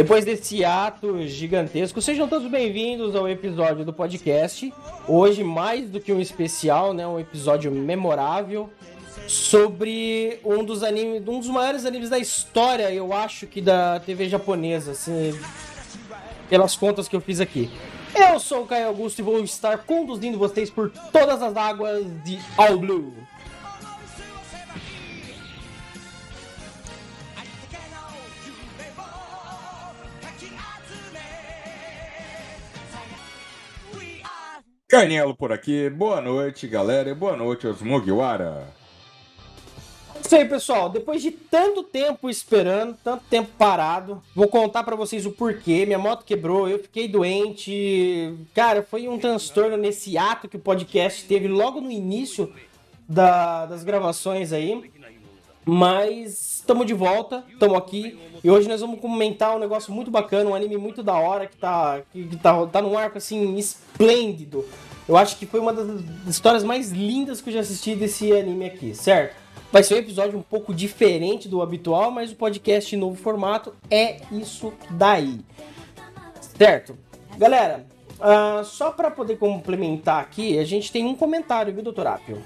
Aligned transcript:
Depois 0.00 0.24
desse 0.24 0.64
ato 0.64 1.28
gigantesco, 1.28 2.00
sejam 2.00 2.26
todos 2.26 2.50
bem-vindos 2.50 3.14
ao 3.14 3.28
episódio 3.28 3.84
do 3.84 3.92
podcast. 3.92 4.72
Hoje, 5.06 5.44
mais 5.44 5.90
do 5.90 6.00
que 6.00 6.10
um 6.10 6.18
especial, 6.18 6.94
né? 6.94 7.06
Um 7.06 7.20
episódio 7.20 7.70
memorável 7.70 8.70
sobre 9.28 10.40
um 10.42 10.64
dos 10.64 10.82
animes, 10.82 11.20
um 11.28 11.38
dos 11.38 11.48
maiores 11.48 11.84
animes 11.84 12.08
da 12.08 12.18
história, 12.18 12.90
eu 12.90 13.12
acho 13.12 13.46
que 13.46 13.60
da 13.60 14.00
TV 14.00 14.26
japonesa, 14.26 14.92
assim, 14.92 15.38
pelas 16.48 16.74
contas 16.74 17.06
que 17.06 17.14
eu 17.14 17.20
fiz 17.20 17.38
aqui. 17.38 17.70
Eu 18.14 18.40
sou 18.40 18.62
o 18.62 18.66
Caio 18.66 18.86
Augusto 18.86 19.18
e 19.18 19.22
vou 19.22 19.38
estar 19.44 19.76
conduzindo 19.84 20.38
vocês 20.38 20.70
por 20.70 20.90
todas 21.12 21.42
as 21.42 21.54
águas 21.54 22.06
de 22.24 22.38
All 22.56 22.78
Blue. 22.78 23.12
Carnielo 34.90 35.36
por 35.36 35.52
aqui, 35.52 35.88
boa 35.88 36.20
noite 36.20 36.66
galera, 36.66 37.14
boa 37.14 37.36
noite 37.36 37.64
aos 37.64 37.80
Mugiwara. 37.80 38.66
Isso 40.20 40.34
aí, 40.34 40.44
pessoal. 40.44 40.88
Depois 40.88 41.22
de 41.22 41.30
tanto 41.30 41.84
tempo 41.84 42.28
esperando, 42.28 42.96
tanto 43.04 43.22
tempo 43.30 43.50
parado, 43.56 44.20
vou 44.34 44.48
contar 44.48 44.82
para 44.82 44.96
vocês 44.96 45.24
o 45.24 45.30
porquê. 45.30 45.86
Minha 45.86 45.96
moto 45.96 46.24
quebrou, 46.24 46.68
eu 46.68 46.80
fiquei 46.80 47.06
doente. 47.06 48.34
Cara, 48.52 48.82
foi 48.82 49.06
um 49.06 49.16
transtorno 49.16 49.76
nesse 49.76 50.18
ato 50.18 50.48
que 50.48 50.56
o 50.56 50.60
podcast 50.60 51.24
teve 51.24 51.46
logo 51.46 51.80
no 51.80 51.92
início 51.92 52.52
da, 53.08 53.66
das 53.66 53.84
gravações 53.84 54.52
aí. 54.52 54.90
Mas 55.64 56.60
estamos 56.60 56.86
de 56.86 56.94
volta, 56.94 57.44
estamos 57.52 57.76
aqui. 57.76 58.18
E 58.42 58.50
hoje 58.50 58.68
nós 58.68 58.80
vamos 58.80 59.00
comentar 59.00 59.54
um 59.54 59.58
negócio 59.58 59.92
muito 59.92 60.10
bacana, 60.10 60.50
um 60.50 60.54
anime 60.54 60.76
muito 60.76 61.02
da 61.02 61.14
hora 61.14 61.46
que 61.46 61.56
tá, 61.56 62.00
que, 62.12 62.24
tá, 62.36 62.66
tá 62.66 62.80
num 62.80 62.96
arco 62.96 63.18
assim 63.18 63.56
esplêndido. 63.56 64.64
Eu 65.06 65.16
acho 65.16 65.36
que 65.36 65.46
foi 65.46 65.60
uma 65.60 65.72
das 65.72 65.86
histórias 66.26 66.64
mais 66.64 66.90
lindas 66.90 67.40
que 67.40 67.50
eu 67.50 67.54
já 67.54 67.60
assisti 67.60 67.94
desse 67.94 68.32
anime 68.32 68.66
aqui, 68.66 68.94
certo? 68.94 69.34
Vai 69.72 69.82
ser 69.82 69.94
um 69.94 69.98
episódio 69.98 70.38
um 70.38 70.42
pouco 70.42 70.74
diferente 70.74 71.48
do 71.48 71.62
habitual, 71.62 72.10
mas 72.10 72.32
o 72.32 72.36
podcast 72.36 72.94
em 72.94 72.98
novo 72.98 73.16
formato 73.16 73.74
é 73.90 74.20
isso 74.32 74.72
daí. 74.90 75.40
Certo? 76.56 76.96
Galera, 77.36 77.86
uh, 78.18 78.64
só 78.64 78.90
para 78.90 79.10
poder 79.10 79.36
complementar 79.36 80.20
aqui, 80.20 80.58
a 80.58 80.64
gente 80.64 80.90
tem 80.90 81.04
um 81.06 81.14
comentário, 81.14 81.72
viu, 81.72 81.82
doutor 81.82 82.06
Apio? 82.06 82.42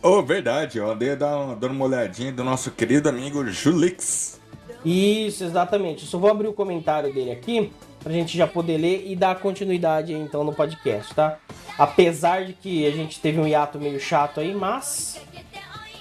Oh, 0.00 0.22
verdade, 0.22 0.78
eu 0.78 0.88
andei 0.88 1.16
dando 1.16 1.66
uma 1.66 1.84
olhadinha 1.84 2.30
do 2.30 2.44
nosso 2.44 2.70
querido 2.70 3.08
amigo 3.08 3.44
Julix. 3.48 4.40
Isso, 4.84 5.42
exatamente. 5.42 6.06
Só 6.06 6.18
vou 6.18 6.30
abrir 6.30 6.46
o 6.46 6.52
comentário 6.52 7.12
dele 7.12 7.32
aqui 7.32 7.72
pra 7.98 8.12
gente 8.12 8.38
já 8.38 8.46
poder 8.46 8.78
ler 8.78 9.10
e 9.10 9.16
dar 9.16 9.40
continuidade 9.40 10.12
então 10.12 10.44
no 10.44 10.54
podcast, 10.54 11.12
tá? 11.12 11.38
Apesar 11.76 12.44
de 12.44 12.52
que 12.52 12.86
a 12.86 12.92
gente 12.92 13.18
teve 13.20 13.40
um 13.40 13.46
hiato 13.46 13.80
meio 13.80 13.98
chato 13.98 14.38
aí, 14.38 14.54
mas 14.54 15.20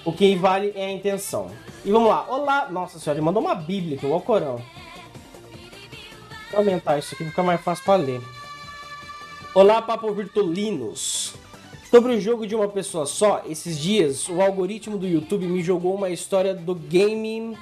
o 0.06 0.14
que 0.14 0.35
vale 0.35 0.72
é 0.75 0.85
a 0.85 0.91
intenção. 0.91 1.50
E 1.84 1.91
vamos 1.91 2.09
lá. 2.09 2.24
Olá, 2.29 2.69
nossa 2.69 3.00
senhora, 3.00 3.18
ele 3.18 3.25
mandou 3.25 3.41
uma 3.41 3.56
bíblia 3.56 3.97
aqui, 3.97 4.06
o 4.06 4.14
Alcorão. 4.14 4.62
Vou 6.52 6.59
aumentar 6.59 7.00
isso 7.00 7.16
aqui, 7.16 7.25
fica 7.25 7.41
mais 7.41 7.59
fácil 7.62 7.84
para 7.84 7.96
ler. 7.96 8.22
Olá, 9.56 9.81
Papo 9.81 10.14
Virtulinos. 10.14 11.34
Sobre 11.90 12.16
o 12.16 12.20
jogo 12.20 12.46
de 12.46 12.53
uma 12.53 12.68
pessoa 12.68 13.06
só, 13.06 13.44
esses 13.48 13.80
dias 13.80 14.28
o 14.28 14.42
algoritmo 14.42 14.98
do 14.98 15.08
YouTube 15.08 15.48
me 15.48 15.64
jogou 15.64 15.96
uma 15.96 16.09
história 16.09 16.53
do 16.53 16.75
game 16.75 17.58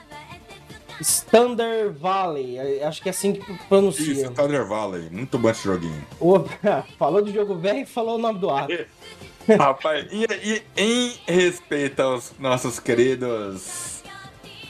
Thunder 1.30 1.91
Valley. 1.91 2.81
Acho 2.81 3.03
que 3.03 3.09
é 3.09 3.12
assim 3.12 3.34
que 3.34 3.53
pronuncia. 3.68 4.14
Isso, 4.14 4.31
Thunder 4.31 4.66
Valley. 4.68 5.09
Muito 5.12 5.38
bom 5.38 5.50
esse 5.50 5.64
joguinho. 5.64 6.03
Opa, 6.19 6.85
falou 6.97 7.24
do 7.24 7.31
jogo 7.31 7.56
velho 7.56 7.81
e 7.81 7.85
falou 7.85 8.16
o 8.16 8.18
nome 8.18 8.40
do 8.40 8.50
ato. 8.50 8.74
Rapaz, 9.47 10.08
e, 10.12 10.25
e, 10.44 10.64
em 10.75 11.14
respeito 11.28 12.02
aos 12.02 12.34
nossos 12.40 12.80
queridos. 12.80 14.02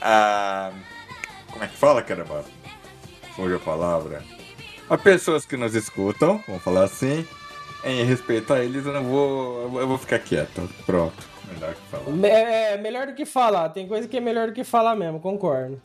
Ah, 0.02 0.70
como 1.50 1.64
é 1.64 1.66
que 1.66 1.76
fala, 1.76 2.02
caramba? 2.02 2.44
Fuge 3.34 3.54
a 3.54 3.58
palavra. 3.58 4.22
As 4.90 5.00
pessoas 5.00 5.46
que 5.46 5.56
nos 5.56 5.74
escutam, 5.74 6.42
vamos 6.46 6.62
falar 6.62 6.84
assim 6.84 7.26
em 7.84 8.04
respeito 8.04 8.52
a 8.52 8.64
eles, 8.64 8.84
eu 8.84 8.92
não 8.92 9.04
vou. 9.04 9.80
Eu 9.80 9.86
vou 9.86 9.98
ficar 9.98 10.18
quieto. 10.18 10.68
Pronto. 10.84 11.36
Melhor 11.52 11.74
que 11.74 11.80
falar. 11.90 12.28
É, 12.28 12.76
melhor 12.76 13.06
do 13.06 13.14
que 13.14 13.24
falar. 13.24 13.68
Tem 13.68 13.86
coisa 13.86 14.08
que 14.08 14.16
é 14.16 14.20
melhor 14.20 14.48
do 14.48 14.52
que 14.52 14.64
falar 14.64 14.96
mesmo, 14.96 15.20
concordo. 15.20 15.80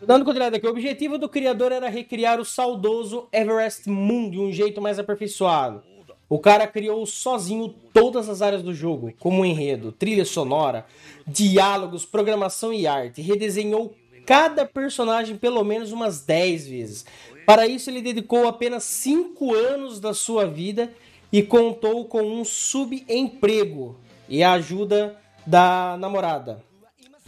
Dando 0.00 0.24
continuidade 0.24 0.56
aqui, 0.56 0.66
o 0.66 0.70
objetivo 0.70 1.18
do 1.18 1.28
criador 1.28 1.72
era 1.72 1.88
recriar 1.88 2.38
o 2.38 2.44
saudoso 2.44 3.26
Everest 3.32 3.88
Moon 3.90 4.30
de 4.30 4.38
um 4.38 4.52
jeito 4.52 4.80
mais 4.80 4.96
aperfeiçoado. 4.98 5.82
O 6.28 6.38
cara 6.38 6.66
criou 6.66 7.04
sozinho 7.04 7.74
todas 7.92 8.28
as 8.28 8.40
áreas 8.42 8.62
do 8.62 8.72
jogo, 8.72 9.12
como 9.18 9.44
enredo, 9.44 9.90
trilha 9.90 10.24
sonora, 10.24 10.86
diálogos, 11.26 12.04
programação 12.04 12.72
e 12.72 12.86
arte. 12.86 13.22
Redesenhou 13.22 13.94
cada 14.24 14.66
personagem 14.66 15.36
pelo 15.36 15.64
menos 15.64 15.90
umas 15.90 16.20
10 16.20 16.68
vezes. 16.68 17.06
Para 17.48 17.66
isso, 17.66 17.88
ele 17.88 18.02
dedicou 18.02 18.46
apenas 18.46 18.84
5 18.84 19.54
anos 19.54 19.98
da 19.98 20.12
sua 20.12 20.44
vida 20.44 20.92
e 21.32 21.42
contou 21.42 22.04
com 22.04 22.20
um 22.20 22.44
subemprego 22.44 23.96
e 24.28 24.42
a 24.42 24.52
ajuda 24.52 25.16
da 25.46 25.96
namorada 25.98 26.62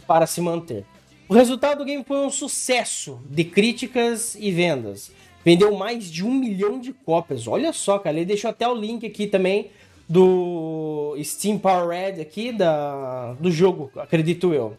para 0.05 0.27
se 0.27 0.39
manter. 0.39 0.85
O 1.27 1.33
resultado 1.33 1.79
do 1.79 1.85
game 1.85 2.03
foi 2.03 2.19
um 2.19 2.29
sucesso 2.29 3.19
de 3.25 3.43
críticas 3.43 4.35
e 4.35 4.51
vendas. 4.51 5.11
Vendeu 5.43 5.75
mais 5.75 6.05
de 6.05 6.23
um 6.23 6.35
milhão 6.35 6.79
de 6.79 6.93
cópias. 6.93 7.47
Olha 7.47 7.73
só, 7.73 7.97
cara. 7.97 8.17
Ele 8.17 8.25
deixou 8.27 8.51
até 8.51 8.67
o 8.67 8.75
link 8.75 9.03
aqui 9.03 9.25
também 9.25 9.71
do 10.07 11.17
Steam 11.23 11.57
Power 11.57 11.87
Red 11.87 12.21
aqui 12.21 12.51
da, 12.51 13.33
do 13.39 13.49
jogo, 13.49 13.89
acredito 13.95 14.53
eu. 14.53 14.77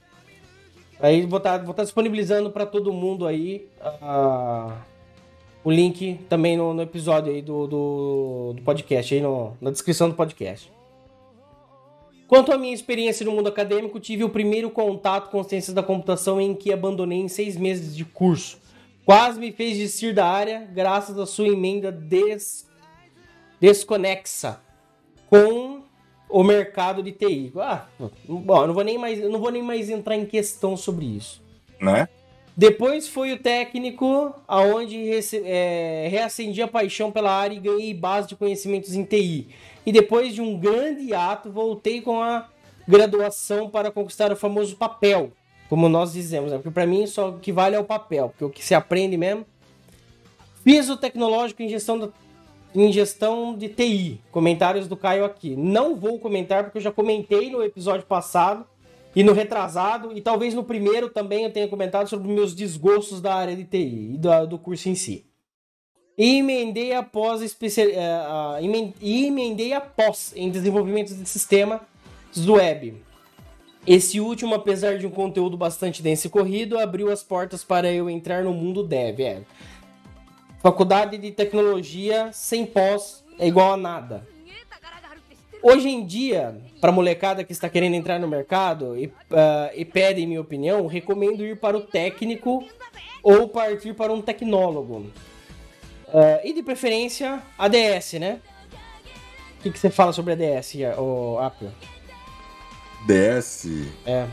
Aí 1.00 1.26
vou 1.26 1.38
estar 1.38 1.58
tá, 1.58 1.72
tá 1.72 1.82
disponibilizando 1.82 2.48
para 2.48 2.64
todo 2.64 2.92
mundo 2.92 3.26
aí 3.26 3.66
uh, 3.80 4.91
o 5.64 5.70
link 5.70 6.20
também 6.28 6.56
no, 6.56 6.74
no 6.74 6.82
episódio 6.82 7.32
aí 7.32 7.40
do, 7.40 7.66
do, 7.66 8.52
do, 8.56 8.62
podcast, 8.62 9.14
aí 9.14 9.20
no, 9.20 9.56
na 9.60 9.70
descrição 9.70 10.08
do 10.08 10.14
podcast. 10.14 10.70
Quanto 12.26 12.52
à 12.52 12.58
minha 12.58 12.74
experiência 12.74 13.24
no 13.26 13.32
mundo 13.32 13.48
acadêmico, 13.48 14.00
tive 14.00 14.24
o 14.24 14.30
primeiro 14.30 14.70
contato 14.70 15.30
com 15.30 15.42
ciências 15.44 15.74
da 15.74 15.82
computação 15.82 16.40
em 16.40 16.54
que 16.54 16.72
abandonei 16.72 17.18
em 17.18 17.28
seis 17.28 17.56
meses 17.56 17.94
de 17.94 18.04
curso. 18.04 18.58
Quase 19.04 19.38
me 19.38 19.52
fez 19.52 19.76
desistir 19.76 20.14
da 20.14 20.26
área 20.26 20.68
graças 20.72 21.18
à 21.18 21.26
sua 21.26 21.48
emenda 21.48 21.92
des... 21.92 22.66
desconexa 23.60 24.60
com 25.28 25.82
o 26.28 26.42
mercado 26.42 27.02
de 27.02 27.12
TI. 27.12 27.52
Ah, 27.56 27.86
bom, 28.26 28.62
eu 28.62 28.66
não 28.66 28.74
vou 28.74 28.84
nem 28.84 28.96
mais, 28.96 29.20
não 29.20 29.38
vou 29.38 29.50
nem 29.50 29.62
mais 29.62 29.90
entrar 29.90 30.16
em 30.16 30.24
questão 30.24 30.76
sobre 30.76 31.04
isso. 31.04 31.42
Né? 31.80 32.08
Depois 32.54 33.08
foi 33.08 33.32
o 33.32 33.38
técnico 33.38 34.34
aonde 34.46 35.10
é, 35.44 36.08
reacendi 36.10 36.60
a 36.60 36.68
paixão 36.68 37.10
pela 37.10 37.32
área 37.32 37.54
e 37.54 37.60
ganhei 37.60 37.94
base 37.94 38.28
de 38.28 38.36
conhecimentos 38.36 38.94
em 38.94 39.04
TI. 39.04 39.48
E 39.86 39.92
depois 39.92 40.34
de 40.34 40.42
um 40.42 40.58
grande 40.58 41.14
ato, 41.14 41.50
voltei 41.50 42.02
com 42.02 42.22
a 42.22 42.48
graduação 42.86 43.70
para 43.70 43.90
conquistar 43.90 44.30
o 44.30 44.36
famoso 44.36 44.76
papel, 44.76 45.32
como 45.68 45.88
nós 45.88 46.12
dizemos, 46.12 46.50
né? 46.50 46.58
porque 46.58 46.70
para 46.70 46.86
mim 46.86 47.06
só 47.06 47.30
o 47.30 47.38
que 47.38 47.52
vale 47.52 47.74
é 47.74 47.78
o 47.78 47.84
papel, 47.84 48.28
porque 48.28 48.44
o 48.44 48.50
que 48.50 48.62
se 48.62 48.74
aprende 48.74 49.16
mesmo. 49.16 49.46
Fiz 50.62 50.90
o 50.90 50.96
tecnológico 50.96 51.62
em 51.62 51.68
gestão 51.68 52.12
em 52.74 52.90
gestão 52.90 53.54
de 53.56 53.68
TI. 53.68 54.20
Comentários 54.30 54.88
do 54.88 54.96
Caio 54.96 55.24
aqui. 55.24 55.54
Não 55.56 55.94
vou 55.94 56.18
comentar 56.18 56.64
porque 56.64 56.78
eu 56.78 56.82
já 56.82 56.90
comentei 56.90 57.50
no 57.50 57.62
episódio 57.62 58.06
passado 58.06 58.64
e 59.14 59.22
no 59.22 59.32
retrasado, 59.32 60.16
e 60.16 60.20
talvez 60.20 60.54
no 60.54 60.64
primeiro 60.64 61.08
também 61.10 61.44
eu 61.44 61.52
tenha 61.52 61.68
comentado 61.68 62.08
sobre 62.08 62.28
meus 62.28 62.54
desgostos 62.54 63.20
da 63.20 63.34
área 63.34 63.54
de 63.54 63.64
TI 63.64 64.14
e 64.14 64.18
do, 64.18 64.46
do 64.46 64.58
curso 64.58 64.88
em 64.88 64.94
si. 64.94 65.26
E 66.16 66.38
emendei 66.38 66.92
após 66.94 67.40
especial, 67.42 67.88
uh, 67.88 68.62
uh, 68.62 68.94
emendei 69.00 69.72
após 69.72 70.32
em 70.36 70.50
desenvolvimento 70.50 71.14
de 71.14 71.28
sistemas 71.28 71.80
web. 72.46 72.94
Esse 73.86 74.20
último, 74.20 74.54
apesar 74.54 74.98
de 74.98 75.06
um 75.06 75.10
conteúdo 75.10 75.56
bastante 75.56 76.02
denso 76.02 76.26
e 76.26 76.30
corrido, 76.30 76.78
abriu 76.78 77.10
as 77.10 77.22
portas 77.22 77.64
para 77.64 77.90
eu 77.90 78.08
entrar 78.08 78.44
no 78.44 78.52
mundo 78.52 78.82
dev. 78.82 79.20
É. 79.20 79.42
Faculdade 80.60 81.18
de 81.18 81.32
tecnologia 81.32 82.30
sem 82.32 82.64
pós 82.64 83.24
é 83.38 83.48
igual 83.48 83.72
a 83.72 83.76
nada. 83.76 84.26
Hoje 85.62 85.88
em 85.88 86.04
dia, 86.04 86.56
para 86.80 86.90
molecada 86.90 87.44
que 87.44 87.52
está 87.52 87.68
querendo 87.68 87.94
entrar 87.94 88.18
no 88.18 88.26
mercado 88.26 88.98
e, 88.98 89.06
uh, 89.06 89.70
e 89.76 89.84
pedem 89.84 90.26
minha 90.26 90.40
opinião, 90.40 90.88
recomendo 90.88 91.44
ir 91.44 91.56
para 91.56 91.76
o 91.76 91.82
técnico 91.82 92.66
ou 93.22 93.48
partir 93.48 93.94
para 93.94 94.12
um 94.12 94.20
tecnólogo. 94.20 95.06
Uh, 96.08 96.40
e 96.44 96.52
de 96.52 96.64
preferência, 96.64 97.40
ADS, 97.56 98.14
né? 98.14 98.40
O 99.58 99.62
que, 99.62 99.70
que 99.70 99.78
você 99.78 99.88
fala 99.88 100.12
sobre 100.12 100.32
ADS, 100.32 100.74
o 100.98 101.38
Apple? 101.38 101.68
DS? 103.06 103.68
É. 104.04 104.26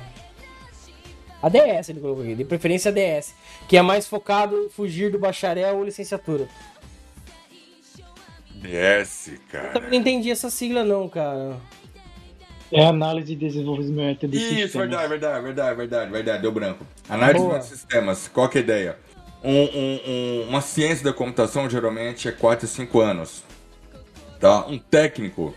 A 1.41 1.47
DS 1.47 1.89
ele 1.89 2.01
colocou 2.01 2.23
aqui, 2.23 2.35
de 2.35 2.43
preferência 2.43 2.89
a 2.89 2.93
DS, 2.93 3.35
que 3.67 3.77
é 3.77 3.81
mais 3.83 4.07
focado 4.07 4.57
em 4.57 4.69
fugir 4.69 5.11
do 5.11 5.19
bacharel 5.19 5.77
ou 5.77 5.83
licenciatura. 5.83 6.49
DS, 8.61 9.31
cara. 9.51 9.67
Eu 9.67 9.73
também 9.73 9.89
não 9.91 9.97
entendi 9.99 10.29
essa 10.31 10.49
sigla 10.49 10.83
não, 10.83 11.07
cara. 11.07 11.57
É 12.71 12.85
análise 12.85 13.33
e 13.33 13.35
desenvolvimento 13.35 14.27
de 14.27 14.37
Isso, 14.37 14.49
sistemas. 14.49 14.73
verdade, 14.89 15.07
verdade, 15.09 15.43
verdade, 15.43 15.75
verdade, 15.75 16.11
verdade, 16.11 16.41
deu 16.41 16.51
branco. 16.51 16.85
Análise 17.09 17.43
Boa. 17.45 17.59
de 17.59 17.65
sistemas, 17.65 18.27
qual 18.27 18.47
que 18.47 18.57
é 18.59 18.61
a 18.61 18.63
ideia? 18.63 18.97
Um- 19.43 19.51
um- 19.63 19.99
um- 20.07 20.45
uma 20.49 20.61
ciência 20.61 21.03
da 21.03 21.13
computação 21.13 21.67
geralmente 21.69 22.27
é 22.27 22.31
4 22.31 22.65
a 22.65 22.69
5 22.69 22.99
anos. 22.99 23.43
Tá? 24.39 24.65
Um 24.67 24.77
técnico, 24.77 25.55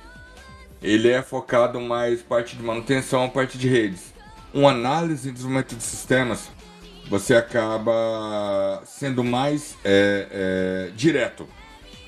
ele 0.83 1.11
é 1.11 1.21
focado 1.23 1.81
mais 1.81 2.23
parte 2.23 2.57
de 2.57 2.63
manutenção, 2.63 3.29
parte 3.29 3.59
de 3.59 3.69
redes. 3.69 4.13
Um 4.55 4.67
análise 4.67 5.29
e 5.29 5.33
desenvolvimento 5.33 5.77
de 5.77 5.83
sistemas, 5.83 6.49
você 7.11 7.35
acaba 7.35 8.83
sendo 8.87 9.23
mais 9.23 9.77
é, 9.85 10.27
é, 10.31 10.91
direto 10.97 11.47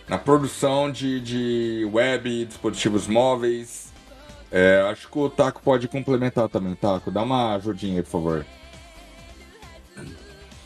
na 0.09 0.19
produção 0.19 0.91
de, 0.91 1.21
de 1.21 1.91
web, 1.93 2.45
dispositivos 2.45 3.07
móveis. 3.07 3.93
É, 4.51 4.87
acho 4.91 5.11
que 5.11 5.19
o 5.19 5.29
Taco 5.29 5.61
pode 5.63 5.89
complementar 5.89 6.49
também, 6.49 6.75
Taco. 6.75 7.11
Dá 7.11 7.23
uma 7.23 7.55
ajudinha 7.55 7.97
aí, 7.97 8.03
por 8.03 8.11
favor. 8.11 8.47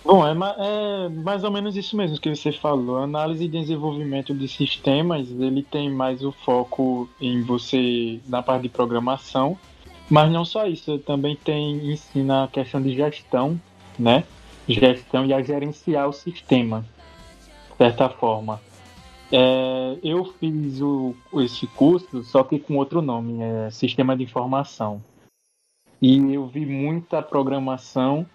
Bom, 0.04 0.26
é, 0.26 0.32
é 0.32 1.08
mais 1.10 1.44
ou 1.44 1.50
menos 1.50 1.76
isso 1.76 1.96
mesmo 1.96 2.18
que 2.18 2.34
você 2.34 2.50
falou. 2.50 2.98
Análise 2.98 3.44
e 3.44 3.48
desenvolvimento 3.48 4.34
de 4.34 4.48
sistemas, 4.48 5.28
ele 5.30 5.62
tem 5.62 5.90
mais 5.90 6.24
o 6.24 6.32
foco 6.32 7.08
em 7.20 7.42
você 7.42 8.18
na 8.26 8.42
parte 8.42 8.62
de 8.62 8.68
programação, 8.70 9.58
mas 10.08 10.30
não 10.32 10.44
só 10.44 10.66
isso, 10.66 10.98
também 11.00 11.36
tem 11.36 11.92
ensina 11.92 12.44
a 12.44 12.48
questão 12.48 12.80
de 12.80 12.94
gestão, 12.94 13.60
né? 13.98 14.24
Gestão 14.66 15.26
e 15.26 15.34
a 15.34 15.42
gerenciar 15.42 16.08
o 16.08 16.12
sistema, 16.12 16.86
de 17.70 17.76
certa 17.76 18.08
forma. 18.08 18.60
É, 19.30 19.98
eu 20.02 20.24
fiz 20.24 20.80
o, 20.80 21.14
esse 21.34 21.66
curso, 21.66 22.24
só 22.24 22.42
que 22.42 22.58
com 22.58 22.76
outro 22.76 23.02
nome, 23.02 23.42
é 23.42 23.70
Sistema 23.70 24.16
de 24.16 24.24
Informação. 24.24 25.02
E 26.00 26.32
eu 26.32 26.46
vi 26.46 26.64
muita 26.64 27.20
programação 27.20 28.26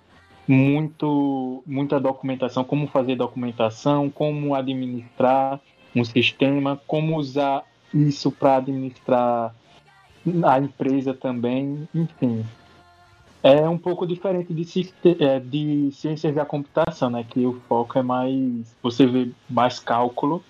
muito 0.48 1.64
muita 1.66 2.00
documentação, 2.00 2.64
como 2.64 2.88
fazer 2.88 3.16
documentação, 3.16 4.10
como 4.10 4.54
administrar 4.56 5.60
um 5.96 6.04
sistema, 6.04 6.80
como 6.88 7.18
usar 7.18 7.64
isso 7.94 8.32
para 8.32 8.58
administrar 8.58 9.54
a 10.44 10.60
empresa 10.60 11.14
também, 11.14 11.88
enfim. 11.94 12.46
É 13.42 13.68
um 13.68 13.78
pouco 13.78 14.08
diferente 14.08 14.54
de, 14.54 14.66
é, 15.20 15.40
de 15.40 15.92
ciências 15.92 16.34
da 16.34 16.46
computação, 16.46 17.10
né? 17.10 17.26
Que 17.30 17.46
o 17.46 17.60
foco 17.68 18.00
é 18.00 18.02
mais. 18.02 18.74
Você 18.82 19.06
vê 19.06 19.32
mais 19.50 19.80
cálculo 19.80 20.44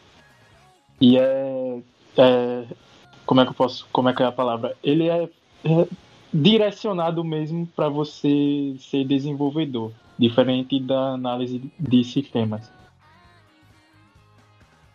e 1.01 1.17
é, 1.17 1.79
é- 2.17 2.65
como 3.25 3.41
é 3.41 3.43
que 3.45 3.51
eu 3.51 3.55
posso. 3.55 3.87
Como 3.91 4.09
é 4.09 4.13
que 4.13 4.21
é 4.23 4.25
a 4.25 4.31
palavra? 4.31 4.75
Ele 4.83 5.07
é, 5.09 5.23
é 5.23 5.87
direcionado 6.33 7.23
mesmo 7.23 7.67
para 7.67 7.89
você 7.89 8.75
ser 8.79 9.05
desenvolvedor, 9.05 9.91
diferente 10.17 10.79
da 10.79 11.13
análise 11.13 11.61
de 11.79 12.03
sistemas. 12.03 12.69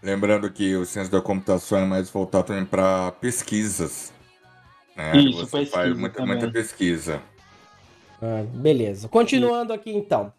Lembrando 0.03 0.51
que 0.51 0.77
o 0.77 0.85
ciência 0.85 1.11
da 1.11 1.21
computação 1.21 1.79
é 1.79 1.85
mais 1.85 2.09
voltado 2.11 2.47
também 2.49 2.65
para 2.65 3.13
pesquisas. 3.13 4.13
Né? 4.97 5.17
Isso, 5.19 5.39
Você 5.41 5.59
pesquisa 5.59 5.71
faz 5.77 5.97
muita, 5.99 6.19
também. 6.19 6.37
muita 6.37 6.51
pesquisa. 6.53 7.21
Ah, 8.23 8.45
beleza. 8.53 9.09
Continuando 9.09 9.73
aqui 9.73 9.91
então. 9.91 10.33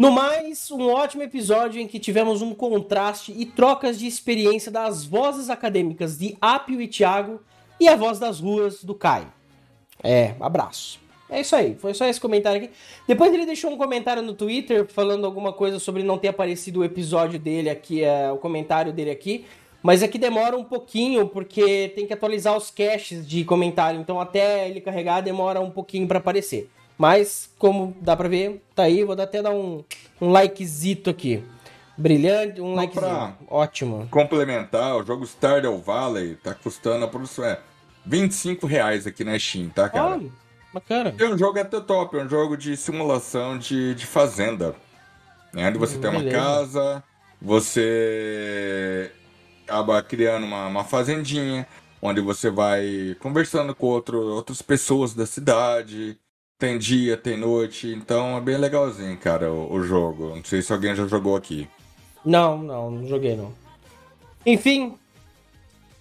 No 0.00 0.10
mais, 0.10 0.70
um 0.70 0.88
ótimo 0.88 1.22
episódio 1.22 1.78
em 1.78 1.86
que 1.86 1.98
tivemos 1.98 2.40
um 2.40 2.54
contraste 2.54 3.34
e 3.36 3.44
trocas 3.44 3.98
de 3.98 4.06
experiência 4.06 4.72
das 4.72 5.04
vozes 5.04 5.50
acadêmicas 5.50 6.16
de 6.16 6.38
Apio 6.40 6.80
e 6.80 6.88
Thiago 6.88 7.38
e 7.78 7.86
a 7.86 7.94
voz 7.96 8.18
das 8.18 8.40
ruas 8.40 8.82
do 8.82 8.94
Caio. 8.94 9.30
É, 10.02 10.34
abraço. 10.40 10.98
É 11.28 11.42
isso 11.42 11.54
aí, 11.54 11.74
foi 11.74 11.92
só 11.92 12.06
esse 12.06 12.18
comentário 12.18 12.64
aqui. 12.64 12.72
Depois 13.06 13.30
ele 13.30 13.44
deixou 13.44 13.70
um 13.70 13.76
comentário 13.76 14.22
no 14.22 14.32
Twitter 14.32 14.86
falando 14.86 15.26
alguma 15.26 15.52
coisa 15.52 15.78
sobre 15.78 16.02
não 16.02 16.16
ter 16.16 16.28
aparecido 16.28 16.80
o 16.80 16.84
episódio 16.84 17.38
dele 17.38 17.68
aqui, 17.68 18.02
é, 18.02 18.32
o 18.32 18.38
comentário 18.38 18.94
dele 18.94 19.10
aqui. 19.10 19.44
Mas 19.82 20.02
é 20.02 20.08
que 20.08 20.16
demora 20.16 20.56
um 20.56 20.64
pouquinho, 20.64 21.28
porque 21.28 21.92
tem 21.94 22.06
que 22.06 22.14
atualizar 22.14 22.56
os 22.56 22.70
caches 22.70 23.28
de 23.28 23.44
comentário. 23.44 24.00
Então 24.00 24.18
até 24.18 24.66
ele 24.66 24.80
carregar 24.80 25.20
demora 25.20 25.60
um 25.60 25.70
pouquinho 25.70 26.08
pra 26.08 26.20
aparecer. 26.20 26.70
Mas, 27.00 27.48
como 27.58 27.96
dá 28.02 28.14
pra 28.14 28.28
ver, 28.28 28.62
tá 28.74 28.82
aí. 28.82 29.02
Vou 29.04 29.18
até 29.18 29.40
dar 29.40 29.52
um, 29.52 29.82
um 30.20 30.28
likezito 30.30 31.08
aqui. 31.08 31.42
Brilhante, 31.96 32.60
um 32.60 32.76
pra- 32.88 33.34
Ótimo. 33.48 34.06
Complementar, 34.10 34.96
o 34.96 35.02
jogo 35.02 35.24
Stardew 35.26 35.78
Valley 35.78 36.34
tá 36.36 36.52
custando 36.52 37.06
a 37.06 37.08
produção 37.08 37.42
é 37.46 37.58
25 38.04 38.66
reais 38.66 39.06
aqui 39.06 39.24
na 39.24 39.38
Steam, 39.38 39.70
tá, 39.70 39.88
cara? 39.88 40.08
Olha, 40.16 40.30
bacana. 40.74 41.14
É 41.18 41.24
um 41.24 41.38
jogo 41.38 41.58
até 41.58 41.80
top, 41.80 42.18
é 42.18 42.22
um 42.22 42.28
jogo 42.28 42.54
de 42.54 42.76
simulação 42.76 43.56
de, 43.56 43.94
de 43.94 44.04
fazenda. 44.04 44.74
Né? 45.54 45.68
Onde 45.68 45.78
você 45.78 45.96
Hum, 45.96 46.00
tem 46.02 46.10
uma 46.10 46.20
beleza. 46.20 46.36
casa, 46.38 47.04
você 47.40 49.10
acaba 49.66 50.02
criando 50.02 50.44
uma, 50.44 50.66
uma 50.66 50.84
fazendinha, 50.84 51.66
onde 52.02 52.20
você 52.20 52.50
vai 52.50 53.16
conversando 53.20 53.74
com 53.74 53.86
outro, 53.86 54.18
outras 54.20 54.60
pessoas 54.60 55.14
da 55.14 55.24
cidade. 55.24 56.18
Tem 56.60 56.76
dia, 56.76 57.16
tem 57.16 57.38
noite, 57.38 57.88
então 57.88 58.36
é 58.36 58.40
bem 58.42 58.58
legalzinho, 58.58 59.16
cara, 59.16 59.50
o, 59.50 59.72
o 59.72 59.82
jogo. 59.82 60.36
Não 60.36 60.44
sei 60.44 60.60
se 60.60 60.70
alguém 60.70 60.94
já 60.94 61.06
jogou 61.06 61.34
aqui. 61.34 61.66
Não, 62.22 62.58
não, 62.58 62.90
não 62.90 63.06
joguei 63.08 63.34
não. 63.34 63.50
Enfim, 64.44 64.94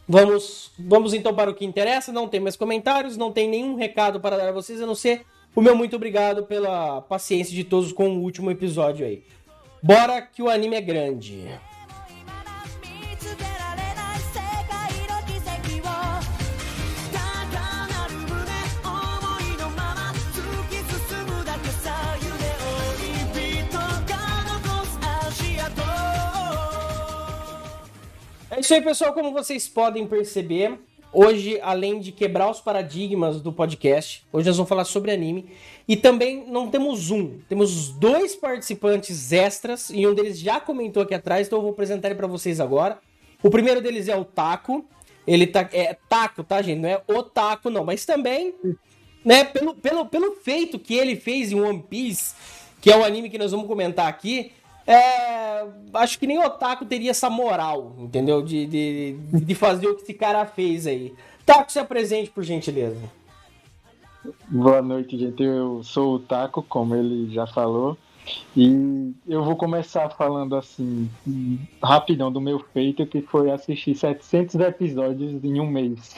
vamos, 0.06 0.72
vamos 0.78 1.14
então 1.14 1.34
para 1.34 1.50
o 1.50 1.56
que 1.56 1.64
interessa. 1.64 2.12
Não 2.12 2.28
tem 2.28 2.42
mais 2.42 2.58
comentários, 2.58 3.16
não 3.16 3.32
tem 3.32 3.50
nenhum 3.50 3.76
recado 3.76 4.20
para 4.20 4.36
dar 4.36 4.50
a 4.50 4.52
vocês, 4.52 4.82
a 4.82 4.86
não 4.86 4.96
ser 4.96 5.26
o 5.56 5.62
meu 5.62 5.78
muito 5.78 5.96
obrigado 5.96 6.44
pela 6.44 7.00
paciência 7.02 7.56
de 7.56 7.64
todos 7.64 7.94
com 7.94 8.10
o 8.10 8.22
último 8.22 8.52
episódio 8.52 9.06
aí. 9.06 9.24
Bora 9.82 10.22
que 10.22 10.42
o 10.44 10.50
anime 10.50 10.76
é 10.76 10.82
grande. 10.82 11.48
É 28.60 28.62
isso 28.62 28.74
aí, 28.74 28.82
pessoal. 28.82 29.14
Como 29.14 29.32
vocês 29.32 29.70
podem 29.70 30.06
perceber, 30.06 30.78
hoje, 31.14 31.58
além 31.62 31.98
de 31.98 32.12
quebrar 32.12 32.52
os 32.52 32.60
paradigmas 32.60 33.40
do 33.40 33.54
podcast, 33.54 34.28
hoje 34.34 34.48
nós 34.48 34.58
vamos 34.58 34.68
falar 34.68 34.84
sobre 34.84 35.12
anime. 35.12 35.50
E 35.88 35.96
também 35.96 36.44
não 36.46 36.70
temos 36.70 37.10
um, 37.10 37.40
temos 37.48 37.88
dois 37.92 38.36
participantes 38.36 39.32
extras 39.32 39.90
e 39.90 40.06
um 40.06 40.14
deles 40.14 40.38
já 40.38 40.60
comentou 40.60 41.04
aqui 41.04 41.14
atrás, 41.14 41.48
então 41.48 41.60
eu 41.60 41.64
vou 41.64 41.72
apresentar 41.72 42.10
ele 42.10 42.16
pra 42.16 42.28
vocês 42.28 42.60
agora. 42.60 43.00
O 43.42 43.50
primeiro 43.50 43.80
deles 43.80 44.10
é 44.10 44.18
o 44.18 44.26
Taco. 44.26 44.84
Ele 45.26 45.48
tá. 45.48 45.70
É 45.72 45.96
Taco, 46.10 46.44
tá, 46.44 46.62
gente? 46.62 46.80
Não 46.80 46.90
é 46.90 47.02
o 47.08 47.24
Taco, 47.24 47.70
não, 47.70 47.86
mas 47.86 48.04
também, 48.04 48.54
né, 49.24 49.46
pelo, 49.46 49.74
pelo, 49.74 50.06
pelo 50.06 50.34
feito 50.34 50.78
que 50.78 50.96
ele 50.96 51.16
fez 51.16 51.54
em 51.54 51.62
One 51.62 51.82
Piece, 51.90 52.36
que 52.82 52.92
é 52.92 52.98
o 52.98 53.06
anime 53.06 53.30
que 53.30 53.38
nós 53.38 53.52
vamos 53.52 53.68
comentar 53.68 54.08
aqui, 54.08 54.52
é, 54.86 55.66
acho 55.94 56.20
que 56.20 56.28
nem 56.28 56.40
o 56.40 56.46
Otaku 56.46 56.86
teria 56.86 57.12
essa 57.12 57.30
moral, 57.30 57.96
entendeu? 58.00 58.42
De, 58.42 58.66
de, 58.66 59.18
de 59.32 59.56
fazer 59.56 59.88
o 59.88 59.96
que 59.96 60.04
esse 60.04 60.14
cara 60.14 60.46
fez 60.46 60.88
aí. 60.88 61.14
Taco, 61.46 61.72
se 61.72 61.80
apresente, 61.80 62.30
por 62.30 62.44
gentileza. 62.44 63.00
Boa 64.48 64.82
noite, 64.82 65.18
gente. 65.18 65.42
Eu 65.42 65.82
sou 65.84 66.16
o 66.16 66.20
Taco, 66.20 66.62
como 66.62 66.96
ele 66.96 67.34
já 67.34 67.48
falou. 67.48 67.98
E 68.56 69.14
eu 69.28 69.44
vou 69.44 69.56
começar 69.56 70.10
falando 70.10 70.56
assim, 70.56 71.10
rapidão 71.82 72.32
do 72.32 72.40
meu 72.40 72.60
feito, 72.60 73.06
que 73.06 73.22
foi 73.22 73.50
assistir 73.50 73.96
700 73.96 74.56
episódios 74.56 75.44
em 75.44 75.60
um 75.60 75.68
mês. 75.68 76.16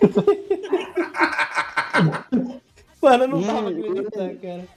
Mano, 3.02 3.24
eu 3.24 3.28
não 3.28 3.42
tava 3.42 3.70
acreditando, 3.70 4.38
cara. 4.38 4.68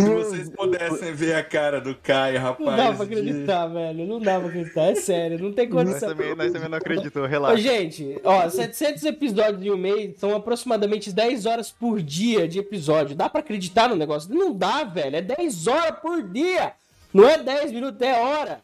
Se 0.00 0.08
vocês 0.08 0.48
pudessem 0.50 1.12
ver 1.12 1.34
a 1.34 1.42
cara 1.44 1.80
do 1.80 1.94
Caio, 1.94 2.40
rapaz. 2.40 2.66
Não 2.70 2.76
dá 2.76 2.92
pra 2.92 3.04
de- 3.04 3.12
acreditar, 3.14 3.66
velho. 3.66 4.06
Não 4.06 4.20
dá 4.20 4.38
pra 4.40 4.48
acreditar. 4.48 4.82
É 4.82 4.94
sério, 4.94 5.38
não 5.38 5.52
tem 5.52 5.68
Nós 5.68 5.84
condição. 5.88 6.08
também, 6.08 6.34
nós 6.34 6.52
também 6.52 6.68
não 6.68 6.78
acreditamos, 6.78 7.28
Ô, 7.28 7.30
relaxa. 7.30 7.56
gente, 7.62 8.20
ó, 8.24 8.48
700 8.48 9.04
episódios 9.04 9.62
em 9.62 9.70
um 9.70 9.76
mês 9.76 10.18
são 10.18 10.34
aproximadamente 10.34 11.12
10 11.12 11.46
horas 11.46 11.70
por 11.70 12.00
dia 12.00 12.46
de 12.48 12.58
episódio. 12.58 13.14
Dá 13.16 13.28
pra 13.28 13.40
acreditar 13.40 13.88
no 13.88 13.96
negócio? 13.96 14.34
Não 14.34 14.52
dá, 14.52 14.84
velho. 14.84 15.16
É 15.16 15.20
10 15.22 15.66
horas 15.66 15.98
por 16.00 16.22
dia. 16.22 16.72
Não 17.12 17.28
é 17.28 17.38
10 17.38 17.70
minutos, 17.72 18.00
é 18.00 18.18
hora. 18.20 18.60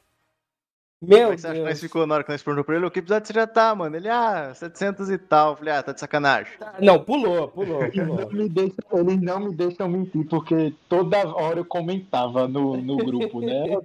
Como 1.01 1.15
Meu 1.15 1.31
é 1.31 1.35
que 1.37 1.41
você 1.41 1.47
acha 1.47 1.61
que 1.61 1.65
nós 1.65 1.81
ficou 1.81 2.07
na 2.07 2.15
hora 2.17 2.25
que 2.25 2.33
nós 2.33 2.43
perguntamos 2.43 2.67
pra 2.67 2.75
ele? 2.75 2.87
O 2.87 2.91
que 2.91 2.99
episódio 2.99 3.29
você 3.29 3.33
já 3.33 3.47
tá, 3.47 3.73
mano? 3.73 3.95
Ele, 3.95 4.09
ah, 4.09 4.53
700 4.53 5.09
e 5.11 5.19
tal. 5.19 5.53
Eu 5.53 5.57
falei, 5.57 5.75
ah, 5.75 5.83
tá 5.83 5.93
de 5.93 6.01
sacanagem. 6.01 6.53
Não, 6.81 6.99
pulou, 7.05 7.47
pulou, 7.49 7.85
Eles 7.85 7.95
pulou. 7.95 8.21
não, 8.21 8.31
me 8.33 8.49
deixam, 8.49 8.75
eles 8.95 9.21
não 9.21 9.41
me 9.41 9.55
deixam 9.55 9.89
mentir, 9.89 10.27
porque 10.27 10.75
toda 10.89 11.19
hora 11.29 11.61
eu 11.61 11.65
comentava 11.65 12.49
no, 12.49 12.77
no 12.77 12.97
grupo, 12.97 13.41
né? 13.41 13.79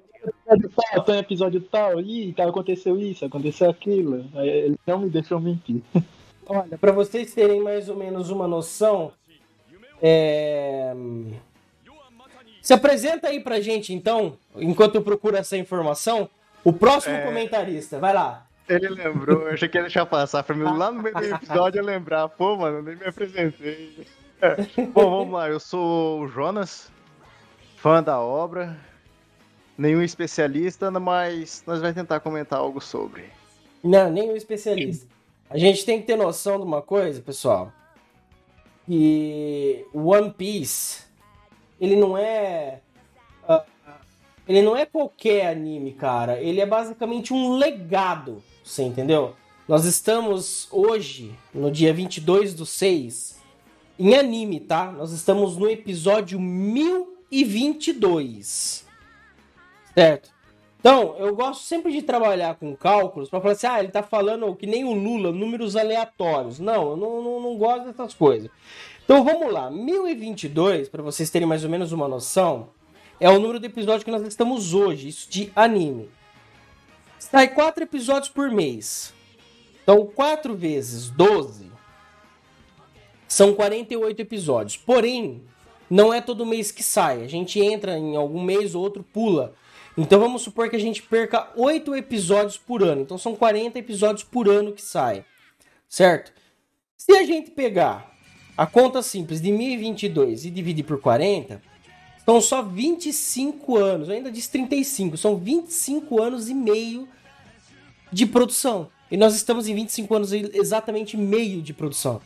Episódio 0.49 0.71
tal, 0.75 1.03
tem 1.03 1.17
episódio 1.19 1.61
tal, 1.61 2.01
ih, 2.01 2.33
tá, 2.33 2.45
aconteceu 2.45 2.97
isso, 2.97 3.23
aconteceu 3.23 3.69
aquilo. 3.69 4.25
Aí 4.33 4.49
Eles 4.49 4.79
não 4.87 4.99
me 4.99 5.09
deixam 5.09 5.39
mentir. 5.39 5.83
Olha, 6.47 6.79
para 6.79 6.91
vocês 6.91 7.31
terem 7.31 7.61
mais 7.61 7.89
ou 7.89 7.95
menos 7.95 8.31
uma 8.31 8.47
noção, 8.47 9.11
é... 10.01 10.93
se 12.59 12.73
apresenta 12.73 13.27
aí 13.27 13.39
pra 13.39 13.61
gente 13.61 13.93
então, 13.93 14.35
enquanto 14.55 14.95
eu 14.95 15.03
procuro 15.03 15.37
essa 15.37 15.55
informação, 15.55 16.27
o 16.63 16.71
próximo 16.73 17.15
É. 17.15 17.21
comentarista, 17.25 17.99
vai 17.99 18.13
lá. 18.13 18.47
Ele 18.67 18.87
lembrou, 18.89 19.41
eu 19.41 19.53
achei 19.53 19.67
que 19.67 19.77
ia 19.77 19.81
deixar 19.81 20.05
passar 20.05 20.41
pra 20.43 20.55
mim 20.55 20.63
lá 20.63 20.91
no 20.91 21.01
meio 21.01 21.13
do 21.15 21.23
episódio 21.35 21.79
eu 21.79 21.85
lembrar. 21.85 22.29
Pô, 22.29 22.55
mano, 22.55 22.77
eu 22.77 22.83
nem 22.83 22.95
me 22.95 23.05
apresentei. 23.05 24.07
É. 24.41 24.55
Bom, 24.93 25.09
vamos 25.19 25.33
lá, 25.33 25.49
eu 25.49 25.59
sou 25.59 26.21
o 26.21 26.27
Jonas, 26.27 26.91
fã 27.77 28.01
da 28.01 28.19
obra, 28.19 28.77
nenhum 29.77 30.01
especialista, 30.01 30.89
mas 30.91 31.63
nós 31.67 31.79
vamos 31.81 31.95
tentar 31.95 32.19
comentar 32.19 32.59
algo 32.59 32.79
sobre. 32.79 33.25
Não, 33.83 34.09
o 34.13 34.35
especialista. 34.37 35.07
A 35.49 35.57
gente 35.57 35.85
tem 35.85 35.99
que 35.99 36.07
ter 36.07 36.15
noção 36.15 36.57
de 36.57 36.63
uma 36.63 36.81
coisa, 36.81 37.21
pessoal, 37.21 37.71
que 38.85 39.85
o 39.93 40.07
One 40.11 40.31
Piece, 40.31 41.03
ele 41.79 41.95
não 41.95 42.17
é 42.17 42.79
ele 44.47 44.61
não 44.61 44.75
é 44.75 44.85
qualquer 44.85 45.47
anime, 45.47 45.93
cara. 45.93 46.41
Ele 46.41 46.59
é 46.59 46.65
basicamente 46.65 47.33
um 47.33 47.55
legado, 47.57 48.43
você 48.63 48.83
entendeu? 48.83 49.33
Nós 49.67 49.85
estamos 49.85 50.67
hoje, 50.71 51.33
no 51.53 51.69
dia 51.71 51.93
22 51.93 52.53
do 52.53 52.65
6, 52.65 53.41
em 53.97 54.13
anime, 54.15 54.59
tá? 54.59 54.91
Nós 54.91 55.11
estamos 55.11 55.55
no 55.55 55.69
episódio 55.69 56.37
1022. 56.39 58.85
Certo? 59.95 60.33
Então, 60.79 61.15
eu 61.17 61.33
gosto 61.33 61.63
sempre 61.63 61.93
de 61.93 62.01
trabalhar 62.01 62.55
com 62.55 62.75
cálculos 62.75 63.29
para 63.29 63.39
falar 63.39 63.53
assim, 63.53 63.67
ah, 63.67 63.79
ele 63.79 63.87
tá 63.87 64.03
falando 64.03 64.53
que 64.53 64.67
nem 64.67 64.83
o 64.83 64.91
Lula, 64.91 65.31
números 65.31 65.77
aleatórios. 65.77 66.59
Não, 66.59 66.89
eu 66.89 66.97
não, 66.97 67.21
não, 67.21 67.39
não 67.39 67.57
gosto 67.57 67.85
dessas 67.85 68.13
coisas. 68.13 68.51
Então 69.05 69.23
vamos 69.23 69.53
lá, 69.53 69.71
1022, 69.71 70.89
para 70.89 71.01
vocês 71.01 71.29
terem 71.29 71.47
mais 71.47 71.63
ou 71.63 71.69
menos 71.69 71.93
uma 71.93 72.09
noção, 72.09 72.67
é 73.23 73.29
o 73.29 73.39
número 73.39 73.57
de 73.57 73.67
episódio 73.67 74.03
que 74.03 74.11
nós 74.11 74.21
estamos 74.23 74.73
hoje, 74.73 75.07
isso 75.07 75.29
de 75.29 75.49
anime. 75.55 76.09
Sai 77.17 77.47
quatro 77.47 77.81
episódios 77.81 78.27
por 78.27 78.51
mês. 78.51 79.13
Então, 79.81 80.05
4 80.05 80.53
vezes 80.53 81.09
12 81.09 81.71
são 83.25 83.53
48 83.53 84.21
episódios. 84.21 84.75
Porém, 84.75 85.41
não 85.89 86.13
é 86.13 86.19
todo 86.19 86.45
mês 86.45 86.69
que 86.69 86.83
sai. 86.83 87.23
A 87.23 87.27
gente 87.27 87.61
entra 87.61 87.97
em 87.97 88.17
algum 88.17 88.43
mês, 88.43 88.75
o 88.75 88.81
outro 88.81 89.01
pula. 89.03 89.53
Então 89.97 90.19
vamos 90.19 90.41
supor 90.41 90.69
que 90.69 90.75
a 90.75 90.79
gente 90.79 91.01
perca 91.01 91.49
8 91.55 91.95
episódios 91.95 92.57
por 92.57 92.83
ano. 92.83 93.03
Então 93.03 93.17
são 93.17 93.37
40 93.37 93.79
episódios 93.79 94.25
por 94.25 94.49
ano 94.49 94.73
que 94.73 94.81
sai. 94.81 95.23
Certo? 95.87 96.33
Se 96.97 97.15
a 97.15 97.23
gente 97.23 97.51
pegar 97.51 98.13
a 98.57 98.65
conta 98.65 99.01
simples 99.01 99.39
de 99.41 99.49
1022 99.49 100.43
e 100.43 100.49
dividir 100.49 100.83
por 100.83 100.99
40, 100.99 101.61
são 102.25 102.39
só 102.41 102.61
25 102.61 103.77
anos. 103.77 104.07
Eu 104.09 104.15
ainda 104.15 104.31
disse 104.31 104.49
35. 104.51 105.17
São 105.17 105.35
25 105.37 106.21
anos 106.21 106.49
e 106.49 106.53
meio 106.53 107.07
de 108.11 108.25
produção. 108.25 108.89
E 109.11 109.17
nós 109.17 109.35
estamos 109.35 109.67
em 109.67 109.75
25 109.75 110.15
anos 110.15 110.31
exatamente 110.33 111.15
meio 111.17 111.61
de 111.61 111.73
produção. 111.73 112.21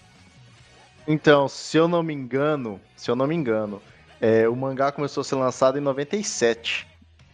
Então, 1.07 1.47
se 1.47 1.77
eu 1.77 1.87
não 1.87 2.03
me 2.03 2.13
engano, 2.13 2.79
se 2.95 3.09
eu 3.09 3.15
não 3.15 3.27
me 3.27 3.35
engano, 3.35 3.81
é, 4.19 4.47
o 4.47 4.55
mangá 4.55 4.91
começou 4.91 5.21
a 5.21 5.23
ser 5.23 5.35
lançado 5.35 5.77
em 5.77 5.81
97. 5.81 6.85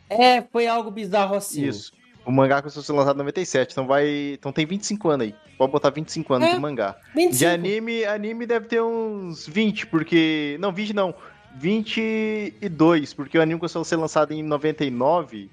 É, 0.10 0.42
foi 0.42 0.68
algo 0.68 0.92
bizarro 0.92 1.36
assim. 1.36 1.66
Isso. 1.66 1.92
O 2.26 2.32
mangá 2.32 2.62
começou 2.62 2.82
a 2.82 2.84
ser 2.84 2.94
lançado 2.94 3.16
em 3.16 3.20
97, 3.20 3.72
então 3.72 3.86
vai. 3.86 4.34
Então 4.34 4.52
tem 4.52 4.66
25 4.66 5.10
anos 5.10 5.28
aí. 5.28 5.36
Pode 5.58 5.72
botar 5.72 5.90
25 5.90 6.34
anos 6.36 6.48
É. 6.50 6.54
de 6.54 6.60
mangá. 6.60 6.96
25. 7.16 7.38
De 7.38 7.46
anime, 7.46 8.06
anime 8.06 8.46
deve 8.46 8.68
ter 8.68 8.82
uns 8.82 9.46
20, 9.48 9.88
porque. 9.88 10.56
Não, 10.60 10.72
20 10.72 10.94
não. 10.94 11.14
22, 11.56 13.14
porque 13.14 13.38
o 13.38 13.42
anime 13.42 13.60
começou 13.60 13.82
a 13.82 13.86
ser 13.86 13.96
lançado 13.96 14.32
em 14.34 14.42
99. 14.44 15.50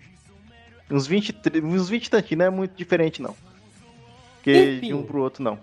Uns 0.91 1.07
20, 1.07 1.35
uns 1.63 1.89
20 1.89 2.07
e 2.07 2.11
tantinho, 2.11 2.39
não 2.39 2.47
é 2.47 2.51
muito 2.51 2.73
diferente, 2.77 3.23
não. 3.23 3.35
Porque 4.37 4.77
Enfim. 4.79 4.87
de 4.89 4.95
um 4.95 5.03
pro 5.03 5.23
outro, 5.23 5.43
não. 5.43 5.59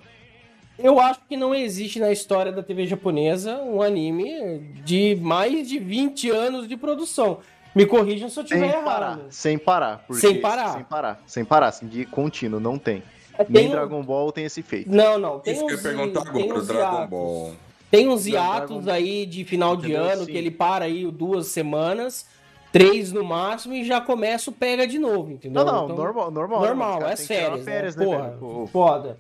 Eu 0.80 1.00
acho 1.00 1.20
que 1.28 1.36
não 1.36 1.54
existe 1.56 2.00
na 2.00 2.12
história 2.12 2.52
da 2.52 2.62
TV 2.62 2.86
japonesa 2.86 3.58
um 3.64 3.82
anime 3.82 4.60
de 4.86 5.16
mais 5.20 5.68
de 5.68 5.80
20 5.80 6.30
anos 6.30 6.68
de 6.68 6.78
produção. 6.78 7.40
Me 7.76 7.86
corrijam 7.86 8.30
se 8.30 8.40
eu 8.40 8.48
Sem 8.48 8.60
tiver 8.62 8.84
parar, 8.84 9.06
errado. 9.18 9.26
sem 9.32 9.58
parar. 9.58 10.04
porque- 10.08 10.22
Sem 10.22 10.40
parar? 10.40 10.74
Sem 10.74 10.84
parar, 10.84 11.24
sem 11.26 11.46
parar, 11.46 11.68
assim, 11.68 11.88
de 11.88 12.06
contínuo, 12.06 12.60
não 12.60 12.78
tem. 12.78 13.02
Tem 13.36 13.46
Nem 13.50 13.68
um- 13.68 13.72
Dragon 13.72 14.04
Ball 14.04 14.32
tem 14.32 14.46
esse 14.46 14.62
feito. 14.64 14.90
Não, 14.90 15.18
não. 15.20 15.40
Tem 15.40 15.54
Isso 15.54 15.66
que 15.66 15.74
eu 15.74 15.78
uns, 15.78 15.84
ia 15.86 15.92
perguntar 15.92 16.22
agora, 16.22 16.46
o 16.46 16.58
uns 16.58 16.68
Dragon. 16.68 17.08
Ball. 17.08 17.56
Tem 17.90 18.08
uns 18.10 18.28
hiatos 18.28 18.84
Dragon- 18.86 18.92
aí 18.92 19.26
de 19.26 19.44
final 19.46 19.76
de 19.76 19.88
Entendeu? 19.88 20.04
ano 20.04 20.26
Sim. 20.26 20.32
que 20.32 20.38
ele 20.38 20.52
para 20.52 20.86
aí 20.86 21.10
duas 21.12 21.48
semanas, 21.48 22.28
três 22.72 23.12
no 23.14 23.24
máximo 23.24 23.74
e 23.74 23.86
já 23.86 24.02
começa 24.02 24.50
o 24.50 24.54
pega 24.54 24.86
de 24.86 25.00
novo, 25.00 25.32
entendeu? 25.32 25.64
Não, 25.64 25.72
não, 25.74 25.84
Então- 25.86 25.96
normal, 25.96 26.30
normal. 26.32 26.62
né, 26.62 26.68
Normal, 26.68 26.98
é 26.98 27.00
caras 27.02 27.20
as 27.22 27.28
têm 27.28 27.28
que 27.28 27.34
tirar 27.44 27.50
férias, 27.58 27.66
férias, 27.66 27.96
né? 27.96 28.06
né, 28.06 28.12
Porra? 28.18 28.38
Pô, 28.40 28.68
foda. 28.68 29.18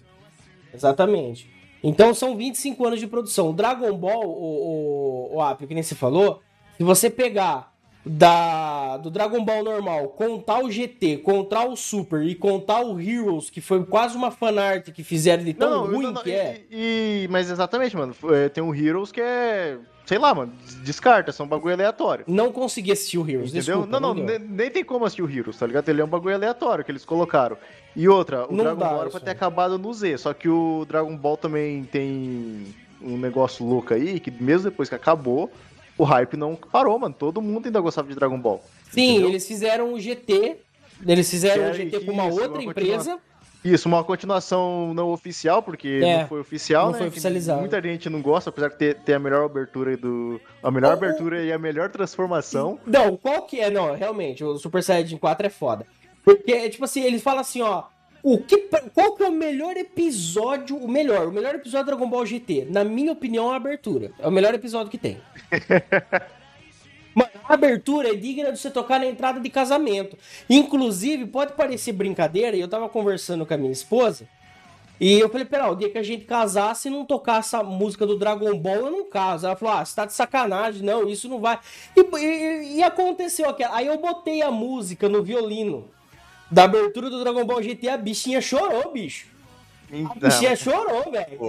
Exatamente. 0.74 1.50
Então 1.84 2.14
são 2.14 2.36
25 2.36 2.86
anos 2.86 3.00
de 3.00 3.08
produção. 3.08 3.50
O 3.50 3.54
Dragon 3.54 3.96
Ball, 3.98 4.26
o, 4.26 5.30
o, 5.32 5.36
o 5.36 5.42
Apio, 5.42 5.68
que 5.68 5.74
nem 5.74 5.84
você 5.84 5.96
falou, 5.96 6.42
se 6.76 6.84
você 6.84 7.10
pegar 7.10 7.74
da, 8.08 8.98
do 8.98 9.10
Dragon 9.10 9.44
Ball 9.44 9.64
normal, 9.64 10.10
contar 10.10 10.64
o 10.64 10.72
GT, 10.72 11.18
contar 11.18 11.66
o 11.68 11.76
Super 11.76 12.24
e 12.24 12.34
contar 12.36 12.82
o 12.82 13.00
Heroes, 13.00 13.50
que 13.50 13.62
foi 13.62 13.84
quase 13.86 14.16
uma 14.16 14.32
fanart 14.32 14.92
que 14.92 15.04
fizeram 15.04 15.44
de 15.44 15.54
tão 15.54 15.70
Não, 15.70 15.86
ruim 15.88 16.04
não, 16.06 16.12
não, 16.14 16.22
que 16.24 16.32
é. 16.32 16.62
e- 16.72 17.24
e- 17.26 17.28
mas 17.30 17.50
exatamente, 17.50 17.96
mano. 17.96 18.16
é, 18.32 18.50
Tem 18.50 18.64
um 18.64 18.74
Heroes 18.74 19.12
que 19.12 19.22
é. 19.22 19.78
Sei 20.06 20.18
lá, 20.18 20.34
mano. 20.34 20.54
des- 20.64 20.76
Descarta, 20.76 21.34
são 21.34 21.46
um 21.46 21.50
bagulho 21.50 21.74
aleatório. 21.74 22.24
Não 22.28 22.50
consegui 22.52 22.94
assistir 22.94 23.18
o 23.18 23.30
Heroes, 23.30 23.52
Entendeu? 23.54 23.80
desculpa. 23.82 24.00
não, 24.00 24.16
não, 24.16 24.26
deu. 24.26 24.40
ne- 24.40 24.46
nem 24.48 24.72
tem 24.72 24.84
como 24.84 25.04
assistir 25.04 25.22
o 25.22 25.30
Heroes, 25.30 25.58
tá 25.58 25.68
ligado? 25.68 25.90
Ele 25.90 26.00
é 26.02 26.06
um 26.06 26.08
bagulho 26.08 26.34
aleatório 26.36 26.86
que 26.86 26.92
eles 26.92 27.04
colocaram. 27.04 27.58
E 27.96 28.08
outra, 28.08 28.46
o 28.46 28.56
Dragon 28.56 28.76
Ball 28.80 29.02
era 29.02 29.10
pra 29.10 29.20
ter 29.20 29.30
aí. 29.32 29.36
acabado 29.36 29.78
no 29.78 29.94
Z, 29.94 30.18
só 30.18 30.34
que 30.34 30.48
o 30.48 30.86
Dragon 30.88 31.16
Ball 31.18 31.36
também 31.36 31.84
tem 31.84 32.68
um 33.02 33.18
negócio 33.18 33.66
louco 33.66 33.94
aí, 33.94 34.20
que 34.20 34.32
mesmo 34.32 34.70
depois 34.70 34.88
que 34.88 34.96
acabou, 34.96 35.52
o 35.98 36.04
hype 36.04 36.38
não 36.38 36.56
parou, 36.56 36.98
mano. 37.00 37.16
Todo 37.18 37.42
mundo 37.42 37.66
ainda 37.66 37.80
gostava 37.80 38.08
de 38.08 38.16
Dragon 38.16 38.39
Ball. 38.39 38.63
Sim, 38.92 39.12
entendeu? 39.12 39.30
eles 39.30 39.48
fizeram 39.48 39.94
o 39.94 40.00
GT. 40.00 40.58
Eles 41.06 41.30
fizeram 41.30 41.63
o 41.63 41.68
é 41.68 41.74
GT 41.74 42.00
com 42.01 42.12
uma 42.12 42.27
isso, 42.27 42.42
outra 42.42 42.60
uma 42.60 42.72
empresa. 42.72 43.20
Isso, 43.63 43.88
uma 43.88 44.04
continuação 44.04 44.94
não 44.94 45.10
oficial, 45.12 45.62
porque 45.62 46.00
É, 46.04 46.22
não 46.22 46.27
foi 46.27 46.39
oficial, 46.39 46.86
não 46.86 46.92
né? 46.94 46.98
foi 47.00 47.08
oficializado. 47.08 47.60
Muita 47.60 47.82
gente 47.82 48.10
não 48.10 48.22
gosta, 48.22 48.50
apesar 48.50 48.70
de 48.70 48.75
ter, 48.77 48.96
ter 49.00 49.13
a 49.16 49.20
melhor 49.20 49.46
abertura 49.46 49.98
do. 49.98 50.39
A 50.63 50.72
melhor 50.72 50.94
abertura 50.94 51.44
e 51.44 51.51
a 51.51 51.58
melhor 51.58 51.89
transformação. 51.89 52.80
Não, 52.86 53.18
qual 53.18 53.42
que 53.44 53.60
é? 53.60 53.70
Não, 53.70 53.94
realmente, 53.94 54.44
o 54.44 54.58
Super 54.58 54.84
Saiyajin 54.84 55.18
4 55.18 55.48
é 55.48 55.50
foda. 55.50 55.86
Porque, 56.24 56.70
tipo 56.70 56.86
assim, 56.86 57.01
eles 57.01 57.22
falam 57.22 57.42
assim, 57.42 57.62
ó. 57.62 57.84
O 58.24 58.40
que, 58.40 58.58
qual 58.94 59.16
que 59.16 59.24
é 59.24 59.30
o 59.30 59.32
melhor 59.32 59.78
episódio? 59.78 60.76
O 60.78 60.88
melhor, 60.88 61.28
o 61.28 61.32
melhor 61.32 61.56
episódio 61.56 61.86
do 61.86 61.92
Dragon 61.98 62.10
Ball 62.10 62.26
GT. 62.26 62.68
Na 62.70 62.84
minha 62.84 63.12
opinião, 63.12 63.50
é 63.50 63.54
a 63.54 63.58
abertura. 63.58 64.12
É 64.20 64.28
o 64.28 64.32
melhor 64.32 64.54
episódio 64.54 64.90
que 64.92 64.98
tem. 64.98 65.18
Mano, 67.16 67.30
a 67.48 67.54
abertura 67.54 68.10
é 68.10 68.16
digna 68.16 68.52
de 68.52 68.60
você 68.60 68.70
tocar 68.70 69.00
na 69.00 69.08
entrada 69.08 69.40
de 69.40 69.50
casamento. 69.50 70.18
Inclusive, 70.50 71.26
pode 71.26 71.54
parecer 71.54 71.92
brincadeira, 71.92 72.56
e 72.56 72.62
eu 72.62 72.68
tava 72.68 72.88
conversando 72.90 73.46
com 73.46 73.54
a 73.54 73.58
minha 73.58 73.72
esposa. 73.72 74.28
E 75.00 75.20
eu 75.20 75.30
falei, 75.30 75.46
pera, 75.46 75.70
o 75.72 75.76
dia 75.76 75.90
que 75.90 75.98
a 75.98 76.04
gente 76.04 76.26
casasse 76.26 76.88
e 76.88 76.92
não 76.92 77.06
tocar 77.06 77.40
essa 77.40 77.62
música 77.64 78.06
do 78.06 78.18
Dragon 78.18 78.58
Ball, 78.58 78.76
eu 78.78 78.92
não 78.92 79.06
caso. 79.10 79.46
Ela 79.46 79.56
falou, 79.56 79.76
ah, 79.76 79.86
você 79.86 79.96
tá 79.96 80.06
de 80.06 80.14
sacanagem, 80.14 80.82
não, 80.84 81.08
isso 81.08 81.30
não 81.30 81.40
vai. 81.40 81.60
E, 81.96 82.02
e- 82.18 82.78
e 82.78 82.84
aconteceu 82.84 83.48
aquilo. 83.50 83.70
Aí 83.74 83.88
eu 83.88 83.98
botei 84.00 84.42
a 84.42 84.50
música 84.52 85.08
no 85.08 85.22
violino 85.24 85.88
da 86.51 86.63
abertura 86.63 87.10
do 87.10 87.20
Dragon 87.20 87.46
Ball 87.46 87.62
GT, 87.62 87.89
a 87.89 87.98
bichinha 87.98 88.42
chorou, 88.42 88.92
bicho. 88.92 89.27
A 89.92 89.96
Então, 89.96 90.16
bichinha 90.30 90.56
chorou, 90.56 91.12
velho. 91.12 91.39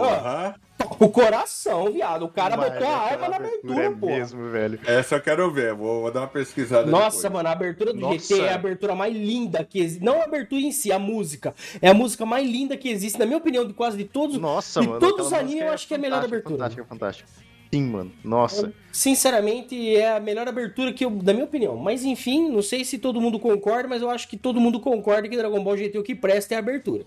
O 1.00 1.08
coração, 1.08 1.92
viado. 1.92 2.24
O 2.24 2.28
cara 2.28 2.56
mas 2.56 2.72
botou 2.72 2.86
a 2.88 2.96
arma 2.98 3.28
na 3.28 3.36
abertura, 3.36 3.84
é 3.84 3.90
pô. 3.90 4.06
mesmo, 4.06 4.48
velho. 4.50 4.78
Essa 4.86 5.16
eu 5.16 5.20
quero 5.20 5.50
ver, 5.50 5.74
vou, 5.74 6.02
vou 6.02 6.12
dar 6.12 6.20
uma 6.20 6.28
pesquisada 6.28 6.86
Nossa, 6.88 7.16
depois. 7.16 7.32
mano, 7.32 7.48
a 7.48 7.52
abertura 7.52 7.92
do 7.92 7.98
Nossa. 8.00 8.18
GT 8.18 8.40
é 8.42 8.50
a 8.50 8.54
abertura 8.54 8.94
mais 8.94 9.12
linda 9.12 9.64
que 9.64 9.80
existe. 9.80 10.04
Não 10.04 10.20
a 10.20 10.24
abertura 10.24 10.60
em 10.62 10.70
si, 10.70 10.92
a 10.92 10.98
música. 10.98 11.52
É 11.82 11.88
a 11.88 11.94
música 11.94 12.24
mais 12.24 12.48
linda 12.48 12.76
que 12.76 12.88
existe, 12.88 13.18
na 13.18 13.26
minha 13.26 13.38
opinião, 13.38 13.66
de 13.66 13.74
quase 13.74 13.96
de 13.98 14.04
todos. 14.04 14.38
Nossa, 14.38 14.80
de 14.80 14.86
mano. 14.86 15.00
todos 15.00 15.26
os 15.26 15.32
animes, 15.32 15.62
eu 15.62 15.72
acho 15.72 15.88
que 15.88 15.94
é 15.94 15.96
a 15.96 16.00
melhor 16.00 16.24
abertura. 16.24 16.54
Fantástica, 16.56 16.84
fantástica. 16.84 17.28
Sim, 17.72 17.82
mano. 17.82 18.12
Nossa. 18.24 18.72
Sinceramente, 18.90 19.94
é 19.94 20.16
a 20.16 20.20
melhor 20.20 20.48
abertura 20.48 20.92
que 20.92 21.04
eu, 21.04 21.10
da 21.10 21.32
minha 21.32 21.44
opinião. 21.44 21.76
Mas 21.76 22.04
enfim, 22.04 22.50
não 22.50 22.62
sei 22.62 22.84
se 22.84 22.98
todo 22.98 23.20
mundo 23.20 23.38
concorda, 23.38 23.88
mas 23.88 24.00
eu 24.00 24.10
acho 24.10 24.26
que 24.26 24.36
todo 24.36 24.60
mundo 24.60 24.80
concorda 24.80 25.28
que 25.28 25.36
Dragon 25.36 25.62
Ball 25.62 25.76
GT 25.76 25.98
o 25.98 26.02
que 26.02 26.14
presta 26.14 26.54
é 26.54 26.56
a 26.56 26.60
abertura. 26.60 27.04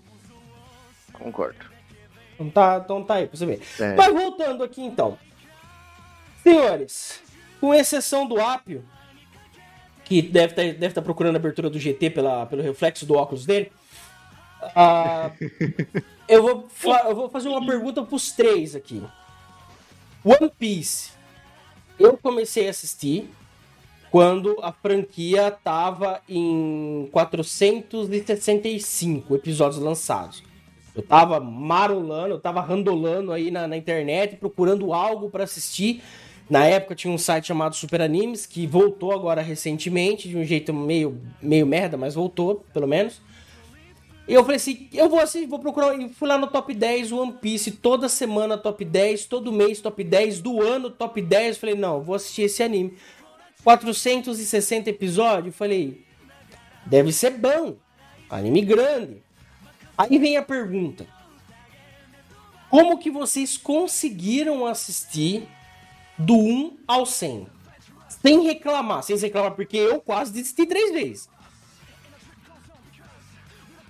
Concordo. 1.12 1.72
Então 2.34 2.50
tá, 2.50 2.80
então 2.82 3.02
tá 3.02 3.14
aí 3.14 3.26
pra 3.26 3.36
você 3.36 3.46
ver. 3.46 3.60
É. 3.78 3.94
Mas 3.94 4.12
voltando 4.12 4.62
aqui 4.62 4.82
então. 4.82 5.18
Senhores, 6.42 7.20
com 7.60 7.74
exceção 7.74 8.26
do 8.26 8.40
Apio, 8.40 8.84
que 10.04 10.22
deve 10.22 10.52
estar 10.52 10.62
deve 10.78 10.94
tá 10.94 11.02
procurando 11.02 11.36
a 11.36 11.38
abertura 11.38 11.70
do 11.70 11.78
GT 11.78 12.10
pela, 12.10 12.46
pelo 12.46 12.62
reflexo 12.62 13.06
do 13.06 13.14
óculos 13.14 13.46
dele, 13.46 13.70
ah, 14.74 15.30
eu, 16.28 16.42
vou, 16.42 16.68
eu 17.04 17.14
vou 17.14 17.28
fazer 17.28 17.48
uma 17.48 17.64
pergunta 17.64 18.02
pros 18.02 18.32
três 18.32 18.74
aqui. 18.74 19.02
One 20.24 20.52
Piece. 20.56 21.10
Eu 21.98 22.16
comecei 22.16 22.68
a 22.68 22.70
assistir 22.70 23.28
quando 24.10 24.56
a 24.62 24.70
franquia 24.70 25.50
tava 25.50 26.22
em 26.28 27.08
465 27.10 29.34
episódios 29.34 29.82
lançados. 29.82 30.44
Eu 30.94 31.02
tava 31.02 31.40
marolando, 31.40 32.34
eu 32.34 32.38
tava 32.38 32.60
randolando 32.60 33.32
aí 33.32 33.50
na, 33.50 33.66
na 33.66 33.76
internet, 33.76 34.36
procurando 34.36 34.92
algo 34.92 35.28
pra 35.28 35.42
assistir. 35.44 36.00
Na 36.48 36.64
época 36.66 36.94
tinha 36.94 37.12
um 37.12 37.18
site 37.18 37.48
chamado 37.48 37.74
Super 37.74 38.00
Animes, 38.02 38.46
que 38.46 38.64
voltou 38.66 39.12
agora 39.12 39.40
recentemente, 39.40 40.28
de 40.28 40.36
um 40.36 40.44
jeito 40.44 40.72
meio, 40.72 41.20
meio 41.40 41.66
merda, 41.66 41.96
mas 41.96 42.14
voltou, 42.14 42.64
pelo 42.72 42.86
menos. 42.86 43.20
E 44.32 44.34
eu 44.34 44.42
falei 44.42 44.56
assim, 44.56 44.88
eu 44.94 45.10
vou 45.10 45.20
assim, 45.20 45.46
vou 45.46 45.58
procurar, 45.58 45.94
e 45.94 46.08
fui 46.08 46.26
lá 46.26 46.38
no 46.38 46.46
top 46.46 46.72
10 46.72 47.12
One 47.12 47.32
Piece, 47.34 47.70
toda 47.70 48.08
semana 48.08 48.56
top 48.56 48.82
10, 48.82 49.26
todo 49.26 49.52
mês 49.52 49.78
top 49.78 50.02
10, 50.02 50.40
do 50.40 50.62
ano 50.62 50.88
top 50.88 51.20
10, 51.20 51.58
falei, 51.58 51.74
não, 51.74 52.00
vou 52.00 52.14
assistir 52.14 52.44
esse 52.44 52.62
anime. 52.62 52.96
460 53.62 54.88
episódios, 54.88 55.54
falei, 55.54 56.02
deve 56.86 57.12
ser 57.12 57.32
bom, 57.32 57.76
anime 58.30 58.62
grande. 58.62 59.22
Aí 59.98 60.18
vem 60.18 60.38
a 60.38 60.42
pergunta, 60.42 61.06
como 62.70 62.96
que 62.96 63.10
vocês 63.10 63.58
conseguiram 63.58 64.64
assistir 64.64 65.46
do 66.16 66.38
1 66.38 66.78
ao 66.88 67.04
100? 67.04 67.46
Sem 68.08 68.40
reclamar, 68.44 69.02
sem 69.02 69.14
reclamar, 69.14 69.50
porque 69.50 69.76
eu 69.76 70.00
quase 70.00 70.32
desisti 70.32 70.64
três 70.64 70.90
vezes. 70.90 71.28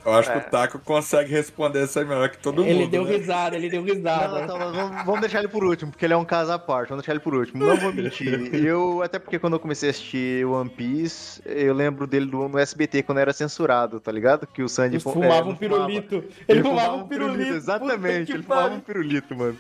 Eu 0.05 0.13
acho 0.15 0.31
É. 0.31 0.41
que 0.41 0.47
o 0.49 0.51
Taco 0.51 0.79
consegue 0.81 1.31
responder 1.31 1.85
isso 1.85 1.99
aí 1.99 2.05
melhor 2.05 2.29
que 2.29 2.39
todo 2.39 2.65
Ele 2.65 2.81
mundo. 2.81 2.91
deu 2.91 3.05
né? 3.05 3.17
risada, 3.17 3.57
ele 3.57 3.69
deu 3.71 3.83
Não, 3.85 3.95
risada. 3.95 4.41
então, 4.43 4.59
vamos, 4.59 5.05
vamos 5.05 5.21
deixar 5.21 5.39
ele 5.39 5.49
por 5.49 5.63
último, 5.65 5.93
porque 5.93 6.05
ele 6.05 6.13
é 6.15 6.17
um 6.17 6.25
caso 6.25 6.51
à 6.51 6.59
parte. 6.59 6.89
Vamos 6.89 7.03
deixar 7.03 7.13
ele 7.13 7.21
por 7.21 7.35
último. 7.35 7.65
Não 7.65 7.77
vou 7.77 7.93
mentir. 7.93 8.53
Eu, 8.55 9.01
até 9.03 9.19
porque 9.19 9.39
quando 9.39 9.53
eu 9.55 9.61
comecei 9.61 9.89
a 9.89 9.91
assistir 9.91 10.45
One 10.45 10.69
Piece, 10.71 11.41
eu 11.47 11.73
lembro 11.73 12.07
dele 12.07 12.27
do- 12.27 12.49
no 12.49 12.59
SBT 12.59 13.03
quando 13.05 13.19
era 13.19 13.33
censurado, 13.33 14.01
tá 14.01 14.11
ligado? 14.11 14.47
Que 14.47 14.63
o 14.63 14.69
Sandy 14.69 14.97
Ele 14.97 15.03
fu- 15.03 15.13
fumava 15.13 15.35
é, 15.35 15.43
um 15.43 15.47
não 15.51 15.57
fumava. 15.57 15.87
pirulito. 15.87 16.25
Ele, 16.49 16.63
fumava 16.63 16.93
um 16.97 17.07
pirulito. 17.07 17.53
Exatamente, 17.55 17.97
Puta 18.21 18.25
que 18.27 18.33
ele 18.33 18.43
fumava 18.43 18.75
um 18.75 18.81
pirulito, 18.81 19.37
mano. 19.37 19.57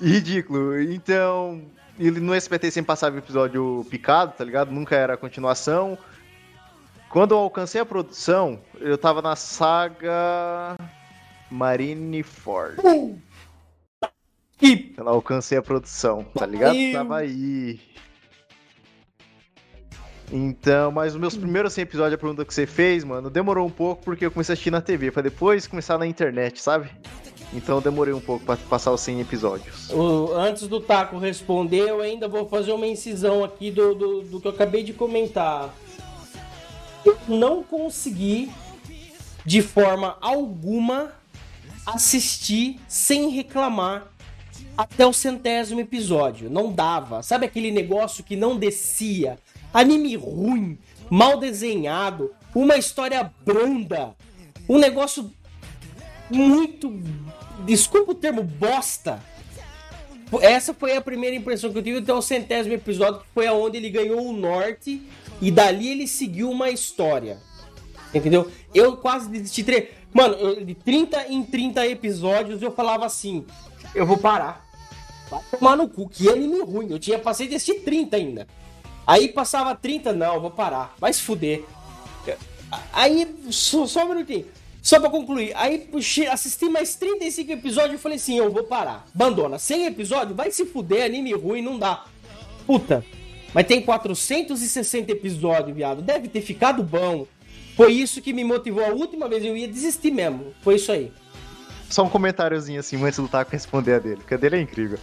Ridículo. 0.00 0.80
Então, 0.80 1.62
ele 1.98 2.20
no 2.20 2.32
SBT 2.34 2.70
sempre 2.70 2.86
passava 2.86 3.18
episódio 3.18 3.84
picado, 3.90 4.32
tá 4.36 4.44
ligado? 4.44 4.70
Nunca 4.70 4.94
era 4.96 5.16
continuação. 5.16 5.98
Quando 7.10 7.32
eu 7.32 7.38
alcancei 7.38 7.80
a 7.80 7.86
produção, 7.86 8.60
eu 8.80 8.98
tava 8.98 9.22
na 9.22 9.34
saga 9.34 10.76
Marineford. 11.50 12.76
Que 14.58 14.92
Eu 14.96 15.08
alcancei 15.08 15.56
a 15.56 15.62
produção, 15.62 16.24
tá 16.34 16.44
ligado? 16.44 16.72
Pariu. 16.74 16.92
Tava 16.92 17.16
aí. 17.18 17.80
Então, 20.30 20.92
mas 20.92 21.14
os 21.14 21.20
meus 21.20 21.34
primeiros 21.36 21.72
100 21.72 21.82
episódios, 21.82 22.14
a 22.14 22.18
pergunta 22.18 22.44
que 22.44 22.52
você 22.52 22.66
fez, 22.66 23.02
mano, 23.02 23.30
demorou 23.30 23.66
um 23.66 23.70
pouco 23.70 24.02
porque 24.04 24.26
eu 24.26 24.30
comecei 24.30 24.52
a 24.52 24.54
assistir 24.54 24.70
na 24.70 24.82
TV, 24.82 25.10
pra 25.10 25.22
depois 25.22 25.66
começar 25.66 25.96
na 25.96 26.06
internet, 26.06 26.60
sabe? 26.60 26.90
Então 27.54 27.80
demorei 27.80 28.12
um 28.12 28.20
pouco 28.20 28.44
pra 28.44 28.58
passar 28.58 28.92
os 28.92 29.00
100 29.00 29.20
episódios. 29.22 29.88
o- 29.90 30.34
antes 30.34 30.68
do 30.68 30.80
Taco 30.80 31.16
responder, 31.16 31.88
eu 31.88 32.02
ainda 32.02 32.28
vou 32.28 32.46
fazer 32.46 32.72
uma 32.72 32.86
incisão 32.86 33.42
aqui 33.42 33.70
do, 33.70 33.94
do, 33.94 34.20
do 34.22 34.40
que 34.40 34.48
eu 34.48 34.52
acabei 34.52 34.82
de 34.82 34.92
comentar. 34.92 35.74
Eu 37.08 37.18
não 37.26 37.62
consegui, 37.62 38.50
de 39.46 39.62
forma 39.62 40.18
alguma, 40.20 41.12
assistir 41.86 42.78
sem 42.86 43.30
reclamar 43.30 44.08
até 44.76 45.06
o 45.06 45.12
centésimo 45.14 45.80
episódio. 45.80 46.50
Não 46.50 46.70
dava. 46.70 47.22
Sabe 47.22 47.46
aquele 47.46 47.70
negócio 47.70 48.22
que 48.22 48.36
não 48.36 48.58
descia? 48.58 49.38
Anime 49.72 50.16
ruim, 50.16 50.78
mal 51.08 51.38
desenhado, 51.38 52.30
uma 52.54 52.76
história 52.76 53.32
branda, 53.42 54.14
um 54.68 54.76
negócio 54.76 55.32
muito. 56.30 56.92
Desculpa 57.64 58.12
o 58.12 58.14
termo 58.14 58.42
bosta. 58.42 59.18
Essa 60.42 60.74
foi 60.74 60.94
a 60.94 61.00
primeira 61.00 61.34
impressão 61.34 61.72
que 61.72 61.78
eu 61.78 61.82
tive 61.82 61.98
até 62.00 62.12
o 62.12 62.20
centésimo 62.20 62.74
episódio, 62.74 63.20
que 63.20 63.26
foi 63.32 63.46
aonde 63.46 63.78
ele 63.78 63.88
ganhou 63.88 64.26
o 64.26 64.34
norte 64.34 65.02
e 65.40 65.50
dali 65.50 65.88
ele 65.88 66.06
seguiu 66.06 66.50
uma 66.50 66.70
história. 66.70 67.38
Entendeu? 68.14 68.50
Eu 68.74 68.96
quase 68.96 69.28
desisti. 69.28 69.62
tre- 69.62 69.90
Mano, 70.12 70.34
eu- 70.34 70.64
de 70.64 70.74
30 70.74 71.26
em 71.28 71.42
30 71.44 71.86
episódios 71.86 72.62
eu 72.62 72.72
falava 72.72 73.04
assim: 73.04 73.44
eu 73.94 74.06
vou 74.06 74.16
parar. 74.16 74.66
Vai 75.30 75.40
tomar 75.58 75.76
no 75.76 75.88
cu, 75.88 76.08
que 76.08 76.28
anime 76.28 76.60
ruim. 76.62 76.88
Eu 76.90 76.98
tinha 76.98 77.18
passei 77.18 77.46
de 77.46 77.54
assistir 77.56 77.80
30 77.82 78.16
ainda. 78.16 78.46
Aí 79.06 79.28
passava 79.28 79.74
30, 79.74 80.12
não, 80.12 80.40
vou 80.40 80.50
parar. 80.50 80.94
Vai 80.98 81.12
se 81.12 81.20
fuder. 81.20 81.64
Aí, 82.92 83.26
só, 83.50 83.86
só 83.86 84.04
um 84.04 84.08
minutinho. 84.10 84.46
Só 84.82 84.98
pra 85.00 85.10
concluir. 85.10 85.52
Aí 85.54 85.78
puxei, 85.78 86.26
assisti 86.28 86.68
mais 86.68 86.94
35 86.94 87.52
episódios 87.52 87.94
e 88.00 88.02
falei 88.02 88.16
assim: 88.16 88.38
eu 88.38 88.50
vou 88.50 88.64
parar. 88.64 89.06
Abandona. 89.14 89.58
100 89.58 89.86
episódios? 89.86 90.36
Vai 90.36 90.50
se 90.50 90.64
fuder, 90.64 91.04
anime 91.04 91.32
ruim, 91.34 91.60
não 91.62 91.78
dá. 91.78 92.04
Puta. 92.66 93.04
Mas 93.54 93.66
tem 93.66 93.80
460 93.82 95.12
episódios, 95.12 95.76
viado. 95.76 96.02
Deve 96.02 96.28
ter 96.28 96.40
ficado 96.40 96.82
bom. 96.82 97.26
Foi 97.76 97.92
isso 97.92 98.20
que 98.20 98.32
me 98.32 98.44
motivou 98.44 98.84
a 98.84 98.88
última 98.88 99.28
vez. 99.28 99.44
Eu 99.44 99.56
ia 99.56 99.68
desistir 99.68 100.10
mesmo. 100.10 100.52
Foi 100.62 100.76
isso 100.76 100.92
aí. 100.92 101.12
Só 101.88 102.04
um 102.04 102.08
comentáriozinho 102.08 102.80
assim, 102.80 103.02
antes 103.02 103.18
do 103.18 103.28
Taco 103.28 103.50
responder 103.50 103.94
a 103.94 103.98
dele, 103.98 104.16
porque 104.16 104.34
a 104.34 104.36
dele 104.36 104.56
é 104.56 104.60
incrível. 104.60 104.98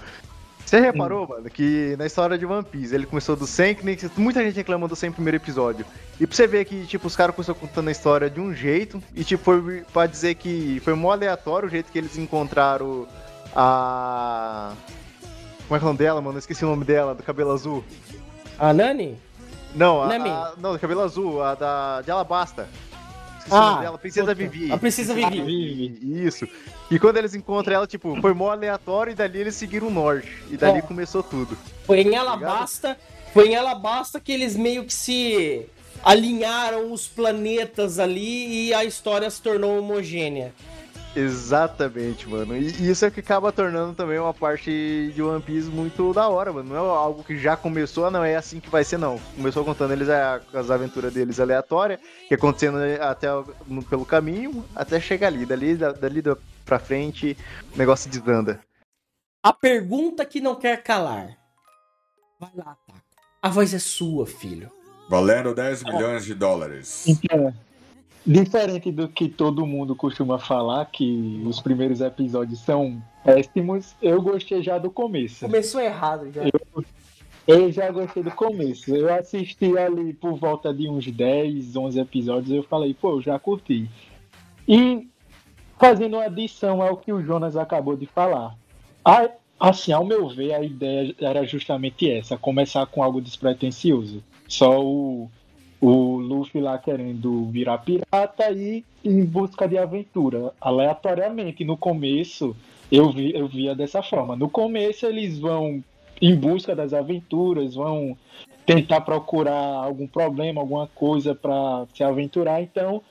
Você 0.65 0.79
reparou, 0.79 1.27
mano, 1.27 1.47
que 1.49 1.95
na 1.97 2.07
história 2.07 2.37
de 2.37 2.45
One 2.45 2.63
Piece 2.63 2.93
ele 2.93 3.05
começou 3.05 3.35
do 3.35 3.45
100, 3.45 3.75
que 3.75 3.85
nem 3.85 3.97
muita 4.17 4.43
gente 4.43 4.55
reclama 4.55 4.87
do 4.87 4.95
100 4.95 5.11
primeiro 5.11 5.37
episódio. 5.37 5.85
E 6.19 6.25
pra 6.25 6.35
você 6.35 6.47
ver 6.47 6.65
que, 6.65 6.85
tipo, 6.87 7.05
os 7.05 7.15
caras 7.15 7.35
começaram 7.35 7.59
contando 7.59 7.87
a 7.87 7.91
história 7.91 8.29
de 8.29 8.39
um 8.39 8.53
jeito, 8.53 9.01
e, 9.13 9.23
tipo, 9.23 9.43
foi 9.43 9.83
pra 9.93 10.07
dizer 10.07 10.35
que 10.35 10.81
foi 10.83 10.95
mó 10.95 11.11
aleatório 11.11 11.67
o 11.67 11.71
jeito 11.71 11.91
que 11.91 11.97
eles 11.97 12.17
encontraram 12.17 13.07
a. 13.55 14.73
Como 15.67 15.75
é 15.75 15.79
que 15.79 15.85
é 15.85 15.87
o 15.87 15.89
nome 15.89 15.99
dela, 15.99 16.21
mano? 16.21 16.37
Eu 16.37 16.39
esqueci 16.39 16.65
o 16.65 16.69
nome 16.69 16.83
dela, 16.83 17.13
do 17.13 17.21
cabelo 17.21 17.51
azul. 17.51 17.83
A 18.57 18.73
Nani? 18.73 19.17
Não, 19.73 20.01
a, 20.01 20.07
Nami. 20.07 20.29
a- 20.29 20.53
não, 20.57 20.77
cabelo 20.77 21.01
azul, 21.01 21.41
a 21.43 21.53
da 21.55 22.01
de 22.01 22.09
Alabasta. 22.11 22.67
Esqueci 23.39 23.55
Ah, 23.55 23.79
dela, 23.81 23.97
Princesa 23.97 24.33
puta, 24.33 24.35
Vivi. 24.49 24.71
a 24.71 24.77
Princesa 24.77 25.13
Vivi. 25.13 25.41
Vivi, 25.41 26.25
Isso. 26.25 26.47
E 26.89 26.97
quando 26.97 27.17
eles 27.17 27.35
encontram 27.35 27.75
ela, 27.75 27.85
tipo, 27.87 28.19
foi 28.21 28.33
mó 28.33 28.49
aleatório 28.51 29.11
e 29.11 29.15
dali 29.15 29.39
eles 29.39 29.55
seguiram 29.55 29.87
o 29.87 29.91
norte. 29.91 30.31
E 30.49 30.57
dali 30.57 30.79
É. 30.79 30.81
começou 30.81 31.21
tudo. 31.21 31.57
Foi 31.85 31.99
em 32.01 32.15
Alabasta. 32.15 32.97
Foi 33.33 33.49
em 33.49 33.55
Alabasta 33.55 34.19
que 34.19 34.31
eles 34.31 34.55
meio 34.55 34.85
que 34.85 34.93
se 34.93 35.65
alinharam 36.03 36.91
os 36.93 37.05
planetas 37.07 37.99
ali 37.99 38.67
e 38.69 38.73
a 38.73 38.83
história 38.85 39.29
se 39.29 39.41
tornou 39.41 39.77
homogênea. 39.77 40.53
Exatamente, 41.15 42.27
mano. 42.27 42.57
E 42.57 42.67
isso 42.89 43.05
é 43.05 43.11
que 43.11 43.21
acaba 43.21 43.51
tornando 43.51 43.93
também 43.93 44.19
uma 44.19 44.33
parte 44.33 45.11
de 45.13 45.21
One 45.21 45.41
Piece 45.41 45.69
muito 45.69 46.13
da 46.13 46.27
hora, 46.27 46.51
mano. 46.51 46.69
Não 46.69 46.75
é 46.75 46.79
algo 46.79 47.23
que 47.23 47.37
já 47.37 47.55
começou, 47.55 48.11
não 48.11 48.23
é 48.23 48.35
assim 48.35 48.59
que 48.59 48.69
vai 48.69 48.83
ser, 48.83 48.97
não. 48.97 49.17
Começou 49.35 49.63
contando 49.63 49.91
eles 49.93 50.09
a- 50.09 50.41
as 50.53 50.69
aventuras 50.69 51.13
deles 51.13 51.39
aleatórias, 51.39 51.99
que 52.27 52.33
acontecendo 52.33 52.77
até 53.01 53.27
pelo 53.89 54.05
caminho, 54.05 54.65
até 54.75 54.99
chegar 54.99 55.27
ali. 55.27 55.45
Dali, 55.45 55.75
da- 55.75 55.91
dali 55.93 56.21
da- 56.21 56.37
pra 56.65 56.79
frente, 56.79 57.37
o 57.73 57.77
negócio 57.77 58.09
desanda. 58.09 58.59
A 59.41 59.53
pergunta 59.53 60.25
que 60.25 60.41
não 60.41 60.55
quer 60.55 60.83
calar. 60.83 61.37
Vai 62.39 62.51
lá, 62.55 62.75
Taco. 62.85 62.99
A 63.41 63.49
voz 63.49 63.73
é 63.73 63.79
sua, 63.79 64.25
filho. 64.25 64.69
Valendo 65.07 65.53
10 65.53 65.83
milhões 65.83 66.25
de 66.25 66.33
dólares. 66.33 67.07
Então, 67.07 67.53
diferente 68.25 68.91
do 68.91 69.07
que 69.07 69.29
todo 69.29 69.65
mundo 69.65 69.95
costuma 69.95 70.39
falar, 70.39 70.85
que 70.85 71.43
os 71.45 71.59
primeiros 71.59 72.01
episódios 72.01 72.59
são 72.59 73.01
péssimos, 73.23 73.95
eu 74.01 74.21
gostei 74.21 74.61
já 74.63 74.77
do 74.77 74.89
começo. 74.89 75.45
Começou 75.45 75.81
errado 75.81 76.31
já. 76.31 76.41
Eu 77.47 77.71
já 77.71 77.91
gostei 77.91 78.23
do 78.23 78.31
começo. 78.31 78.95
Eu 78.95 79.13
assisti 79.13 79.77
ali 79.77 80.13
por 80.13 80.35
volta 80.35 80.73
de 80.73 80.89
uns 80.89 81.05
10, 81.05 81.75
11 81.75 81.99
episódios 81.99 82.51
eu 82.51 82.63
falei, 82.63 82.93
pô, 82.93 83.11
eu 83.11 83.21
já 83.21 83.37
curti. 83.37 83.89
E 84.67 85.07
fazendo 85.77 86.17
uma 86.17 86.25
adição 86.25 86.81
ao 86.81 86.97
que 86.97 87.13
o 87.13 87.21
Jonas 87.21 87.55
acabou 87.55 87.95
de 87.95 88.07
falar. 88.07 88.57
A, 89.03 89.29
Assim, 89.59 89.93
ao 89.93 90.05
meu 90.05 90.27
ver, 90.27 90.53
a 90.53 90.61
ideia 90.61 91.15
era 91.19 91.45
justamente 91.45 92.09
essa, 92.09 92.37
começar 92.37 92.85
com 92.87 93.01
algo 93.01 93.21
despretensioso. 93.21 94.21
Só 94.47 94.83
o, 94.83 95.29
o 95.87 96.17
Luffy 96.17 96.59
lá 96.59 96.77
querendo 96.79 97.45
virar 97.51 97.77
pirata 97.79 98.49
e 98.51 98.83
em 99.03 99.23
busca 99.23 99.67
de 99.67 99.77
aventura, 99.77 100.51
aleatoriamente. 100.59 101.63
No 101.63 101.77
começo, 101.77 102.55
eu, 102.91 103.11
vi, 103.11 103.35
eu 103.35 103.47
via 103.47 103.75
dessa 103.75 104.01
forma. 104.01 104.35
No 104.35 104.49
começo, 104.49 105.05
eles 105.05 105.37
vão 105.37 105.83
em 106.19 106.35
busca 106.35 106.75
das 106.75 106.91
aventuras, 106.91 107.75
vão 107.75 108.17
tentar 108.65 109.01
procurar 109.01 109.53
algum 109.53 110.07
problema, 110.07 110.59
alguma 110.59 110.87
coisa 110.87 111.35
para 111.35 111.85
se 111.93 112.03
aventurar. 112.03 112.63
Então, 112.63 113.01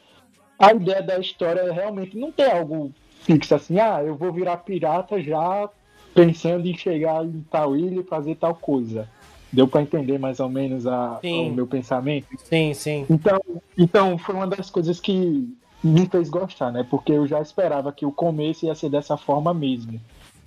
a 0.59 0.73
ideia 0.73 1.03
da 1.03 1.19
história 1.19 1.61
é 1.61 1.71
realmente 1.71 2.17
não 2.17 2.33
ter 2.33 2.51
algo 2.51 2.91
fixo 3.21 3.55
assim, 3.55 3.79
ah, 3.79 4.03
eu 4.03 4.17
vou 4.17 4.33
virar 4.33 4.57
pirata 4.59 5.23
já 5.23 5.69
pensando 6.13 6.67
em 6.67 6.77
chegar 6.77 7.25
em 7.25 7.45
tal 7.51 7.77
ilha 7.77 8.01
e 8.01 8.05
fazer 8.05 8.35
tal 8.35 8.55
coisa. 8.55 9.09
Deu 9.55 9.69
para 9.69 9.83
entender 9.83 10.19
mais 10.19 10.41
ou 10.41 10.49
menos 10.49 10.85
a, 10.87 11.21
o 11.23 11.51
meu 11.51 11.67
pensamento? 11.67 12.27
Sim, 12.45 12.75
sim. 12.75 13.07
Então, 13.09 13.41
então, 13.79 14.19
foi 14.19 14.35
uma 14.35 14.47
das 14.49 14.69
coisas 14.69 14.99
que 15.01 15.49
me 15.83 16.07
fez 16.07 16.29
gostar, 16.29 16.73
né? 16.73 16.85
Porque 16.91 17.13
eu 17.13 17.27
já 17.27 17.41
esperava 17.41 17.93
que 17.93 18.05
o 18.05 18.11
começo 18.11 18.67
ia 18.67 18.75
ser 18.75 18.91
dessa 18.91 19.17
forma 19.17 19.55
mesmo, 19.55 20.01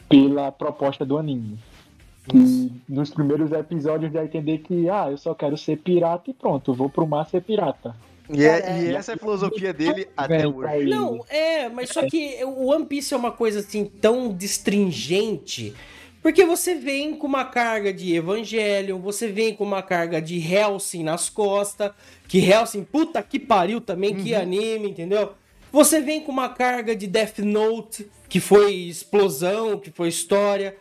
pela 0.10 0.52
proposta 0.52 1.06
do 1.06 1.17
anime. 1.17 1.58
E 2.34 2.70
nos 2.89 3.10
primeiros 3.10 3.54
episódios 3.54 4.12
já 4.12 4.26
entender 4.26 4.58
que, 4.58 4.89
ah, 4.89 5.10
eu 5.10 5.17
só 5.17 5.34
quero 5.34 5.56
ser 5.58 5.78
pirata 5.78 6.30
e 6.30 6.34
pronto, 6.34 6.74
vou 6.74 6.89
pro 6.89 7.08
mar 7.08 7.26
ser 7.30 7.41
pirata. 7.41 7.96
E, 8.30 8.43
é- 8.43 8.82
e 8.82 8.88
é- 8.89 8.93
essa 8.96 9.13
é 9.13 9.15
a 9.15 9.17
filosofia 9.17 9.74
dele 9.74 10.10
até 10.17 10.46
hoje. 10.46 10.86
Não, 10.89 11.24
é, 11.30 11.70
mas 11.70 11.89
só 11.91 12.06
que 12.06 12.43
o 12.43 12.65
One 12.74 12.86
Piece 12.86 13.13
é 13.13 13.17
uma 13.17 13.32
coisa 13.32 13.60
assim 13.60 13.86
tão 13.86 14.34
destringente. 14.34 15.74
Porque 16.28 16.44
você 16.44 16.76
vem 16.76 17.16
com 17.16 17.26
uma 17.26 17.46
carga 17.46 17.94
de 17.94 18.13
Evangelion, 18.13 19.00
você 19.00 19.30
vem 19.30 19.56
com 19.56 19.63
uma 19.63 19.82
carga 19.82 20.22
de 20.22 20.38
Helsing 20.38 21.02
nas 21.02 21.30
costas, 21.30 21.94
que 22.28 22.40
Helsing, 22.40 22.84
puta 22.84 23.24
que 23.24 23.40
pariu 23.40 23.80
também, 23.80 24.13
que 24.13 24.36
anime, 24.36 24.90
entendeu? 24.90 25.32
Você 25.72 26.02
vem 26.02 26.20
com 26.20 26.34
uma 26.34 26.50
carga 26.50 26.94
de 26.94 27.08
Death 27.08 27.40
Note, 27.40 28.10
que 28.28 28.42
foi 28.42 28.74
explosão, 28.74 29.80
que 29.80 29.90
foi 29.90 30.10
história. 30.10 30.76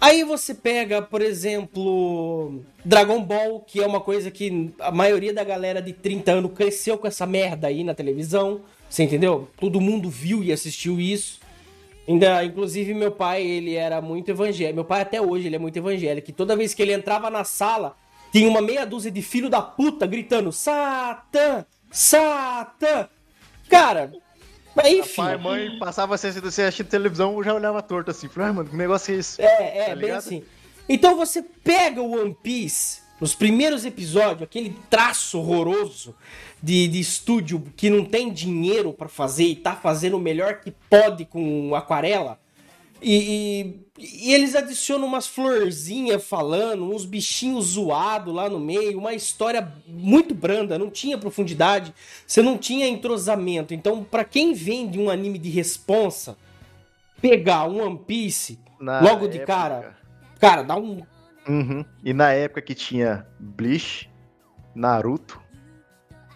Aí 0.00 0.22
você 0.22 0.54
pega, 0.54 1.02
por 1.02 1.22
exemplo, 1.22 2.62
Dragon 2.84 3.20
Ball, 3.20 3.64
que 3.66 3.82
é 3.82 3.86
uma 3.88 4.00
coisa 4.00 4.30
que 4.30 4.70
a 4.78 4.92
maioria 4.92 5.34
da 5.34 5.42
galera 5.42 5.82
de 5.82 5.92
30 5.92 6.30
anos 6.30 6.52
cresceu 6.54 6.96
com 6.96 7.08
essa 7.08 7.26
merda 7.26 7.66
aí 7.66 7.82
na 7.82 7.94
televisão. 7.94 8.60
Você 8.88 9.02
entendeu? 9.02 9.48
Todo 9.58 9.80
mundo 9.80 10.08
viu 10.08 10.44
e 10.44 10.52
assistiu 10.52 11.00
isso. 11.00 11.40
Ainda, 12.06 12.44
inclusive, 12.44 12.92
meu 12.92 13.10
pai, 13.10 13.42
ele 13.42 13.74
era 13.74 14.00
muito 14.00 14.30
evangélico. 14.30 14.74
Meu 14.74 14.84
pai 14.84 15.00
até 15.00 15.20
hoje 15.20 15.46
ele 15.46 15.56
é 15.56 15.58
muito 15.58 15.76
evangélico. 15.76 16.30
E 16.30 16.32
toda 16.32 16.56
vez 16.56 16.74
que 16.74 16.82
ele 16.82 16.92
entrava 16.92 17.30
na 17.30 17.44
sala, 17.44 17.96
tinha 18.30 18.48
uma 18.48 18.60
meia 18.60 18.84
dúzia 18.84 19.10
de 19.10 19.22
filho 19.22 19.48
da 19.48 19.62
puta 19.62 20.06
gritando: 20.06 20.52
Satã! 20.52 21.64
Satã! 21.90 23.08
Cara, 23.70 24.12
mas 24.74 24.92
enfim. 24.92 25.16
Pai, 25.16 25.36
mãe, 25.36 25.78
passava 25.78 26.16
você 26.16 26.32
você 26.32 26.62
assistindo 26.62 26.88
televisão, 26.88 27.34
eu 27.36 27.44
já 27.44 27.54
olhava 27.54 27.80
torto 27.80 28.10
assim. 28.10 28.28
Falei, 28.28 28.50
ah, 28.50 28.52
mano, 28.52 28.68
que 28.68 28.76
negócio 28.76 29.14
é 29.14 29.18
esse? 29.18 29.40
É, 29.40 29.78
é, 29.78 29.84
Tá 29.86 29.96
bem 29.96 30.10
assim. 30.10 30.42
Então 30.88 31.16
você 31.16 31.42
pega 31.42 32.02
o 32.02 32.20
One 32.20 32.36
Piece, 32.42 33.00
nos 33.20 33.34
primeiros 33.34 33.84
episódios, 33.84 34.42
aquele 34.42 34.76
traço 34.90 35.38
horroroso 35.38 36.14
de, 36.62 36.88
de 36.88 36.98
estúdio 37.00 37.62
que 37.76 37.88
não 37.90 38.04
tem 38.04 38.32
dinheiro 38.32 38.92
pra 38.92 39.08
fazer 39.08 39.44
e 39.44 39.56
tá 39.56 39.74
fazendo 39.76 40.16
o 40.16 40.20
melhor 40.20 40.60
que 40.60 40.70
pode 40.90 41.24
com 41.24 41.74
aquarela. 41.74 42.38
E, 43.02 43.14
e- 43.16 43.84
e 44.26 44.32
eles 44.32 44.54
adicionam 44.56 45.06
umas 45.06 45.26
florzinhas 45.26 46.24
falando, 46.24 46.84
uns 46.92 47.04
bichinhos 47.04 47.66
zoados 47.66 48.34
lá 48.34 48.48
no 48.48 48.58
meio, 48.58 48.98
uma 48.98 49.12
história 49.14 49.72
muito 49.86 50.34
branda, 50.34 50.78
não 50.78 50.90
tinha 50.90 51.16
profundidade, 51.18 51.94
você 52.26 52.42
não 52.42 52.56
tinha 52.58 52.88
entrosamento. 52.88 53.72
Então, 53.74 54.02
pra 54.02 54.24
quem 54.24 54.52
vem 54.54 54.88
de 54.88 54.98
um 54.98 55.10
anime 55.10 55.38
de 55.38 55.50
responsa, 55.50 56.36
pegar 57.20 57.68
um 57.68 57.80
One 57.86 57.98
Piece 58.06 58.58
Na 58.80 59.00
logo 59.00 59.28
de 59.28 59.36
época- 59.38 59.46
cara, 59.52 59.96
cara, 60.40 60.62
dá 60.62 60.76
um. 60.76 61.02
Uhum. 61.48 61.84
E 62.02 62.12
na 62.12 62.32
época 62.32 62.62
que 62.62 62.74
tinha 62.74 63.26
Bleach, 63.38 64.10
Naruto 64.74 65.40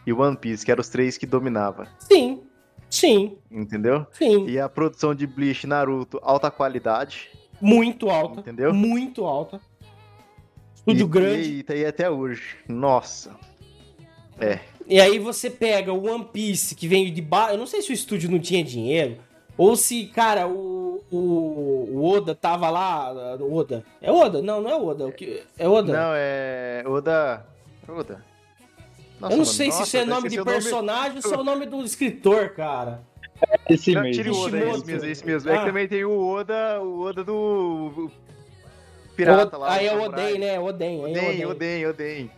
e 0.06 0.12
One 0.12 0.36
Piece, 0.36 0.64
que 0.64 0.70
eram 0.70 0.80
os 0.80 0.88
três 0.88 1.16
que 1.18 1.26
dominava, 1.26 1.88
Sim, 1.98 2.42
sim, 2.90 3.38
entendeu? 3.50 4.06
sim. 4.12 4.46
E 4.46 4.58
a 4.58 4.68
produção 4.68 5.14
de 5.14 5.26
Bleach 5.26 5.64
e 5.64 5.66
Naruto, 5.66 6.18
alta 6.22 6.50
qualidade, 6.50 7.30
Muito 7.60 8.08
alta. 8.08 8.40
Entendeu? 8.40 8.72
Muito 8.72 9.24
alta. 9.24 9.60
Estúdio 10.74 11.06
e, 11.06 11.08
grande. 11.08 11.52
E, 11.54 11.62
tá 11.62 11.72
aí 11.74 11.84
até 11.84 12.08
hoje. 12.08 12.56
Nossa. 12.68 13.36
É. 14.40 14.60
E 14.86 15.00
aí 15.00 15.18
você 15.18 15.50
pega 15.50 15.92
o 15.92 16.08
One 16.08 16.24
Piece, 16.32 16.74
que 16.74 16.86
veio 16.86 17.10
de 17.10 17.20
baixo. 17.20 17.54
Eu 17.54 17.58
não 17.58 17.66
sei 17.66 17.82
se 17.82 17.90
o 17.90 17.92
estúdio 17.92 18.30
não 18.30 18.38
tinha 18.38 18.62
dinheiro. 18.62 19.18
Ou 19.58 19.74
se, 19.76 20.06
cara, 20.06 20.46
o, 20.46 21.02
o, 21.10 21.16
o 21.92 22.04
Oda 22.04 22.32
tava 22.34 22.70
lá. 22.70 23.12
o 23.40 23.52
Oda. 23.54 23.84
É 24.00 24.10
Oda? 24.12 24.40
Não, 24.40 24.62
não 24.62 24.70
é 24.70 24.76
Oda. 24.76 25.06
O 25.08 25.12
que, 25.12 25.42
é 25.58 25.68
Oda? 25.68 25.92
Não, 25.92 26.12
é. 26.14 26.84
Oda. 26.86 27.44
Oda. 27.88 28.24
Nossa, 29.20 29.34
eu 29.34 29.38
não 29.38 29.44
mano, 29.44 29.44
sei 29.46 29.72
se 29.72 29.78
nossa, 29.80 29.82
isso 29.82 29.96
é 29.96 30.04
nome 30.04 30.28
de 30.28 30.40
o 30.40 30.44
nome. 30.44 30.56
personagem 30.56 31.16
ou 31.16 31.22
se 31.22 31.34
é 31.34 31.36
o 31.36 31.42
nome 31.42 31.66
do 31.66 31.82
escritor, 31.84 32.50
cara. 32.50 33.02
Esse 33.68 33.92
Não, 33.92 34.02
mesmo. 34.02 34.22
tire 34.22 34.30
o 34.30 34.38
Oda, 34.40 34.58
é 34.58 34.70
esse 34.70 34.86
mesmo, 34.86 35.04
é 35.06 35.10
esse 35.10 35.26
mesmo. 35.26 35.50
É 35.50 35.54
Ah. 35.56 35.58
que 35.58 35.66
também 35.66 35.88
tem 35.88 36.04
o 36.04 36.24
Oda, 36.24 36.80
o 36.80 37.00
Oda 37.00 37.24
do. 37.24 38.10
Pirata 39.16 39.56
lá. 39.56 39.72
Aí 39.72 39.86
o 39.86 39.88
é 39.88 39.90
samurai. 39.90 40.08
Oden, 40.08 40.38
né? 40.38 40.60
Oden. 40.60 41.00
é 41.00 41.02
Oden, 41.02 41.18
Oden. 41.18 41.46
Oden, 41.46 41.86
Oden. 41.86 42.30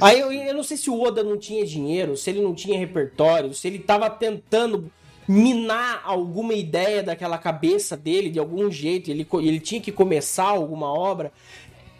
Aí 0.00 0.20
eu, 0.20 0.32
eu 0.32 0.54
não 0.54 0.62
sei 0.62 0.76
se 0.76 0.88
o 0.88 0.98
Oda 1.02 1.22
não 1.22 1.36
tinha 1.36 1.66
dinheiro, 1.66 2.16
se 2.16 2.30
ele 2.30 2.40
não 2.40 2.54
tinha 2.54 2.78
repertório, 2.78 3.52
se 3.52 3.66
ele 3.68 3.78
tava 3.80 4.08
tentando 4.08 4.90
minar 5.26 6.02
alguma 6.04 6.54
ideia 6.54 7.02
daquela 7.02 7.38
cabeça 7.38 7.96
dele 7.96 8.30
de 8.30 8.38
algum 8.38 8.70
jeito, 8.70 9.10
ele, 9.10 9.26
ele 9.34 9.60
tinha 9.60 9.80
que 9.80 9.90
começar 9.92 10.44
alguma 10.44 10.92
obra, 10.92 11.32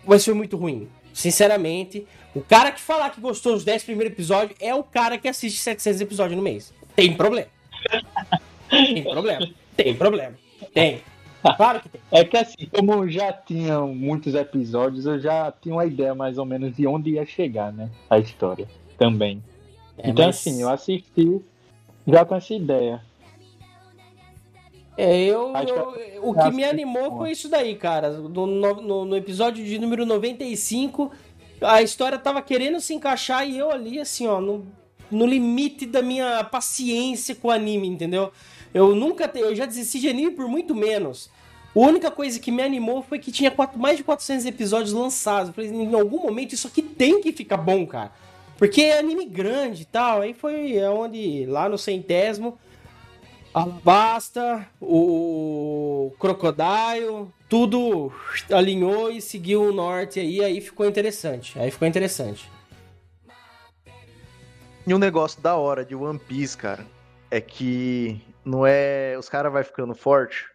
mas 0.06 0.24
foi 0.24 0.34
muito 0.34 0.56
ruim. 0.56 0.88
Sinceramente, 1.12 2.06
o 2.34 2.40
cara 2.40 2.72
que 2.72 2.80
falar 2.80 3.10
que 3.10 3.20
gostou 3.20 3.52
dos 3.54 3.64
10 3.64 3.84
primeiros 3.84 4.12
episódios 4.12 4.56
é 4.60 4.74
o 4.74 4.82
cara 4.82 5.16
que 5.16 5.28
assiste 5.28 5.58
700 5.60 6.00
episódios 6.00 6.36
no 6.36 6.42
mês. 6.42 6.72
Tem 6.96 7.14
problema. 7.14 7.48
Tem 8.68 9.02
problema. 9.02 9.48
Tem 9.76 9.94
problema. 9.94 10.34
Tem. 10.72 11.00
Claro 11.56 11.80
que 11.80 11.88
tem. 11.90 12.00
É 12.10 12.24
que 12.24 12.36
assim, 12.36 12.66
como 12.74 13.08
já 13.08 13.32
tinham 13.32 13.94
muitos 13.94 14.34
episódios, 14.34 15.04
eu 15.06 15.20
já 15.20 15.52
tinha 15.52 15.74
uma 15.74 15.84
ideia 15.84 16.14
mais 16.14 16.38
ou 16.38 16.44
menos 16.46 16.74
de 16.74 16.86
onde 16.86 17.10
ia 17.10 17.26
chegar, 17.26 17.72
né? 17.72 17.90
A 18.08 18.18
história 18.18 18.66
também. 18.98 19.42
É, 19.98 20.08
então, 20.10 20.26
mas- 20.26 20.36
assim, 20.36 20.62
eu 20.62 20.68
assisti 20.70 21.40
já 22.06 22.24
com 22.24 22.34
essa 22.34 22.54
ideia. 22.54 23.02
É, 24.96 25.24
eu, 25.24 25.52
eu- 25.68 26.28
o 26.28 26.34
que 26.34 26.50
me 26.50 26.62
que- 26.62 26.68
animou 26.68 27.16
foi 27.18 27.32
isso 27.32 27.48
daí, 27.48 27.74
cara. 27.74 28.10
No, 28.10 28.46
no- 28.46 28.74
no- 28.80 29.04
no 29.04 29.16
episódio 29.16 29.64
de 29.64 29.78
número 29.78 30.06
95, 30.06 31.10
a 31.60 31.82
história 31.82 32.18
tava 32.18 32.40
querendo 32.40 32.80
se 32.80 32.94
encaixar 32.94 33.48
e 33.48 33.58
eu 33.58 33.70
ali, 33.72 33.98
assim, 33.98 34.26
ó, 34.26 34.40
no, 34.40 34.64
no 35.10 35.26
limite 35.26 35.84
da 35.86 36.00
minha 36.00 36.44
paciência 36.44 37.34
com 37.34 37.48
o 37.48 37.50
anime, 37.50 37.88
entendeu? 37.88 38.30
Eu 38.72 38.94
nunca, 38.94 39.26
te- 39.28 39.40
eu 39.40 39.54
já 39.54 39.66
desisti 39.66 39.98
de 40.00 40.08
anime 40.08 40.30
por 40.32 40.48
muito 40.48 40.74
menos. 40.74 41.28
A 41.74 41.78
única 41.80 42.08
coisa 42.10 42.38
que 42.38 42.52
me 42.52 42.62
animou 42.62 43.02
foi 43.02 43.18
que 43.18 43.32
tinha 43.32 43.50
quatro- 43.50 43.78
mais 43.80 43.96
de 43.96 44.04
400 44.04 44.46
episódios 44.46 44.92
lançados. 44.92 45.48
Eu 45.48 45.54
falei, 45.54 45.70
em 45.70 45.92
algum 45.94 46.22
momento 46.22 46.52
isso 46.52 46.68
aqui 46.68 46.82
tem 46.82 47.20
que 47.20 47.32
ficar 47.32 47.56
bom, 47.56 47.84
cara. 47.84 48.12
Porque 48.56 48.82
é 48.82 48.98
anime 49.00 49.24
grande 49.24 49.82
e 49.82 49.84
tal. 49.86 50.20
Aí 50.20 50.32
foi 50.32 50.80
onde, 50.84 51.44
lá 51.46 51.68
no 51.68 51.76
centésimo, 51.76 52.56
Alabasta, 53.54 54.66
o 54.80 56.12
Crocodile, 56.18 57.28
tudo 57.48 58.12
alinhou 58.52 59.12
e 59.12 59.22
seguiu 59.22 59.62
o 59.62 59.72
norte 59.72 60.18
aí, 60.18 60.42
aí 60.42 60.60
ficou 60.60 60.84
interessante. 60.86 61.56
Aí 61.58 61.70
ficou 61.70 61.86
interessante. 61.86 62.50
E 64.84 64.92
um 64.92 64.98
negócio 64.98 65.40
da 65.40 65.54
hora 65.54 65.84
de 65.84 65.94
One 65.94 66.18
Piece, 66.18 66.56
cara, 66.56 66.84
é 67.30 67.40
que 67.40 68.20
não 68.44 68.66
é. 68.66 69.16
Os 69.18 69.28
caras 69.28 69.52
vai 69.52 69.62
ficando 69.62 69.94
forte 69.94 70.46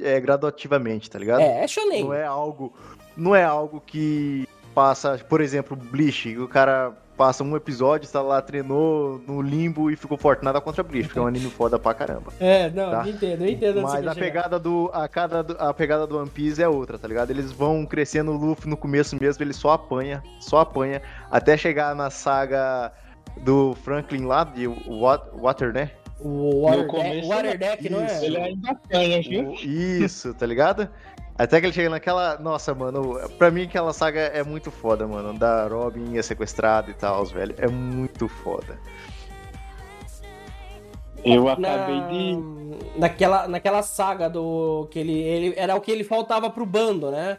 é 0.00 0.20
gradativamente, 0.20 1.10
tá 1.10 1.18
ligado? 1.18 1.40
É, 1.40 1.64
é 1.64 1.68
shonen. 1.68 2.04
Não 2.04 2.14
é 2.14 2.24
algo. 2.24 2.74
Não 3.16 3.36
é 3.36 3.44
algo 3.44 3.80
que 3.80 4.48
passa, 4.74 5.18
por 5.18 5.40
exemplo, 5.40 5.76
Bleach, 5.76 6.36
o 6.38 6.48
cara 6.48 6.96
passa 7.16 7.44
um 7.44 7.54
episódio, 7.56 8.04
está 8.06 8.20
lá, 8.22 8.40
treinou 8.40 9.20
no 9.26 9.40
limbo 9.42 9.90
e 9.90 9.96
ficou 9.96 10.16
forte. 10.18 10.42
Nada 10.44 10.60
contra 10.60 10.82
Bleach, 10.82 11.06
porque 11.08 11.18
é 11.18 11.22
um 11.22 11.26
anime 11.26 11.50
foda 11.50 11.78
pra 11.78 11.94
caramba. 11.94 12.32
É, 12.40 12.70
não, 12.70 12.90
Tá. 12.90 13.02
eu 13.06 13.10
entendo, 13.12 13.42
eu 13.44 13.48
entendo. 13.50 13.82
Mas 13.82 13.94
a 13.94 13.98
chegar. 13.98 14.14
pegada 14.14 14.58
do. 14.58 14.90
A, 14.92 15.06
cada, 15.08 15.40
a 15.58 15.72
pegada 15.72 16.06
do 16.06 16.18
One 16.18 16.28
Piece 16.30 16.62
é 16.62 16.68
outra, 16.68 16.98
tá 16.98 17.06
ligado? 17.08 17.30
Eles 17.30 17.52
vão 17.52 17.84
crescendo 17.86 18.32
o 18.32 18.36
Luffy 18.36 18.68
no 18.68 18.76
começo 18.76 19.16
mesmo, 19.20 19.42
ele 19.42 19.52
só 19.52 19.72
apanha, 19.72 20.22
só 20.40 20.60
apanha, 20.60 21.00
até 21.30 21.56
chegar 21.56 21.94
na 21.94 22.10
saga 22.10 22.92
do 23.40 23.74
Franklin 23.84 24.24
lá, 24.24 24.44
de 24.44 24.66
Wat- 24.66 25.28
Water, 25.34 25.72
né? 25.72 25.90
O 26.20 26.62
Water, 26.66 26.82
No 26.82 26.86
começo, 26.88 27.14
Deck, 27.14 27.28
Water 27.28 27.58
Deck, 27.58 27.90
não 27.90 28.00
é? 28.00 28.06
Isso. 28.06 28.24
Ele 28.24 28.36
ainda 28.36 28.70
apanha, 28.70 29.22
viu? 29.22 29.52
Isso, 29.54 30.32
tá 30.34 30.46
ligado? 30.46 30.88
Até 31.38 31.60
que 31.60 31.66
ele 31.66 31.72
chega 31.72 31.88
naquela. 31.90 32.38
Nossa, 32.38 32.74
mano, 32.74 33.18
pra 33.38 33.50
mim 33.50 33.62
aquela 33.64 33.92
saga 33.92 34.20
é 34.20 34.42
muito 34.44 34.70
foda, 34.70 35.06
mano. 35.06 35.36
Da 35.38 35.66
Robin 35.66 36.12
ia 36.12 36.22
sequestrado 36.22 36.90
e 36.90 36.94
tal, 36.94 37.24
velho. 37.24 37.54
É 37.58 37.66
muito 37.66 38.28
foda. 38.28 38.78
Eu 41.24 41.44
Na- 41.44 41.52
acabei 41.52 42.00
de. 42.08 42.98
Naquela, 42.98 43.46
naquela 43.48 43.82
saga 43.82 44.28
do. 44.28 44.88
que 44.90 44.98
ele, 44.98 45.12
ele 45.20 45.54
Era 45.56 45.74
o 45.76 45.80
que 45.80 45.90
ele 45.90 46.04
faltava 46.04 46.50
pro 46.50 46.66
bando, 46.66 47.10
né? 47.10 47.38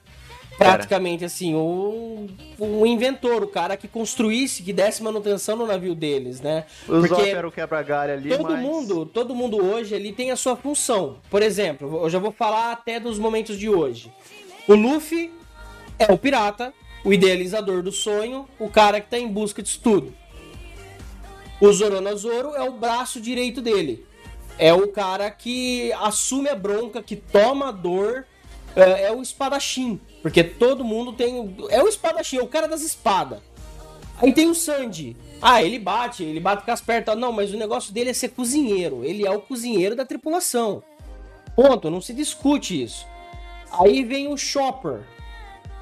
Praticamente 0.71 1.25
assim, 1.25 1.55
um, 1.55 2.27
um 2.59 2.85
inventor, 2.85 3.43
o 3.43 3.47
cara 3.47 3.75
que 3.75 3.87
construísse, 3.87 4.63
que 4.63 4.73
desse 4.73 5.03
manutenção 5.03 5.55
no 5.55 5.65
navio 5.65 5.95
deles, 5.95 6.41
né? 6.41 6.65
O 6.87 7.01
Zop 7.01 7.07
Porque 7.09 7.29
era 7.29 7.47
o 7.47 7.51
quebra-galho 7.51 8.13
ali, 8.13 8.29
todo 8.29 8.51
mas... 8.51 8.59
mundo, 8.59 9.05
todo 9.05 9.35
mundo 9.35 9.63
hoje 9.63 9.95
ele 9.95 10.11
tem 10.11 10.31
a 10.31 10.35
sua 10.35 10.55
função. 10.55 11.17
Por 11.29 11.41
exemplo, 11.41 12.03
eu 12.03 12.09
já 12.09 12.19
vou 12.19 12.31
falar 12.31 12.71
até 12.71 12.99
dos 12.99 13.19
momentos 13.19 13.57
de 13.57 13.69
hoje. 13.69 14.11
O 14.67 14.75
Luffy 14.75 15.31
é 15.99 16.11
o 16.11 16.17
pirata, 16.17 16.73
o 17.03 17.11
idealizador 17.11 17.81
do 17.81 17.91
sonho, 17.91 18.47
o 18.57 18.69
cara 18.69 19.01
que 19.01 19.09
tá 19.09 19.17
em 19.17 19.27
busca 19.27 19.61
disso 19.61 19.79
tudo. 19.83 20.13
O 21.59 21.71
Zorona 21.71 22.15
Zoro 22.15 22.55
é 22.55 22.61
o 22.61 22.73
braço 22.73 23.21
direito 23.21 23.61
dele. 23.61 24.05
É 24.57 24.73
o 24.73 24.87
cara 24.89 25.31
que 25.31 25.91
assume 25.93 26.49
a 26.49 26.55
bronca, 26.55 27.01
que 27.01 27.15
toma 27.15 27.69
a 27.69 27.71
dor, 27.71 28.25
é, 28.75 29.05
é 29.05 29.11
o 29.11 29.21
espadachim. 29.21 29.99
Porque 30.23 30.41
todo 30.41 30.85
mundo 30.85 31.11
tem. 31.11 31.53
É 31.69 31.83
o 31.83 31.87
espadachim, 31.87 32.37
é 32.37 32.41
o 32.41 32.47
cara 32.47 32.67
das 32.67 32.81
espadas. 32.81 33.39
Aí 34.17 34.31
tem 34.31 34.49
o 34.49 34.55
Sandy. 34.55 35.17
Ah, 35.41 35.61
ele 35.61 35.77
bate, 35.77 36.23
ele 36.23 36.39
bate 36.39 36.63
com 36.63 36.71
as 36.71 36.79
pernas. 36.79 37.17
Não, 37.17 37.33
mas 37.33 37.53
o 37.53 37.57
negócio 37.57 37.93
dele 37.93 38.11
é 38.11 38.13
ser 38.13 38.29
cozinheiro. 38.29 39.03
Ele 39.03 39.27
é 39.27 39.29
o 39.29 39.41
cozinheiro 39.41 39.97
da 39.97 40.05
tripulação. 40.05 40.81
Ponto, 41.57 41.91
não 41.91 41.99
se 41.99 42.13
discute 42.13 42.81
isso. 42.81 43.05
Aí 43.69 44.05
vem 44.05 44.31
o 44.31 44.37
Chopper, 44.37 45.01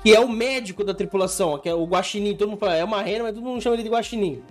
que 0.01 0.13
é 0.13 0.19
o 0.19 0.27
médico 0.27 0.84
da 0.84 0.93
tripulação, 0.93 1.60
que 1.60 1.69
é 1.69 1.75
o 1.75 1.86
guaxinim. 1.86 2.36
Todo 2.36 2.49
mundo 2.49 2.60
fala, 2.60 2.75
é 2.75 2.84
uma 2.84 3.04
rena, 3.04 3.25
mas 3.25 3.36
todo 3.36 3.43
mundo 3.43 3.62
chama 3.62 3.75
ele 3.75 3.84
de 3.84 3.89
guaxinim. 3.89 4.41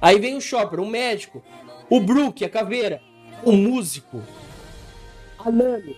Aí 0.00 0.18
vem 0.18 0.36
o 0.36 0.40
Chopper, 0.40 0.80
o 0.80 0.86
médico. 0.86 1.40
O 1.88 2.00
Brook, 2.00 2.44
a 2.44 2.48
caveira. 2.48 3.00
O 3.44 3.52
músico. 3.52 4.20
A 5.38 5.52
Nami. 5.52 5.96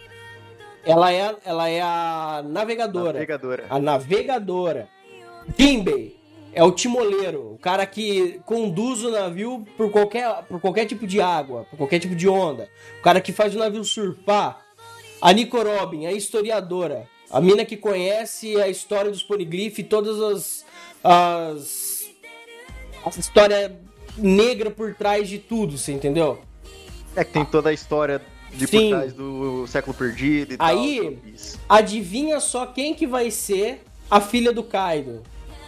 Ela 0.86 1.10
é, 1.12 1.22
a- 1.22 1.36
ela 1.44 1.68
é 1.68 1.80
a 1.80 2.42
navegadora. 2.46 3.14
Navegadora. 3.14 3.66
A 3.70 3.78
navegadora. 3.78 4.88
Jinbei 5.58 6.16
é 6.52 6.62
o 6.62 6.70
timoleiro, 6.72 7.54
o 7.54 7.58
cara 7.58 7.84
que 7.86 8.40
conduz 8.46 9.02
o 9.02 9.10
navio 9.10 9.64
por 9.76 9.90
qualquer, 9.90 10.42
por 10.44 10.60
qualquer 10.60 10.86
tipo 10.86 11.06
de 11.06 11.20
água, 11.20 11.66
por 11.70 11.76
qualquer 11.76 11.98
tipo 11.98 12.14
de 12.14 12.28
onda. 12.28 12.68
O 13.00 13.02
cara 13.02 13.20
que 13.20 13.32
faz 13.32 13.54
o 13.54 13.58
navio 13.58 13.84
surfar. 13.84 14.60
A 15.20 15.32
Nico 15.32 15.56
Robin, 15.62 16.06
a 16.06 16.12
historiadora. 16.12 17.08
A 17.30 17.40
mina 17.40 17.64
que 17.64 17.76
conhece 17.76 18.60
a 18.60 18.68
história 18.68 19.10
dos 19.10 19.22
e 19.78 19.82
todas 19.82 20.20
as. 20.20 20.66
as. 21.02 22.04
as 23.04 23.16
histórias 23.16 23.72
negra 24.16 24.70
por 24.70 24.94
trás 24.94 25.28
de 25.28 25.38
tudo, 25.38 25.76
você 25.76 25.92
entendeu? 25.92 26.40
É 27.16 27.24
que 27.24 27.32
tem 27.32 27.44
toda 27.44 27.70
a 27.70 27.72
história 27.72 28.20
de 28.54 28.66
Sim. 28.66 28.90
por 28.90 28.96
trás 28.96 29.12
do 29.12 29.66
século 29.66 29.94
perdido 29.96 30.54
e 30.54 30.56
Aí- 30.58 31.18
tal. 31.20 31.76
Adivinha 31.76 32.40
só 32.40 32.66
quem 32.66 32.94
que 32.94 33.06
vai 33.06 33.30
ser 33.30 33.82
a 34.10 34.20
filha 34.20 34.52
do 34.52 34.62
Kaido. 34.62 35.22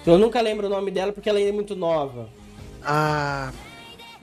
Eu 0.07 0.19
nunca 0.19 0.41
lembro 0.41 0.67
o 0.67 0.71
nome 0.71 0.91
dela 0.91 1.13
porque 1.13 1.29
ela 1.29 1.39
ainda 1.39 1.51
é 1.51 1.53
muito 1.53 1.75
nova. 1.75 2.29
Ah, 2.85 3.53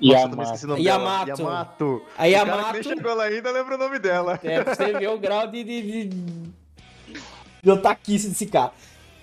nossa, 0.01 0.65
eu 0.65 0.77
Yamato. 0.77 0.81
Yamato. 0.81 1.25
dela. 1.37 1.49
Yamato. 1.49 1.85
A 1.85 1.87
O 1.95 1.99
cara 1.99 2.23
que 2.23 2.31
Yamato. 2.31 2.73
nem 2.73 2.83
chegou 2.83 3.13
lá 3.15 3.23
ainda 3.25 3.51
lembra 3.51 3.75
o 3.75 3.77
nome 3.77 3.99
dela. 3.99 4.39
É, 4.43 4.63
pra 4.63 4.75
você 4.75 4.93
ver 4.93 5.09
o 5.09 5.17
grau 5.17 5.47
de, 5.47 5.63
de, 5.63 5.81
de, 5.81 6.09
de 7.63 7.69
otaquice 7.69 8.29
desse 8.29 8.45
cara. 8.45 8.71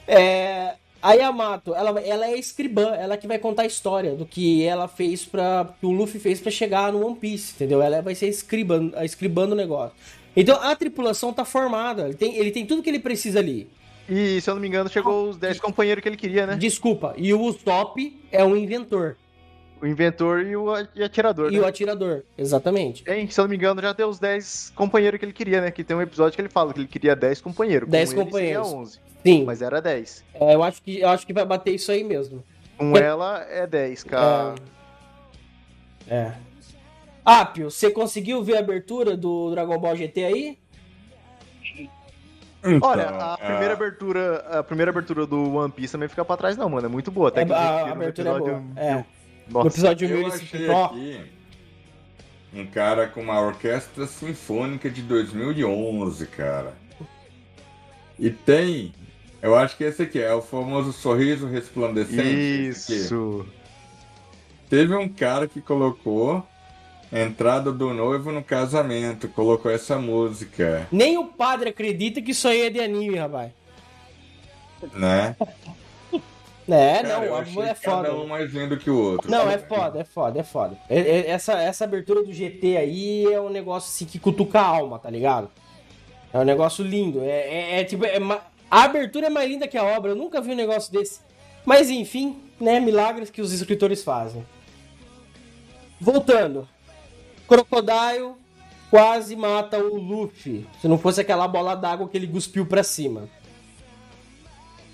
É, 0.07 0.75
a 1.03 1.13
Yamato, 1.13 1.75
ela, 1.75 1.99
ela 2.01 2.27
é 2.27 2.39
escribã, 2.39 2.95
ela 2.95 3.17
que 3.17 3.27
vai 3.27 3.39
contar 3.39 3.63
a 3.63 3.67
história 3.67 4.15
do 4.15 4.27
que 4.27 4.63
ela 4.65 4.87
fez 4.87 5.25
para 5.25 5.69
que 5.81 5.87
o 5.87 5.91
Luffy 5.91 6.21
fez 6.21 6.41
pra 6.41 6.51
chegar 6.51 6.93
no 6.93 7.07
One 7.07 7.17
Piece, 7.17 7.55
entendeu? 7.55 7.81
Ela 7.81 8.03
vai 8.03 8.15
ser 8.15 8.29
escribã, 8.29 8.91
a 8.95 9.05
escribã 9.05 9.49
do 9.49 9.55
negócio. 9.55 9.97
Então 10.37 10.61
a 10.61 10.77
tripulação 10.77 11.33
tá 11.33 11.45
formada, 11.45 12.05
ele 12.05 12.15
tem, 12.15 12.37
ele 12.37 12.51
tem 12.51 12.67
tudo 12.67 12.83
que 12.83 12.91
ele 12.91 13.01
precisa 13.01 13.39
ali. 13.39 13.69
E, 14.09 14.41
se 14.41 14.51
eu 14.51 14.55
não 14.55 14.61
me 14.61 14.67
engano, 14.67 14.91
chegou 14.91 15.29
os 15.31 15.37
10 15.37 15.61
companheiros 15.61 16.03
que 16.03 16.09
ele 16.09 16.17
queria, 16.17 16.47
né? 16.47 16.57
Desculpa, 16.57 17.15
e 17.17 17.33
o 17.33 17.41
Usopp 17.41 17.97
é 18.33 18.45
um 18.45 18.57
inventor 18.57 19.17
O 19.83 19.87
inventor 19.87 20.45
e 20.45 20.55
o 20.57 20.71
atirador, 21.03 21.51
e 21.51 21.57
né? 21.57 21.61
o 21.63 21.67
atirador, 21.67 22.23
exatamente. 22.37 23.03
Hein, 23.11 23.27
se 23.31 23.41
eu 23.41 23.45
não 23.45 23.49
me 23.49 23.57
engano, 23.57 23.81
já 23.81 23.95
tem 23.95 24.05
os 24.05 24.19
10 24.19 24.73
companheiros 24.77 25.19
que 25.19 25.25
ele 25.25 25.33
queria, 25.33 25.61
né? 25.63 25.71
Que 25.71 25.83
tem 25.83 25.97
um 25.97 26.03
episódio 26.03 26.35
que 26.37 26.41
ele 26.43 26.51
fala 26.51 26.75
que 26.75 26.81
ele 26.81 26.87
queria 26.89 27.17
10 27.17 27.41
companheiros. 27.41 27.87
Com 27.87 27.91
10 27.93 28.13
ele 28.13 28.23
companheiros. 28.25 28.67
seria 28.67 28.81
11, 28.83 29.01
Sim, 29.25 29.45
mas 29.45 29.63
era 29.63 29.81
10. 29.81 30.23
é, 30.35 30.55
eu 30.55 30.63
acho 30.63 30.83
que 30.83 31.01
eu 31.01 31.09
acho 31.09 31.27
que 31.27 31.33
vai 31.33 31.47
bater 31.47 31.75
isso 31.75 31.91
aí 31.91 32.05
mesmo. 32.05 32.45
Com 32.77 32.95
ela 32.97 33.43
é 33.49 33.67
10, 33.67 34.05
cara. 34.05 34.55
É. 36.07 36.33
Apio, 37.25 37.71
você 37.71 37.91
conseguiu 37.91 38.43
ver 38.43 38.57
a 38.57 38.61
abertura 38.61 39.17
do 39.17 39.51
Dragon 39.51 39.79
Ball 39.79 39.97
GT 39.97 40.25
aí? 40.25 40.59
Então, 42.63 42.91
Olha, 42.91 43.09
a 43.09 43.39
é, 43.41 43.47
primeira 43.47 43.73
abertura, 43.75 44.37
a 44.59 44.63
primeira 44.63 44.91
abertura 44.91 45.27
do 45.27 45.55
One 45.57 45.73
Piece 45.73 45.93
também 45.93 46.09
fica 46.09 46.23
pra 46.25 46.37
trás 46.37 46.59
não, 46.59 46.69
mano. 46.69 46.87
É 46.87 46.91
muito 46.91 47.11
boa. 47.11 47.29
Até 47.29 47.41
É, 47.43 47.47
que 47.47 47.53
a- 47.53 47.57
a 47.57 47.93
abertura 47.93 48.29
é 48.31 48.39
boa, 48.39 48.63
é. 48.77 49.05
Mil. 49.51 49.59
No 49.59 49.65
Nossa, 49.65 49.77
episódio 49.77 50.09
1000 50.09 50.19
Eu 50.19 50.29
ele 50.29 50.37
se 50.39 50.45
aqui 50.45 51.21
um 52.53 52.67
cara 52.67 53.07
com 53.07 53.21
uma 53.21 53.41
orquestra 53.41 54.07
sinfônica 54.07 54.91
de 54.91 55.03
2011, 55.03 56.27
cara. 56.27 56.75
E 58.19 58.31
tem, 58.31 58.93
eu 59.41 59.55
acho 59.55 59.77
que 59.77 59.85
esse 59.85 60.03
aqui 60.03 60.19
é 60.19 60.35
o 60.35 60.43
famoso 60.43 60.93
sorriso 60.93 61.47
resplandecente. 61.47 62.69
Isso. 62.69 63.47
Teve 64.69 64.95
um 64.95 65.09
cara 65.09 65.49
que 65.49 65.61
colocou 65.61 66.47
a 67.13 67.21
entrada 67.21 67.73
do 67.73 67.93
noivo 67.93 68.31
no 68.31 68.43
casamento, 68.43 69.29
colocou 69.29 69.71
essa 69.71 69.99
música, 69.99 70.87
Nem 70.93 71.19
o 71.19 71.25
padre 71.27 71.71
acredita 71.71 72.23
que 72.23 72.31
isso 72.31 72.47
aí 72.47 72.63
é 72.63 72.71
de 72.71 72.81
anime, 72.81 73.17
rapaz. 73.17 73.53
né? 74.95 75.37
É, 76.71 77.03
Cara, 77.03 77.27
não, 77.27 77.37
achei 77.37 77.63
é 77.63 77.75
foda. 77.75 78.09
cada 78.09 78.15
um 78.17 78.27
mais 78.27 78.53
lindo 78.53 78.77
que 78.77 78.89
o 78.91 78.97
outro. 79.13 79.31
Não, 79.31 79.51
é 79.51 79.59
foda, 79.59 80.01
é 80.01 80.05
foda, 80.05 80.39
é 80.39 80.43
foda. 80.43 80.77
É- 80.89 80.99
é- 81.01 81.31
Essa, 81.31 81.55
essa 81.61 81.85
abertura 81.85 82.23
do 82.23 82.33
GT 82.33 82.77
aí 82.77 83.25
é 83.33 83.41
um 83.41 83.49
negócio 83.51 83.89
assim 83.89 84.05
que 84.05 84.19
cutuca 84.19 84.61
a 84.61 84.67
alma, 84.67 84.99
tá 84.99 85.11
ligado? 85.11 85.51
É 86.33 86.39
um 86.39 86.45
negócio 86.45 86.85
lindo. 86.85 87.21
É, 87.23 87.27
é- 87.29 87.81
é 87.81 87.85
tipo. 87.85 88.05
é 88.05 88.19
ma- 88.19 88.41
a 88.71 88.85
abertura 88.85 89.27
é 89.27 89.31
mais 89.31 89.51
linda 89.51 89.67
que 89.67 89.77
a 89.77 89.85
obra. 89.85 90.13
Eu 90.13 90.17
nunca 90.17 90.41
vi 90.41 90.53
um 90.53 90.57
negócio 90.57 90.93
desse. 90.93 91.21
Mas 91.65 91.91
enfim, 91.91 92.39
né? 92.61 92.79
Milagres 92.79 93.31
que 93.31 93.43
os 93.43 93.53
escritores 93.53 94.05
fazem. 94.05 94.45
Voltando. 96.01 96.69
Crocodile 97.49 98.33
quase 98.91 99.35
mata 99.37 99.79
o 99.79 99.97
Luffy. 99.97 100.67
Se 100.81 100.89
não 100.89 100.99
fosse 100.99 101.21
aquela 101.21 101.47
bola 101.49 101.75
d'água 101.75 102.09
que 102.09 102.17
ele 102.17 102.27
cuspiu 102.29 102.65
pra 102.65 102.83
cima. 102.83 103.29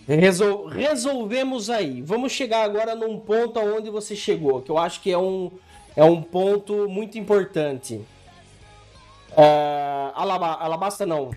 Resol- 0.09 0.67
resolvemos 0.67 1.69
aí. 1.69 2.01
Vamos 2.03 2.33
chegar 2.33 2.63
agora 2.63 2.95
num 2.95 3.19
ponto 3.19 3.59
aonde 3.59 3.91
você 3.91 4.15
chegou, 4.15 4.63
que 4.63 4.71
eu 4.71 4.79
acho 4.79 5.01
que 5.01 5.11
é 5.11 5.19
um, 5.19 5.51
é 5.97 6.05
um 6.05 6.23
ponto 6.23 6.89
muito 6.89 7.19
importante. 7.19 8.01
É, 9.37 10.11
Alaba, 10.15 10.55
Alabasta 10.55 11.05
não. 11.05 11.31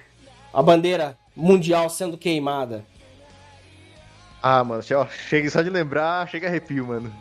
A 0.54 0.62
bandeira 0.62 1.18
mundial 1.36 1.90
sendo 1.90 2.18
queimada. 2.18 2.86
Ah, 4.42 4.64
mano, 4.64 4.82
chega 5.28 5.50
só 5.50 5.62
de 5.62 5.70
lembrar, 5.70 6.28
chega 6.30 6.48
arrepio, 6.48 6.88
mano. 6.88 7.14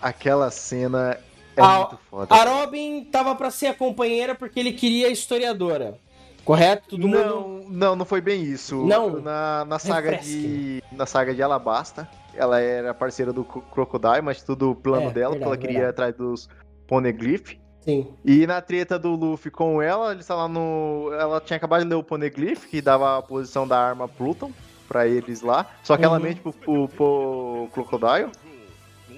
Aquela 0.00 0.50
cena 0.50 1.18
é 1.56 1.62
A- 1.62 1.78
muito 1.78 1.98
foda. 2.10 2.34
A 2.34 2.44
Robin 2.44 3.04
tava 3.04 3.34
pra 3.34 3.50
ser 3.50 3.66
a 3.68 3.74
companheira 3.74 4.34
porque 4.34 4.60
ele 4.60 4.72
queria 4.72 5.08
a 5.08 5.10
historiadora. 5.10 5.98
Correto? 6.44 6.90
Todo 6.90 7.06
mundo. 7.08 7.24
Não, 7.24 7.60
não, 7.70 7.96
não 7.96 8.04
foi 8.04 8.20
bem 8.20 8.42
isso. 8.42 8.84
Não? 8.86 9.20
Na, 9.20 9.64
na 9.64 9.78
saga 9.78 10.16
de. 10.16 10.82
Na 10.92 11.06
saga 11.06 11.34
de 11.34 11.42
Alabasta, 11.42 12.08
ela 12.34 12.60
era 12.60 12.92
parceira 12.94 13.32
do 13.32 13.44
Cro- 13.44 13.62
Crocodile, 13.72 14.22
mas 14.22 14.42
tudo 14.42 14.74
plano 14.74 15.08
É, 15.08 15.12
dela, 15.12 15.30
porque 15.34 15.44
ela 15.44 15.50
verdade, 15.56 15.60
queria 15.60 15.72
ir 15.78 15.84
verdade. 15.86 16.12
atrás 16.12 16.14
dos 16.16 16.48
Poneglyph. 16.86 17.52
Sim. 17.80 18.08
E 18.24 18.46
na 18.46 18.60
treta 18.60 18.98
do 18.98 19.14
Luffy 19.14 19.50
com 19.50 19.80
ela, 19.80 20.12
eles 20.12 20.24
estavam 20.24 20.48
no. 20.48 21.12
Ela 21.18 21.40
tinha 21.40 21.56
acabado 21.56 21.82
de 21.82 21.88
ler 21.88 21.94
o 21.94 22.02
Poneglyph, 22.04 22.66
que 22.66 22.82
dava 22.82 23.18
a 23.18 23.22
posição 23.22 23.66
da 23.66 23.78
arma 23.80 24.06
Pluton 24.08 24.50
pra 24.88 25.06
eles 25.06 25.40
lá. 25.40 25.66
Só 25.82 25.96
que 25.96 26.04
ela 26.04 26.16
Uhum. 26.16 26.22
mente 26.22 26.40
pro, 26.40 26.52
pro, 26.52 26.88
pro 26.88 27.68
Crocodile. 27.72 28.30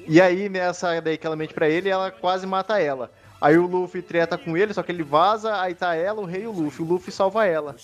E 0.07 0.21
aí, 0.21 0.49
nessa 0.49 1.01
daí 1.01 1.17
que 1.17 1.27
ela 1.27 1.37
mente 1.37 1.55
pra 1.55 1.69
ele, 1.69 1.89
ela 1.89 2.11
quase 2.11 2.47
mata 2.47 2.79
ela. 2.81 3.11
Aí 3.43 3.59
o 3.59 3.67
Luffy 3.67 4.01
treta 4.01 4.39
com 4.39 4.57
ele, 4.57 4.73
só 4.73 4.85
que 4.85 4.93
ele 4.93 5.03
vaza, 5.03 5.61
aí 5.61 5.75
tá 5.75 5.97
ela, 5.97 6.21
o 6.21 6.25
rei 6.25 6.45
e 6.45 6.47
o 6.47 6.53
Luffy. 6.53 6.85
O 6.85 6.89
Luffy 6.89 7.13
salva 7.13 7.45
ela. 7.45 7.75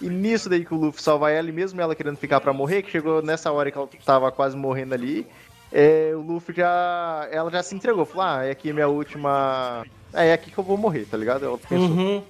E 0.00 0.08
nisso 0.08 0.48
daí 0.48 0.64
que 0.64 0.72
o 0.72 0.76
Luffy 0.76 1.02
salva 1.02 1.32
ela, 1.32 1.48
e 1.48 1.52
mesmo 1.52 1.80
ela 1.80 1.96
querendo 1.96 2.16
ficar 2.16 2.40
pra 2.40 2.52
morrer, 2.52 2.82
que 2.82 2.92
chegou 2.92 3.20
nessa 3.20 3.50
hora 3.50 3.72
que 3.72 3.76
ela 3.76 3.88
tava 4.04 4.30
quase 4.30 4.56
morrendo 4.56 4.94
ali, 4.94 5.26
é, 5.72 6.12
o 6.14 6.20
Luffy 6.20 6.54
já. 6.54 7.26
Ela 7.32 7.50
já 7.50 7.60
se 7.60 7.74
entregou. 7.74 8.04
Falou, 8.04 8.22
ah, 8.22 8.44
é 8.44 8.52
aqui 8.52 8.72
minha 8.72 8.86
última. 8.86 9.84
É 10.12 10.32
aqui 10.32 10.52
que 10.52 10.58
eu 10.58 10.62
vou 10.62 10.76
morrer, 10.76 11.04
tá 11.06 11.16
ligado? 11.16 11.44
Ela 11.44 11.58
pensou. 11.58 11.88
Uhum. 11.88 12.22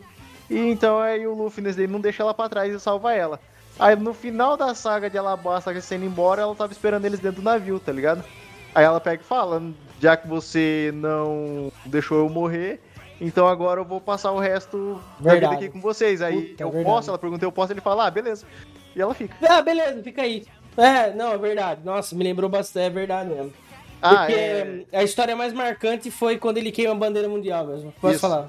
E 0.48 0.58
então 0.70 1.00
aí 1.00 1.26
o 1.26 1.34
Luffy 1.34 1.62
nesse 1.62 1.76
daí 1.76 1.86
não 1.86 2.00
deixa 2.00 2.22
ela 2.22 2.32
pra 2.32 2.48
trás 2.48 2.74
e 2.74 2.80
salva 2.80 3.12
ela. 3.12 3.38
Aí 3.78 3.94
no 3.94 4.14
final 4.14 4.56
da 4.56 4.74
saga 4.74 5.10
de 5.10 5.18
Alabasta 5.18 5.78
sendo 5.82 6.06
embora, 6.06 6.40
ela 6.40 6.54
tava 6.54 6.72
esperando 6.72 7.04
eles 7.04 7.20
dentro 7.20 7.42
do 7.42 7.44
navio, 7.44 7.78
tá 7.78 7.92
ligado? 7.92 8.24
Aí 8.74 8.84
ela 8.84 9.00
pega 9.00 9.22
e 9.22 9.26
fala, 9.26 9.62
já 10.00 10.16
que 10.16 10.28
você 10.28 10.90
não 10.94 11.72
deixou 11.84 12.18
eu 12.18 12.28
morrer, 12.28 12.80
então 13.20 13.46
agora 13.46 13.80
eu 13.80 13.84
vou 13.84 14.00
passar 14.00 14.30
o 14.32 14.38
resto 14.38 15.00
da 15.18 15.34
vida 15.34 15.50
aqui 15.50 15.68
com 15.68 15.80
vocês. 15.80 16.22
Aí 16.22 16.50
Puta, 16.50 16.62
é 16.62 16.66
eu 16.66 16.70
verdade. 16.70 16.84
posso? 16.84 17.10
Ela 17.10 17.18
pergunta, 17.18 17.44
eu 17.44 17.52
posso? 17.52 17.72
Ele 17.72 17.80
fala, 17.80 18.06
ah, 18.06 18.10
beleza. 18.10 18.46
E 18.94 19.00
ela 19.00 19.14
fica. 19.14 19.36
Ah, 19.48 19.60
beleza, 19.60 20.02
fica 20.02 20.22
aí. 20.22 20.46
É, 20.76 21.12
não, 21.12 21.32
é 21.32 21.38
verdade. 21.38 21.80
Nossa, 21.84 22.14
me 22.14 22.24
lembrou 22.24 22.48
bastante, 22.48 22.86
é 22.86 22.90
verdade 22.90 23.28
mesmo. 23.28 23.52
Ah, 24.00 24.16
Porque 24.24 24.32
é, 24.32 24.84
a 24.92 25.02
história 25.02 25.36
mais 25.36 25.52
marcante 25.52 26.10
foi 26.10 26.38
quando 26.38 26.56
ele 26.56 26.72
queima 26.72 26.92
a 26.92 26.96
bandeira 26.96 27.28
mundial 27.28 27.66
mesmo. 27.66 27.92
Posso 28.00 28.14
Isso. 28.14 28.20
falar? 28.20 28.48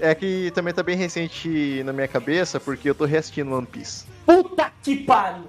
é 0.00 0.14
que 0.14 0.50
também 0.54 0.74
tá 0.74 0.82
bem 0.82 0.96
recente 0.96 1.82
na 1.84 1.92
minha 1.92 2.08
cabeça, 2.08 2.60
porque 2.60 2.90
eu 2.90 2.94
tô 2.94 3.04
reassistindo 3.04 3.54
One 3.54 3.66
Piece. 3.66 4.04
Puta 4.26 4.70
que 4.82 4.96
pariu! 4.96 5.44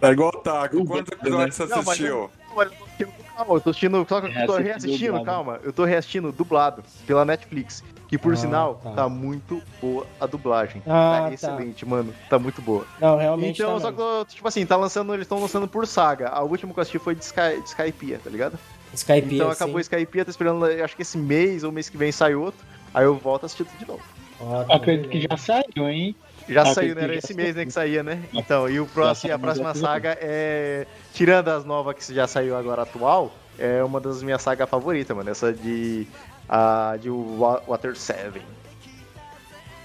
Tá 0.00 0.12
igual 0.12 0.30
o 0.34 0.38
Taco. 0.38 0.84
Quantos 0.86 1.12
episódios 1.12 1.56
você 1.56 1.66
Não, 1.66 1.76
mas 1.78 1.88
assistiu? 1.88 2.30
Olha, 2.58 2.68
eu 2.70 2.70
tô 2.76 2.84
assistindo- 2.84 3.12
calma, 3.36 3.54
eu 3.54 3.60
tô 3.60 3.70
assistindo, 3.70 4.06
só 4.08 4.20
que 4.20 4.26
eu 4.26 4.46
tô 4.46 4.56
Reassistindo 4.56 5.06
dublado. 5.18 5.24
calma, 5.24 5.60
eu 5.62 5.72
tô 5.72 5.84
reassistindo 5.84 6.32
dublado 6.32 6.82
pela 7.06 7.24
Netflix. 7.24 7.84
Que 8.08 8.16
por 8.16 8.32
Ah, 8.32 8.36
sinal, 8.36 8.80
tá. 8.82 8.90
tá. 8.92 9.08
muito 9.08 9.62
boa 9.82 10.06
a 10.18 10.24
dublagem. 10.24 10.82
Ah, 10.86 11.18
tá 11.20 11.28
tá. 11.28 11.34
excelente, 11.34 11.84
mano. 11.84 12.14
Tá 12.30 12.38
muito 12.38 12.62
boa. 12.62 12.86
Não, 12.98 13.18
realmente. 13.18 13.60
Então, 13.60 13.74
tá 13.74 13.80
só 13.80 13.92
que, 13.92 14.00
eu, 14.00 14.24
tipo 14.24 14.48
assim, 14.48 14.64
tá 14.64 14.76
lançando, 14.76 15.12
eles 15.12 15.24
estão 15.24 15.38
lançando 15.38 15.68
por 15.68 15.86
saga. 15.86 16.28
A 16.30 16.42
última 16.42 16.72
que 16.72 16.78
eu 16.78 16.82
assisti 16.82 16.98
foi 16.98 17.14
de, 17.14 17.22
Sky, 17.22 17.60
de 17.62 17.68
Skypiea, 17.68 18.18
tá 18.24 18.30
ligado? 18.30 18.58
Skype, 18.94 19.34
Então 19.34 19.50
acabou 19.50 19.78
Skypiea, 19.78 20.24
tô 20.24 20.30
esperando, 20.30 20.64
acho 20.64 20.96
que 20.96 21.02
esse 21.02 21.18
mês 21.18 21.62
ou 21.64 21.70
mês 21.70 21.90
que 21.90 21.98
vem 21.98 22.10
sai 22.10 22.34
outro. 22.34 22.58
Aí 22.94 23.04
eu 23.04 23.14
volto 23.14 23.42
a 23.42 23.46
assistir 23.46 23.64
tudo 23.66 23.78
de 23.78 23.86
novo. 23.86 24.02
Ótimo, 24.40 24.72
Acredito 24.74 25.08
que 25.10 25.20
já 25.30 25.36
saiu, 25.36 25.88
hein? 25.90 26.16
Já 26.48 26.62
Ah, 26.62 26.74
saiu, 26.74 26.94
né? 26.94 27.04
Era 27.04 27.14
esse 27.16 27.34
mês, 27.34 27.54
né, 27.54 27.64
que 27.64 27.70
saía, 27.70 28.02
né? 28.02 28.22
Então, 28.32 28.68
e 28.68 28.80
o 28.80 28.86
próximo, 28.86 29.34
a 29.34 29.38
próxima 29.38 29.74
saga 29.74 30.16
é. 30.20 30.86
Tirando 31.12 31.48
as 31.48 31.64
novas 31.64 31.94
que 31.96 32.14
já 32.14 32.26
saiu 32.26 32.56
agora 32.56 32.82
atual, 32.82 33.32
é 33.58 33.82
uma 33.84 34.00
das 34.00 34.22
minhas 34.22 34.40
sagas 34.42 34.68
favoritas, 34.68 35.16
mano. 35.16 35.30
Essa 35.30 35.52
de. 35.52 36.06
A 36.48 36.96
de 37.00 37.10
Wa- 37.10 37.62
Water 37.68 37.94
7. 37.94 38.40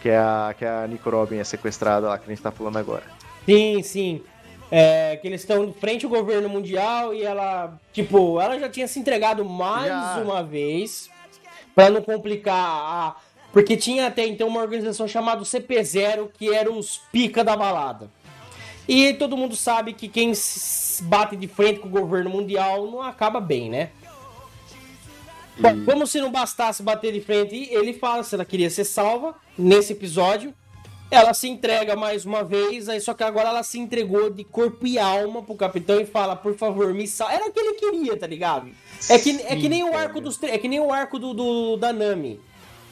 Que 0.02 0.10
é 0.10 0.18
a, 0.18 0.54
que 0.58 0.66
a 0.66 0.86
Nico 0.88 1.10
Robin 1.10 1.38
é 1.38 1.44
sequestrada 1.44 2.08
lá, 2.08 2.18
que 2.18 2.26
a 2.26 2.30
gente 2.30 2.42
tá 2.42 2.52
falando 2.52 2.78
agora. 2.78 3.04
Sim, 3.46 3.82
sim. 3.84 4.24
É, 4.72 5.18
que 5.18 5.28
eles 5.28 5.42
estão 5.42 5.72
frente 5.74 6.06
ao 6.06 6.10
governo 6.12 6.50
mundial 6.50 7.14
e 7.14 7.22
ela, 7.24 7.78
tipo, 7.92 8.40
ela 8.42 8.58
já 8.60 8.68
tinha 8.70 8.88
se 8.88 8.98
entregado 9.00 9.46
mais 9.46 9.88
Já. 9.88 10.18
uma 10.24 10.42
vez 10.44 11.10
pra 11.76 11.90
não 11.90 12.02
complicar 12.02 12.56
a. 12.56 13.16
Porque 13.54 13.78
tinha 13.78 14.08
até 14.08 14.26
então 14.26 14.48
uma 14.48 14.60
organização 14.60 15.08
chamada 15.08 15.44
CP0, 15.44 16.30
que 16.34 16.52
era 16.52 16.72
os 16.72 17.00
pica 17.12 17.44
da 17.44 17.56
balada. 17.56 18.10
E 18.88 19.14
todo 19.14 19.38
mundo 19.38 19.56
sabe 19.56 19.94
que 19.94 20.08
quem 20.08 20.34
se 20.34 21.04
bate 21.04 21.38
de 21.38 21.48
frente 21.48 21.80
com 21.80 21.88
o 21.88 21.92
governo 21.92 22.32
mundial 22.32 22.90
não 22.90 23.02
acaba 23.02 23.40
bem, 23.40 23.70
né? 23.70 23.92
Bom, 25.58 25.86
como 25.86 26.08
se 26.08 26.20
não 26.20 26.32
bastasse 26.32 26.82
bater 26.82 27.14
de 27.14 27.22
frente, 27.22 27.56
ele 27.72 27.94
fala 27.94 28.24
se 28.24 28.34
ela 28.34 28.44
queria 28.44 28.72
ser 28.72 28.86
salva 28.86 29.36
nesse 29.56 29.94
episódio. 29.94 30.52
Ela 31.12 31.32
se 31.36 31.48
entrega 31.48 31.96
mais 31.96 32.26
uma 32.26 32.44
vez, 32.44 32.90
aí 32.90 33.00
só 33.00 33.14
que 33.14 33.24
agora 33.24 33.50
ela 33.50 33.62
se 33.62 33.78
entregou 33.78 34.32
de 34.32 34.44
corpo 34.44 34.88
e 34.88 34.98
alma 34.98 35.44
pro 35.44 35.54
capitão 35.54 36.02
e 36.02 36.08
fala, 36.08 36.36
por 36.36 36.58
favor, 36.58 36.92
me 36.92 37.08
salva. 37.08 37.36
Era 37.36 37.46
o 37.46 37.52
que 37.52 37.60
ele 37.60 37.74
queria, 37.74 38.18
tá 38.18 38.26
ligado? 38.26 38.72
É 39.08 39.20
que, 39.20 39.40
é 39.44 39.56
que 39.56 39.70
nem 39.70 39.84
o 39.84 39.96
arco 39.96 40.20
dos 40.20 40.42
é 40.42 40.58
que 40.58 40.68
nem 40.68 40.80
o 40.80 40.92
arco 40.92 41.20
do, 41.20 41.36
do 41.36 41.78
da 41.78 41.94
Nami. 41.94 42.40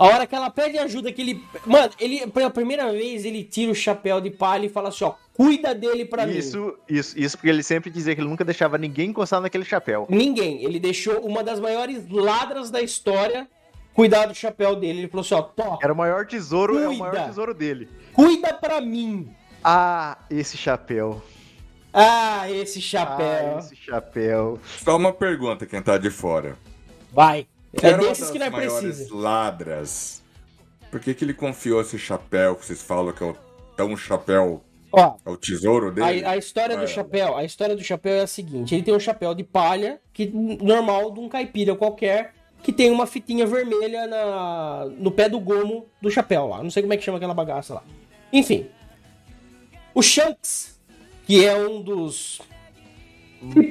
A 0.02 0.06
hora 0.06 0.26
que 0.26 0.34
ela 0.34 0.50
pede 0.50 0.80
ajuda, 0.80 1.12
que 1.12 1.22
ele. 1.22 1.44
Mano, 1.64 1.92
ele, 2.00 2.26
pela 2.26 2.50
primeira 2.50 2.92
vez, 2.92 3.24
ele 3.24 3.44
tira 3.44 3.72
o 3.72 3.76
chapéu 3.76 4.20
de 4.20 4.32
palha 4.32 4.66
e 4.66 4.70
fala 4.70 4.90
assim: 4.90 5.04
ó, 5.04 5.14
cuida 5.32 5.76
dele 5.76 6.06
pra 6.06 6.26
mim. 6.26 6.36
Isso, 6.36 6.76
isso, 6.90 7.14
isso 7.20 7.38
porque 7.38 7.50
ele 7.50 7.62
sempre 7.62 7.92
dizia 7.92 8.16
que 8.16 8.20
ele 8.22 8.28
nunca 8.28 8.44
deixava 8.44 8.80
ninguém 8.80 9.12
encostar 9.12 9.40
naquele 9.40 9.64
chapéu. 9.64 10.08
Ninguém. 10.10 10.64
Ele 10.64 10.80
deixou 10.80 11.20
uma 11.24 11.44
das 11.44 11.60
maiores 11.60 12.10
ladras 12.10 12.72
da 12.72 12.82
história 12.82 13.48
cuidar 13.94 14.26
do 14.26 14.34
chapéu 14.34 14.76
dele. 14.76 15.02
Ele 15.02 15.08
falou 15.08 15.22
assim: 15.24 15.36
ó, 15.36 15.44
tó, 15.44 15.78
Era 15.84 15.94
o 15.94 15.96
maior 15.96 16.26
tesouro, 16.26 16.80
é 16.80 16.86
o 16.88 16.88
Cuida. 16.88 17.04
maior 17.04 17.28
tesouro 17.28 17.54
dele. 17.54 17.88
cuida 18.12 18.56
pra 18.56 18.82
mim. 18.82 19.30
Ah, 19.64 20.18
esse 20.32 20.58
chapéu. 20.58 21.22
Ah, 21.94 22.50
esse 22.50 22.82
chapéu. 22.82 23.56
Ah, 23.56 23.60
esse 23.60 23.76
chapéu. 23.76 24.60
Só 24.84 24.98
uma 24.98 25.14
pergunta, 25.14 25.68
quem 25.68 25.80
tá 25.80 26.00
de 26.00 26.10
fora. 26.10 26.58
Vai. 27.14 27.46
Que 27.78 27.86
É 27.86 27.98
desses 27.98 28.30
que 28.30 28.38
nós 28.40 28.50
maiores 28.52 28.80
precisamos. 28.80 29.24
ladras. 29.24 30.22
Por 30.90 31.00
que, 31.00 31.14
que 31.14 31.24
ele 31.24 31.34
confiou 31.34 31.80
esse 31.82 31.98
chapéu 31.98 32.56
que 32.56 32.66
vocês 32.66 32.82
falam 32.82 33.14
que 33.14 33.24
é 33.24 33.28
o 33.28 33.36
tão 33.78 33.96
chapéu, 33.96 34.62
Ó, 34.92 35.16
é 35.26 35.30
o 35.30 35.38
tesouro 35.38 35.90
dele? 35.92 36.26
a, 36.26 36.32
a 36.32 36.38
história 36.38 36.76
do 36.76 36.84
É. 36.84 36.88
chapéu, 36.88 37.38
a 37.38 37.46
história 37.46 37.76
do 37.76 37.84
chapéu 37.84 38.16
é 38.16 38.22
a 38.22 38.28
seguinte: 38.28 38.76
ele 38.76 38.84
tem 38.84 38.94
um 38.94 39.00
chapéu 39.00 39.34
de 39.34 39.44
palha, 39.44 40.02
que 40.12 40.28
normal 40.28 41.12
de 41.12 41.20
um 41.22 41.30
caipira 41.30 41.74
qualquer, 41.76 42.34
que 42.62 42.74
tem 42.74 42.92
uma 42.92 43.08
fitinha 43.08 43.46
vermelha 43.48 44.06
na, 44.06 44.86
no 44.98 45.10
pé 45.12 45.30
do 45.30 45.40
gomo 45.40 45.88
do 46.02 46.12
chapéu 46.12 46.48
lá. 46.48 46.62
Não 46.62 46.70
sei 46.70 46.84
como 46.84 46.94
é 46.94 46.98
que 46.98 47.04
chama 47.06 47.18
aquela 47.18 47.34
bagaça 47.34 47.76
lá. 47.76 47.84
Enfim. 48.34 48.68
O 49.94 50.02
Shanks, 50.02 50.78
que 51.26 51.46
é 51.46 51.56
um 51.56 51.82
dos 51.82 52.42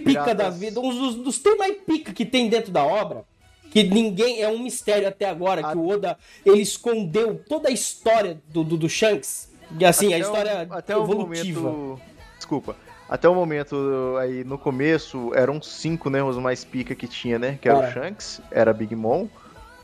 pica 0.05 0.35
da 0.35 0.49
vida, 0.51 0.81
um 0.81 0.89
dos, 0.91 1.15
dos 1.17 1.39
tem 1.39 1.57
mais 1.57 1.77
pica 1.87 2.13
que 2.15 2.25
tem 2.25 2.49
dentro 2.49 2.73
da 2.73 2.85
obra, 2.85 3.25
que 3.71 3.83
ninguém, 3.85 4.43
é 4.43 4.49
um 4.49 4.59
mistério 4.59 5.07
até 5.09 5.29
agora, 5.29 5.63
que 5.63 5.77
o 5.79 5.89
Oda, 5.89 6.17
ele 6.45 6.61
escondeu 6.63 7.41
toda 7.49 7.69
a 7.69 7.73
história 7.73 8.41
do, 8.49 8.65
do, 8.65 8.77
do 8.77 8.89
Shanks, 8.89 9.51
e 9.79 9.85
assim, 9.85 10.13
a 10.13 10.17
Até 10.17 10.19
o- 10.19 10.27
história 10.27 10.67
até 10.71 10.97
o 10.97 11.03
evolutiva. 11.05 11.71
momento. 11.71 12.01
Desculpa. 12.37 12.77
Até 13.09 13.29
o 13.29 13.35
momento 13.35 14.17
aí 14.21 14.45
no 14.45 14.57
começo 14.59 15.33
eram 15.35 15.61
cinco, 15.61 16.09
né? 16.11 16.23
Os 16.23 16.37
mais 16.39 16.65
pica 16.65 16.95
que 16.95 17.07
tinha, 17.09 17.39
né? 17.39 17.59
Que 17.61 17.69
era 17.69 17.79
Era. 17.79 17.89
o 17.89 17.93
Shanks, 17.93 18.41
era 18.53 18.73
Big 18.73 18.95
Mom, 18.95 19.27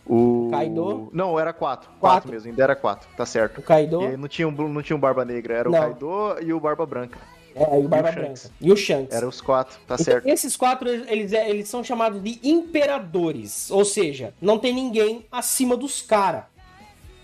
o. 0.06 0.48
Kaido. 0.50 1.08
Não, 1.12 1.38
era 1.38 1.52
quatro. 1.52 1.88
Quatro. 2.00 2.00
Quatro 2.00 2.30
mesmo, 2.32 2.50
ainda 2.50 2.62
era 2.62 2.76
quatro, 2.76 3.08
tá 3.16 3.26
certo. 3.26 3.58
O 3.58 3.62
Kaido, 3.62 4.00
E 4.02 4.16
não 4.16 4.28
tinha, 4.28 4.46
um, 4.48 4.52
não 4.52 4.80
tinha 4.82 4.96
um 4.96 5.00
Barba 5.00 5.24
Negra, 5.24 5.54
era 5.54 5.68
Não. 5.68 5.76
o 5.78 5.82
Kaido 5.82 6.36
e 6.42 6.52
o 6.52 6.60
Barba 6.60 6.86
Branca. 6.86 7.18
É, 7.56 7.80
e 7.80 7.84
o 7.84 7.88
Barba 7.88 8.10
o 8.10 8.12
Shanks. 8.12 8.42
Branca. 8.42 8.54
E 8.60 8.72
o 8.72 8.76
Shanks. 8.76 9.16
Eram 9.16 9.28
os 9.28 9.40
quatro, 9.40 9.78
tá 9.86 9.94
Então, 9.94 10.04
certo. 10.04 10.28
Esses 10.28 10.56
quatro, 10.56 10.88
eles, 10.88 11.32
eles 11.32 11.68
são 11.68 11.82
chamados 11.82 12.22
de 12.22 12.38
imperadores. 12.42 13.70
Ou 13.70 13.84
seja, 13.84 14.34
não 14.40 14.58
tem 14.58 14.74
ninguém 14.74 15.24
acima 15.32 15.76
dos 15.76 16.02
caras. 16.02 16.44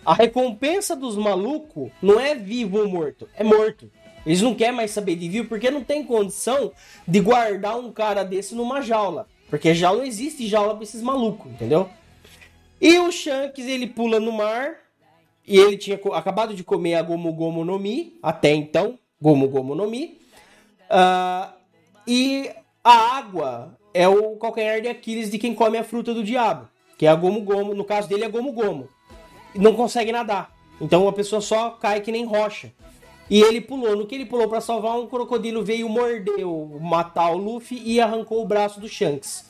A 0.04 0.14
recompensa 0.14 0.96
dos 0.96 1.16
malucos 1.16 1.90
não 2.00 2.18
é 2.18 2.34
vivo 2.34 2.78
ou 2.78 2.88
morto, 2.88 3.28
é 3.36 3.44
morto. 3.44 3.90
Eles 4.24 4.40
não 4.40 4.54
querem 4.54 4.74
mais 4.74 4.90
saber 4.90 5.16
de 5.16 5.28
vivo 5.28 5.48
porque 5.48 5.70
não 5.70 5.84
tem 5.84 6.04
condição 6.04 6.72
de 7.06 7.20
guardar 7.20 7.78
um 7.78 7.92
cara 7.92 8.24
desse 8.24 8.54
numa 8.54 8.80
jaula. 8.80 9.28
Porque 9.50 9.74
jaula 9.74 9.98
não 9.98 10.06
existe 10.06 10.46
jaula 10.48 10.74
pra 10.74 10.82
esses 10.82 11.02
malucos, 11.02 11.52
entendeu? 11.52 11.88
E 12.80 12.98
o 12.98 13.12
Shanks, 13.12 13.64
ele 13.66 13.86
pula 13.86 14.18
no 14.18 14.32
mar. 14.32 14.76
E 15.46 15.58
ele 15.58 15.76
tinha 15.76 16.00
acabado 16.14 16.54
de 16.54 16.62
comer 16.62 16.94
a 16.94 17.02
Gomu 17.02 17.32
Gomu 17.32 17.64
no 17.64 17.78
Mi, 17.78 18.16
até 18.22 18.54
então, 18.54 18.96
Gomu 19.20 19.48
Gomu 19.48 19.74
no 19.74 19.90
Mi. 19.90 20.21
Ah, 20.94 21.54
e 22.06 22.50
a 22.84 23.16
água 23.16 23.78
é 23.94 24.06
o 24.06 24.36
calcanhar 24.36 24.82
de 24.82 24.88
Aquiles 24.88 25.30
de 25.30 25.38
quem 25.38 25.54
come 25.54 25.78
a 25.78 25.84
fruta 25.84 26.12
do 26.12 26.22
diabo, 26.22 26.68
que 26.98 27.06
é 27.06 27.08
a 27.08 27.14
Gomu, 27.14 27.74
no 27.74 27.84
caso 27.84 28.08
dele 28.08 28.24
é. 28.24 28.30
E 29.54 29.58
Não 29.58 29.72
consegue 29.74 30.12
nadar. 30.12 30.52
Então 30.78 31.08
a 31.08 31.12
pessoa 31.12 31.40
só 31.40 31.70
cai 31.70 32.00
que 32.02 32.12
nem 32.12 32.26
rocha. 32.26 32.70
E 33.30 33.40
ele 33.40 33.60
pulou. 33.62 33.96
No 33.96 34.06
que 34.06 34.14
ele 34.14 34.26
pulou 34.26 34.48
pra 34.48 34.60
salvar, 34.60 34.98
um 34.98 35.06
crocodilo 35.06 35.64
veio 35.64 35.88
morder, 35.88 36.46
o- 36.46 36.78
matar 36.80 37.30
o 37.30 37.38
Luffy 37.38 37.80
e 37.82 37.98
arrancou 38.00 38.42
o 38.42 38.46
braço 38.46 38.78
do 38.80 38.88
Shanks. 38.88 39.46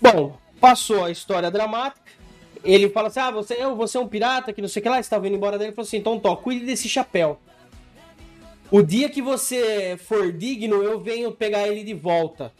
Bom, 0.00 0.36
passou 0.60 1.04
a 1.04 1.10
história 1.10 1.50
dramática. 1.50 2.00
Ele 2.64 2.88
fala 2.88 3.08
assim: 3.08 3.20
Ah, 3.20 3.30
você, 3.30 3.54
eu, 3.62 3.76
você 3.76 3.98
é 3.98 4.00
um 4.00 4.08
pirata, 4.08 4.52
que 4.52 4.62
não 4.62 4.68
sei 4.68 4.80
o 4.80 4.82
que 4.82 4.88
lá, 4.88 4.98
estava 5.00 5.26
indo 5.26 5.36
embora 5.36 5.58
dele. 5.58 5.68
Ele 5.70 5.76
falou 5.76 5.86
assim: 5.86 5.98
então, 5.98 6.18
Tó, 6.18 6.34
cuide 6.36 6.64
desse 6.64 6.88
chapéu. 6.88 7.38
O 8.70 8.82
dia 8.82 9.08
que 9.08 9.22
você 9.22 9.96
for 9.96 10.32
digno, 10.32 10.82
eu 10.82 11.00
venho 11.00 11.30
pegar 11.32 11.68
ele 11.68 11.84
de 11.84 11.94
volta. 11.94 12.52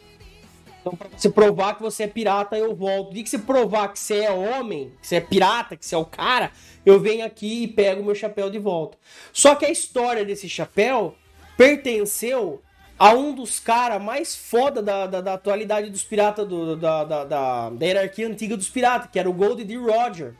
Então, 0.80 0.94
pra 0.94 1.08
você 1.16 1.28
provar 1.28 1.74
que 1.74 1.82
você 1.82 2.04
é 2.04 2.06
pirata, 2.06 2.56
eu 2.56 2.74
volto. 2.74 3.10
O 3.10 3.14
dia 3.14 3.24
que 3.24 3.28
você 3.30 3.38
provar 3.40 3.88
que 3.92 3.98
você 3.98 4.20
é 4.20 4.30
homem, 4.30 4.92
que 5.00 5.06
você 5.08 5.16
é 5.16 5.20
pirata, 5.20 5.76
que 5.76 5.84
você 5.84 5.96
é 5.96 5.98
o 5.98 6.04
cara, 6.04 6.52
eu 6.84 7.00
venho 7.00 7.26
aqui 7.26 7.64
e 7.64 7.68
pego 7.68 8.04
meu 8.04 8.14
chapéu 8.14 8.48
de 8.48 8.58
volta. 8.58 8.96
Só 9.32 9.56
que 9.56 9.64
a 9.66 9.70
história 9.70 10.24
desse 10.24 10.48
chapéu 10.48 11.16
pertenceu 11.56 12.62
a 12.96 13.12
um 13.12 13.34
dos 13.34 13.58
caras 13.58 14.00
mais 14.00 14.36
foda 14.36 14.80
da, 14.80 15.06
da, 15.08 15.20
da 15.20 15.34
atualidade 15.34 15.90
dos 15.90 16.04
piratas, 16.04 16.46
do- 16.46 16.76
da, 16.76 17.02
da, 17.04 17.24
da, 17.24 17.70
da 17.70 17.84
hierarquia 17.86 18.28
antiga 18.28 18.56
dos 18.56 18.70
piratas, 18.70 19.10
que 19.10 19.18
era 19.18 19.28
o 19.28 19.32
Gold 19.32 19.64
D. 19.64 19.76
Roger. 19.76 20.34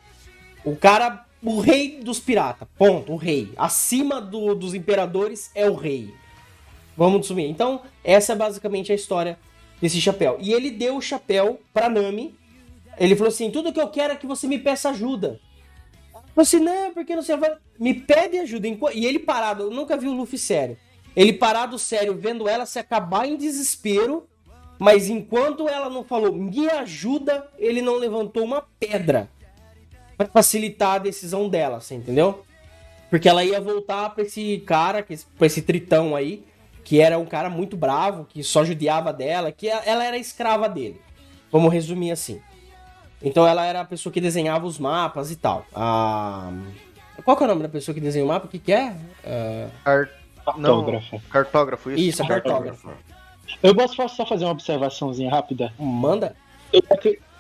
O 0.65 0.77
cara, 0.77 1.26
o 1.47 1.61
rei 1.61 2.01
dos 2.03 2.19
piratas. 2.19 2.67
Ponto, 2.77 3.13
o 3.13 3.17
rei. 3.17 3.53
Acima 3.57 4.21
do- 4.21 4.55
dos 4.55 4.75
imperadores 4.75 5.51
é 5.55 5.69
o 5.69 5.75
rei. 5.75 6.13
Vamos 6.97 7.21
assumir. 7.21 7.49
Então, 7.49 7.83
essa 8.03 8.33
é 8.33 8.37
basicamente 8.37 8.91
a 8.91 8.95
história 8.95 9.39
desse 9.81 10.01
chapéu. 10.01 10.39
E 10.41 10.53
ele 10.53 10.71
deu 10.71 10.97
o 10.97 11.03
chapéu 11.03 11.61
pra 11.73 11.89
Nami. 11.89 12.35
Ele 12.99 13.15
falou 13.15 13.29
assim: 13.29 13.51
tudo 13.51 13.73
que 13.73 13.81
eu 13.81 13.89
quero 13.89 14.13
é 14.13 14.17
que 14.17 14.27
você 14.27 14.47
me 14.47 14.59
peça 14.59 14.91
ajuda. 14.91 15.39
Ela 16.15 16.23
falou 16.35 16.43
assim: 16.43 16.61
não, 16.61 16.93
porque 16.95 17.15
não 17.15 17.23
sei. 17.23 17.37
me 17.79 17.93
pede 17.95 18.39
ajuda. 18.39 18.67
E 18.95 19.05
ele 19.07 19.19
parado, 19.19 19.65
eu 19.65 19.71
nunca 19.71 19.97
vi 19.97 20.09
o 20.09 20.15
Luffy 20.15 20.39
sério. 20.39 20.77
Ele 21.15 21.33
parado 21.33 21.79
sério, 21.79 22.15
vendo 22.15 22.49
ela 22.49 22.67
se 22.67 22.79
acabar 22.79 23.27
em 23.27 23.37
desespero, 23.37 24.27
mas 24.79 25.09
enquanto 25.09 25.67
ela 25.67 25.89
não 25.89 26.05
falou, 26.05 26.31
me 26.33 26.69
ajuda, 26.69 27.49
ele 27.59 27.81
não 27.81 27.97
levantou 27.97 28.45
uma 28.45 28.63
pedra 28.79 29.31
pra 30.17 30.27
facilitar 30.27 30.95
a 30.95 30.99
decisão 30.99 31.49
dela, 31.49 31.81
você 31.81 31.95
entendeu? 31.95 32.45
Porque 33.11 33.29
ela 33.29 33.45
ia 33.45 33.61
voltar 33.61 34.11
pra 34.11 34.25
esse 34.25 34.59
cara, 34.67 35.05
pra 35.39 35.47
esse 35.47 35.63
tritão 35.63 36.17
aí, 36.17 36.45
que 36.85 37.01
era 37.01 37.19
um 37.19 37.27
cara 37.27 37.49
muito 37.49 37.77
bravo, 37.77 38.25
que 38.25 38.43
só 38.43 38.65
judiava 38.65 39.13
dela, 39.13 39.53
que 39.53 39.69
ela 39.69 40.05
era 40.05 40.17
escrava 40.19 40.69
dele. 40.69 41.01
Vamos 41.51 41.73
resumir 41.73 42.11
assim. 42.11 42.41
Então 43.23 43.47
ela 43.47 43.65
era 43.65 43.81
a 43.81 43.85
pessoa 43.85 44.13
que 44.13 44.21
desenhava 44.21 44.67
os 44.67 44.79
mapas 44.79 45.31
e 45.31 45.37
tal. 45.37 45.65
A... 45.75 46.53
Qual 47.25 47.37
que 47.37 47.43
é 47.43 47.47
o 47.47 47.49
nome 47.49 47.63
da 47.63 47.69
pessoa 47.69 47.95
que 47.95 48.01
desenha 48.01 48.25
o 48.25 48.29
mapa? 48.29 48.47
O 48.47 48.49
que, 48.49 48.59
que 48.59 48.73
é? 48.73 48.95
Ah, 49.25 49.69
Car... 49.85 50.09
Não, 50.59 50.85
Cartógrafo. 50.85 51.21
cartógrafo, 51.29 51.91
isso? 51.91 52.01
Isso, 52.01 52.23
a 52.23 52.29
cartógrafa. 52.29 52.91
Eu 53.61 53.75
posso 53.75 53.97
posso 53.97 54.15
só 54.15 54.25
fazer 54.25 54.45
uma 54.45 54.53
observaçãozinha 54.53 55.29
rápida? 55.31 55.73
Manda? 55.79 56.37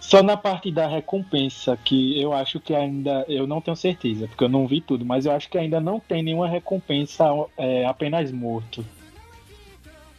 Só 0.07 0.23
na 0.23 0.37
parte 0.37 0.71
da 0.71 0.87
recompensa, 0.87 1.77
que 1.77 2.21
eu 2.23 2.33
acho 2.33 2.61
que 2.61 2.73
ainda. 2.73 3.25
Eu 3.27 3.45
não 3.45 3.61
tenho 3.61 3.77
certeza, 3.77 4.29
porque 4.29 4.45
eu 4.45 4.49
não 4.49 4.65
vi 4.65 4.81
tudo, 4.81 5.05
mas 5.05 5.27
eu 5.27 5.33
acho 5.33 5.51
que 5.51 5.59
ainda 5.59 5.81
não 5.81 5.99
tem 5.99 6.23
nenhuma 6.23 6.47
recompensa 6.49 7.25
é, 7.57 7.85
apenas 7.85 8.31
morto. 8.31 8.87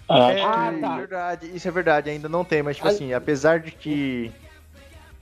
Ah, 0.10 0.34
É, 0.34 0.42
Ah, 0.42 0.74
tá. 0.82 0.98
verdade, 0.98 1.56
isso 1.56 1.70
é 1.70 1.72
verdade, 1.72 2.10
ainda 2.10 2.28
não 2.28 2.44
tem, 2.44 2.62
mas 2.62 2.76
tipo 2.76 2.90
assim, 2.90 3.14
apesar 3.14 3.62
de 3.62 3.72
que 3.72 4.30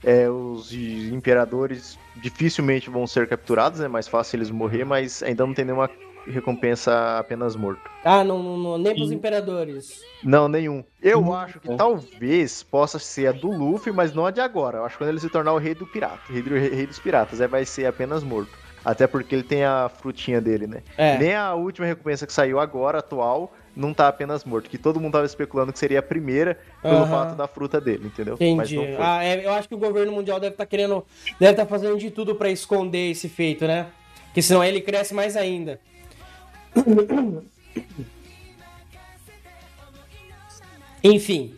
é, 0.02 0.28
os 0.28 0.72
imperadores 0.72 1.96
dificilmente 2.16 2.90
vão 2.90 3.06
ser 3.06 3.28
capturados, 3.28 3.80
é 3.80 3.86
mais 3.86 4.08
fácil 4.08 4.36
eles 4.38 4.50
morrer, 4.50 4.84
mas 4.84 5.22
ainda 5.22 5.46
não 5.46 5.54
tem 5.54 5.64
nenhuma 5.64 5.88
recompensa 6.26 7.18
apenas 7.18 7.56
morto. 7.56 7.80
Ah, 8.04 8.22
não, 8.24 8.42
não, 8.42 8.56
não 8.56 8.78
nem 8.78 8.94
pros 8.94 9.10
imperadores. 9.12 10.00
Não, 10.22 10.48
nenhum. 10.48 10.82
Eu 11.02 11.20
Hum, 11.20 11.32
acho 11.34 11.60
que 11.60 11.70
é. 11.70 11.76
talvez 11.76 12.62
possa 12.62 12.98
ser 12.98 13.28
a 13.28 13.32
do 13.32 13.50
Luffy, 13.50 13.92
mas 13.92 14.12
não 14.12 14.26
a 14.26 14.30
de 14.30 14.40
agora. 14.40 14.78
Eu 14.78 14.84
acho 14.84 14.94
que 14.96 15.04
quando 15.04 15.10
ele 15.10 15.20
se 15.20 15.28
tornar 15.28 15.52
o 15.52 15.58
rei 15.58 15.74
do 15.74 15.86
pirata, 15.86 16.20
rei, 16.28 16.42
do- 16.42 16.54
rei 16.54 16.86
dos 16.86 16.98
piratas, 16.98 17.40
aí 17.40 17.48
vai 17.48 17.64
ser 17.64 17.86
apenas 17.86 18.22
morto. 18.22 18.50
Até 18.84 19.06
porque 19.08 19.34
ele 19.34 19.42
tem 19.42 19.64
a 19.64 19.88
frutinha 19.88 20.40
dele, 20.40 20.66
né? 20.68 20.80
É. 20.96 21.18
Nem 21.18 21.34
a 21.34 21.54
última 21.54 21.86
recompensa 21.86 22.24
que 22.24 22.32
saiu 22.32 22.60
agora, 22.60 22.98
atual, 23.00 23.52
não 23.74 23.92
tá 23.92 24.06
apenas 24.06 24.44
morto. 24.44 24.70
Que 24.70 24.78
todo 24.78 25.00
mundo 25.00 25.12
tava 25.14 25.26
especulando 25.26 25.72
que 25.72 25.78
seria 25.78 25.98
a 25.98 26.02
primeira 26.02 26.56
pelo 26.80 27.02
Aham. 27.02 27.06
fato 27.10 27.34
da 27.34 27.48
fruta 27.48 27.80
dele, 27.80 28.06
entendeu? 28.06 28.36
Mas 28.56 28.70
Entendi. 28.70 28.76
não 28.76 28.84
foi. 28.96 29.04
Ah, 29.04 29.24
é, 29.24 29.44
eu 29.44 29.52
acho 29.52 29.68
que 29.68 29.74
o 29.74 29.78
governo 29.78 30.12
mundial 30.12 30.38
deve 30.38 30.54
estar 30.54 30.66
querendo. 30.66 31.04
Deve 31.40 31.50
estar 31.52 31.66
fazendo 31.66 31.98
de 31.98 32.12
tudo 32.12 32.36
pra 32.36 32.48
esconder 32.48 33.10
esse 33.10 33.28
feito, 33.28 33.66
né? 33.66 33.86
Porque 34.26 34.40
senão 34.40 34.62
ele 34.62 34.80
cresce 34.80 35.12
mais 35.12 35.36
ainda. 35.36 35.80
Enfim. 41.02 41.54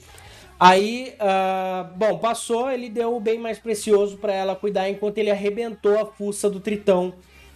Aí, 0.61 1.15
ah, 1.21 1.89
bom, 1.95 2.19
passou, 2.19 2.71
ele 2.71 2.89
deu 2.89 3.15
o 3.17 3.21
bem 3.21 3.39
mais 3.39 3.59
precioso 3.59 4.17
pra 4.17 4.33
ela 4.35 4.57
cuidar 4.57 4.89
enquanto 4.91 5.19
ele 5.19 5.31
arrebentou 5.31 5.99
a 6.01 6.07
fuça 6.07 6.51
do 6.51 6.59
tritão 6.59 7.15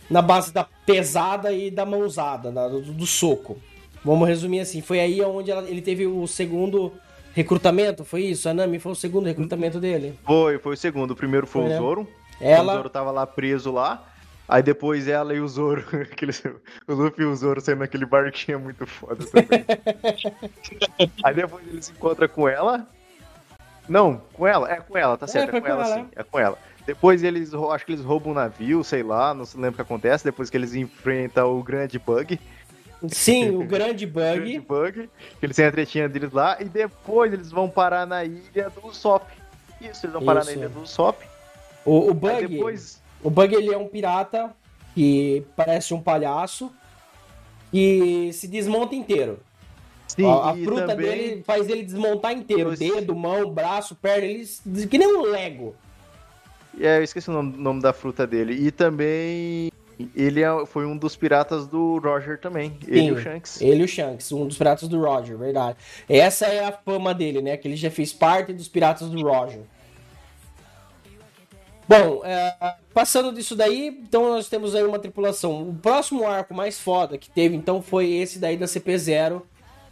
na 0.08 0.22
base 0.22 0.52
da 0.52 0.64
pesada 0.86 1.52
e 1.52 1.70
da 1.70 1.84
mãozada, 1.84 2.52
da- 2.52 2.68
do, 2.68 2.80
do 2.80 3.06
soco. 3.06 3.58
Vamos 4.04 4.28
resumir 4.28 4.60
assim, 4.60 4.80
foi 4.80 5.00
aí 5.00 5.20
onde 5.22 5.50
ela- 5.50 5.68
ele 5.68 5.82
teve 5.82 6.06
o 6.06 6.26
segundo 6.28 6.92
recrutamento, 7.34 8.04
foi 8.04 8.22
isso? 8.22 8.48
A 8.48 8.54
Nami 8.54 8.78
foi 8.78 8.92
o 8.92 8.96
segundo 8.96 9.26
recrutamento 9.26 9.80
dele. 9.80 10.14
Foi, 10.24 10.58
foi 10.58 10.74
o 10.74 10.76
segundo. 10.76 11.10
O 11.12 11.16
primeiro 11.16 11.46
foi 11.46 11.62
Foi, 11.62 11.70
né? 11.70 11.76
o 11.78 11.82
Zoro. 11.82 12.08
Ela- 12.40 12.72
O 12.72 12.76
Zoro 12.76 12.90
tava 12.90 13.10
lá 13.10 13.26
preso 13.26 13.72
lá. 13.72 14.06
Aí 14.48 14.62
depois 14.62 15.08
ela 15.08 15.34
e 15.34 15.40
o 15.40 15.48
Zoro, 15.48 15.84
aquele, 16.02 16.32
o 16.86 16.94
Luffy 16.94 17.24
e 17.24 17.26
o 17.26 17.34
Zoro 17.34 17.60
saindo 17.60 17.78
naquele 17.78 18.04
barquinho 18.04 18.56
é 18.56 18.58
muito 18.58 18.86
foda 18.86 19.24
também. 19.26 19.64
Aí 21.24 21.34
depois 21.34 21.66
ele 21.66 21.82
se 21.82 21.92
encontra 21.92 22.28
com 22.28 22.48
ela. 22.48 22.86
Não, 23.88 24.22
com 24.32 24.46
ela, 24.46 24.70
é 24.70 24.76
com 24.76 24.96
ela, 24.96 25.16
tá 25.16 25.26
certo, 25.26 25.50
foi 25.50 25.58
é 25.58 25.62
com 25.62 25.68
ela, 25.68 25.84
ela, 25.86 25.94
sim, 25.96 26.08
é 26.14 26.22
com 26.22 26.38
ela. 26.38 26.58
Depois 26.86 27.22
eles, 27.22 27.52
acho 27.54 27.86
que 27.86 27.92
eles 27.92 28.04
roubam 28.04 28.32
um 28.32 28.34
navio, 28.34 28.82
sei 28.84 29.02
lá, 29.02 29.34
não 29.34 29.44
se 29.44 29.56
lembra 29.56 29.70
o 29.70 29.74
que 29.74 29.82
acontece, 29.82 30.24
depois 30.24 30.50
que 30.50 30.56
eles 30.56 30.74
enfrentam 30.74 31.58
o 31.58 31.62
grande 31.62 31.98
bug. 31.98 32.38
Sim, 33.08 33.56
o 33.56 33.64
grande 33.64 34.06
Grande 34.06 34.60
bug. 34.60 34.60
bug, 34.60 35.10
que 35.40 35.46
eles 35.46 35.56
têm 35.56 35.66
a 35.66 35.72
tretinha 35.72 36.08
deles 36.08 36.32
lá, 36.32 36.56
e 36.60 36.64
depois 36.64 37.32
eles 37.32 37.50
vão 37.50 37.68
parar 37.68 38.06
na 38.06 38.24
ilha 38.24 38.70
do 38.70 38.86
Usopp. 38.86 39.26
Isso, 39.80 40.06
eles 40.06 40.12
vão 40.14 40.24
parar 40.24 40.44
na 40.44 40.50
Isso. 40.52 40.60
ilha 40.60 40.68
do 40.68 40.80
Usopp. 40.80 41.24
O, 41.84 42.06
o 42.06 42.08
Aí 42.10 42.14
bug. 42.14 42.46
depois 42.48 43.01
O 43.22 43.30
Bug 43.30 43.54
ele 43.54 43.72
é 43.72 43.78
um 43.78 43.86
pirata 43.88 44.54
que 44.94 45.44
parece 45.56 45.94
um 45.94 46.00
palhaço 46.00 46.70
e 47.72 48.30
se 48.32 48.46
desmonta 48.46 48.94
inteiro. 48.94 49.38
Sim, 50.08 50.26
a 50.26 50.50
a 50.50 50.56
fruta 50.56 50.94
dele 50.94 51.42
faz 51.42 51.68
ele 51.70 51.82
desmontar 51.82 52.32
inteiro. 52.32 52.76
Dedo, 52.76 53.14
mão, 53.14 53.50
braço, 53.50 53.94
perna, 53.94 54.26
ele 54.26 54.46
que 54.86 54.98
nem 54.98 55.08
um 55.08 55.22
Lego. 55.22 55.74
É, 56.78 56.98
eu 56.98 57.02
esqueci 57.02 57.30
o 57.30 57.32
nome, 57.32 57.56
nome 57.56 57.80
da 57.80 57.92
fruta 57.92 58.26
dele. 58.26 58.54
E 58.54 58.70
também 58.70 59.70
ele 60.14 60.42
é- 60.42 60.66
foi 60.66 60.84
um 60.84 60.96
dos 60.96 61.16
piratas 61.16 61.66
do 61.66 61.98
Roger 61.98 62.38
também. 62.38 62.76
Ele 62.86 63.06
e 63.06 63.12
o 63.12 63.16
Sim, 63.16 63.22
Shanks. 63.22 63.60
Ele 63.60 63.80
e 63.82 63.84
o 63.84 63.88
Shanks, 63.88 64.32
um 64.32 64.46
dos 64.46 64.58
piratas 64.58 64.88
do 64.88 65.00
Roger, 65.00 65.36
verdade. 65.38 65.76
Essa 66.08 66.46
é 66.46 66.64
a 66.64 66.72
fama 66.72 67.14
dele, 67.14 67.40
né? 67.40 67.56
Que 67.56 67.68
ele 67.68 67.76
já 67.76 67.90
fez 67.90 68.12
parte 68.12 68.52
dos 68.52 68.68
piratas 68.68 69.08
do 69.08 69.22
Roger. 69.22 69.62
Bom, 71.88 72.22
é, 72.24 72.54
passando 72.94 73.32
disso 73.32 73.54
daí, 73.56 73.88
então 73.88 74.30
nós 74.30 74.48
temos 74.48 74.74
aí 74.74 74.84
uma 74.84 74.98
tripulação. 74.98 75.62
O 75.68 75.74
próximo 75.74 76.26
arco 76.26 76.54
mais 76.54 76.78
foda 76.80 77.18
que 77.18 77.28
teve, 77.30 77.56
então, 77.56 77.82
foi 77.82 78.10
esse 78.12 78.38
daí 78.38 78.56
da 78.56 78.66
CP0. 78.66 79.42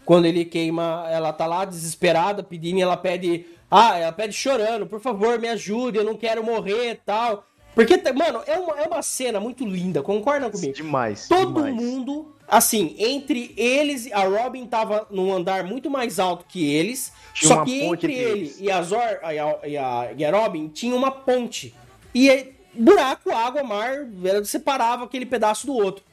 Quando 0.05 0.25
ele 0.25 0.45
queima, 0.45 1.07
ela 1.11 1.33
tá 1.33 1.47
lá 1.47 1.65
desesperada, 1.65 2.43
pedindo, 2.43 2.81
ela 2.81 2.97
pede. 2.97 3.47
Ah, 3.71 3.99
ela 3.99 4.13
pede 4.13 4.33
chorando, 4.33 4.87
por 4.87 5.01
favor, 5.01 5.39
me 5.39 5.49
ajude, 5.49 5.99
eu 5.99 6.05
não 6.05 6.17
quero 6.17 6.43
morrer 6.43 6.91
e 6.93 6.95
tal. 6.97 7.45
Porque, 7.75 7.97
mano, 8.13 8.43
é 8.47 8.59
uma, 8.59 8.81
é 8.81 8.87
uma 8.89 9.03
cena 9.03 9.39
muito 9.39 9.65
linda, 9.65 10.03
concordam 10.03 10.51
comigo? 10.51 10.75
Demais. 10.75 11.29
Todo 11.29 11.63
demais. 11.63 11.75
mundo, 11.75 12.35
assim, 12.49 12.97
entre 12.99 13.55
eles, 13.57 14.11
a 14.13 14.25
Robin 14.25 14.67
tava 14.67 15.07
num 15.11 15.33
andar 15.33 15.63
muito 15.63 15.89
mais 15.89 16.19
alto 16.19 16.45
que 16.49 16.75
eles, 16.75 17.13
Tinha 17.33 17.55
só 17.55 17.65
que 17.65 17.83
entre 17.83 18.13
entre 18.13 18.15
ele 18.15 18.41
eles. 18.41 18.61
e 18.61 18.71
a, 18.71 18.83
Zor, 18.83 19.01
e, 19.01 19.39
a, 19.39 19.59
e, 19.65 19.77
a, 19.77 20.13
e 20.17 20.25
a 20.25 20.31
Robin 20.33 20.69
tinha 20.69 20.95
uma 20.97 21.13
ponte. 21.13 21.73
E 22.15 22.31
é- 22.31 22.53
buraco, 22.75 23.31
água, 23.33 23.63
mar, 23.63 24.07
ela 24.25 24.45
separava 24.45 25.05
aquele 25.05 25.27
pedaço 25.27 25.67
do 25.67 25.75
outro. 25.75 26.05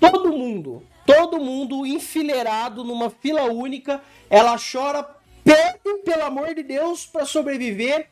Todo 0.00 0.30
mundo, 0.36 0.82
todo 1.06 1.38
mundo 1.40 1.84
enfileirado 1.86 2.84
numa 2.84 3.10
fila 3.10 3.42
única, 3.44 4.00
ela 4.30 4.56
chora, 4.58 5.06
pede, 5.44 6.02
pelo 6.04 6.24
amor 6.24 6.54
de 6.54 6.62
Deus, 6.62 7.04
pra 7.06 7.24
sobreviver. 7.24 8.08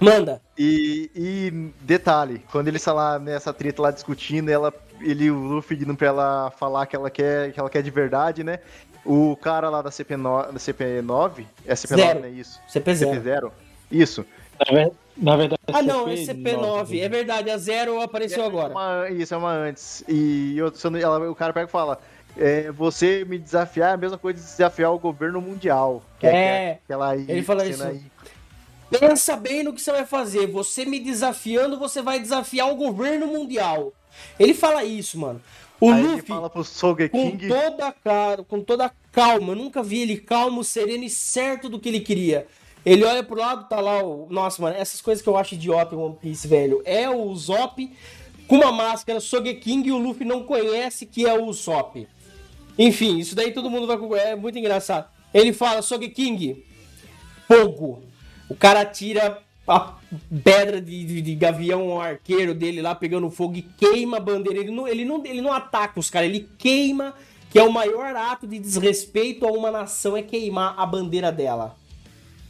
Manda. 0.00 0.40
E, 0.58 1.10
e 1.14 1.50
detalhe, 1.80 2.44
quando 2.50 2.68
eles 2.68 2.80
estão 2.80 2.94
lá 2.94 3.18
nessa 3.18 3.52
treta 3.52 3.80
lá 3.82 3.90
discutindo, 3.90 4.48
ela, 4.50 4.72
ele, 5.00 5.30
o 5.30 5.38
Luffy 5.38 5.76
pedindo 5.76 5.96
pra 5.96 6.08
ela 6.08 6.50
falar 6.58 6.86
que 6.86 6.94
ela 6.96 7.10
quer, 7.10 7.52
que 7.52 7.58
ela 7.60 7.70
quer 7.70 7.82
de 7.82 7.90
verdade, 7.90 8.42
né? 8.44 8.58
O 9.04 9.36
cara 9.36 9.68
lá 9.68 9.82
da 9.82 9.90
CP9, 9.90 10.52
da 10.52 10.58
CP9 10.58 11.44
é 11.66 11.74
CP9, 11.74 11.96
Zero. 11.96 12.20
né? 12.20 12.30
Isso. 12.30 12.60
CP0. 12.72 13.22
CP0. 13.22 13.52
Isso. 13.90 14.26
Na, 14.58 14.72
ver- 14.74 14.92
na 15.16 15.36
verdade, 15.36 15.60
Ah, 15.72 15.82
não, 15.82 16.08
é 16.08 16.14
CP9. 16.14 16.26
CP9. 16.26 17.00
É 17.00 17.08
verdade, 17.08 17.50
a 17.50 17.56
zero 17.56 18.00
apareceu 18.00 18.44
agora. 18.44 18.72
Uma- 18.72 19.08
isso, 19.10 19.32
é 19.34 19.36
uma 19.36 19.52
antes. 19.52 20.02
E 20.08 20.56
eu- 20.58 20.72
ela- 21.00 21.30
o 21.30 21.34
cara 21.34 21.52
pega 21.52 21.66
e 21.68 21.70
fala: 21.70 21.98
é, 22.36 22.70
Você 22.72 23.24
me 23.24 23.38
desafiar 23.38 23.90
é 23.90 23.94
a 23.94 23.96
mesma 23.96 24.18
coisa 24.18 24.38
de 24.40 24.44
desafiar 24.44 24.92
o 24.92 24.98
governo 24.98 25.40
mundial. 25.40 26.02
Que 26.18 26.26
É, 26.26 26.78
aquela 26.84 27.10
aí, 27.10 27.24
ele 27.28 27.42
fala 27.42 27.64
isso. 27.66 27.84
Pensa 29.00 29.36
bem 29.36 29.62
no 29.64 29.72
que 29.72 29.80
você 29.80 29.90
vai 29.90 30.04
fazer. 30.06 30.46
Você 30.48 30.84
me 30.84 31.00
desafiando, 31.00 31.78
você 31.78 32.00
vai 32.02 32.20
desafiar 32.20 32.70
o 32.70 32.76
governo 32.76 33.26
mundial. 33.26 33.92
Ele 34.38 34.54
fala 34.54 34.84
isso, 34.84 35.18
mano. 35.18 35.40
O 35.80 35.90
Aí 35.90 35.98
ele 35.98 36.08
Luffy, 36.08 36.26
fala 36.28 36.48
pro 36.48 36.60
com 36.60 36.64
Sogeking. 36.64 37.38
toda, 37.48 37.88
a 37.88 37.92
cara, 37.92 38.44
com 38.44 38.60
toda 38.60 38.86
a 38.86 38.90
calma, 39.10 39.52
eu 39.52 39.56
nunca 39.56 39.82
vi 39.82 40.02
ele 40.02 40.16
calmo, 40.18 40.62
sereno 40.62 41.02
e 41.02 41.10
certo 41.10 41.68
do 41.68 41.80
que 41.80 41.88
ele 41.88 41.98
queria. 42.00 42.46
Ele 42.84 43.04
olha 43.04 43.22
pro 43.22 43.38
lado, 43.38 43.68
tá 43.68 43.80
lá 43.80 44.02
o. 44.02 44.26
Nossa, 44.30 44.60
mano, 44.60 44.76
essas 44.76 45.00
coisas 45.00 45.22
que 45.22 45.28
eu 45.28 45.36
acho 45.36 45.54
idiota 45.54 45.94
em 45.94 45.98
One 45.98 46.16
Piece, 46.20 46.46
velho. 46.46 46.82
É 46.84 47.08
o 47.08 47.34
Zop 47.34 47.90
com 48.46 48.56
uma 48.56 48.70
máscara 48.72 49.20
Sogeking 49.20 49.84
e 49.86 49.92
o 49.92 49.96
Luffy 49.98 50.26
não 50.26 50.42
conhece 50.44 51.06
que 51.06 51.26
é 51.26 51.32
o 51.32 51.46
Usopp. 51.46 52.06
Enfim, 52.78 53.18
isso 53.18 53.34
daí 53.34 53.52
todo 53.52 53.70
mundo 53.70 53.86
vai. 53.86 53.96
É 54.20 54.36
muito 54.36 54.58
engraçado. 54.58 55.08
Ele 55.32 55.52
fala, 55.52 55.80
Sogeking, 55.80 56.62
fogo. 57.48 58.02
O 58.48 58.54
cara 58.54 58.84
tira 58.84 59.38
a 59.66 59.94
pedra 60.44 60.78
de, 60.80 61.04
de- 61.04 61.22
de 61.22 61.34
gavião 61.34 61.98
arqueiro 62.00 62.54
dele 62.54 62.82
lá 62.82 62.94
pegando 62.94 63.30
fogo 63.30 63.56
e 63.56 63.62
queima 63.62 64.18
a 64.18 64.20
bandeira. 64.20 64.60
Ele 64.60 64.70
não, 64.70 64.86
ele 64.86 65.04
não, 65.06 65.24
ele 65.24 65.40
não 65.40 65.52
ataca 65.52 65.98
os 65.98 66.10
caras, 66.10 66.28
ele 66.28 66.46
queima, 66.58 67.14
que 67.50 67.58
é 67.58 67.62
o 67.62 67.72
maior 67.72 68.14
ato 68.14 68.46
de 68.46 68.58
desrespeito 68.58 69.46
a 69.46 69.50
uma 69.50 69.70
nação, 69.70 70.14
é 70.16 70.22
queimar 70.22 70.74
a 70.76 70.84
bandeira 70.84 71.32
dela. 71.32 71.74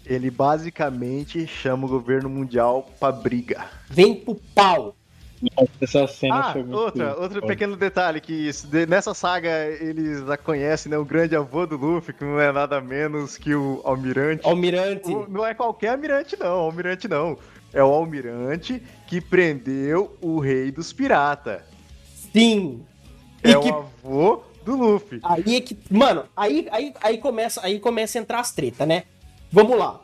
Ele 0.07 0.31
basicamente 0.31 1.47
chama 1.47 1.87
o 1.87 1.89
governo 1.89 2.29
mundial 2.29 2.89
pra 3.01 3.11
briga. 3.11 3.67
Vem 3.89 4.15
pro 4.17 4.35
pau. 4.55 4.95
Essa 5.81 6.07
cena 6.07 6.37
Ah, 6.41 6.53
foi 6.53 6.63
muito. 6.63 6.77
outra, 6.79 7.11
outro 7.21 7.41
foda. 7.41 7.47
pequeno 7.49 7.77
detalhe, 7.77 8.21
que 8.21 8.33
isso- 8.33 8.67
de- 8.67 8.87
nessa 8.87 9.13
saga 9.13 9.51
eles 9.67 10.25
já 10.27 10.37
conhecem, 10.39 10.91
né, 10.91 10.97
o 10.97 11.05
grande 11.05 11.37
avô 11.37 11.67
do 11.67 11.77
Luffy, 11.77 12.15
que 12.15 12.25
não 12.25 12.41
é 12.41 12.51
nada 12.51 12.81
menos 12.81 13.37
que 13.37 13.55
o 13.55 13.81
Almirante. 13.85 14.47
Almirante. 14.47 15.11
O- 15.11 15.27
não 15.29 15.45
é 15.45 15.53
qualquer 15.53 15.89
almirante, 15.89 16.37
não. 16.39 16.53
Almirante 16.61 17.09
não. 17.09 17.37
É 17.75 17.83
o 17.83 17.89
almirante 17.93 18.81
que 19.07 19.21
prendeu 19.21 20.17
o 20.23 20.39
rei 20.39 20.71
dos 20.71 20.93
piratas. 20.93 21.61
Sim. 22.33 22.83
É 23.43 23.51
E 23.51 23.57
o 23.57 23.61
que 23.61 23.69
avô 23.71 24.43
do 24.65 24.77
Luffy. 24.77 25.21
Aí 25.23 25.57
é 25.57 25.61
que. 25.61 25.77
Mano, 25.91 26.25
aí, 26.35 26.69
aí, 26.71 26.95
aí, 27.03 27.19
começa, 27.19 27.61
aí 27.63 27.79
começa 27.81 28.19
a 28.19 28.23
entrar 28.23 28.41
as 28.41 28.53
treta, 28.53 28.87
né? 28.87 29.03
Vamos 29.55 29.79
lá. 29.79 30.01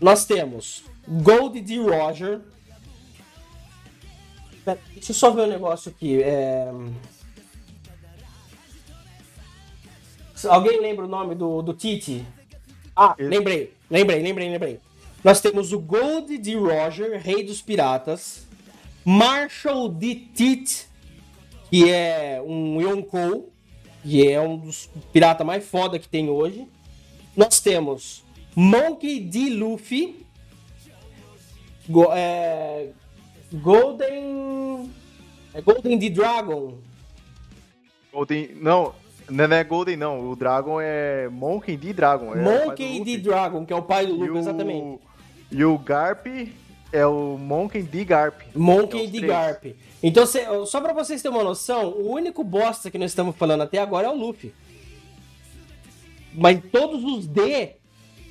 Nós 0.00 0.24
temos 0.24 0.84
Gold 1.04 1.60
de 1.60 1.76
Roger. 1.76 2.42
Pera, 4.64 4.78
deixa 4.94 5.10
eu 5.10 5.16
só 5.16 5.32
ver 5.32 5.42
um 5.42 5.46
negócio 5.48 5.90
aqui. 5.90 6.22
é, 6.22 6.70
Alguém 10.48 10.80
lembra 10.80 11.06
o 11.06 11.08
nome 11.08 11.34
do, 11.34 11.60
do 11.60 11.74
Tite? 11.74 12.24
Ah, 12.94 13.16
lembrei, 13.18 13.74
lembrei, 13.90 14.22
lembrei, 14.22 14.48
lembrei. 14.48 14.80
Nós 15.24 15.40
temos 15.40 15.72
o 15.72 15.80
Gold 15.80 16.38
de 16.38 16.54
Roger, 16.54 17.20
rei 17.20 17.42
dos 17.42 17.60
piratas. 17.60 18.46
Marshall 19.04 19.88
de 19.88 20.14
Tite, 20.14 20.86
que 21.68 21.90
é 21.90 22.40
um 22.46 22.80
Yonkou, 22.80 23.52
que 24.04 24.30
é 24.30 24.40
um 24.40 24.56
dos 24.56 24.88
piratas 25.12 25.44
mais 25.44 25.68
foda 25.68 25.98
que 25.98 26.08
tem 26.08 26.30
hoje. 26.30 26.68
Nós 27.38 27.60
temos 27.60 28.24
Monkey 28.56 29.20
D. 29.20 29.50
Luffy, 29.50 30.26
Go- 31.88 32.12
é, 32.12 32.88
Golden. 33.52 34.90
É 35.54 35.60
Golden 35.62 35.96
D. 35.98 36.10
Dragon. 36.10 36.74
Golden. 38.12 38.48
Não, 38.56 38.92
não 39.30 39.44
é 39.44 39.62
Golden, 39.62 39.96
não. 39.96 40.28
O 40.30 40.34
Dragon 40.34 40.80
é 40.80 41.28
Monkey 41.28 41.76
D. 41.76 41.92
Dragon. 41.92 42.34
É 42.34 42.42
Monkey. 42.42 43.04
D. 43.04 43.18
Dragon, 43.18 43.64
que 43.64 43.72
é 43.72 43.76
o 43.76 43.82
pai 43.82 44.04
do 44.04 44.14
Luffy, 44.14 44.30
o- 44.30 44.38
exatamente. 44.38 44.98
E 45.52 45.64
o 45.64 45.78
Garp 45.78 46.26
é 46.92 47.06
o 47.06 47.38
Monkey 47.38 47.82
D. 47.82 48.04
Garp. 48.04 48.40
Monkey 48.52 48.98
É 49.00 49.04
os 49.04 49.10
D. 49.12 49.18
três. 49.18 49.32
Garp. 49.32 49.64
Então, 50.02 50.24
só 50.66 50.80
pra 50.80 50.92
vocês 50.92 51.22
terem 51.22 51.36
uma 51.38 51.44
noção, 51.44 51.90
o 51.90 52.10
único 52.10 52.42
bosta 52.42 52.90
que 52.90 52.98
nós 52.98 53.12
estamos 53.12 53.36
falando 53.36 53.62
até 53.62 53.78
agora 53.78 54.08
é 54.08 54.10
o 54.10 54.14
Luffy. 54.16 54.52
Mas 56.34 56.60
todos 56.70 57.02
os 57.04 57.26
D, 57.26 57.72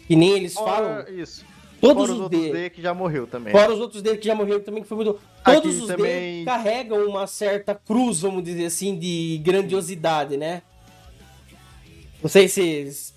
que 0.08 0.16
nem 0.16 0.30
eles 0.32 0.54
falam, 0.54 1.04
Fora 1.04 1.12
isso. 1.12 1.46
todos 1.82 2.08
Fora 2.08 2.14
os 2.14 2.20
os 2.26 2.30
D, 2.30 2.52
D 2.52 2.70
que 2.70 2.82
já 2.82 2.94
morreu 2.94 3.28
também. 3.28 3.52
fora 3.52 3.74
os 3.74 3.80
outros 3.80 4.02
D 4.02 4.18
que 4.18 4.26
já 4.28 4.36
morreram 4.36 4.62
também, 4.62 4.82
que 4.84 4.88
foi 4.90 4.98
muito. 4.98 5.20
Aqui 5.44 5.56
Todos 5.62 5.82
os 5.82 5.88
D 5.88 5.96
também- 5.96 6.46
carregam 6.46 7.06
uma 7.08 7.26
certa 7.28 7.74
cruz, 7.76 8.22
vamos 8.22 8.44
dizer 8.44 8.66
assim, 8.66 8.98
de 8.98 9.40
grandiosidade, 9.44 10.38
né? 10.38 10.62
Não 12.22 12.30
sei 12.30 12.48
se. 12.48 13.14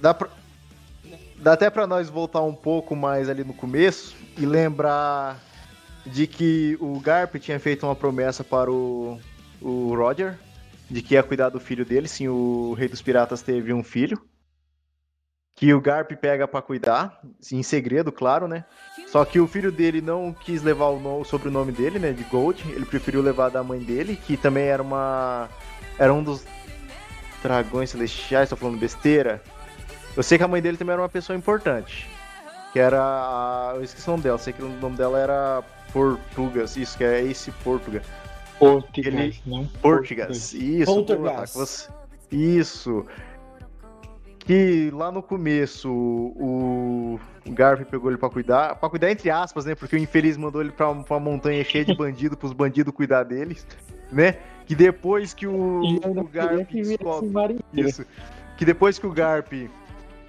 Dá, 0.00 0.12
pra- 0.14 0.28
Dá 1.36 1.52
até 1.52 1.68
pra 1.70 1.86
nós 1.86 2.08
voltar 2.08 2.42
um 2.42 2.54
pouco 2.54 2.96
mais 2.96 3.28
ali 3.28 3.44
no 3.44 3.52
começo 3.52 4.14
e 4.38 4.46
lembrar 4.46 5.42
de 6.06 6.26
que 6.26 6.76
o 6.80 6.98
Garp 7.00 7.34
tinha 7.36 7.58
feito 7.60 7.84
uma 7.86 7.94
promessa 7.94 8.42
para 8.42 8.70
o, 8.70 9.18
o 9.60 9.94
Roger 9.94 10.38
de 10.94 11.02
que 11.02 11.14
ia 11.14 11.22
cuidar 11.24 11.48
do 11.48 11.58
filho 11.58 11.84
dele, 11.84 12.06
sim, 12.06 12.28
o 12.28 12.72
Rei 12.78 12.86
dos 12.86 13.02
Piratas 13.02 13.42
teve 13.42 13.72
um 13.72 13.82
filho. 13.82 14.16
Que 15.56 15.74
o 15.74 15.80
Garp 15.80 16.12
pega 16.12 16.46
pra 16.46 16.62
cuidar, 16.62 17.20
em 17.52 17.62
segredo, 17.62 18.12
claro, 18.12 18.46
né? 18.46 18.64
Só 19.08 19.24
que 19.24 19.40
o 19.40 19.46
filho 19.48 19.72
dele 19.72 20.00
não 20.00 20.32
quis 20.32 20.62
levar 20.62 20.86
o, 20.90 21.00
no- 21.00 21.20
o 21.20 21.24
sobrenome 21.24 21.72
dele, 21.72 21.98
né, 21.98 22.12
de 22.12 22.22
Gold, 22.24 22.64
ele 22.72 22.84
preferiu 22.86 23.20
levar 23.22 23.50
da 23.50 23.62
mãe 23.62 23.78
dele, 23.80 24.16
que 24.16 24.36
também 24.36 24.64
era 24.66 24.82
uma 24.82 25.48
era 25.98 26.12
um 26.12 26.22
dos 26.22 26.44
dragões 27.42 27.90
celestiais, 27.90 28.48
tô 28.48 28.56
falando 28.56 28.78
besteira. 28.78 29.42
Eu 30.16 30.22
sei 30.22 30.38
que 30.38 30.44
a 30.44 30.48
mãe 30.48 30.62
dele 30.62 30.76
também 30.76 30.92
era 30.92 31.02
uma 31.02 31.08
pessoa 31.08 31.36
importante. 31.36 32.08
Que 32.72 32.78
era. 32.78 33.00
a- 33.00 33.72
Eu 33.76 33.82
esqueci 33.84 34.08
o 34.08 34.12
nome 34.12 34.22
dela, 34.22 34.38
sei 34.38 34.52
que 34.52 34.62
o 34.62 34.68
nome 34.68 34.96
dela 34.96 35.18
era 35.18 35.62
Portugas. 35.92 36.76
Isso, 36.76 36.96
que 36.96 37.04
é 37.04 37.20
esse 37.22 37.50
Portuga. 37.62 38.02
Portugas, 38.58 39.14
Ele- 39.14 39.40
não 39.46 39.66
Portugas. 39.66 40.52
Isso, 40.52 40.84
Isso. 42.30 43.06
Que 44.38 44.90
lá 44.92 45.10
no 45.10 45.22
começo 45.22 45.90
o 45.90 47.18
o 47.46 47.52
Garp 47.52 47.82
pegou 47.82 48.10
ele 48.10 48.18
pra 48.18 48.30
cuidar. 48.30 48.74
Pra 48.76 48.88
cuidar 48.88 49.10
entre 49.10 49.30
aspas, 49.30 49.64
né? 49.64 49.74
Porque 49.74 49.96
o 49.96 49.98
infeliz 49.98 50.36
mandou 50.36 50.60
ele 50.60 50.70
pra, 50.70 50.94
pra 50.94 51.16
uma 51.16 51.20
montanha 51.20 51.62
cheia 51.62 51.84
de 51.84 51.94
bandido, 51.94 52.36
pros 52.36 52.52
bandidos 52.52 52.94
cuidar 52.94 53.22
deles, 53.24 53.66
né? 54.10 54.38
Que 54.66 54.74
depois 54.74 55.34
que 55.34 55.46
o, 55.46 55.80
o 55.82 56.24
Garp 56.24 56.66
que 56.68 56.82
descobre. 56.82 57.58
Isso. 57.74 58.04
Que 58.56 58.64
depois 58.64 58.98
que 58.98 59.06
o 59.06 59.12
Garp. 59.12 59.52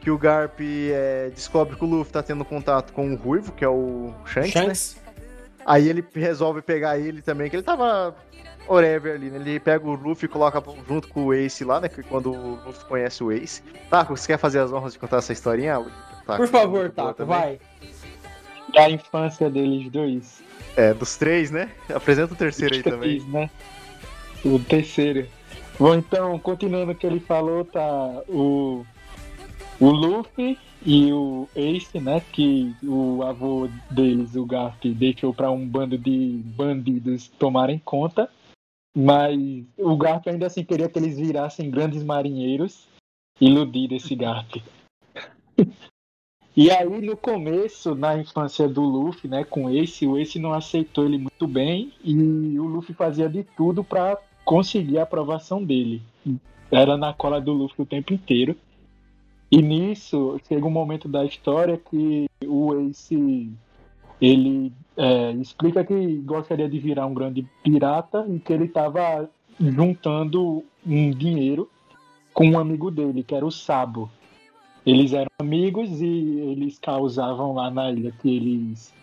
Que 0.01 0.11
o 0.11 0.17
Garp 0.17 0.59
é, 0.61 1.31
descobre 1.33 1.75
que 1.75 1.83
o 1.83 1.87
Luffy 1.87 2.13
tá 2.13 2.21
tendo 2.21 2.45
contato 2.45 2.93
com 2.93 3.11
o 3.11 3.15
Ruivo, 3.15 3.51
que 3.53 3.65
é 3.65 3.69
o 3.69 4.13
Shanks, 4.25 4.95
né? 4.95 5.04
Aí 5.65 5.89
ele 5.89 6.05
resolve 6.13 6.61
pegar 6.61 6.99
ele 6.99 7.21
também, 7.21 7.49
que 7.49 7.55
ele 7.55 7.63
tava 7.63 8.15
whatever 8.67 9.15
ali, 9.15 9.29
né? 9.29 9.37
Ele 9.37 9.59
pega 9.59 9.85
o 9.87 9.95
Luffy 9.95 10.25
e 10.25 10.29
coloca 10.29 10.63
junto 10.87 11.07
com 11.07 11.25
o 11.25 11.33
Ace 11.33 11.63
lá, 11.63 11.81
né? 11.81 11.89
Que 11.89 12.03
quando 12.03 12.31
o 12.31 12.59
Luffy 12.65 12.85
conhece 12.85 13.23
o 13.23 13.31
Ace. 13.31 13.63
Taco, 13.89 14.15
você 14.15 14.27
quer 14.27 14.37
fazer 14.37 14.59
as 14.59 14.71
honras 14.71 14.93
de 14.93 14.99
contar 14.99 15.17
essa 15.17 15.33
historinha? 15.33 15.83
Taco? 16.25 16.37
Por 16.37 16.47
favor, 16.47 16.91
Taco, 16.91 17.13
também. 17.13 17.37
vai. 17.37 17.59
Da 18.73 18.89
infância 18.89 19.49
deles 19.49 19.89
dois. 19.91 20.43
É, 20.75 20.93
dos 20.93 21.15
três, 21.15 21.49
né? 21.51 21.71
Apresenta 21.93 22.33
o 22.33 22.37
terceiro 22.37 22.75
aí 22.75 22.83
também. 22.83 23.19
Três, 23.19 23.27
né? 23.27 23.49
O 24.43 24.59
terceiro. 24.59 25.27
Bom, 25.79 25.95
então, 25.95 26.37
continuando 26.39 26.91
o 26.91 26.95
que 26.95 27.05
ele 27.05 27.19
falou, 27.19 27.65
tá 27.65 27.81
o, 28.27 28.85
o 29.79 29.89
Luffy 29.89 30.57
e 30.85 31.11
o 31.11 31.49
Ace, 31.55 31.99
né? 31.99 32.21
Que 32.31 32.75
o 32.83 33.23
avô 33.23 33.67
deles, 33.89 34.35
o 34.35 34.45
Garp, 34.45 34.83
deixou 34.85 35.33
para 35.33 35.49
um 35.49 35.67
bando 35.67 35.97
de 35.97 36.41
bandidos 36.45 37.27
tomarem 37.27 37.79
conta. 37.79 38.29
Mas 38.95 39.37
o 39.77 39.97
Garp 39.97 40.27
ainda 40.27 40.45
assim 40.45 40.63
queria 40.63 40.87
que 40.87 40.99
eles 40.99 41.17
virassem 41.17 41.71
grandes 41.71 42.03
marinheiros. 42.03 42.87
Iludir 43.41 43.91
esse 43.93 44.15
Garp. 44.15 44.57
E 46.57 46.71
aí, 46.71 47.01
no 47.01 47.17
começo, 47.17 47.93
na 47.95 48.17
infância 48.17 48.65
do 48.65 48.81
Luffy, 48.81 49.29
né, 49.29 49.43
com 49.43 49.69
Ace, 49.69 50.07
o 50.07 50.17
Ace 50.17 50.39
não 50.39 50.53
aceitou 50.53 51.03
ele 51.03 51.17
muito 51.17 51.45
bem 51.45 51.91
e 52.01 52.57
o 52.57 52.63
Luffy 52.63 52.95
fazia 52.95 53.27
de 53.27 53.43
tudo 53.43 53.83
pra 53.83 54.17
conseguir 54.45 54.97
a 54.99 55.03
aprovação 55.03 55.61
dele. 55.61 56.01
Era 56.71 56.95
na 56.95 57.13
cola 57.13 57.41
do 57.41 57.51
Luffy 57.51 57.83
o 57.83 57.85
tempo 57.85 58.13
inteiro. 58.13 58.55
E 59.55 59.61
nisso, 59.61 60.37
chega 60.49 60.67
um 60.67 60.69
momento 60.69 61.07
da 61.07 61.23
história 61.23 61.77
que 61.77 62.29
o 62.45 62.75
Ace, 62.77 63.49
ele 64.19 64.73
é, 64.97 65.31
explica 65.31 65.81
que 65.81 66.17
gostaria 66.17 66.67
de 66.67 66.77
virar 66.77 67.05
um 67.05 67.13
grande 67.13 67.47
pirata 67.63 68.25
e 68.27 68.37
que 68.37 68.51
ele 68.51 68.65
estava 68.65 69.29
juntando 69.57 70.61
um 70.85 71.09
dinheiro 71.09 71.69
com 72.33 72.49
um 72.49 72.59
amigo 72.59 72.91
dele, 72.91 73.23
que 73.23 73.33
era 73.33 73.45
o 73.45 73.51
Sabo. 73.51 74.11
Eles 74.85 75.13
eram 75.13 75.31
amigos 75.39 76.01
e 76.01 76.05
eles 76.05 76.77
causavam 76.77 77.53
lá 77.53 77.71
na 77.71 77.89
ilha 77.89 78.11
que 78.11 78.35
eles 78.35 78.93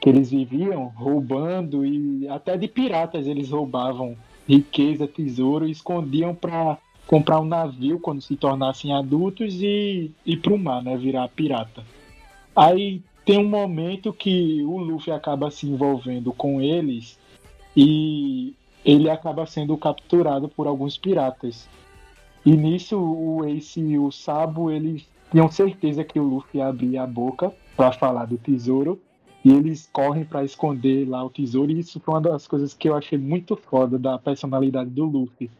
que 0.00 0.08
eles 0.08 0.30
viviam 0.30 0.86
roubando 0.94 1.84
e 1.84 2.28
até 2.28 2.56
de 2.56 2.68
piratas 2.68 3.26
eles 3.26 3.50
roubavam 3.50 4.16
riqueza, 4.46 5.08
tesouro 5.08 5.66
e 5.66 5.72
escondiam 5.72 6.32
para 6.32 6.78
comprar 7.06 7.40
um 7.40 7.44
navio 7.44 8.00
quando 8.00 8.20
se 8.20 8.36
tornassem 8.36 8.92
adultos 8.92 9.62
e 9.62 10.10
ir 10.24 10.36
pro 10.38 10.58
mar, 10.58 10.82
né, 10.82 10.96
virar 10.96 11.28
pirata. 11.28 11.84
Aí 12.54 13.02
tem 13.24 13.38
um 13.38 13.48
momento 13.48 14.12
que 14.12 14.62
o 14.64 14.78
Luffy 14.78 15.12
acaba 15.12 15.50
se 15.50 15.66
envolvendo 15.66 16.32
com 16.32 16.60
eles 16.60 17.18
e 17.76 18.54
ele 18.84 19.10
acaba 19.10 19.46
sendo 19.46 19.76
capturado 19.76 20.48
por 20.48 20.66
alguns 20.66 20.96
piratas. 20.96 21.68
E 22.44 22.56
nisso 22.56 22.96
o 22.98 23.44
Ace 23.44 23.80
e 23.80 23.98
o 23.98 24.10
Sabo 24.10 24.70
eles 24.70 25.06
tinham 25.30 25.50
certeza 25.50 26.04
que 26.04 26.18
o 26.18 26.24
Luffy 26.24 26.60
abria 26.60 27.02
a 27.02 27.06
boca 27.06 27.52
para 27.76 27.92
falar 27.92 28.26
do 28.26 28.38
tesouro 28.38 29.00
e 29.44 29.52
eles 29.52 29.88
correm 29.92 30.24
para 30.24 30.44
esconder 30.44 31.08
lá 31.08 31.24
o 31.24 31.30
tesouro 31.30 31.70
e 31.70 31.80
isso 31.80 32.00
foi 32.00 32.14
uma 32.14 32.20
das 32.20 32.46
coisas 32.46 32.72
que 32.72 32.88
eu 32.88 32.96
achei 32.96 33.18
muito 33.18 33.56
foda 33.56 33.98
da 33.98 34.18
personalidade 34.18 34.90
do 34.90 35.04
Luffy. 35.04 35.50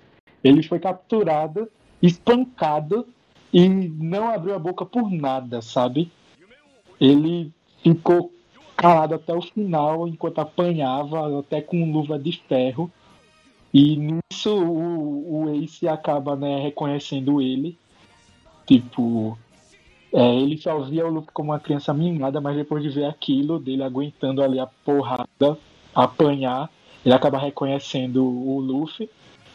Ele 0.46 0.62
foi 0.62 0.78
capturado, 0.78 1.68
espancado 2.00 3.06
e 3.52 3.68
não 3.68 4.28
abriu 4.28 4.54
a 4.54 4.58
boca 4.58 4.86
por 4.86 5.10
nada, 5.10 5.60
sabe? 5.60 6.10
Ele 7.00 7.50
ficou 7.82 8.32
calado 8.76 9.14
até 9.14 9.34
o 9.34 9.42
final 9.42 10.06
enquanto 10.06 10.38
apanhava, 10.38 11.40
até 11.40 11.60
com 11.60 11.90
luva 11.90 12.18
de 12.18 12.32
ferro. 12.48 12.90
E 13.74 13.96
nisso 13.96 14.54
o, 14.54 15.44
o 15.44 15.54
Ace 15.54 15.88
acaba 15.88 16.36
né, 16.36 16.60
reconhecendo 16.60 17.42
ele. 17.42 17.76
Tipo, 18.66 19.36
É, 20.12 20.34
ele 20.36 20.56
só 20.56 20.78
via 20.80 21.06
o 21.06 21.10
Luffy 21.10 21.30
como 21.32 21.50
uma 21.50 21.60
criança 21.60 21.92
mimada, 21.92 22.40
mas 22.40 22.56
depois 22.56 22.82
de 22.82 22.88
ver 22.88 23.04
aquilo, 23.04 23.58
dele 23.58 23.82
aguentando 23.82 24.42
ali 24.42 24.58
a 24.58 24.66
porrada, 24.66 25.58
apanhar, 25.94 26.70
ele 27.04 27.14
acaba 27.14 27.38
reconhecendo 27.38 28.24
o 28.24 28.60
Luffy. 28.60 29.10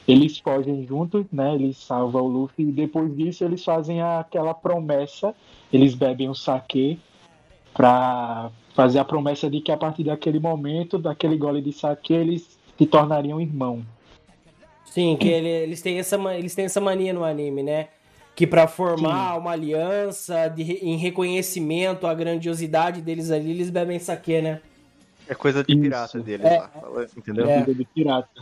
Eles 0.08 0.40
fogem 0.40 0.86
juntos, 0.86 1.26
né? 1.32 1.54
Ele 1.56 1.74
salva 1.74 2.22
o 2.22 2.28
Luffy 2.28 2.66
e 2.68 2.72
depois 2.72 3.16
disso 3.16 3.44
eles 3.44 3.64
fazem 3.64 4.02
aquela 4.02 4.54
promessa. 4.54 5.34
Eles 5.72 5.94
bebem 5.94 6.28
o 6.30 6.36
saque 6.36 7.00
pra 7.74 8.50
fazer 8.74 9.00
a 9.00 9.06
promessa 9.06 9.50
de 9.50 9.62
que 9.62 9.72
a 9.72 9.78
partir 9.78 10.04
daquele 10.04 10.40
momento, 10.40 10.98
daquele 10.98 11.38
gole 11.38 11.62
de 11.62 11.72
saque, 11.72 12.14
eles 12.14 12.58
se 12.78 12.86
tornariam 12.86 13.40
irmãos. 13.40 13.84
Sim, 14.86 15.16
que 15.16 15.28
ele- 15.30 15.48
eles, 15.48 15.82
têm 15.82 16.00
essa, 16.00 16.18
eles 16.36 16.54
têm 16.56 16.66
essa 16.66 16.82
mania 16.82 17.14
no 17.14 17.24
anime, 17.24 17.64
né? 17.64 17.88
Que 18.36 18.48
pra 18.48 18.68
formar 18.68 19.38
uma 19.38 19.52
aliança 19.52 20.48
de, 20.50 20.64
em 20.64 20.98
reconhecimento 20.98 22.08
à 22.08 22.14
grandiosidade 22.14 23.02
deles 23.02 23.30
ali, 23.32 23.52
eles 23.52 23.70
bebem 23.70 24.00
saque, 24.00 24.42
né? 24.42 24.60
É 25.30 25.36
coisa 25.36 25.64
de 25.64 25.72
Isso. 25.74 25.82
pirata 25.82 26.20
deles 26.20 26.46
É. 26.46 26.58
lá. 26.58 26.72
Entendeu? 27.16 27.48
É. 27.50 27.60
vida 27.60 27.74
de 27.76 27.86
pirata. 27.86 28.42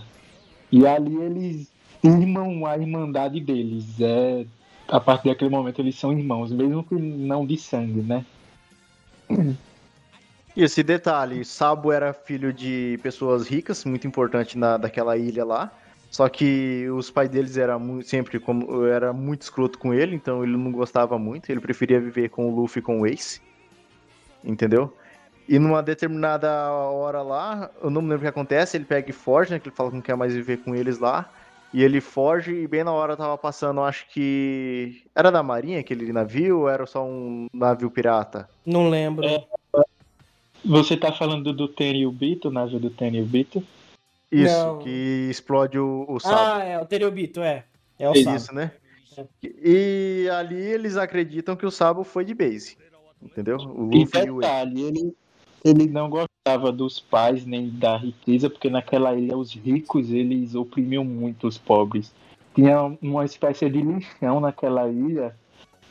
E 0.71 0.85
ali 0.85 1.15
eles 1.15 1.71
irmam 2.03 2.65
a 2.65 2.77
irmandade 2.77 3.39
deles. 3.39 3.85
É, 3.99 4.45
a 4.87 4.99
partir 4.99 5.29
daquele 5.29 5.49
momento 5.49 5.79
eles 5.81 5.95
são 5.95 6.11
irmãos, 6.11 6.51
mesmo 6.51 6.83
que 6.83 6.95
não 6.95 7.45
de 7.45 7.57
sangue, 7.57 8.01
né? 8.01 8.25
E 10.55 10.63
esse 10.63 10.83
detalhe, 10.83 11.45
Sabo 11.45 11.91
era 11.91 12.11
filho 12.11 12.51
de 12.51 12.99
pessoas 13.01 13.47
ricas, 13.47 13.85
muito 13.85 14.07
importante 14.07 14.57
na, 14.57 14.77
daquela 14.77 15.15
ilha 15.15 15.45
lá. 15.45 15.71
Só 16.11 16.27
que 16.27 16.89
os 16.89 17.11
pais 17.11 17.29
deles 17.29 17.55
eram 17.55 18.01
sempre 18.01 18.39
como 18.39 18.85
era 18.85 19.13
muito 19.13 19.43
escroto 19.43 19.77
com 19.77 19.93
ele, 19.93 20.15
então 20.15 20.43
ele 20.43 20.57
não 20.57 20.71
gostava 20.71 21.19
muito, 21.19 21.51
ele 21.51 21.59
preferia 21.59 21.99
viver 21.99 22.29
com 22.29 22.49
o 22.49 22.55
Luffy 22.55 22.79
e 22.79 22.83
com 22.83 23.01
o 23.01 23.07
Ace. 23.07 23.39
Entendeu? 24.43 24.91
E 25.51 25.57
numa 25.57 25.81
determinada 25.81 26.71
hora 26.71 27.23
lá, 27.23 27.71
eu 27.81 27.89
não 27.89 28.03
me 28.03 28.09
lembro 28.09 28.19
o 28.19 28.21
que 28.21 28.27
acontece, 28.27 28.77
ele 28.77 28.85
pega 28.85 29.09
e 29.09 29.13
foge, 29.13 29.49
né? 29.49 29.57
Que 29.59 29.67
ele 29.69 29.75
fala 29.75 29.89
que 29.89 29.95
não 29.95 30.01
quer 30.03 30.15
mais 30.15 30.31
viver 30.31 30.57
com 30.57 30.75
eles 30.75 30.99
lá. 30.99 31.27
E 31.73 31.81
ele 31.83 31.99
foge 31.99 32.53
e 32.53 32.67
bem 32.67 32.83
na 32.83 32.91
hora 32.91 33.17
tava 33.17 33.35
passando, 33.35 33.81
acho 33.81 34.07
que. 34.09 35.03
Era 35.15 35.31
da 35.31 35.41
marinha 35.41 35.79
aquele 35.79 36.13
navio 36.13 36.59
ou 36.59 36.69
era 36.69 36.85
só 36.85 37.03
um 37.03 37.47
navio 37.51 37.89
pirata? 37.89 38.47
Não 38.63 38.89
lembro. 38.91 39.25
É. 39.25 39.43
Você 40.63 40.95
tá 40.95 41.11
falando 41.11 41.51
do 41.51 41.67
Tenryu 41.67 42.11
Bito, 42.11 42.49
o 42.49 42.51
navio 42.51 42.79
do 42.79 42.89
Tenryu 42.91 43.25
Bito? 43.25 43.63
Isso, 44.31 44.53
Não. 44.53 44.79
que 44.79 45.27
explode 45.31 45.79
o, 45.79 46.05
o 46.07 46.19
Sabo. 46.19 46.35
ah, 46.37 46.63
é, 46.63 46.79
o 46.79 46.85
Teriobito, 46.85 47.41
é. 47.41 47.65
É 47.97 48.07
o 48.07 48.13
É 48.13 48.23
Sabo. 48.23 48.35
Isso, 48.35 48.53
né? 48.53 48.71
E 49.43 50.29
ali 50.31 50.55
eles 50.61 50.95
acreditam 50.95 51.55
que 51.55 51.65
o 51.65 51.71
Sabo 51.71 52.03
foi 52.03 52.23
de 52.23 52.35
base. 52.35 52.77
Entendeu? 53.21 53.57
O 53.57 53.89
E 53.91 53.99
Luffy 53.99 54.21
e 54.21 54.31
detalhe, 54.31 54.81
ele, 54.81 55.13
ele 55.63 55.87
não 55.87 56.09
gostava 56.09 56.71
dos 56.71 56.99
pais 56.99 57.45
nem 57.45 57.69
da 57.69 57.97
riqueza, 57.97 58.49
porque 58.49 58.69
naquela 58.69 59.15
ilha 59.15 59.37
os 59.37 59.53
ricos 59.53 60.11
eles 60.11 60.55
oprimiam 60.55 61.03
muito 61.03 61.47
os 61.47 61.57
pobres. 61.57 62.13
Tinha 62.55 62.97
uma 63.01 63.25
espécie 63.25 63.69
de 63.69 63.81
lixão 63.81 64.39
naquela 64.39 64.89
ilha 64.89 65.35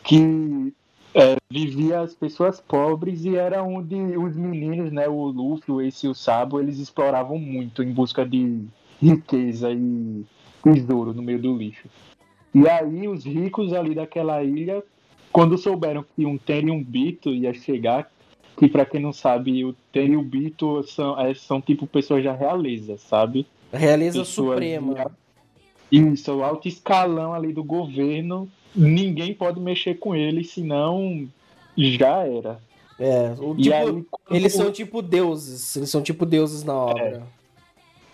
que 0.03 0.73
é, 1.15 1.37
vivia 1.51 2.01
as 2.01 2.15
pessoas 2.15 2.61
pobres 2.61 3.25
e 3.25 3.37
era 3.37 3.63
onde 3.63 3.95
os 4.17 4.37
meninos, 4.37 4.93
né, 4.93 5.09
o 5.09 5.27
Luffy, 5.27 5.73
o 5.73 5.81
Ace 5.81 6.07
e 6.07 6.09
o 6.09 6.15
Sabo, 6.15 6.61
eles 6.61 6.79
exploravam 6.79 7.39
muito 7.39 7.83
em 7.83 7.93
busca 7.93 8.25
de 8.25 8.65
riqueza 9.01 9.71
e 9.71 10.25
tesouro 10.63 11.15
no 11.15 11.23
meio 11.23 11.41
do 11.41 11.57
lixo. 11.57 11.89
E 12.55 12.69
aí 12.69 13.07
os 13.07 13.25
ricos 13.25 13.73
ali 13.73 13.95
daquela 13.95 14.43
ilha, 14.43 14.83
quando 15.33 15.59
souberam 15.59 16.05
que 16.17 16.27
um 16.27 16.37
Tenryu 16.37 16.83
Bito 16.83 17.31
ia 17.31 17.55
chegar, 17.55 18.11
que 18.59 18.69
pra 18.69 18.85
quem 18.85 19.01
não 19.01 19.13
sabe, 19.13 19.65
o 19.65 19.73
Tenryu 19.93 20.21
Bito 20.23 20.83
são, 20.83 21.19
é, 21.21 21.33
são 21.35 21.61
tipo 21.61 21.87
pessoas 21.87 22.25
da 22.25 22.33
realeza, 22.33 22.97
sabe? 22.99 23.47
Realeza 23.73 24.19
Pessoas 24.21 24.49
Suprema. 24.51 25.11
Isso, 25.91 26.33
o 26.35 26.43
alto 26.45 26.67
escalão 26.69 27.33
ali 27.33 27.53
do 27.53 27.63
governo, 27.65 28.49
ninguém 28.75 29.33
pode 29.33 29.61
mexer 29.61 29.95
com 29.95 30.15
eles, 30.15 30.51
senão 30.51 31.27
já 31.77 32.25
era. 32.27 32.59
É, 32.99 33.33
o 33.39 33.55
E 33.57 33.63
tipo, 33.63 33.75
aí, 33.77 33.85
quando- 33.87 34.07
eles 34.37 34.53
são 34.53 34.73
tipo 34.73 35.01
deuses. 35.01 35.77
Eles 35.77 35.89
são 35.91 36.03
tipo 36.03 36.27
deuses 36.27 36.65
na 36.65 36.75
obra. 36.75 37.23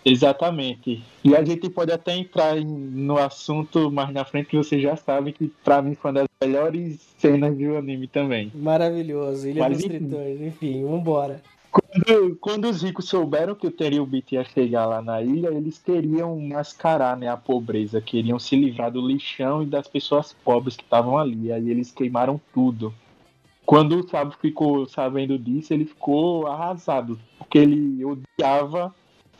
Exatamente. 0.03 1.03
E 1.23 1.35
a 1.35 1.43
gente 1.43 1.67
pode 1.69 1.91
até 1.91 2.15
entrar 2.15 2.55
no 2.63 3.17
assunto 3.17 3.91
mais 3.91 4.13
na 4.13 4.23
frente, 4.23 4.49
que 4.49 4.57
você 4.57 4.79
já 4.79 4.95
sabe 4.95 5.31
que 5.33 5.51
pra 5.63 5.81
mim 5.81 5.95
foi 5.95 6.11
uma 6.11 6.19
das 6.21 6.27
melhores 6.45 6.99
cenas 7.17 7.57
do 7.57 7.77
anime 7.77 8.07
também. 8.07 8.51
Maravilhoso. 8.53 9.47
Ilha 9.47 9.63
Mas 9.63 9.77
dos. 9.77 9.87
Tritões. 9.87 10.41
Enfim, 10.41 10.85
vambora. 10.85 11.41
Quando, 11.71 12.35
quando 12.37 12.65
os 12.69 12.81
ricos 12.81 13.09
souberam 13.09 13.53
que 13.53 13.67
o 13.67 13.71
Teriobit 13.71 14.35
ia 14.35 14.45
chegar 14.45 14.85
lá 14.85 15.01
na 15.01 15.21
ilha, 15.21 15.49
eles 15.49 15.77
queriam 15.77 16.39
mascarar 16.39 17.17
né, 17.17 17.27
a 17.27 17.35
pobreza, 17.35 17.99
queriam 17.99 18.39
se 18.39 18.55
livrar 18.55 18.91
do 18.91 19.05
lixão 19.05 19.61
e 19.61 19.65
das 19.65 19.87
pessoas 19.87 20.31
pobres 20.31 20.77
que 20.77 20.83
estavam 20.83 21.17
ali. 21.17 21.51
Aí 21.51 21.69
eles 21.69 21.91
queimaram 21.91 22.39
tudo. 22.53 22.93
Quando 23.65 23.99
o 23.99 24.07
Sábio 24.07 24.37
ficou 24.39 24.87
sabendo 24.87 25.37
disso, 25.37 25.73
ele 25.73 25.85
ficou 25.85 26.47
arrasado, 26.47 27.19
porque 27.37 27.57
ele 27.57 28.05
odiava 28.05 28.93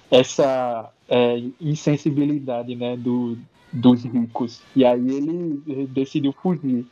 essa 0.10 0.92
é, 1.08 1.42
insensibilidade 1.62 2.76
né, 2.76 2.98
do, 2.98 3.38
dos 3.76 4.04
ricos. 4.04 4.62
E 4.76 4.86
aí 4.86 5.08
ele 5.08 5.88
decidiu 5.88 6.34
fugir 6.34 6.86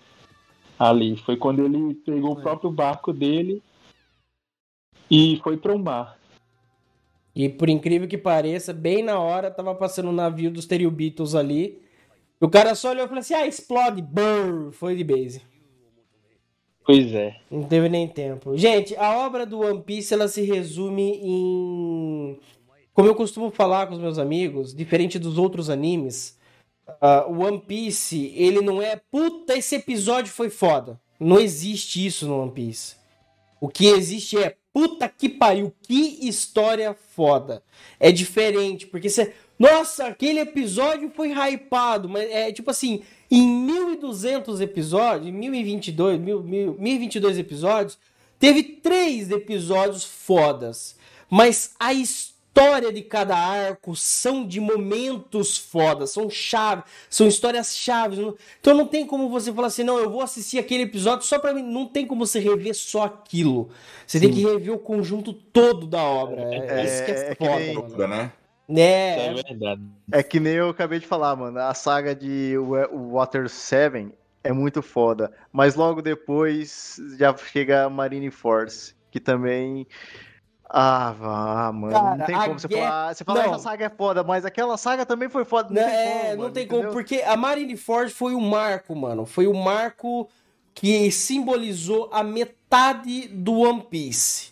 ali. 0.77 1.17
Foi 1.17 1.37
quando 1.37 1.63
ele 1.63 1.95
pegou 1.95 2.33
o 2.33 2.41
próprio 2.41 2.71
barco 2.71 3.13
dele 3.13 3.61
e 5.09 5.39
foi 5.43 5.57
para 5.57 5.73
o 5.73 5.79
mar. 5.79 6.17
E 7.35 7.49
por 7.49 7.69
incrível 7.69 8.07
que 8.07 8.17
pareça, 8.17 8.73
bem 8.73 9.01
na 9.01 9.19
hora 9.19 9.49
tava 9.49 9.73
passando 9.73 10.09
um 10.09 10.13
navio 10.13 10.51
dos 10.51 10.65
Teriubitos 10.65 11.33
ali. 11.33 11.81
O 12.39 12.49
cara 12.49 12.75
só 12.75 12.91
olhou 12.91 13.05
e 13.05 13.07
falou 13.07 13.21
assim: 13.21 13.33
ah, 13.33 13.47
explode, 13.47 14.01
brrr, 14.01 14.71
foi 14.71 14.95
de 14.95 15.03
base. 15.03 15.41
Pois 16.85 17.13
é. 17.13 17.37
Não 17.49 17.63
teve 17.63 17.87
nem 17.87 18.07
tempo. 18.07 18.57
Gente, 18.57 18.95
a 18.97 19.17
obra 19.25 19.45
do 19.45 19.61
One 19.61 19.81
Piece 19.81 20.13
ela 20.13 20.27
se 20.27 20.41
resume 20.41 21.19
em. 21.23 22.39
Como 22.93 23.07
eu 23.07 23.15
costumo 23.15 23.49
falar 23.49 23.87
com 23.87 23.93
os 23.93 23.99
meus 23.99 24.19
amigos, 24.19 24.75
diferente 24.75 25.17
dos 25.17 25.37
outros 25.37 25.69
animes, 25.69 26.37
o 27.29 27.43
One 27.43 27.59
Piece, 27.59 28.33
ele 28.35 28.61
não 28.61 28.81
é. 28.81 28.99
Puta, 29.11 29.57
esse 29.57 29.75
episódio 29.75 30.31
foi 30.31 30.49
foda. 30.49 30.99
Não 31.19 31.39
existe 31.39 32.05
isso 32.05 32.27
no 32.27 32.41
One 32.41 32.51
Piece. 32.51 32.95
O 33.61 33.67
que 33.69 33.85
existe 33.87 34.37
é. 34.37 34.57
Puta 34.73 35.07
que 35.07 35.29
pariu, 35.29 35.71
que 35.83 36.27
história 36.27 36.95
foda. 37.15 37.63
É 37.99 38.11
diferente, 38.11 38.87
porque 38.87 39.07
você. 39.09 39.33
Nossa, 39.57 40.07
aquele 40.07 40.39
episódio 40.39 41.11
foi 41.15 41.31
hypado, 41.31 42.09
mas 42.09 42.29
é 42.29 42.51
tipo 42.51 42.71
assim, 42.71 43.03
em 43.29 43.47
1200 43.47 44.59
episódios, 44.59 45.27
em 45.29 45.31
1022, 45.31 46.19
mil- 46.19 46.41
mil- 46.43 46.75
1022 46.79 47.37
episódios, 47.37 47.97
teve 48.39 48.63
três 48.63 49.29
episódios 49.29 50.03
fodas. 50.03 50.95
Mas 51.29 51.75
a 51.79 51.93
história 51.93 52.32
de 52.93 53.01
cada 53.01 53.35
arco 53.35 53.95
são 53.95 54.45
de 54.47 54.59
momentos 54.59 55.57
fodas, 55.57 56.11
são 56.11 56.29
chaves, 56.29 56.85
são 57.09 57.27
histórias 57.27 57.75
chaves. 57.75 58.19
não- 58.19 58.35
Então 58.59 58.73
não 58.75 58.85
tem 58.85 59.05
como 59.07 59.29
você 59.29 59.51
falar 59.51 59.67
assim, 59.67 59.83
não, 59.83 59.97
eu 59.97 60.09
vou 60.09 60.21
assistir 60.21 60.59
aquele 60.59 60.83
episódio 60.83 61.25
só 61.25 61.39
pra 61.39 61.53
mim. 61.53 61.63
Não 61.63 61.87
tem 61.87 62.05
como 62.05 62.25
você 62.25 62.39
rever 62.39 62.75
só 62.75 63.03
aquilo. 63.03 63.69
Você 64.05 64.19
tem 64.19 64.31
que 64.31 64.43
rever 64.43 64.73
o 64.73 64.77
conjunto 64.79 65.33
todo 65.33 65.87
da 65.87 66.01
obra. 66.03 66.41
É, 66.41 66.81
É, 66.81 66.85
isso 66.85 67.05
que 67.05 67.11
é, 67.11 67.31
é 67.31 67.35
que 67.35 67.45
foda, 67.45 67.59
nem- 67.59 67.73
mano. 67.75 67.89
Toda, 67.89 68.07
né? 68.07 68.31
É, 68.69 69.27
É 69.27 69.33
verdade. 69.33 69.81
É 70.11 70.23
que 70.23 70.39
nem 70.39 70.53
eu 70.53 70.69
acabei 70.69 70.99
de 70.99 71.07
falar, 71.07 71.35
mano. 71.35 71.59
A 71.59 71.73
saga 71.73 72.15
de 72.15 72.57
Wa- 72.57 72.87
Water 72.91 73.49
7 73.49 74.09
é 74.43 74.53
muito 74.53 74.81
foda. 74.81 75.31
Mas 75.51 75.75
logo 75.75 76.01
depois 76.01 76.97
já 77.17 77.35
chega 77.35 77.85
a 77.85 77.89
Marine 77.89 78.29
Force, 78.31 78.93
que 79.11 79.19
também. 79.19 79.85
Ah, 80.69 81.13
vá, 81.19 81.71
mano. 81.71 81.93
Cara, 81.93 82.15
não 82.15 82.25
tem 82.25 82.35
como 82.35 82.59
você 82.59 82.67
guerra- 82.67 82.89
falar. 82.89 83.13
Você 83.15 83.23
fala, 83.23 83.43
Não. 83.43 83.53
essa 83.53 83.63
saga 83.63 83.85
é 83.85 83.89
foda, 83.89 84.23
mas 84.23 84.45
aquela 84.45 84.77
saga 84.77 85.05
também 85.05 85.29
foi 85.29 85.45
foda. 85.45 85.69
Não 85.73 85.81
Não, 85.81 85.87
tem 85.87 85.97
é, 85.99 86.05
como, 86.21 86.29
não 86.31 86.37
mano, 86.37 86.53
tem 86.53 86.67
como, 86.67 86.91
porque 86.91 87.21
a 87.21 87.37
Marineford 87.37 88.11
foi 88.13 88.33
o 88.33 88.41
marco, 88.41 88.95
mano. 88.95 89.25
Foi 89.25 89.45
o 89.45 89.53
marco 89.53 90.27
que 90.73 91.11
simbolizou 91.11 92.09
a 92.11 92.23
metade 92.23 93.27
do 93.27 93.59
One 93.59 93.81
Piece. 93.89 94.51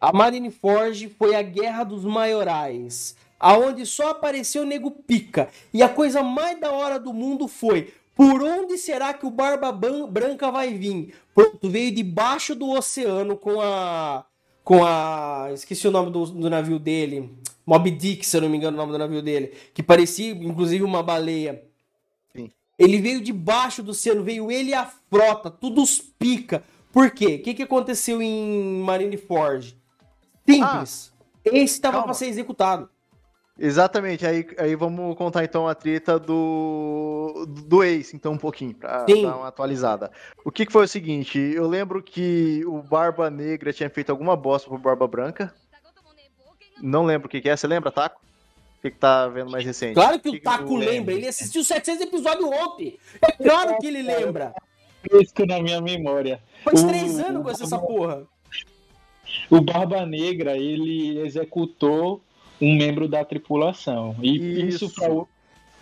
A 0.00 0.12
Marineford 0.12 1.08
foi 1.18 1.34
a 1.34 1.42
Guerra 1.42 1.84
dos 1.84 2.04
Maiorais, 2.04 3.14
aonde 3.38 3.86
só 3.86 4.10
apareceu 4.10 4.62
o 4.62 4.66
Nego 4.66 4.90
Pica. 4.90 5.48
E 5.72 5.82
a 5.82 5.88
coisa 5.88 6.22
mais 6.22 6.58
da 6.60 6.70
hora 6.72 6.98
do 6.98 7.12
mundo 7.14 7.48
foi: 7.48 7.94
por 8.14 8.42
onde 8.42 8.76
será 8.76 9.14
que 9.14 9.24
o 9.24 9.30
Barba 9.30 9.72
Branca 9.72 10.50
vai 10.50 10.74
vir? 10.74 11.14
Pronto, 11.34 11.70
veio 11.70 11.94
debaixo 11.94 12.54
do 12.54 12.68
oceano 12.70 13.36
com 13.36 13.60
a. 13.60 14.24
Com 14.70 14.84
a. 14.84 15.48
Esqueci 15.52 15.88
o 15.88 15.90
nome 15.90 16.12
do, 16.12 16.24
do 16.26 16.48
navio 16.48 16.78
dele. 16.78 17.28
Mob 17.66 17.90
Dick, 17.90 18.24
se 18.24 18.36
eu 18.36 18.42
não 18.42 18.48
me 18.48 18.56
engano, 18.56 18.76
o 18.76 18.80
nome 18.80 18.92
do 18.92 18.98
navio 18.98 19.20
dele. 19.20 19.52
Que 19.74 19.82
parecia, 19.82 20.30
inclusive, 20.30 20.84
uma 20.84 21.02
baleia. 21.02 21.64
Sim. 22.32 22.52
Ele 22.78 23.00
veio 23.00 23.20
debaixo 23.20 23.82
do 23.82 23.90
oceano, 23.90 24.22
veio 24.22 24.48
ele 24.48 24.70
e 24.70 24.74
a 24.74 24.86
frota, 24.86 25.50
tudo 25.50 25.82
os 25.82 25.98
pica. 25.98 26.62
Por 26.92 27.10
quê? 27.10 27.40
O 27.40 27.42
que, 27.42 27.54
que 27.54 27.64
aconteceu 27.64 28.22
em 28.22 28.80
Marineford? 28.84 29.76
Simples. 30.48 31.12
Esse 31.44 31.80
tava 31.80 31.94
calma. 31.94 32.04
pra 32.04 32.14
ser 32.14 32.26
executado. 32.26 32.88
Exatamente, 33.62 34.26
aí, 34.26 34.46
aí 34.56 34.74
vamos 34.74 35.14
contar 35.18 35.44
então 35.44 35.68
a 35.68 35.74
treta 35.74 36.18
do, 36.18 37.44
do 37.46 37.84
Ace, 37.84 38.16
então 38.16 38.32
um 38.32 38.38
pouquinho, 38.38 38.74
pra 38.74 39.04
Sim. 39.06 39.24
dar 39.24 39.36
uma 39.36 39.48
atualizada. 39.48 40.10
O 40.42 40.50
que, 40.50 40.64
que 40.64 40.72
foi 40.72 40.86
o 40.86 40.88
seguinte, 40.88 41.38
eu 41.38 41.68
lembro 41.68 42.02
que 42.02 42.64
o 42.64 42.80
Barba 42.82 43.28
Negra 43.28 43.70
tinha 43.70 43.90
feito 43.90 44.08
alguma 44.08 44.34
bosta 44.34 44.66
pro 44.66 44.78
Barba 44.78 45.06
Branca, 45.06 45.54
não 46.82 47.04
lembro 47.04 47.26
o 47.26 47.30
que, 47.30 47.42
que 47.42 47.50
é, 47.50 47.56
você 47.56 47.66
lembra, 47.66 47.92
Taco? 47.92 48.18
O 48.78 48.80
que, 48.80 48.90
que 48.92 48.96
tá 48.96 49.28
vendo 49.28 49.50
mais 49.50 49.62
recente? 49.62 49.92
Claro 49.92 50.18
que 50.18 50.30
o 50.30 50.32
que 50.32 50.40
Taco 50.40 50.74
lembra, 50.74 50.90
lembro? 50.94 51.10
ele 51.12 51.28
assistiu 51.28 51.62
700 51.62 52.06
episódios 52.06 52.46
ontem. 52.50 52.98
É 53.20 53.30
claro 53.32 53.76
que 53.78 53.86
ele 53.86 54.02
lembra. 54.02 54.54
Fresco 55.02 55.44
na 55.44 55.60
minha 55.60 55.82
memória. 55.82 56.42
Faz 56.64 56.82
O- 56.82 56.88
três 56.88 57.18
anos 57.18 57.42
com 57.42 57.50
essa 57.50 57.78
porra. 57.78 58.26
O 59.50 59.60
Barba 59.60 60.06
Negra, 60.06 60.56
ele 60.56 61.18
executou 61.20 62.22
um 62.60 62.76
membro 62.76 63.08
da 63.08 63.24
tripulação. 63.24 64.14
E 64.22 64.66
isso, 64.66 64.86
Isso. 64.86 64.94
para 64.94 65.12
o, 65.12 65.28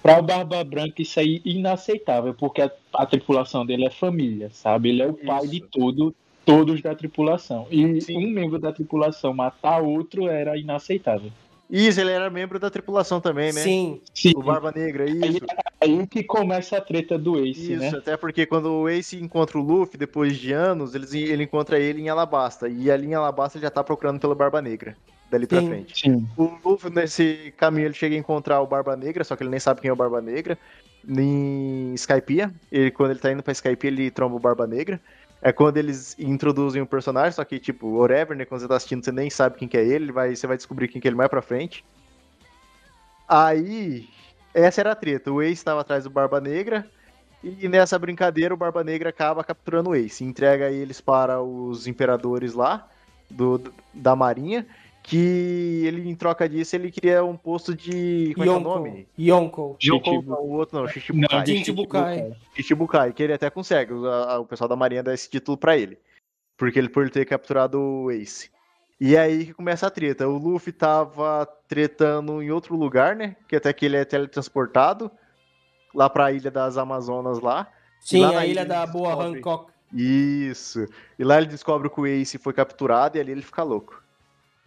pra 0.03 0.19
o 0.19 0.23
Barba 0.23 0.63
Branca, 0.65 1.03
isso 1.03 1.19
aí 1.19 1.43
é 1.45 1.49
inaceitável, 1.49 2.35
porque 2.35 2.63
a, 2.63 2.71
a 2.95 3.07
tripulação 3.07 3.67
dele 3.67 3.87
é 3.87 3.91
família, 3.91 4.51
sabe? 4.53 4.91
Ele 4.91 5.03
é 5.03 5.07
o 5.07 5.15
pai 5.15 5.43
Isso. 5.43 5.51
de 5.51 5.61
tudo, 5.61 6.15
todos 6.45 6.81
da 6.81 6.95
tripulação. 6.95 7.67
E 7.71 8.01
Sim. 8.01 8.17
um 8.17 8.31
membro 8.31 8.59
da 8.59 8.73
tripulação 8.73 9.35
matar 9.35 9.81
outro 9.83 10.29
era 10.29 10.57
inaceitável. 10.57 11.31
Isso, 11.71 12.01
ele 12.01 12.11
era 12.11 12.31
membro 12.31 12.59
da 12.59 12.71
tripulação 12.71 13.21
também, 13.21 13.53
né? 13.53 13.61
Sim. 13.61 14.01
Sim, 14.15 14.33
O 14.35 14.43
Barba 14.43 14.73
Negra, 14.75 15.05
aí, 15.05 15.21
isso. 15.21 15.47
aí 15.79 16.07
que 16.07 16.23
começa 16.25 16.79
a 16.79 16.81
treta 16.81 17.19
do 17.19 17.39
Ace, 17.45 17.75
Isso, 17.75 17.79
né? 17.79 17.89
até 17.91 18.17
porque 18.17 18.47
quando 18.47 18.73
o 18.73 18.89
Ace 18.89 19.23
encontra 19.23 19.59
o 19.59 19.63
Luffy, 19.63 19.99
depois 19.99 20.39
de 20.39 20.51
anos, 20.53 20.95
eles, 20.95 21.13
ele 21.13 21.45
encontra 21.45 21.79
ele 21.79 22.01
em 22.01 22.09
Alabasta. 22.09 22.71
E 22.71 22.91
ali 22.91 23.09
em 23.09 23.15
Alabasta 23.15 23.59
ele 23.59 23.67
já 23.67 23.71
tá 23.71 23.85
procurando 23.85 24.19
pelo 24.19 24.35
Barba 24.35 24.63
Negra, 24.63 24.97
dali 25.31 25.47
pra 25.47 25.61
Sim. 25.61 25.69
frente. 25.69 26.01
Sim. 26.01 26.29
O 26.37 26.59
Luffy, 26.65 26.91
nesse 26.91 27.53
caminho, 27.57 27.87
ele 27.87 27.95
chega 27.95 28.15
a 28.15 28.19
encontrar 28.19 28.61
o 28.61 28.67
Barba 28.67 28.97
Negra, 28.97 29.25
só 29.25 29.37
que 29.37 29.43
ele 29.43 29.51
nem 29.51 29.61
sabe 29.61 29.81
quem 29.81 29.89
é 29.89 29.93
o 29.93 29.97
Barba 29.97 30.21
Negra. 30.21 30.59
Em 31.09 31.95
Skypiea, 31.95 32.53
ele, 32.71 32.91
quando 32.91 33.11
ele 33.11 33.21
tá 33.21 33.33
indo 33.33 33.43
pra 33.43 33.53
Skypiea, 33.53 33.91
ele 33.91 34.11
tromba 34.11 34.37
o 34.37 34.41
Barba 34.41 34.67
Negra. 34.67 35.01
É 35.41 35.53
quando 35.53 35.77
eles 35.77 36.19
introduzem 36.19 36.83
o 36.83 36.87
personagem, 36.87 37.33
só 37.33 37.45
que, 37.45 37.59
tipo, 37.59 37.99
whatever, 37.99 38.37
né? 38.37 38.45
Quando 38.45 38.61
você 38.61 38.69
tá 38.69 38.77
assistindo, 38.77 39.05
você 39.05 39.13
nem 39.13 39.31
sabe 39.31 39.57
quem 39.57 39.69
que 39.69 39.77
é 39.77 39.85
ele, 39.85 40.07
ele 40.07 40.13
vai, 40.13 40.35
você 40.35 40.47
vai 40.47 40.57
descobrir 40.57 40.89
quem 40.89 41.01
que 41.01 41.07
é 41.07 41.11
ele 41.11 41.17
mais 41.17 41.31
pra 41.31 41.41
frente. 41.41 41.85
Aí, 43.29 44.09
essa 44.53 44.81
era 44.81 44.93
a 44.93 44.97
treta. 44.97 45.31
O 45.31 45.41
Ace 45.41 45.53
estava 45.53 45.81
atrás 45.81 46.05
do 46.05 46.11
Barba 46.11 46.41
Negra, 46.41 46.85
e 47.43 47.69
nessa 47.69 47.99
brincadeira, 47.99 48.53
o 48.53 48.57
Barba 48.57 48.83
Negra 48.83 49.11
acaba 49.11 49.45
capturando 49.45 49.91
o 49.91 49.95
Ace. 49.95 50.25
Entrega 50.25 50.71
eles 50.71 51.01
para 51.01 51.41
os 51.41 51.87
imperadores 51.87 52.55
lá, 52.55 52.89
do, 53.31 53.63
da 53.95 54.17
Marinha, 54.17 54.67
que 55.09 55.83
ele, 55.87 56.09
em 56.09 56.15
troca 56.15 56.49
disso, 56.49 56.77
ele 56.77 56.91
queria 56.91 57.25
um 57.25 57.37
posto 57.37 57.75
de. 57.75 58.33
Como 58.35 58.45
é 58.45 58.47
que 58.47 58.53
é 58.53 58.53
o 58.53 58.57
Yonko. 58.59 58.69
nome? 58.69 59.09
Yonko. 59.19 59.77
Yonko, 59.83 60.23
não, 60.23 60.37
o 60.43 60.51
outro 60.53 60.77
não, 60.77 60.83
Não, 60.85 60.89
Shichibukai. 60.93 61.43
de 61.45 61.57
Chichibukai. 61.59 62.33
Shichibukai, 62.55 63.13
que 63.13 63.23
ele 63.23 63.33
até 63.33 63.49
consegue, 63.49 63.93
o, 63.95 64.07
a- 64.07 64.39
o 64.39 64.45
pessoal 64.45 64.69
da 64.69 64.77
Marinha 64.77 65.03
dá 65.03 65.15
esse 65.15 65.29
título 65.31 65.57
pra 65.57 65.77
ele. 65.77 65.99
Porque 66.57 66.79
ele 66.79 66.89
por 66.89 67.03
ele 67.03 67.11
ter 67.11 67.25
capturado 67.25 67.81
o 67.81 68.11
Ace. 68.11 68.51
E 69.01 69.17
aí 69.17 69.47
que 69.47 69.55
começa 69.55 69.87
a 69.87 69.91
treta. 69.91 70.29
O 70.29 70.37
Luffy 70.37 70.73
tava 70.73 71.47
tretando 71.69 72.43
em 72.43 72.51
outro 72.51 72.75
lugar, 72.77 73.15
né? 73.17 73.37
Que 73.49 73.57
até 73.57 73.73
que 73.73 73.87
ele 73.87 73.97
é 73.97 74.05
teletransportado 74.05 75.11
lá 75.95 76.11
pra 76.11 76.33
ilha 76.33 76.51
das 76.51 76.77
Amazonas 76.77 77.39
lá. 77.41 77.69
Sim, 78.01 78.23
lá 78.23 78.33
na 78.33 78.41
a 78.41 78.45
ilha 78.45 78.53
ilha 78.63 78.65
da 78.67 78.87
boa. 78.87 79.15
Hancock. 79.25 79.71
Isso. 79.95 80.85
E 81.19 81.25
lá 81.25 81.39
ele 81.39 81.47
descobre 81.47 81.89
que 81.89 82.01
o 82.01 82.07
Ace 82.07 82.37
foi 82.39 82.53
capturado 82.53 83.17
e 83.17 83.21
ali 83.21 83.31
ele 83.33 83.41
fica 83.43 83.63
louco. 83.63 84.03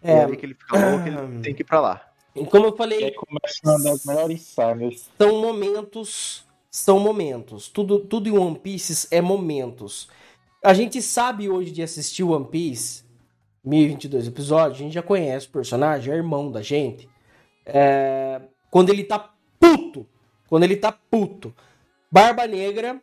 É. 0.02 0.16
E 0.16 0.20
ali 0.20 0.36
que 0.36 0.46
ele 0.46 0.54
fica 0.54 0.76
louco, 0.78 1.06
ele 1.06 1.40
tem 1.42 1.54
que 1.54 1.62
ir 1.62 1.64
pra 1.64 1.80
lá. 1.80 2.12
E 2.34 2.44
Como 2.46 2.66
eu 2.66 2.74
E 2.74 2.76
falei, 2.76 3.04
aí 3.04 3.14
começa 3.14 3.58
uma 3.64 3.78
das 3.82 4.04
melhores 4.04 4.42
sagas. 4.42 5.10
são 5.18 5.40
momentos, 5.40 6.44
são 6.70 6.98
momentos. 6.98 7.68
Tudo, 7.68 8.00
tudo 8.00 8.28
em 8.28 8.36
One 8.36 8.58
Piece 8.58 9.08
é 9.10 9.20
momentos. 9.20 10.08
A 10.62 10.72
gente 10.74 11.02
sabe 11.02 11.48
hoje 11.48 11.70
de 11.70 11.82
assistir 11.82 12.22
One 12.22 12.46
Piece, 12.46 13.04
1022 13.64 14.26
episódios, 14.28 14.80
a 14.80 14.82
gente 14.84 14.94
já 14.94 15.02
conhece 15.02 15.46
o 15.46 15.50
personagem, 15.50 16.12
é 16.12 16.16
irmão 16.16 16.50
da 16.50 16.62
gente. 16.62 17.08
É, 17.66 18.40
quando 18.70 18.90
ele 18.90 19.04
tá 19.04 19.32
puto, 19.60 20.06
quando 20.48 20.64
ele 20.64 20.76
tá 20.76 20.92
puto. 20.92 21.54
Barba 22.10 22.46
Negra 22.46 23.00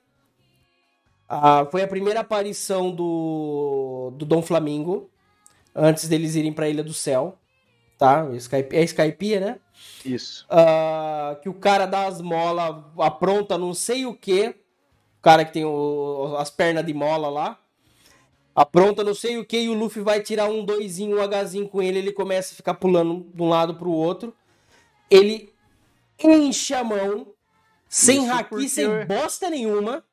ah, 1.28 1.68
foi 1.70 1.84
a 1.84 1.88
primeira 1.88 2.22
aparição 2.22 2.92
do, 2.92 4.12
do 4.16 4.26
Dom 4.26 4.42
Flamingo, 4.42 5.10
antes 5.76 6.08
deles 6.08 6.36
irem 6.36 6.54
pra 6.54 6.70
Ilha 6.70 6.84
do 6.84 6.94
Céu. 6.94 7.38
Tá? 7.98 8.26
Skype, 8.36 8.76
é 8.76 8.84
Skypiea, 8.84 9.40
né? 9.42 9.60
Isso. 10.06 10.46
Ah, 10.50 11.38
que 11.42 11.50
o 11.50 11.54
cara 11.54 11.86
dá 11.86 12.08
as 12.08 12.22
molas, 12.22 12.78
apronta 12.98 13.58
não 13.58 13.74
sei 13.74 14.06
o 14.06 14.14
que. 14.14 14.56
O 15.18 15.22
cara 15.22 15.44
que 15.44 15.52
tem 15.52 15.66
o- 15.66 16.36
as 16.38 16.50
pernas 16.50 16.86
de 16.86 16.94
mola 16.94 17.28
lá. 17.30 17.60
Apronta 18.56 19.04
não 19.04 19.14
sei 19.14 19.38
o 19.38 19.46
que 19.46 19.60
e 19.60 19.70
o 19.70 19.74
Luffy 19.74 20.02
vai 20.02 20.22
tirar 20.22 20.50
um 20.50 20.64
doisinho, 20.64 21.18
um 21.20 21.42
Hzinho 21.44 21.68
com 21.68 21.82
ele. 21.82 22.00
Ele 22.00 22.12
começa 22.14 22.54
a 22.54 22.56
ficar 22.56 22.74
pulando 22.76 23.26
de 23.34 23.42
um 23.42 23.50
lado 23.50 23.76
pro 23.76 23.92
outro. 23.92 24.34
Ele 25.10 25.54
enche 26.24 26.74
a 26.74 26.84
mão, 26.84 27.34
sem 27.88 28.24
Isso 28.24 28.34
haki, 28.34 28.50
porque- 28.50 28.70
sem 28.70 29.06
bosta 29.06 29.50
nenhuma. 29.50 30.04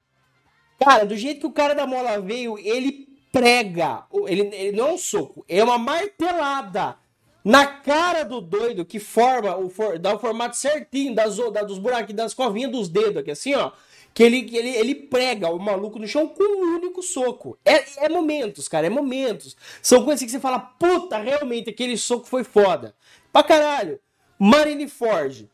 Cara, 0.79 1.05
do 1.07 1.17
jeito 1.17 1.41
que 1.41 1.47
o 1.47 1.53
cara 1.53 1.75
da 1.75 1.87
mola 1.87 2.21
veio, 2.21 2.59
ele 2.59 3.16
prega. 3.37 4.05
Ele, 4.27 4.43
ele 4.55 4.77
não 4.77 4.89
é 4.89 4.93
um 4.93 4.99
soco, 4.99 5.45
é 5.49 5.63
uma 5.63 5.77
martelada 5.79 6.97
na 7.45 7.67
cara 7.67 8.25
do 8.25 8.41
doido 8.41 8.85
que 8.85 8.99
forma, 8.99 9.57
o 9.57 9.69
for- 9.69 9.99
dá 9.99 10.15
o 10.15 10.19
formato 10.19 10.57
certinho 10.57 11.15
das, 11.15 11.37
da- 11.53 11.63
dos 11.63 11.79
buraquinhos, 11.79 12.17
das 12.17 12.35
covinhas 12.35 12.73
dos 12.73 12.89
dedos 12.89 13.19
aqui, 13.19 13.31
assim, 13.31 13.55
ó. 13.55 13.73
Que 14.15 14.23
ele, 14.23 14.39
ele, 14.57 14.71
ele 14.71 14.95
prega 14.95 15.51
o 15.51 15.59
maluco 15.59 15.99
no 15.99 16.09
chão 16.09 16.27
com 16.27 16.43
um 16.43 16.77
único 16.77 17.03
soco. 17.03 17.59
É, 17.63 18.07
é 18.07 18.09
momentos, 18.09 18.67
cara, 18.67 18.87
é 18.87 18.91
momentos. 18.91 19.55
São 19.83 20.03
coisas 20.05 20.25
que 20.25 20.31
você 20.31 20.41
fala, 20.41 20.59
puta, 20.59 21.19
realmente 21.19 21.69
aquele 21.69 21.99
soco 21.99 22.27
foi 22.27 22.43
foda. 22.43 22.95
Pra 23.31 23.43
caralho. 23.43 24.01
Marineford. 24.39 25.51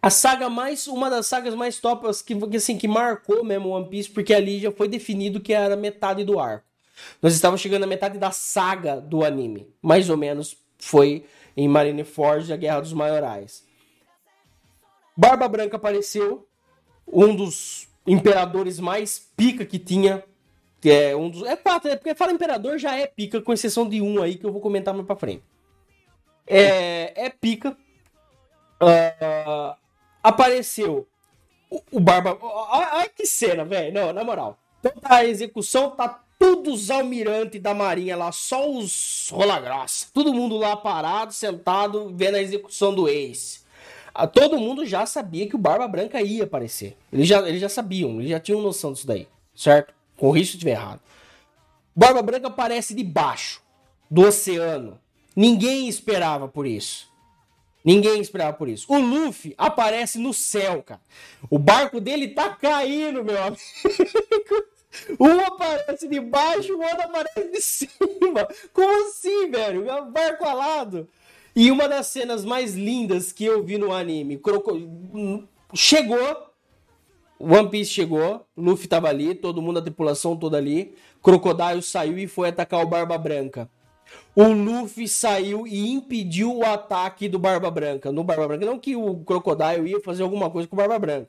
A 0.00 0.08
saga 0.08 0.48
mais. 0.48 0.86
Uma 0.86 1.10
das 1.10 1.26
sagas 1.26 1.52
mais 1.54 1.80
topas 1.80 2.22
que, 2.22 2.32
assim, 2.56 2.78
que 2.78 2.86
marcou 2.86 3.44
mesmo 3.44 3.70
One 3.70 3.88
Piece, 3.88 4.08
porque 4.08 4.32
ali 4.32 4.60
já 4.60 4.70
foi 4.70 4.86
definido 4.86 5.40
que 5.40 5.52
era 5.52 5.74
metade 5.74 6.24
do 6.24 6.38
arco. 6.38 6.69
Nós 7.22 7.34
estávamos 7.34 7.60
chegando 7.60 7.82
na 7.82 7.86
metade 7.86 8.18
da 8.18 8.30
saga 8.30 9.00
do 9.00 9.24
anime. 9.24 9.68
Mais 9.82 10.08
ou 10.10 10.16
menos 10.16 10.56
foi 10.78 11.24
em 11.56 11.68
Marineford, 11.68 12.52
a 12.52 12.56
Guerra 12.56 12.80
dos 12.80 12.92
Maiorais. 12.92 13.64
Barba 15.16 15.48
Branca 15.48 15.76
apareceu, 15.76 16.48
um 17.06 17.34
dos 17.34 17.88
imperadores 18.06 18.80
mais 18.80 19.18
pica 19.36 19.64
que 19.66 19.78
tinha. 19.78 20.24
Que 20.80 20.90
é 20.90 21.16
um 21.16 21.28
dos. 21.28 21.42
É 21.42 21.56
quatro, 21.56 21.90
é 21.90 21.96
porque 21.96 22.14
fala 22.14 22.32
imperador 22.32 22.78
já 22.78 22.96
é 22.96 23.06
pica, 23.06 23.42
com 23.42 23.52
exceção 23.52 23.86
de 23.86 24.00
um 24.00 24.22
aí 24.22 24.36
que 24.36 24.46
eu 24.46 24.52
vou 24.52 24.62
comentar 24.62 24.94
mais 24.94 25.06
pra 25.06 25.16
frente. 25.16 25.42
É, 26.46 27.26
é 27.26 27.28
pica. 27.28 27.76
Ah, 28.80 29.76
apareceu 30.22 31.06
o, 31.68 31.82
o 31.92 32.00
Barba. 32.00 32.38
Olha 32.40 33.08
que 33.08 33.26
cena, 33.26 33.64
velho. 33.64 33.92
Não, 33.92 34.12
na 34.12 34.24
moral. 34.24 34.58
Toda 34.82 35.00
a 35.02 35.24
execução 35.24 35.90
tá 35.90 36.24
tudo 36.40 36.72
os 36.72 36.90
almirantes 36.90 37.60
da 37.60 37.74
marinha 37.74 38.16
lá, 38.16 38.32
só 38.32 38.66
os 38.70 39.28
rola 39.30 39.60
grossa. 39.60 40.06
Todo 40.10 40.32
mundo 40.32 40.56
lá 40.56 40.74
parado, 40.74 41.34
sentado, 41.34 42.10
vendo 42.16 42.36
a 42.36 42.40
execução 42.40 42.94
do 42.94 43.06
Ace. 43.06 43.60
Ah, 44.14 44.26
Todo 44.26 44.58
mundo 44.58 44.86
já 44.86 45.04
sabia 45.04 45.46
que 45.46 45.54
o 45.54 45.58
Barba 45.58 45.86
Branca 45.86 46.22
ia 46.22 46.44
aparecer. 46.44 46.96
Eles 47.12 47.28
já, 47.28 47.46
eles 47.46 47.60
já 47.60 47.68
sabiam, 47.68 48.18
eles 48.18 48.30
já 48.30 48.40
tinham 48.40 48.62
noção 48.62 48.94
disso 48.94 49.06
daí, 49.06 49.28
certo? 49.54 49.92
Corrija 50.16 50.46
se 50.46 50.52
eu 50.52 50.56
estiver 50.56 50.72
errado. 50.72 51.00
Barba 51.94 52.22
Branca 52.22 52.48
aparece 52.48 52.94
debaixo 52.94 53.60
do 54.10 54.22
oceano. 54.22 54.98
Ninguém 55.36 55.88
esperava 55.88 56.48
por 56.48 56.66
isso. 56.66 57.10
Ninguém 57.84 58.18
esperava 58.20 58.56
por 58.56 58.68
isso. 58.68 58.86
O 58.88 58.98
Luffy 58.98 59.54
aparece 59.58 60.18
no 60.18 60.32
céu, 60.32 60.82
cara. 60.82 61.00
O 61.50 61.58
barco 61.58 62.00
dele 62.00 62.28
tá 62.28 62.48
caindo, 62.48 63.22
meu 63.22 63.42
amigo. 63.42 63.60
Um 65.18 65.40
aparece 65.40 66.08
de 66.08 66.20
baixo, 66.20 66.74
o 66.74 66.82
outro 66.82 67.02
aparece 67.02 67.50
de 67.50 67.60
cima. 67.62 68.48
Como 68.72 69.06
assim, 69.06 69.50
velho? 69.50 69.88
É 69.88 70.02
barco 70.04 70.44
alado. 70.44 71.08
E 71.54 71.70
uma 71.70 71.88
das 71.88 72.06
cenas 72.06 72.44
mais 72.44 72.74
lindas 72.74 73.32
que 73.32 73.44
eu 73.44 73.62
vi 73.62 73.76
no 73.76 73.92
anime, 73.92 74.38
croco... 74.38 74.72
chegou, 75.74 76.50
One 77.38 77.68
Piece 77.68 77.90
chegou, 77.90 78.46
Luffy 78.56 78.86
tava 78.86 79.08
ali, 79.08 79.34
todo 79.34 79.62
mundo, 79.62 79.78
a 79.78 79.82
tripulação 79.82 80.36
toda 80.36 80.56
ali, 80.58 80.94
Crocodile 81.22 81.82
saiu 81.82 82.18
e 82.18 82.26
foi 82.26 82.50
atacar 82.50 82.82
o 82.82 82.86
Barba 82.86 83.18
Branca. 83.18 83.68
O 84.34 84.44
Luffy 84.44 85.08
saiu 85.08 85.66
e 85.66 85.90
impediu 85.90 86.56
o 86.56 86.64
ataque 86.64 87.28
do 87.28 87.38
Barba 87.38 87.70
Branca, 87.70 88.12
no 88.12 88.22
Barba 88.22 88.48
Branca. 88.48 88.66
Não 88.66 88.78
que 88.78 88.94
o 88.96 89.16
Crocodile 89.24 89.90
ia 89.90 90.00
fazer 90.00 90.22
alguma 90.22 90.50
coisa 90.50 90.68
com 90.68 90.76
o 90.76 90.78
Barba 90.78 90.98
Branca. 90.98 91.28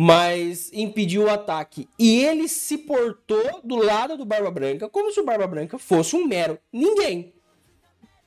Mas 0.00 0.70
impediu 0.72 1.24
o 1.24 1.28
ataque. 1.28 1.88
E 1.98 2.24
ele 2.24 2.46
se 2.46 2.78
portou 2.78 3.60
do 3.64 3.74
lado 3.74 4.16
do 4.16 4.24
Barba 4.24 4.48
Branca 4.48 4.88
como 4.88 5.10
se 5.10 5.18
o 5.18 5.24
Barba 5.24 5.44
Branca 5.48 5.76
fosse 5.76 6.14
um 6.14 6.24
mero 6.24 6.56
ninguém. 6.72 7.34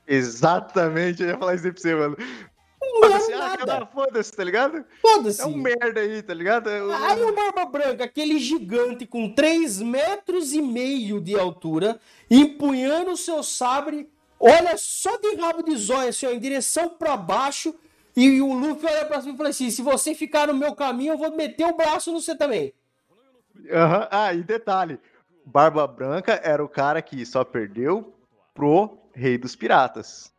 Exatamente, 0.06 1.22
eu 1.22 1.30
ia 1.30 1.38
falar 1.38 1.54
isso 1.54 1.64
aí 1.64 1.72
pra 1.72 1.80
você, 1.80 1.94
mano. 1.94 2.16
Mano, 2.18 3.00
mero 3.00 3.14
assim, 3.14 3.32
ah, 3.32 3.86
foda-se, 3.90 4.32
tá 4.32 4.44
ligado? 4.44 4.84
Foda-se. 5.00 5.40
É 5.40 5.46
um 5.46 5.56
merda 5.56 5.98
aí, 6.00 6.20
tá 6.22 6.34
ligado? 6.34 6.68
É 6.68 6.84
um- 6.84 6.92
Aí 6.92 7.22
o 7.22 7.34
Barba 7.34 7.64
Branca, 7.64 8.04
aquele 8.04 8.38
gigante 8.38 9.06
com 9.06 9.32
3 9.32 9.80
metros 9.80 10.52
e 10.52 10.60
meio 10.60 11.22
de 11.22 11.34
altura, 11.38 11.98
empunhando 12.30 13.12
o 13.12 13.16
seu 13.16 13.42
sabre, 13.42 14.10
olha 14.38 14.76
só 14.76 15.16
de 15.16 15.36
rabo 15.36 15.62
de 15.62 15.74
zóio, 15.74 16.10
assim, 16.10 16.26
ó, 16.26 16.30
em 16.32 16.38
direção 16.38 16.90
pra 16.90 17.16
baixo, 17.16 17.74
e 18.16 18.40
o 18.40 18.52
Luffy 18.52 18.86
olha 18.86 19.04
pra 19.06 19.20
cima 19.20 19.34
e 19.34 19.36
fala 19.36 19.48
assim, 19.48 19.70
se 19.70 19.82
você 19.82 20.14
ficar 20.14 20.48
no 20.48 20.54
meu 20.54 20.74
caminho, 20.74 21.14
eu 21.14 21.18
vou 21.18 21.34
meter 21.34 21.66
o 21.66 21.76
braço 21.76 22.12
no 22.12 22.20
você 22.20 22.36
também. 22.36 22.72
Aham. 23.70 24.08
Ah, 24.10 24.34
e 24.34 24.42
detalhe: 24.42 24.98
Barba 25.44 25.86
Branca 25.86 26.40
era 26.42 26.64
o 26.64 26.68
cara 26.68 27.00
que 27.02 27.24
só 27.24 27.44
perdeu 27.44 28.14
pro 28.54 28.98
Rei 29.14 29.38
dos 29.38 29.56
Piratas. 29.56 30.32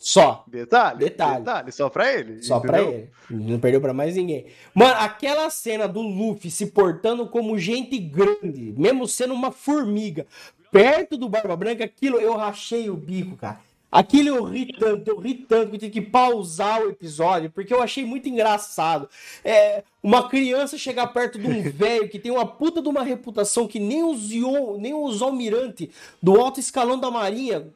Só. 0.00 0.44
Detalhe? 0.46 0.98
Detalhe. 0.98 1.72
só 1.72 1.90
pra 1.90 2.10
ele. 2.10 2.42
Só 2.42 2.58
pra 2.58 2.80
entendeu? 2.80 3.10
ele. 3.30 3.50
Não 3.52 3.60
perdeu 3.60 3.80
pra 3.82 3.92
mais 3.92 4.16
ninguém. 4.16 4.46
Mano, 4.74 4.94
aquela 4.98 5.50
cena 5.50 5.86
do 5.86 6.00
Luffy 6.00 6.50
se 6.50 6.66
portando 6.66 7.28
como 7.28 7.58
gente 7.58 7.98
grande, 7.98 8.74
mesmo 8.78 9.06
sendo 9.06 9.34
uma 9.34 9.52
formiga, 9.52 10.26
perto 10.72 11.18
do 11.18 11.28
Barba 11.28 11.54
Branca, 11.54 11.84
aquilo 11.84 12.18
eu 12.18 12.34
rachei 12.34 12.88
o 12.88 12.96
bico, 12.96 13.36
cara. 13.36 13.60
Aquilo 13.92 14.28
eu 14.28 14.44
ri 14.44 14.66
tanto, 14.78 15.08
eu 15.08 15.18
ri 15.18 15.34
tanto 15.34 15.70
que 15.70 15.76
eu 15.76 15.80
tive 15.80 15.92
que 15.92 16.00
pausar 16.00 16.80
o 16.82 16.90
episódio, 16.90 17.50
porque 17.50 17.74
eu 17.74 17.82
achei 17.82 18.04
muito 18.04 18.28
engraçado. 18.28 19.08
É, 19.44 19.82
uma 20.02 20.28
criança 20.28 20.78
chegar 20.78 21.08
perto 21.08 21.38
de 21.38 21.46
um 21.46 21.62
velho 21.70 22.08
que 22.08 22.18
tem 22.18 22.30
uma 22.30 22.46
puta 22.46 22.80
de 22.80 22.88
uma 22.88 23.02
reputação 23.02 23.66
que 23.66 23.80
nem 23.80 24.04
os, 24.04 24.30
Ion- 24.30 24.78
nem 24.78 24.94
os 24.94 25.20
almirante 25.22 25.90
do 26.22 26.40
alto 26.40 26.60
escalão 26.60 26.98
da 26.98 27.10
marinha 27.10 27.66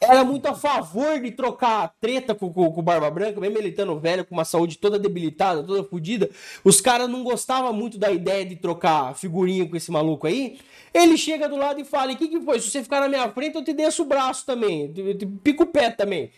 era 0.00 0.24
muito 0.24 0.46
a 0.46 0.54
favor 0.54 1.20
de 1.20 1.30
trocar 1.30 1.94
treta 2.00 2.34
com, 2.34 2.52
com, 2.52 2.70
com 2.70 2.80
o 2.80 2.82
Barba 2.82 3.10
Branca, 3.10 3.40
mesmo 3.40 3.58
ele 3.58 3.68
estando 3.68 3.98
velho, 3.98 4.24
com 4.24 4.34
uma 4.34 4.44
saúde 4.44 4.78
toda 4.78 4.98
debilitada, 4.98 5.62
toda 5.62 5.84
fodida. 5.84 6.30
Os 6.62 6.80
caras 6.80 7.08
não 7.08 7.24
gostavam 7.24 7.72
muito 7.72 7.98
da 7.98 8.10
ideia 8.10 8.44
de 8.44 8.56
trocar 8.56 9.14
figurinha 9.14 9.68
com 9.68 9.76
esse 9.76 9.90
maluco 9.90 10.26
aí. 10.26 10.58
Ele 10.92 11.16
chega 11.16 11.48
do 11.48 11.56
lado 11.56 11.80
e 11.80 11.84
fala: 11.84 12.12
O 12.12 12.16
que, 12.16 12.28
que 12.28 12.40
foi? 12.40 12.60
Se 12.60 12.70
você 12.70 12.82
ficar 12.82 13.00
na 13.00 13.08
minha 13.08 13.28
frente, 13.30 13.56
eu 13.56 13.64
te 13.64 13.72
desço 13.72 14.02
o 14.02 14.06
braço 14.06 14.44
também. 14.44 14.92
Eu 14.96 15.16
te 15.16 15.26
pico 15.26 15.64
o 15.64 15.66
pé 15.66 15.90
também. 15.90 16.30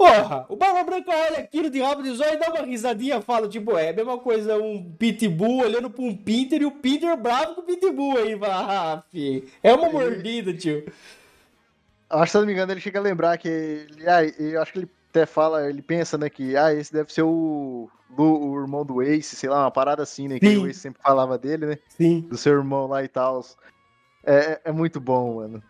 Porra, 0.00 0.46
o 0.48 0.56
Barba 0.56 0.82
Branca 0.82 1.10
olha 1.10 1.40
aquilo 1.40 1.68
de 1.68 1.78
rabo 1.78 2.02
de 2.02 2.12
zóio 2.12 2.32
e 2.32 2.38
dá 2.38 2.48
uma 2.48 2.62
risadinha 2.62 3.18
e 3.18 3.22
fala, 3.22 3.46
tipo, 3.46 3.76
é 3.76 3.90
a 3.90 3.92
mesma 3.92 4.16
coisa 4.16 4.56
um 4.56 4.82
pitbull 4.98 5.58
olhando 5.58 5.90
pra 5.90 6.02
um 6.02 6.16
pinter 6.16 6.62
e 6.62 6.64
o 6.64 6.70
pinter 6.70 7.14
bravo 7.18 7.54
com 7.54 7.60
o 7.60 7.64
pitbull 7.64 8.16
aí. 8.16 8.34
Fala, 8.38 8.94
ah, 8.94 9.02
fi, 9.10 9.44
é 9.62 9.74
uma 9.74 9.90
mordida, 9.90 10.54
tio. 10.54 10.90
Acho 12.10 12.24
que, 12.24 12.30
se 12.32 12.38
não 12.38 12.46
me 12.46 12.52
engano, 12.52 12.72
ele 12.72 12.80
chega 12.80 12.98
a 12.98 13.02
lembrar 13.02 13.38
que. 13.38 13.48
Ele, 13.48 14.08
ah, 14.08 14.24
eu 14.24 14.60
acho 14.60 14.72
que 14.72 14.78
ele 14.80 14.90
até 15.10 15.26
fala, 15.26 15.68
ele 15.68 15.80
pensa, 15.82 16.18
né, 16.18 16.28
que 16.28 16.56
ah, 16.56 16.72
esse 16.74 16.92
deve 16.92 17.12
ser 17.12 17.22
o, 17.22 17.88
Lu- 18.16 18.50
o 18.50 18.60
irmão 18.60 18.84
do 18.84 19.00
Ace, 19.02 19.36
sei 19.36 19.48
lá, 19.48 19.60
uma 19.64 19.70
parada 19.70 20.02
assim, 20.02 20.28
né? 20.28 20.38
Que 20.38 20.48
Sim. 20.50 20.56
o 20.58 20.66
Ace 20.66 20.80
sempre 20.80 21.00
falava 21.02 21.38
dele, 21.38 21.66
né? 21.66 21.78
Sim. 21.88 22.20
Do 22.28 22.36
seu 22.36 22.52
irmão 22.54 22.86
lá 22.88 23.02
e 23.04 23.08
tal. 23.08 23.44
É, 24.24 24.34
é- 24.34 24.60
é 24.66 24.72
muito 24.72 25.00
bom, 25.00 25.36
mano. 25.36 25.62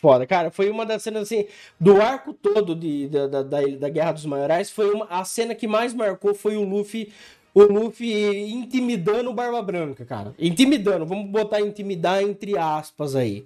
Foda, 0.00 0.24
cara, 0.26 0.50
foi 0.50 0.70
uma 0.70 0.86
das 0.86 1.02
cenas 1.02 1.22
assim, 1.24 1.44
do 1.78 2.00
arco 2.00 2.32
todo 2.32 2.72
de, 2.74 3.08
da, 3.08 3.26
da, 3.26 3.42
da, 3.42 3.60
da 3.66 3.88
Guerra 3.88 4.12
dos 4.12 4.24
Maiorais, 4.24 4.70
foi 4.70 4.88
uma, 4.90 5.06
a 5.06 5.24
cena 5.24 5.56
que 5.56 5.66
mais 5.66 5.92
marcou 5.92 6.34
foi 6.34 6.56
o 6.56 6.62
Luffy, 6.62 7.12
o 7.52 7.62
Luffy 7.64 8.48
intimidando 8.52 9.30
o 9.30 9.34
Barba 9.34 9.60
Branca, 9.60 10.04
cara. 10.04 10.34
Intimidando, 10.38 11.04
vamos 11.04 11.28
botar 11.28 11.60
intimidar 11.60 12.22
entre 12.22 12.56
aspas 12.56 13.16
aí. 13.16 13.44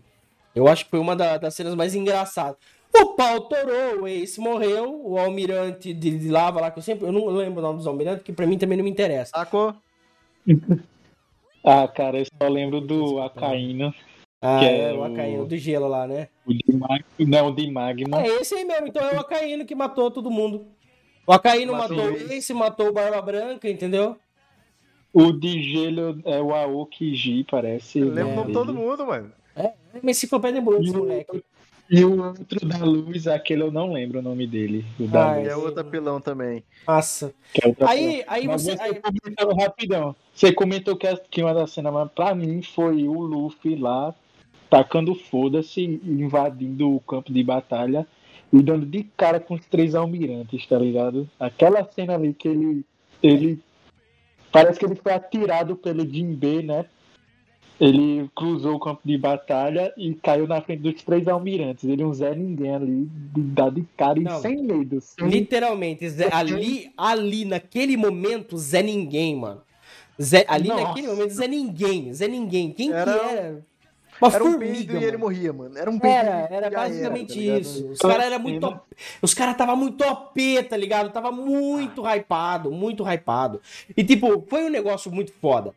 Eu 0.56 0.66
acho 0.66 0.84
que 0.86 0.90
foi 0.90 0.98
uma 0.98 1.14
da- 1.14 1.36
das 1.36 1.54
cenas 1.54 1.74
mais 1.74 1.94
engraçadas. 1.94 2.56
O 2.98 3.08
pau 3.14 3.42
torou, 3.42 4.02
o 4.02 4.08
Ace 4.08 4.40
morreu, 4.40 5.02
o 5.04 5.18
almirante 5.18 5.92
de, 5.92 6.18
de 6.18 6.28
lava 6.30 6.60
lá, 6.62 6.70
que 6.70 6.78
eu 6.78 6.82
sempre, 6.82 7.06
eu 7.06 7.12
não 7.12 7.26
lembro 7.26 7.58
o 7.60 7.62
nome 7.62 7.76
dos 7.76 7.86
almirantes, 7.86 8.24
que 8.24 8.32
pra 8.32 8.46
mim 8.46 8.56
também 8.56 8.78
não 8.78 8.84
me 8.84 8.90
interessa. 8.90 9.32
Sacou? 9.36 9.74
Ah, 11.68 11.88
cara, 11.88 12.18
eu 12.20 12.24
só 12.24 12.48
lembro 12.48 12.80
do 12.80 13.20
Acaíno, 13.20 13.92
Ah, 14.40 14.60
Que 14.60 14.66
é, 14.66 14.90
é 14.90 14.92
o 14.94 15.02
Acaíno 15.02 15.44
do 15.46 15.56
gelo 15.58 15.88
lá, 15.88 16.06
né? 16.06 16.28
o 16.46 16.54
de 16.54 16.72
Magma, 16.72 17.04
não, 17.18 17.48
o 17.48 17.52
de 17.54 17.68
Magma. 17.68 18.22
É 18.22 18.28
esse 18.40 18.54
aí 18.54 18.64
mesmo, 18.64 18.86
então 18.86 19.02
é 19.04 19.16
o 19.16 19.18
Acaíno 19.18 19.64
que 19.66 19.74
matou 19.74 20.08
todo 20.08 20.30
mundo. 20.30 20.68
O 21.26 21.32
Acaíno 21.32 21.72
Matou 21.72 21.96
matou 21.96 22.12
o 22.12 22.16
eles. 22.16 22.30
Ace, 22.30 22.54
matou 22.54 22.86
o 22.88 22.92
Barba 22.92 23.20
Branca, 23.20 23.68
entendeu? 23.68 24.16
O 25.12 25.32
de 25.32 25.60
gelo 25.60 26.20
é 26.24 26.40
o 26.40 26.54
Aokiji, 26.54 27.42
parece. 27.50 27.98
Eu 27.98 28.10
lembro 28.10 28.32
o 28.32 28.36
nome 28.36 28.46
de 28.46 28.52
dele. 28.52 28.66
todo 28.66 28.72
mundo, 28.72 29.04
mano. 29.06 29.32
É 29.56 29.72
uma 30.02 30.10
enciclopédia 30.10 30.60
ambulante, 30.60 30.88
E 30.88 30.92
moleque. 30.92 31.44
E 31.88 32.04
o 32.04 32.20
outro 32.20 32.66
da 32.66 32.78
luz, 32.84 33.28
aquele 33.28 33.62
eu 33.62 33.70
não 33.70 33.92
lembro 33.92 34.18
o 34.18 34.22
nome 34.22 34.44
dele. 34.46 34.84
O 34.98 35.06
da 35.06 35.30
Ah, 35.32 35.36
luz. 35.36 35.46
E 35.46 35.50
é 35.50 35.56
outro 35.56 35.80
apelão 35.80 36.20
também. 36.20 36.64
Nossa. 36.86 37.32
que 37.54 37.64
é 37.64 37.74
Aí, 37.86 38.24
aí 38.26 38.46
Mas 38.46 38.62
você. 38.62 38.76
você 38.76 38.82
aí- 38.82 39.00
comentou 39.00 39.56
rapidão. 39.56 40.16
Você 40.34 40.52
comentou 40.52 40.96
que, 40.96 41.06
a- 41.06 41.16
que 41.30 41.42
uma 41.42 41.54
das 41.54 41.70
cenas, 41.70 41.92
mas 41.92 42.10
pra 42.12 42.34
mim 42.34 42.60
foi 42.60 43.06
o 43.06 43.20
Luffy 43.20 43.76
lá 43.76 44.12
tacando 44.68 45.14
foda-se, 45.14 45.80
invadindo 46.04 46.92
o 46.92 46.98
campo 47.00 47.32
de 47.32 47.42
batalha 47.44 48.04
e 48.52 48.60
dando 48.60 48.84
de 48.84 49.04
cara 49.16 49.38
com 49.38 49.54
os 49.54 49.64
três 49.66 49.94
almirantes, 49.94 50.66
tá 50.66 50.76
ligado? 50.78 51.28
Aquela 51.38 51.84
cena 51.84 52.14
ali 52.14 52.34
que 52.34 52.48
ele. 52.48 52.84
ele 53.22 53.60
parece 54.50 54.78
que 54.78 54.84
ele 54.86 54.96
foi 54.96 55.12
atirado 55.12 55.76
pelo 55.76 56.04
Jinbe, 56.04 56.64
né? 56.64 56.86
Ele 57.78 58.30
cruzou 58.34 58.76
o 58.76 58.80
campo 58.80 59.02
de 59.04 59.18
batalha 59.18 59.92
e 59.98 60.14
caiu 60.14 60.46
na 60.46 60.62
frente 60.62 60.80
dos 60.82 61.02
três 61.02 61.28
almirantes. 61.28 61.84
Ele 61.84 62.02
um 62.04 62.14
Zé 62.14 62.34
Ninguém 62.34 62.74
ali, 62.74 63.08
dar 63.36 63.70
de 63.70 63.84
cara 63.96 64.18
Não. 64.18 64.38
e 64.38 64.40
sem 64.40 64.62
medo. 64.62 64.98
Sem 65.00 65.28
Literalmente, 65.28 66.08
Zé- 66.08 66.30
ali, 66.32 66.90
ali, 66.96 67.44
naquele 67.44 67.96
momento, 67.96 68.56
Zé 68.56 68.82
Ninguém, 68.82 69.36
mano. 69.36 69.60
Zé, 70.20 70.46
ali 70.48 70.68
Nossa. 70.68 70.82
naquele 70.84 71.06
momento, 71.08 71.30
Zé 71.30 71.46
Ninguém, 71.46 72.14
Zé 72.14 72.26
Ninguém. 72.28 72.72
Quem 72.72 72.90
Era- 72.92 73.12
que 73.18 73.24
era? 73.26 73.64
Uma 74.18 74.32
Era 74.32 74.42
um 74.44 74.50
formiga, 74.52 74.72
peido 74.72 74.96
e 74.96 75.04
ele 75.04 75.16
morria, 75.18 75.52
mano. 75.52 75.76
Era 75.76 75.90
um 75.90 75.98
peido 75.98 76.16
Era, 76.16 76.48
era 76.50 76.70
basicamente 76.70 77.34
tá 77.34 77.40
ligado? 77.40 77.60
isso. 77.60 77.90
Os 77.90 77.98
caras 77.98 78.24
eram 78.24 78.38
muito. 78.38 78.66
op- 78.66 78.80
Os 79.20 79.34
caras 79.34 79.54
tava 79.58 79.76
muito 79.76 80.02
OP, 80.02 80.62
tá 80.62 80.74
ligado? 80.78 81.12
Tava 81.12 81.30
muito 81.30 82.02
hypado, 82.02 82.70
muito 82.70 83.04
hypado. 83.06 83.60
E, 83.94 84.02
tipo, 84.02 84.42
foi 84.48 84.64
um 84.64 84.70
negócio 84.70 85.12
muito 85.12 85.30
foda. 85.34 85.74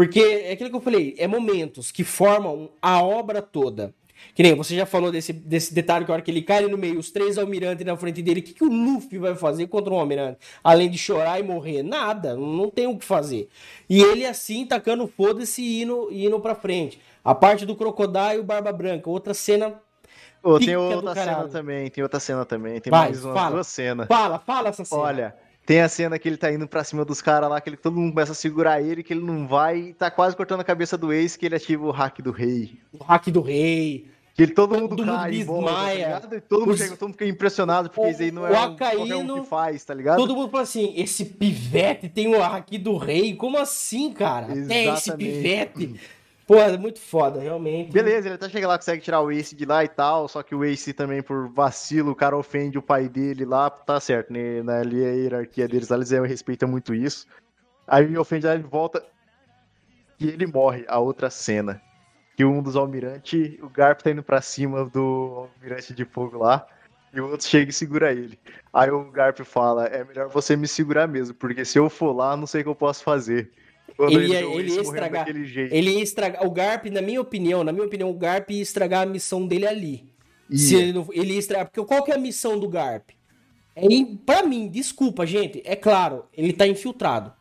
Porque 0.00 0.18
é 0.18 0.52
aquilo 0.52 0.70
que 0.70 0.76
eu 0.76 0.80
falei, 0.80 1.14
é 1.18 1.26
momentos 1.26 1.92
que 1.92 2.02
formam 2.02 2.70
a 2.80 3.02
obra 3.02 3.42
toda. 3.42 3.94
Que 4.34 4.42
nem 4.42 4.54
você 4.54 4.74
já 4.74 4.86
falou 4.86 5.12
desse, 5.12 5.30
desse 5.30 5.74
detalhe 5.74 6.06
que 6.06 6.10
a 6.10 6.14
hora 6.14 6.22
que 6.22 6.30
ele 6.30 6.40
cai 6.40 6.66
no 6.66 6.78
meio, 6.78 6.98
os 6.98 7.10
três 7.10 7.36
almirantes 7.36 7.84
na 7.84 7.94
frente 7.98 8.22
dele, 8.22 8.40
o 8.40 8.42
que, 8.42 8.54
que 8.54 8.64
o 8.64 8.72
Luffy 8.72 9.18
vai 9.18 9.34
fazer 9.34 9.66
contra 9.66 9.92
um 9.92 10.00
almirante? 10.00 10.38
Além 10.64 10.88
de 10.88 10.96
chorar 10.96 11.38
e 11.38 11.42
morrer? 11.42 11.82
Nada, 11.82 12.34
não 12.34 12.70
tem 12.70 12.86
o 12.86 12.96
que 12.96 13.04
fazer. 13.04 13.50
E 13.90 14.00
ele 14.00 14.24
assim, 14.24 14.64
tacando 14.64 15.06
foda-se 15.06 15.60
e 15.60 15.82
indo, 15.82 16.08
indo 16.10 16.40
pra 16.40 16.54
frente. 16.54 16.98
A 17.22 17.34
parte 17.34 17.66
do 17.66 17.76
Crocodile 17.76 18.36
e 18.36 18.38
o 18.38 18.42
Barba 18.42 18.72
Branca, 18.72 19.10
outra 19.10 19.34
cena 19.34 19.78
Pica 20.42 20.64
tem 20.64 20.76
outra 20.76 21.14
cena 21.14 21.48
também, 21.48 21.90
tem 21.90 22.02
outra 22.02 22.20
cena 22.20 22.44
também. 22.46 22.80
Tem 22.80 22.90
Vai, 22.90 23.08
mais 23.08 23.22
umas 23.22 23.36
fala. 23.36 23.50
duas 23.50 23.66
cenas. 23.66 24.06
Fala, 24.06 24.38
fala 24.38 24.70
essa 24.70 24.82
cena. 24.82 25.00
Olha, 25.02 25.36
tem 25.70 25.80
a 25.82 25.88
cena 25.88 26.18
que 26.18 26.28
ele 26.28 26.36
tá 26.36 26.52
indo 26.52 26.66
pra 26.66 26.82
cima 26.82 27.04
dos 27.04 27.22
caras 27.22 27.48
lá, 27.48 27.60
que 27.60 27.70
ele, 27.70 27.76
todo 27.76 27.94
mundo 27.96 28.10
começa 28.12 28.32
a 28.32 28.34
segurar 28.34 28.82
ele, 28.82 29.04
que 29.04 29.12
ele 29.12 29.20
não 29.24 29.46
vai, 29.46 29.78
e 29.78 29.94
tá 29.94 30.10
quase 30.10 30.34
cortando 30.34 30.58
a 30.58 30.64
cabeça 30.64 30.98
do 30.98 31.12
Ace, 31.12 31.38
que 31.38 31.46
ele 31.46 31.54
ativa 31.54 31.86
o 31.86 31.92
hack 31.92 32.18
do 32.20 32.32
rei. 32.32 32.72
O 32.92 33.04
hack 33.04 33.28
do 33.28 33.40
rei. 33.40 34.08
Que 34.34 34.42
ele, 34.42 34.52
todo, 34.52 34.70
Todo 34.70 34.80
mundo 34.80 34.90
mundo 34.98 35.04
cai 35.06 35.16
tá 35.16 35.28
desmaia. 35.28 35.94
ligado? 35.94 36.34
E 36.34 36.40
todo 36.40 36.60
mundo 36.62 36.70
Os- 36.72 36.78
chega, 36.80 36.96
todo 36.96 37.08
mundo 37.08 37.12
fica 37.18 37.26
impressionado, 37.26 37.88
porque 37.88 38.00
O- 38.08 38.10
isso 38.10 38.20
aí 38.22 38.32
não 38.32 38.42
o 38.42 38.46
é 38.46 38.50
um, 38.50 38.52
qualquer 38.76 38.98
um 38.98 39.04
Acaíno- 39.04 39.42
que 39.42 39.48
faz, 39.48 39.84
tá 39.84 39.94
ligado? 39.94 40.16
Todo 40.16 40.34
mundo 40.34 40.50
fala 40.50 40.64
assim: 40.64 40.92
esse 40.96 41.24
pivete 41.24 42.08
tem 42.08 42.26
o 42.34 42.40
hack 42.40 42.68
do 42.78 42.96
rei. 42.96 43.36
Como 43.36 43.56
assim, 43.56 44.12
cara? 44.12 44.46
Tem 44.48 44.62
esse 44.88 45.10
Exatamente. 45.10 45.16
pivete. 45.34 46.00
Pô, 46.50 46.60
é 46.60 46.76
muito 46.76 46.98
foda, 46.98 47.38
realmente. 47.38 47.92
Beleza, 47.92 48.26
ele 48.26 48.34
até 48.34 48.48
chega 48.48 48.66
lá, 48.66 48.76
consegue 48.76 49.00
tirar 49.00 49.20
o 49.20 49.30
Ace 49.30 49.54
de 49.54 49.64
lá 49.64 49.84
e 49.84 49.88
tal, 49.88 50.26
só 50.26 50.42
que 50.42 50.52
o 50.52 50.64
Ace 50.64 50.92
também, 50.92 51.22
por 51.22 51.48
vacilo, 51.48 52.10
o 52.10 52.14
cara 52.16 52.36
ofende 52.36 52.76
o 52.76 52.82
pai 52.82 53.08
dele 53.08 53.44
lá, 53.44 53.70
tá 53.70 54.00
certo, 54.00 54.32
né? 54.32 54.60
Na 54.60 54.80
a 54.80 54.82
hierarquia 54.82 55.68
deles, 55.68 55.88
lá, 55.88 55.96
eles 55.96 56.10
respeitam 56.10 56.68
muito 56.68 56.92
isso. 56.92 57.28
Aí 57.86 58.02
ele 58.02 58.18
ofende, 58.18 58.48
aí 58.48 58.56
ele 58.56 58.64
volta 58.64 59.00
e 60.18 60.26
ele 60.26 60.44
morre, 60.44 60.84
a 60.88 60.98
outra 60.98 61.30
cena. 61.30 61.80
Que 62.36 62.44
um 62.44 62.60
dos 62.60 62.74
almirantes, 62.74 63.56
o 63.62 63.68
Garp 63.68 64.00
tá 64.00 64.10
indo 64.10 64.24
pra 64.24 64.42
cima 64.42 64.84
do 64.86 65.48
almirante 65.54 65.94
de 65.94 66.04
fogo 66.04 66.36
lá, 66.36 66.66
e 67.14 67.20
o 67.20 67.30
outro 67.30 67.46
chega 67.46 67.70
e 67.70 67.72
segura 67.72 68.10
ele. 68.10 68.36
Aí 68.72 68.90
o 68.90 69.08
Garp 69.12 69.38
fala, 69.44 69.86
é 69.86 70.02
melhor 70.02 70.28
você 70.28 70.56
me 70.56 70.66
segurar 70.66 71.06
mesmo, 71.06 71.32
porque 71.32 71.64
se 71.64 71.78
eu 71.78 71.88
for 71.88 72.10
lá, 72.10 72.36
não 72.36 72.48
sei 72.48 72.62
o 72.62 72.64
que 72.64 72.70
eu 72.70 72.74
posso 72.74 73.04
fazer. 73.04 73.52
Ele 74.08 74.26
ia- 74.28 74.40
ele 74.44 74.72
ia 74.72 74.80
estragar-. 74.80 75.28
Ele 75.28 75.90
ia 75.90 76.02
estragar. 76.02 76.46
O 76.46 76.50
Garp, 76.50 76.86
na 76.86 77.02
minha 77.02 77.20
opinião, 77.20 77.62
na 77.64 77.72
minha 77.72 77.84
opinião, 77.84 78.10
o 78.10 78.14
Garp 78.14 78.50
ia 78.50 78.62
estragar 78.62 79.02
a 79.02 79.06
missão 79.06 79.46
dele 79.46 79.66
ali. 79.66 80.04
Ia. 80.48 80.58
Se 80.58 80.74
ele, 80.76 80.92
não, 80.92 81.06
ele 81.12 81.32
ia 81.34 81.38
estragar. 81.38 81.66
Porque 81.70 81.84
qual 81.86 82.02
que 82.02 82.10
é 82.10 82.14
a 82.14 82.18
missão 82.18 82.58
do 82.58 82.68
Garp? 82.68 83.10
É, 83.76 83.82
pra 84.26 84.42
mim, 84.42 84.68
desculpa, 84.68 85.24
gente. 85.26 85.62
É 85.64 85.76
claro, 85.76 86.24
ele 86.36 86.52
tá 86.52 86.66
infiltrado. 86.66 87.32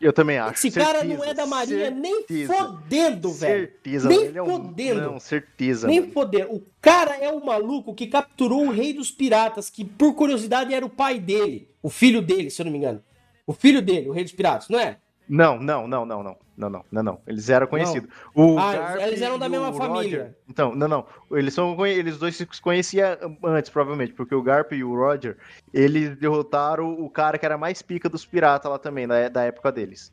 Eu 0.00 0.12
também 0.12 0.36
acho. 0.36 0.66
Esse 0.66 0.70
cara 0.72 1.04
não 1.04 1.10
certeza, 1.18 1.30
é 1.30 1.34
da 1.34 1.46
Marinha 1.46 1.90
nem 1.90 2.16
certeza, 2.26 2.52
fodendo, 2.54 3.32
velho. 3.32 3.60
Certeza, 3.60 4.08
Nem 4.08 4.24
ele 4.24 4.38
é 4.38 4.42
um... 4.42 4.46
fodendo. 4.46 5.00
Não, 5.00 5.20
certeza. 5.20 5.86
Nem 5.86 6.00
mano. 6.00 6.12
poder. 6.12 6.46
O 6.50 6.60
cara 6.80 7.16
é 7.16 7.30
o 7.30 7.44
maluco 7.44 7.94
que 7.94 8.08
capturou 8.08 8.66
o 8.66 8.70
rei 8.72 8.92
dos 8.92 9.12
piratas, 9.12 9.70
que 9.70 9.84
por 9.84 10.14
curiosidade 10.14 10.74
era 10.74 10.84
o 10.84 10.90
pai 10.90 11.20
dele. 11.20 11.68
O 11.80 11.88
filho 11.88 12.20
dele, 12.20 12.50
se 12.50 12.60
eu 12.60 12.64
não 12.64 12.72
me 12.72 12.78
engano. 12.78 13.00
O 13.46 13.52
filho 13.52 13.80
dele, 13.80 14.08
o 14.08 14.12
rei 14.12 14.24
dos 14.24 14.32
piratas, 14.32 14.68
não 14.68 14.78
é? 14.78 14.96
Não, 15.28 15.58
não, 15.58 15.86
não, 15.86 16.04
não, 16.04 16.22
não. 16.22 16.36
Não, 16.54 16.68
não, 16.68 16.84
não, 16.92 17.02
não. 17.02 17.20
Eles 17.26 17.48
eram 17.48 17.66
conhecidos. 17.66 18.10
O 18.34 18.58
Ah, 18.58 18.72
Garp 18.74 19.00
eles 19.00 19.22
eram 19.22 19.38
da 19.38 19.48
mesma 19.48 19.72
família. 19.72 20.18
Roger- 20.18 20.36
Então, 20.48 20.74
não, 20.74 20.86
não. 20.86 21.06
Eles 21.32 21.54
são 21.54 21.86
eles 21.86 22.18
dois 22.18 22.36
se 22.36 22.46
conheciam 22.60 23.06
antes, 23.42 23.70
provavelmente, 23.70 24.12
porque 24.12 24.34
o 24.34 24.42
Garp 24.42 24.70
e 24.72 24.84
o 24.84 24.94
Roger, 24.94 25.38
eles 25.72 26.14
derrotaram 26.18 26.92
o 26.92 27.08
cara 27.08 27.38
que 27.38 27.46
era 27.46 27.56
mais 27.56 27.80
pica 27.80 28.08
dos 28.08 28.26
piratas 28.26 28.70
lá 28.70 28.78
também, 28.78 29.08
da, 29.08 29.28
da 29.30 29.42
época 29.44 29.72
deles. 29.72 30.12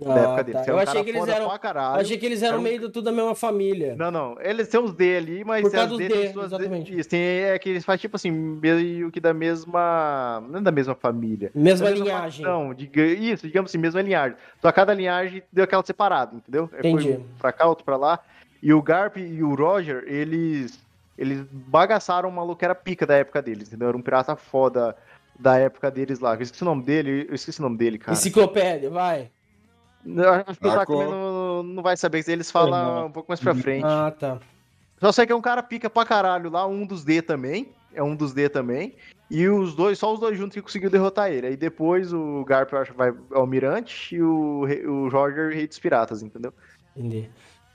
Da 0.00 0.14
Ah, 0.14 0.18
época 0.18 0.44
deles. 0.44 0.60
tá. 0.60 0.64
que 0.64 0.70
era 0.70 0.72
Eu 0.72 0.76
um 0.76 0.80
achei 0.80 1.34
eram. 1.34 1.50
Achei 1.94 2.18
que 2.18 2.26
eles 2.26 2.42
eram 2.42 2.52
Era 2.52 2.60
um- 2.60 2.62
meio 2.62 2.80
do 2.80 2.88
tudo 2.88 3.06
da 3.06 3.12
mesma 3.12 3.34
família. 3.34 3.96
Não, 3.96 4.10
não. 4.12 4.36
Eles 4.40 4.68
têm 4.68 4.78
uns 4.78 4.92
D 4.92 5.16
ali, 5.16 5.44
mas 5.44 5.62
Por 5.62 5.72
causa 5.72 5.84
as 5.86 5.88
dos 5.90 5.98
D 5.98 6.08
D, 6.08 6.28
D- 6.32 6.40
exatamente. 6.40 6.98
Isso, 6.98 7.08
tem, 7.08 7.20
é 7.20 7.58
que 7.58 7.68
eles 7.68 7.84
fazem 7.84 8.00
tipo 8.02 8.14
assim, 8.14 8.30
meio 8.30 9.10
que 9.10 9.18
da 9.18 9.34
mesma. 9.34 10.40
Não 10.48 10.60
é 10.60 10.62
da 10.62 10.70
mesma 10.70 10.94
família. 10.94 11.50
Mesma 11.52 11.86
Da 11.90 11.96
linhagem. 11.96 12.44
Não, 12.44 12.72
diga, 12.72 13.02
isso, 13.04 13.46
digamos 13.46 13.70
assim, 13.72 13.78
mesma 13.78 14.00
linhagem. 14.00 14.36
Só 14.62 14.70
cada 14.70 14.94
linhagem 14.94 15.42
deu 15.52 15.64
aquela 15.64 15.82
separada, 15.84 16.36
entendeu? 16.36 16.70
É, 16.74 16.78
Entendi. 16.78 17.02
Foi 17.14 17.16
um 17.16 17.24
pra 17.40 17.52
cá, 17.52 17.66
outro 17.66 17.84
pra 17.84 17.96
lá. 17.96 18.20
E 18.62 18.72
o 18.72 18.80
Garp 18.80 19.16
e 19.16 19.42
o 19.42 19.54
Roger, 19.54 20.04
eles. 20.06 20.78
Eles 21.16 21.44
bagaçaram 21.50 22.28
o 22.28 22.32
maluco 22.32 22.60
que 22.60 22.64
era 22.64 22.76
pica 22.76 23.04
da 23.04 23.14
época 23.16 23.42
deles, 23.42 23.66
entendeu? 23.66 23.88
Era 23.88 23.96
um 23.96 24.00
pirata 24.00 24.36
foda 24.36 24.96
da 25.36 25.56
época 25.58 25.90
deles 25.90 26.20
lá. 26.20 26.34
Eu 26.36 26.42
esqueci 26.42 26.62
o 26.62 26.66
nome 26.66 26.84
dele, 26.84 27.26
eu 27.28 27.34
esqueci 27.34 27.58
o 27.58 27.62
nome 27.64 27.76
dele, 27.76 27.98
cara. 27.98 28.12
Enciclopédia, 28.16 28.88
vai. 28.88 29.28
Eu 30.04 30.32
Acho 30.32 30.60
que 30.60 30.66
o 30.92 31.10
não, 31.10 31.62
não 31.62 31.82
vai 31.82 31.96
saber, 31.96 32.24
eles 32.28 32.50
falam 32.50 33.06
um 33.06 33.12
pouco 33.12 33.30
mais 33.30 33.40
pra 33.40 33.54
frente. 33.54 33.84
Ah, 33.84 34.10
tá. 34.18 34.38
Só 35.00 35.12
sei 35.12 35.26
que 35.26 35.32
é 35.32 35.36
um 35.36 35.40
cara 35.40 35.62
pica 35.62 35.88
pra 35.90 36.04
caralho 36.04 36.50
lá, 36.50 36.66
um 36.66 36.86
dos 36.86 37.04
D 37.04 37.22
também. 37.22 37.68
É 37.94 38.02
um 38.02 38.14
dos 38.14 38.32
D 38.32 38.48
também. 38.48 38.94
E 39.30 39.46
os 39.48 39.74
dois, 39.74 39.98
só 39.98 40.12
os 40.12 40.20
dois 40.20 40.36
juntos 40.36 40.54
que 40.54 40.62
conseguiu 40.62 40.88
derrotar 40.90 41.30
ele. 41.30 41.48
Aí 41.48 41.56
depois 41.56 42.12
o 42.12 42.44
Garp, 42.44 42.72
eu 42.72 42.78
acho, 42.78 42.94
vai 42.94 43.10
ao 43.30 43.40
Almirante 43.40 44.14
e 44.14 44.22
o, 44.22 44.62
o 44.86 45.08
Roger, 45.08 45.52
Rei 45.52 45.66
dos 45.66 45.78
Piratas, 45.78 46.22
entendeu? 46.22 46.52
Entendi. 46.96 47.28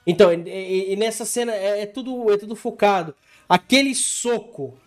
Então, 0.06 0.34
e, 0.34 0.50
e- 0.50 0.94
e 0.94 0.96
nessa 0.96 1.26
cena 1.26 1.54
é, 1.54 1.82
é 1.82 1.86
tudo, 1.86 2.32
é 2.32 2.38
tudo 2.38 2.56
focado. 2.56 3.16
Aquele 3.48 3.94
soco 3.94 4.78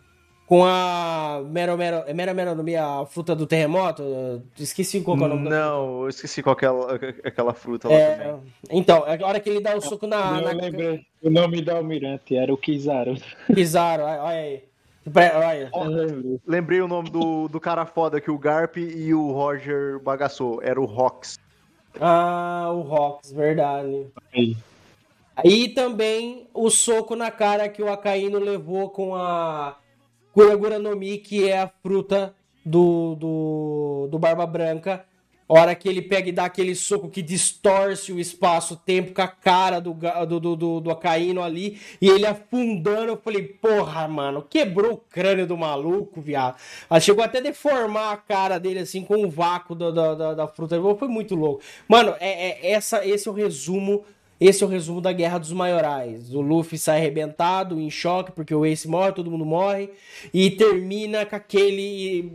com 0.46 0.64
a 0.64 1.42
Mero 1.44 1.76
Mero, 1.76 2.04
é 2.06 2.14
Mero 2.14 2.34
Mero 2.34 2.54
no 2.54 2.62
meio, 2.62 2.82
a 2.82 3.04
fruta 3.04 3.34
do 3.34 3.46
terremoto, 3.46 4.42
esqueci 4.58 5.00
qual 5.00 5.16
que 5.16 5.22
é 5.24 5.26
o 5.26 5.28
nome 5.30 5.48
Não, 5.48 6.02
eu 6.02 6.08
esqueci 6.08 6.42
qual 6.42 6.54
que 6.54 6.64
é 6.64 6.68
aquela, 6.68 6.94
aquela 7.24 7.54
fruta 7.54 7.88
lá 7.88 7.94
É, 7.94 8.16
também. 8.16 8.42
então, 8.70 9.04
a 9.04 9.26
hora 9.26 9.40
que 9.40 9.50
ele 9.50 9.60
dá 9.60 9.76
o 9.76 9.80
soco 9.80 10.06
na, 10.06 10.38
eu 10.38 10.44
na 10.44 10.52
lembrei. 10.52 11.04
O 11.20 11.30
nome 11.30 11.60
do 11.60 11.72
almirante 11.72 12.36
era 12.36 12.54
o 12.54 12.56
Kizaru. 12.56 13.16
Kizaru, 13.52 14.04
olha 14.04 14.28
aí. 14.28 14.62
Olha, 15.14 15.70
lembrei. 15.88 16.40
Lembrei 16.46 16.80
o 16.80 16.88
nome 16.88 17.10
do, 17.10 17.48
do 17.48 17.60
cara 17.60 17.86
foda 17.86 18.20
que 18.20 18.30
o 18.30 18.38
Garp 18.38 18.76
e 18.76 19.14
o 19.14 19.30
Roger 19.32 20.00
bagaçou. 20.00 20.60
Era 20.62 20.80
o 20.80 20.84
Rox. 20.84 21.38
Ah, 22.00 22.70
o 22.72 22.80
Rox, 22.82 23.32
verdade. 23.32 24.06
Aí. 24.34 24.56
Aí 25.36 25.68
também 25.68 26.48
o 26.54 26.70
soco 26.70 27.14
na 27.14 27.30
cara 27.30 27.68
que 27.68 27.82
o 27.82 27.90
Akainu 27.90 28.38
levou 28.38 28.90
com 28.90 29.14
a 29.14 29.76
Kuragura 30.36 30.78
no 30.78 30.94
Mi, 30.94 31.16
que 31.16 31.48
é 31.48 31.60
a 31.62 31.66
fruta 31.82 32.34
do, 32.62 33.14
do, 33.14 34.08
do 34.10 34.18
Barba 34.18 34.44
Branca. 34.46 35.02
Hora 35.48 35.74
que 35.74 35.88
ele 35.88 36.02
pega 36.02 36.28
e 36.28 36.32
dá 36.32 36.44
aquele 36.44 36.74
soco 36.74 37.08
que 37.08 37.22
distorce 37.22 38.12
o 38.12 38.20
espaço-tempo 38.20 39.14
com 39.14 39.22
a 39.22 39.28
cara 39.28 39.80
do, 39.80 39.94
do, 39.94 40.38
do, 40.40 40.56
do, 40.56 40.80
do 40.80 40.90
Akainu 40.90 41.42
ali, 41.42 41.80
e 42.02 42.08
ele 42.10 42.26
afundando, 42.26 43.12
eu 43.12 43.16
falei, 43.16 43.44
porra, 43.44 44.06
mano, 44.08 44.42
quebrou 44.42 44.92
o 44.92 44.96
crânio 44.98 45.46
do 45.46 45.56
maluco, 45.56 46.20
viado. 46.20 46.56
Ela 46.90 47.00
chegou 47.00 47.24
até 47.24 47.38
a 47.38 47.42
deformar 47.42 48.12
a 48.12 48.16
cara 48.18 48.58
dele, 48.58 48.80
assim, 48.80 49.02
com 49.02 49.24
o 49.24 49.30
vácuo 49.30 49.74
da, 49.74 49.90
da, 49.90 50.14
da, 50.14 50.34
da 50.34 50.48
fruta. 50.48 50.78
Foi 50.98 51.08
muito 51.08 51.34
louco. 51.34 51.62
Mano, 51.88 52.14
é, 52.20 52.48
é- 52.68 52.72
essa, 52.72 53.06
esse 53.06 53.26
é 53.26 53.30
o 53.30 53.34
resumo 53.34 54.04
esse 54.38 54.62
é 54.62 54.66
o 54.66 54.68
resumo 54.68 55.00
da 55.00 55.12
Guerra 55.12 55.38
dos 55.38 55.52
Maiorais. 55.52 56.34
O 56.34 56.40
Luffy 56.40 56.78
sai 56.78 56.98
arrebentado, 56.98 57.80
em 57.80 57.90
choque, 57.90 58.32
porque 58.32 58.54
o 58.54 58.66
Ace 58.66 58.86
morre, 58.86 59.12
todo 59.12 59.30
mundo 59.30 59.46
morre. 59.46 59.90
E 60.32 60.50
termina 60.50 61.24
com 61.24 61.36
aquele. 61.36 62.30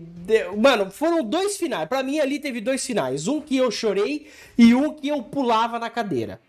Mano, 0.58 0.90
foram 0.90 1.24
dois 1.24 1.58
finais. 1.58 1.88
Pra 1.88 2.02
mim, 2.02 2.20
ali 2.20 2.40
teve 2.40 2.60
dois 2.60 2.84
finais. 2.84 3.28
Um 3.28 3.40
que 3.40 3.56
eu 3.56 3.70
chorei 3.70 4.28
e 4.58 4.74
um 4.74 4.94
que 4.94 5.10
eu 5.10 5.22
pulava 5.22 5.78
na 5.78 5.90
cadeira. 5.90 6.40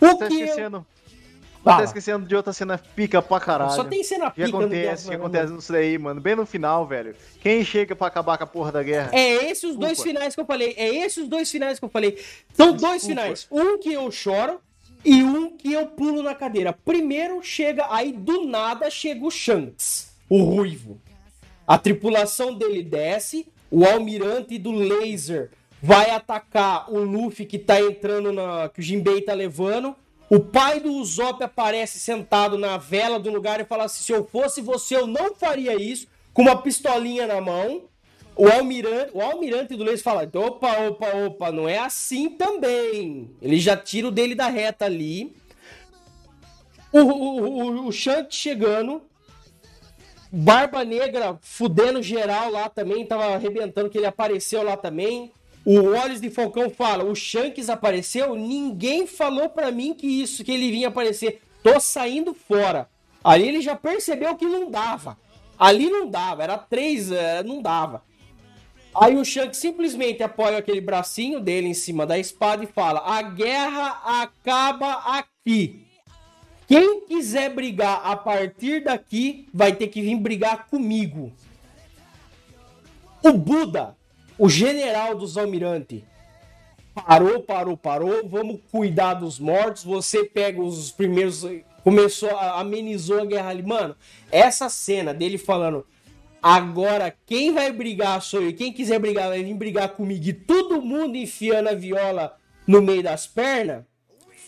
O 0.00 0.18
que. 0.18 0.24
Eu... 0.24 0.46
esquecendo. 0.46 0.86
Fala. 1.62 1.78
Tá 1.78 1.84
esquecendo 1.84 2.28
de 2.28 2.36
outra 2.36 2.52
cena 2.52 2.78
pica 2.78 3.20
pra 3.20 3.40
caralho. 3.40 3.72
Só 3.72 3.82
tem 3.82 4.02
cena 4.04 4.28
O 4.28 4.30
que 4.30 4.44
pica 4.44 4.52
Guerra 4.52 4.64
acontece, 4.64 5.08
que 5.08 5.14
acontece 5.14 5.52
nisso 5.52 5.72
daí, 5.72 5.98
mano? 5.98 6.20
Bem 6.20 6.36
no 6.36 6.46
final, 6.46 6.86
velho. 6.86 7.14
Quem 7.40 7.64
chega 7.64 7.96
pra 7.96 8.06
acabar 8.06 8.38
com 8.38 8.44
a 8.44 8.46
porra 8.46 8.70
da 8.70 8.84
guerra? 8.84 9.10
É 9.12 9.50
esses 9.50 9.64
os 9.64 9.76
dois 9.76 10.00
finais 10.00 10.34
que 10.34 10.40
eu 10.40 10.46
falei. 10.46 10.74
É 10.76 10.94
esses 10.94 11.24
os 11.24 11.28
dois 11.28 11.50
finais 11.50 11.80
que 11.80 11.84
eu 11.84 11.88
falei. 11.88 12.22
São 12.52 12.72
dois 12.72 13.04
finais. 13.04 13.48
Um 13.50 13.78
que 13.78 13.92
eu 13.92 14.08
choro 14.12 14.60
e 15.06 15.22
um 15.22 15.56
que 15.56 15.72
eu 15.72 15.86
pulo 15.86 16.20
na 16.20 16.34
cadeira. 16.34 16.72
Primeiro 16.72 17.40
chega, 17.40 17.86
aí 17.90 18.12
do 18.12 18.44
nada 18.44 18.90
chega 18.90 19.24
o 19.24 19.30
Shanks, 19.30 20.12
o 20.28 20.42
ruivo. 20.42 21.00
A 21.64 21.78
tripulação 21.78 22.52
dele 22.52 22.82
desce, 22.82 23.46
o 23.70 23.84
almirante 23.84 24.58
do 24.58 24.72
laser 24.72 25.52
vai 25.80 26.10
atacar 26.10 26.92
o 26.92 26.98
Luffy 26.98 27.46
que 27.46 27.58
tá 27.58 27.80
entrando 27.80 28.32
na. 28.32 28.68
que 28.68 28.80
o 28.80 28.82
Jinbei 28.82 29.22
tá 29.22 29.32
levando. 29.32 29.94
O 30.28 30.40
pai 30.40 30.80
do 30.80 30.92
Usopp 30.92 31.40
aparece 31.40 32.00
sentado 32.00 32.58
na 32.58 32.76
vela 32.76 33.20
do 33.20 33.30
lugar 33.30 33.60
e 33.60 33.64
fala 33.64 33.84
assim: 33.84 34.02
se 34.02 34.12
eu 34.12 34.26
fosse 34.26 34.60
você, 34.60 34.96
eu 34.96 35.06
não 35.06 35.36
faria 35.36 35.80
isso, 35.80 36.08
com 36.34 36.42
uma 36.42 36.60
pistolinha 36.60 37.28
na 37.28 37.40
mão. 37.40 37.84
O 38.36 38.46
almirante, 38.48 39.10
o 39.14 39.22
almirante 39.22 39.74
do 39.74 39.82
laser 39.82 40.02
fala: 40.02 40.30
opa, 40.34 40.70
opa, 40.88 41.16
opa, 41.16 41.50
não 41.50 41.66
é 41.66 41.78
assim 41.78 42.28
também. 42.28 43.30
Ele 43.40 43.58
já 43.58 43.74
tira 43.76 44.08
o 44.08 44.10
dele 44.10 44.34
da 44.34 44.48
reta 44.48 44.84
ali. 44.84 45.34
O, 46.92 47.00
o, 47.00 47.40
o, 47.40 47.86
o 47.86 47.92
Shanks 47.92 48.36
chegando. 48.36 49.02
Barba 50.30 50.84
Negra 50.84 51.38
fudendo 51.40 52.02
geral 52.02 52.50
lá 52.50 52.68
também, 52.68 53.06
tava 53.06 53.24
arrebentando 53.26 53.88
que 53.88 53.96
ele 53.96 54.06
apareceu 54.06 54.62
lá 54.62 54.76
também. 54.76 55.32
O 55.64 55.94
Olhos 55.94 56.20
de 56.20 56.28
Falcão 56.28 56.68
fala, 56.68 57.04
o 57.04 57.14
Shanks 57.14 57.70
apareceu, 57.70 58.34
ninguém 58.34 59.06
falou 59.06 59.48
pra 59.48 59.70
mim 59.70 59.94
que 59.94 60.06
isso, 60.06 60.44
que 60.44 60.52
ele 60.52 60.70
vinha 60.70 60.88
aparecer. 60.88 61.40
Tô 61.62 61.80
saindo 61.80 62.34
fora. 62.34 62.88
Ali 63.24 63.48
ele 63.48 63.60
já 63.60 63.74
percebeu 63.74 64.36
que 64.36 64.44
não 64.44 64.70
dava. 64.70 65.16
Ali 65.58 65.88
não 65.88 66.08
dava, 66.08 66.42
era 66.42 66.58
três, 66.58 67.10
eh, 67.10 67.42
não 67.42 67.62
dava. 67.62 68.02
Aí 68.98 69.16
o 69.16 69.24
Shanks 69.24 69.58
simplesmente 69.58 70.22
apoia 70.22 70.56
aquele 70.56 70.80
bracinho 70.80 71.38
dele 71.38 71.68
em 71.68 71.74
cima 71.74 72.06
da 72.06 72.18
espada 72.18 72.64
e 72.64 72.66
fala: 72.66 73.02
A 73.04 73.20
guerra 73.22 74.22
acaba 74.22 75.18
aqui. 75.18 75.86
Quem 76.66 77.02
quiser 77.06 77.54
brigar 77.54 78.00
a 78.04 78.16
partir 78.16 78.82
daqui 78.84 79.48
vai 79.52 79.74
ter 79.74 79.88
que 79.88 80.00
vir 80.00 80.16
brigar 80.16 80.66
comigo. 80.66 81.32
O 83.22 83.32
Buda, 83.32 83.96
o 84.38 84.48
general 84.48 85.14
dos 85.14 85.36
almirantes, 85.36 86.02
parou, 86.94 87.42
parou, 87.42 87.76
parou. 87.76 88.26
Vamos 88.28 88.60
cuidar 88.70 89.14
dos 89.14 89.38
mortos. 89.38 89.84
Você 89.84 90.24
pega 90.24 90.60
os 90.60 90.90
primeiros. 90.90 91.44
Começou, 91.84 92.30
amenizou 92.30 93.20
a 93.20 93.26
guerra 93.26 93.50
ali. 93.50 93.62
Mano, 93.62 93.94
essa 94.32 94.68
cena 94.68 95.12
dele 95.12 95.38
falando. 95.38 95.86
Agora, 96.48 97.12
quem 97.26 97.52
vai 97.52 97.72
brigar 97.72 98.22
sou 98.22 98.40
eu. 98.40 98.54
Quem 98.54 98.72
quiser 98.72 99.00
brigar 99.00 99.28
vai 99.30 99.42
vir 99.42 99.52
brigar 99.54 99.88
comigo. 99.88 100.28
E 100.28 100.32
todo 100.32 100.80
mundo 100.80 101.16
enfiando 101.16 101.68
a 101.70 101.74
viola 101.74 102.36
no 102.64 102.80
meio 102.80 103.02
das 103.02 103.26
pernas. 103.26 103.82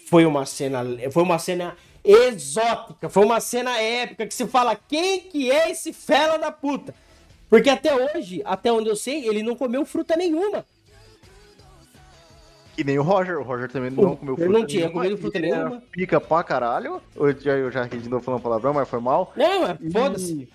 Foi 0.06 0.24
uma 0.24 0.46
cena, 0.46 0.80
foi 1.10 1.22
uma 1.24 1.40
cena 1.40 1.76
exótica, 2.04 3.08
foi 3.08 3.24
uma 3.24 3.40
cena 3.40 3.76
épica 3.80 4.28
que 4.28 4.32
se 4.34 4.46
fala 4.46 4.76
quem 4.76 5.22
que 5.22 5.50
é 5.50 5.72
esse 5.72 5.92
fela 5.92 6.38
da 6.38 6.52
puta. 6.52 6.94
Porque 7.50 7.68
até 7.68 7.92
hoje, 7.92 8.42
até 8.44 8.70
onde 8.72 8.88
eu 8.88 8.94
sei, 8.94 9.26
ele 9.26 9.42
não 9.42 9.56
comeu 9.56 9.84
fruta 9.84 10.16
nenhuma. 10.16 10.64
E 12.76 12.84
nem 12.84 12.96
o 12.96 13.02
Roger. 13.02 13.38
O 13.40 13.42
Roger 13.42 13.68
também 13.68 13.90
não 13.90 14.12
O- 14.12 14.16
comeu 14.16 14.34
ele 14.34 14.44
fruta 14.44 14.58
não 14.60 14.66
tinha 14.66 14.82
nenhuma, 14.82 15.02
comido 15.02 15.20
fruta 15.20 15.38
e 15.40 15.44
era 15.50 15.56
nenhuma. 15.64 15.82
Pica 15.90 16.20
pra 16.20 16.44
caralho. 16.44 17.02
Eu 17.16 17.32
já, 17.40 17.52
eu 17.56 17.70
já 17.72 17.82
aqui 17.82 17.98
de 17.98 18.08
novo 18.08 18.24
falando 18.24 18.40
palavrão, 18.40 18.72
mas 18.72 18.88
foi 18.88 19.00
mal. 19.00 19.32
Não, 19.34 19.76
foda-se. 19.90 20.32
E, 20.32 20.48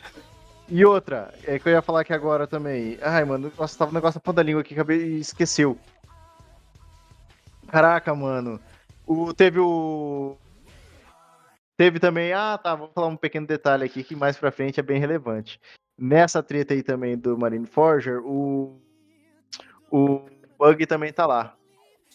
e 0.67 0.85
outra, 0.85 1.33
é 1.43 1.59
que 1.59 1.67
eu 1.67 1.73
ia 1.73 1.81
falar 1.81 2.01
aqui 2.01 2.13
agora 2.13 2.47
também. 2.47 2.97
Ai, 3.01 3.23
mano, 3.25 3.51
nossa, 3.57 3.77
tava 3.77 3.91
um 3.91 3.93
negócio 3.93 4.17
na 4.17 4.21
ponta 4.21 4.37
da 4.37 4.43
língua 4.43 4.61
aqui, 4.61 4.73
acabei 4.73 5.17
esqueceu. 5.17 5.77
Caraca, 7.67 8.13
mano. 8.13 8.59
O, 9.05 9.33
teve 9.33 9.59
o. 9.59 10.37
Teve 11.75 11.99
também. 11.99 12.33
Ah, 12.33 12.57
tá. 12.57 12.75
Vou 12.75 12.89
falar 12.93 13.07
um 13.07 13.17
pequeno 13.17 13.47
detalhe 13.47 13.83
aqui 13.83 14.03
que 14.03 14.15
mais 14.15 14.37
pra 14.37 14.51
frente 14.51 14.79
é 14.79 14.83
bem 14.83 14.99
relevante. 14.99 15.59
Nessa 15.97 16.41
treta 16.41 16.73
aí 16.73 16.83
também 16.83 17.17
do 17.17 17.37
Marine 17.37 17.65
Forger, 17.65 18.21
o. 18.25 18.79
O 19.91 20.21
Bug 20.57 20.85
também 20.85 21.11
tá 21.11 21.25
lá. 21.25 21.55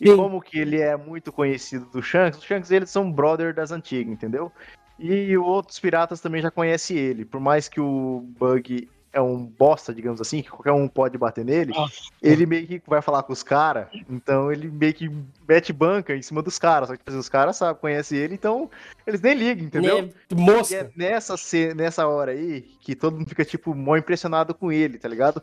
E 0.00 0.08
Sim. 0.08 0.16
como 0.16 0.40
que 0.40 0.58
ele 0.58 0.80
é 0.80 0.96
muito 0.96 1.32
conhecido 1.32 1.86
do 1.86 2.02
Shanks, 2.02 2.38
os 2.38 2.44
Shanks 2.44 2.70
eles 2.70 2.90
são 2.90 3.10
brother 3.10 3.52
das 3.52 3.72
antigas, 3.72 4.12
entendeu? 4.12 4.52
E 4.98 5.36
outros 5.36 5.78
piratas 5.78 6.20
também 6.20 6.42
já 6.42 6.50
conhecem 6.50 6.96
ele. 6.96 7.24
Por 7.24 7.40
mais 7.40 7.68
que 7.68 7.80
o 7.80 8.24
Bug 8.38 8.88
é 9.12 9.20
um 9.20 9.44
bosta, 9.44 9.94
digamos 9.94 10.20
assim, 10.20 10.42
que 10.42 10.50
qualquer 10.50 10.72
um 10.72 10.86
pode 10.86 11.16
bater 11.16 11.44
nele, 11.44 11.72
Nossa. 11.72 11.94
ele 12.22 12.46
meio 12.46 12.66
que 12.66 12.82
vai 12.86 13.00
falar 13.00 13.22
com 13.22 13.32
os 13.32 13.42
caras, 13.42 13.88
então 14.08 14.52
ele 14.52 14.70
meio 14.70 14.92
que 14.92 15.10
mete 15.48 15.72
banca 15.72 16.14
em 16.14 16.22
cima 16.22 16.42
dos 16.42 16.58
caras. 16.58 16.88
Só 16.88 16.94
que 16.94 16.98
tipo 16.98 17.10
assim, 17.10 17.18
os 17.18 17.28
caras 17.28 17.56
sabem, 17.56 17.80
conhecem 17.80 18.18
ele, 18.18 18.34
então 18.34 18.70
eles 19.06 19.20
nem 19.20 19.34
ligam, 19.34 19.66
entendeu? 19.66 20.10
E 20.30 20.34
Mosca. 20.34 20.74
é 20.74 20.90
nessa, 20.94 21.34
nessa 21.74 22.06
hora 22.06 22.32
aí 22.32 22.62
que 22.80 22.94
todo 22.94 23.16
mundo 23.16 23.28
fica, 23.28 23.44
tipo, 23.44 23.74
mó 23.74 23.96
impressionado 23.96 24.54
com 24.54 24.70
ele, 24.70 24.98
tá 24.98 25.08
ligado? 25.08 25.42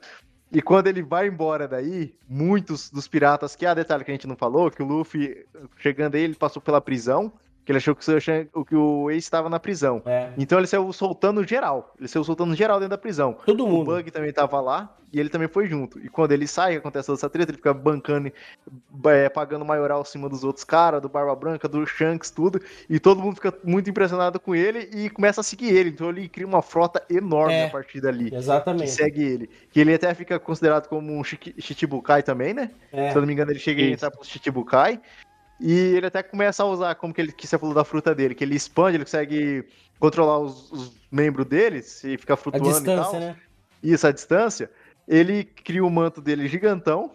E 0.51 0.61
quando 0.61 0.87
ele 0.87 1.01
vai 1.01 1.27
embora 1.27 1.67
daí, 1.67 2.13
muitos 2.29 2.89
dos 2.89 3.07
piratas, 3.07 3.55
que 3.55 3.65
é 3.65 3.69
a 3.69 3.73
detalhe 3.73 4.03
que 4.03 4.11
a 4.11 4.13
gente 4.13 4.27
não 4.27 4.35
falou, 4.35 4.69
que 4.69 4.81
o 4.81 4.85
Luffy, 4.85 5.45
chegando 5.77 6.15
aí, 6.15 6.21
ele 6.21 6.35
passou 6.35 6.61
pela 6.61 6.79
prisão, 6.79 7.33
que 7.65 7.71
ele 7.71 7.77
achou 7.77 7.95
que 7.95 8.05
o, 8.53 8.63
que 8.63 8.75
o 8.75 9.09
Ace 9.09 9.17
estava 9.19 9.49
na 9.49 9.59
prisão. 9.59 10.01
É. 10.05 10.29
Então 10.37 10.59
ele 10.59 10.67
saiu 10.67 10.93
soltando 10.93 11.45
geral. 11.45 11.93
Ele 11.97 12.07
saiu 12.07 12.23
soltando 12.23 12.53
geral 12.55 12.77
dentro 12.77 12.91
da 12.91 12.97
prisão. 12.97 13.35
Todo 13.45 13.65
O 13.65 13.67
mundo. 13.67 13.85
Bug 13.87 14.11
também 14.11 14.31
tava 14.31 14.61
lá 14.61 14.95
e 15.11 15.19
ele 15.19 15.29
também 15.29 15.47
foi 15.47 15.65
junto. 15.65 15.97
E 15.99 16.07
quando 16.07 16.31
ele 16.31 16.45
sai, 16.45 16.75
acontece 16.75 17.07
toda 17.07 17.17
essa 17.17 17.29
treta, 17.29 17.49
ele 17.51 17.57
fica 17.57 17.73
bancando, 17.73 18.31
é, 19.05 19.29
pagando 19.29 19.65
maioral 19.65 20.01
em 20.01 20.05
cima 20.05 20.29
dos 20.29 20.43
outros 20.43 20.63
caras, 20.63 21.01
do 21.01 21.09
Barba 21.09 21.35
Branca, 21.35 21.67
do 21.67 21.83
Shanks, 21.87 22.29
tudo. 22.29 22.61
E 22.87 22.99
todo 22.99 23.19
mundo 23.21 23.35
fica 23.35 23.51
muito 23.63 23.89
impressionado 23.89 24.39
com 24.39 24.53
ele 24.53 24.87
e 24.93 25.09
começa 25.09 25.41
a 25.41 25.43
seguir 25.43 25.69
ele. 25.75 25.89
Então 25.89 26.09
ele 26.09 26.29
cria 26.29 26.45
uma 26.45 26.61
frota 26.61 27.01
enorme 27.09 27.53
É. 27.55 27.65
a 27.65 27.69
partir 27.71 27.99
dali. 27.99 28.29
Que 28.29 28.35
Exatamente. 28.35 28.91
segue 28.91 29.23
ele. 29.23 29.49
Que 29.71 29.79
ele 29.79 29.91
até 29.93 30.13
fica 30.13 30.37
considerado 30.37 30.87
como 30.87 31.11
um 31.17 31.23
Shichibukai 31.23 32.21
também, 32.21 32.53
né? 32.53 32.69
É. 32.91 33.09
Se 33.09 33.17
eu 33.17 33.21
não 33.21 33.27
me 33.27 33.33
engano, 33.33 33.51
ele 33.51 33.59
chega 33.59 33.81
a 33.81 33.85
Isso. 33.85 33.93
entrar 33.95 34.11
pro 34.11 34.23
Shichibukai. 34.23 34.99
E 35.59 35.71
ele 35.71 36.07
até 36.07 36.21
começa 36.21 36.63
a 36.63 36.65
usar, 36.65 36.95
como 36.95 37.13
que, 37.13 37.21
ele, 37.21 37.31
que 37.31 37.47
você 37.47 37.57
falou 37.57 37.73
da 37.73 37.83
fruta 37.85 38.13
dele, 38.13 38.35
que 38.35 38.43
ele 38.43 38.55
expande, 38.55 38.97
ele 38.97 39.05
consegue 39.05 39.65
controlar 39.99 40.39
os, 40.39 40.71
os 40.71 40.91
membros 41.11 41.45
deles 41.45 42.03
e 42.03 42.17
fica 42.17 42.33
A 42.33 42.37
flutuando 42.37 42.67
e 42.67 42.71
tal. 42.71 42.95
distância, 42.97 43.19
né? 43.19 43.35
Isso, 43.81 44.05
a 44.07 44.11
distância. 44.11 44.69
Ele 45.07 45.43
cria 45.43 45.85
o 45.85 45.89
manto 45.89 46.19
dele 46.21 46.47
gigantão. 46.47 47.11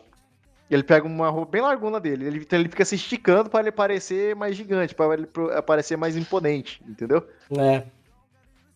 Ele 0.70 0.82
pega 0.84 1.05
uma 1.07 1.28
roupa 1.28 1.51
bem 1.51 1.61
largona 1.61 1.99
dele. 1.99 2.24
Ele, 2.26 2.38
então 2.38 2.59
ele 2.59 2.68
fica 2.68 2.84
se 2.84 2.95
esticando 2.95 3.51
para 3.51 3.61
ele 3.61 3.72
parecer 3.72 4.36
mais 4.36 4.55
gigante, 4.57 4.95
para 4.95 5.12
ele 5.14 5.26
pro- 5.26 5.62
parecer 5.64 5.97
mais 5.97 6.16
imponente, 6.16 6.80
entendeu? 6.88 7.26
É. 7.59 7.82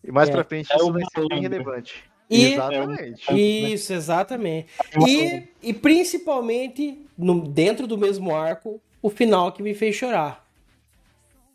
E 0.03 0.11
mais 0.11 0.27
É. 0.29 0.31
pra 0.33 0.43
frente 0.43 0.71
É 0.71 0.75
isso 0.75 0.91
vai 0.91 1.01
ser 1.11 1.27
bem 1.29 1.41
relevante. 1.41 2.03
E- 2.29 2.53
Exatamente. 2.53 3.33
Isso, 3.73 3.93
exatamente. 3.93 4.67
uma 4.95 5.09
E, 5.09 5.47
e 5.63 5.73
principalmente, 5.73 7.05
no- 7.17 7.47
dentro 7.47 7.87
do 7.87 7.97
mesmo 7.97 8.35
arco, 8.35 8.81
o 9.05 9.09
final 9.11 9.51
que 9.51 9.61
me 9.61 9.75
fez 9.75 9.95
chorar. 9.95 10.43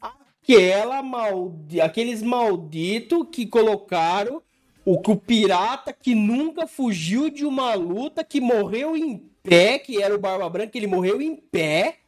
Aquela 0.01 1.03
maldi... 1.03 1.80
Aqueles 1.80 2.22
malditos 2.22 3.26
que 3.32 3.44
colocaram 3.44 4.40
o, 4.84 5.01
que 5.01 5.11
o 5.11 5.16
pirata 5.16 5.92
que 5.92 6.14
nunca 6.14 6.68
fugiu 6.68 7.28
de 7.28 7.44
uma 7.44 7.74
luta, 7.74 8.22
que 8.22 8.40
morreu 8.40 8.96
em 8.96 9.18
pé, 9.42 9.80
que 9.80 10.01
era 10.01 10.14
o 10.14 10.18
Barba 10.18 10.48
Branca, 10.48 10.78
ele 10.78 10.86
morreu 10.86 11.20
em 11.20 11.34
pé, 11.34 11.98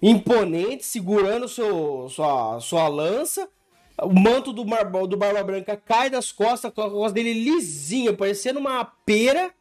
imponente, 0.00 0.86
segurando 0.86 1.46
seu, 1.46 2.08
sua, 2.08 2.58
sua 2.60 2.88
lança. 2.88 3.46
O 4.00 4.14
manto 4.18 4.50
do, 4.50 4.64
Barba- 4.64 5.06
do 5.06 5.16
Barba 5.16 5.44
Branca 5.44 5.76
cai 5.76 6.08
das 6.08 6.32
costas, 6.32 6.72
com 6.72 6.80
a 6.80 6.90
costa 6.90 7.12
dele 7.12 7.34
lisinha, 7.34 8.14
parecendo 8.14 8.60
uma 8.60 8.82
pera. 8.82 9.52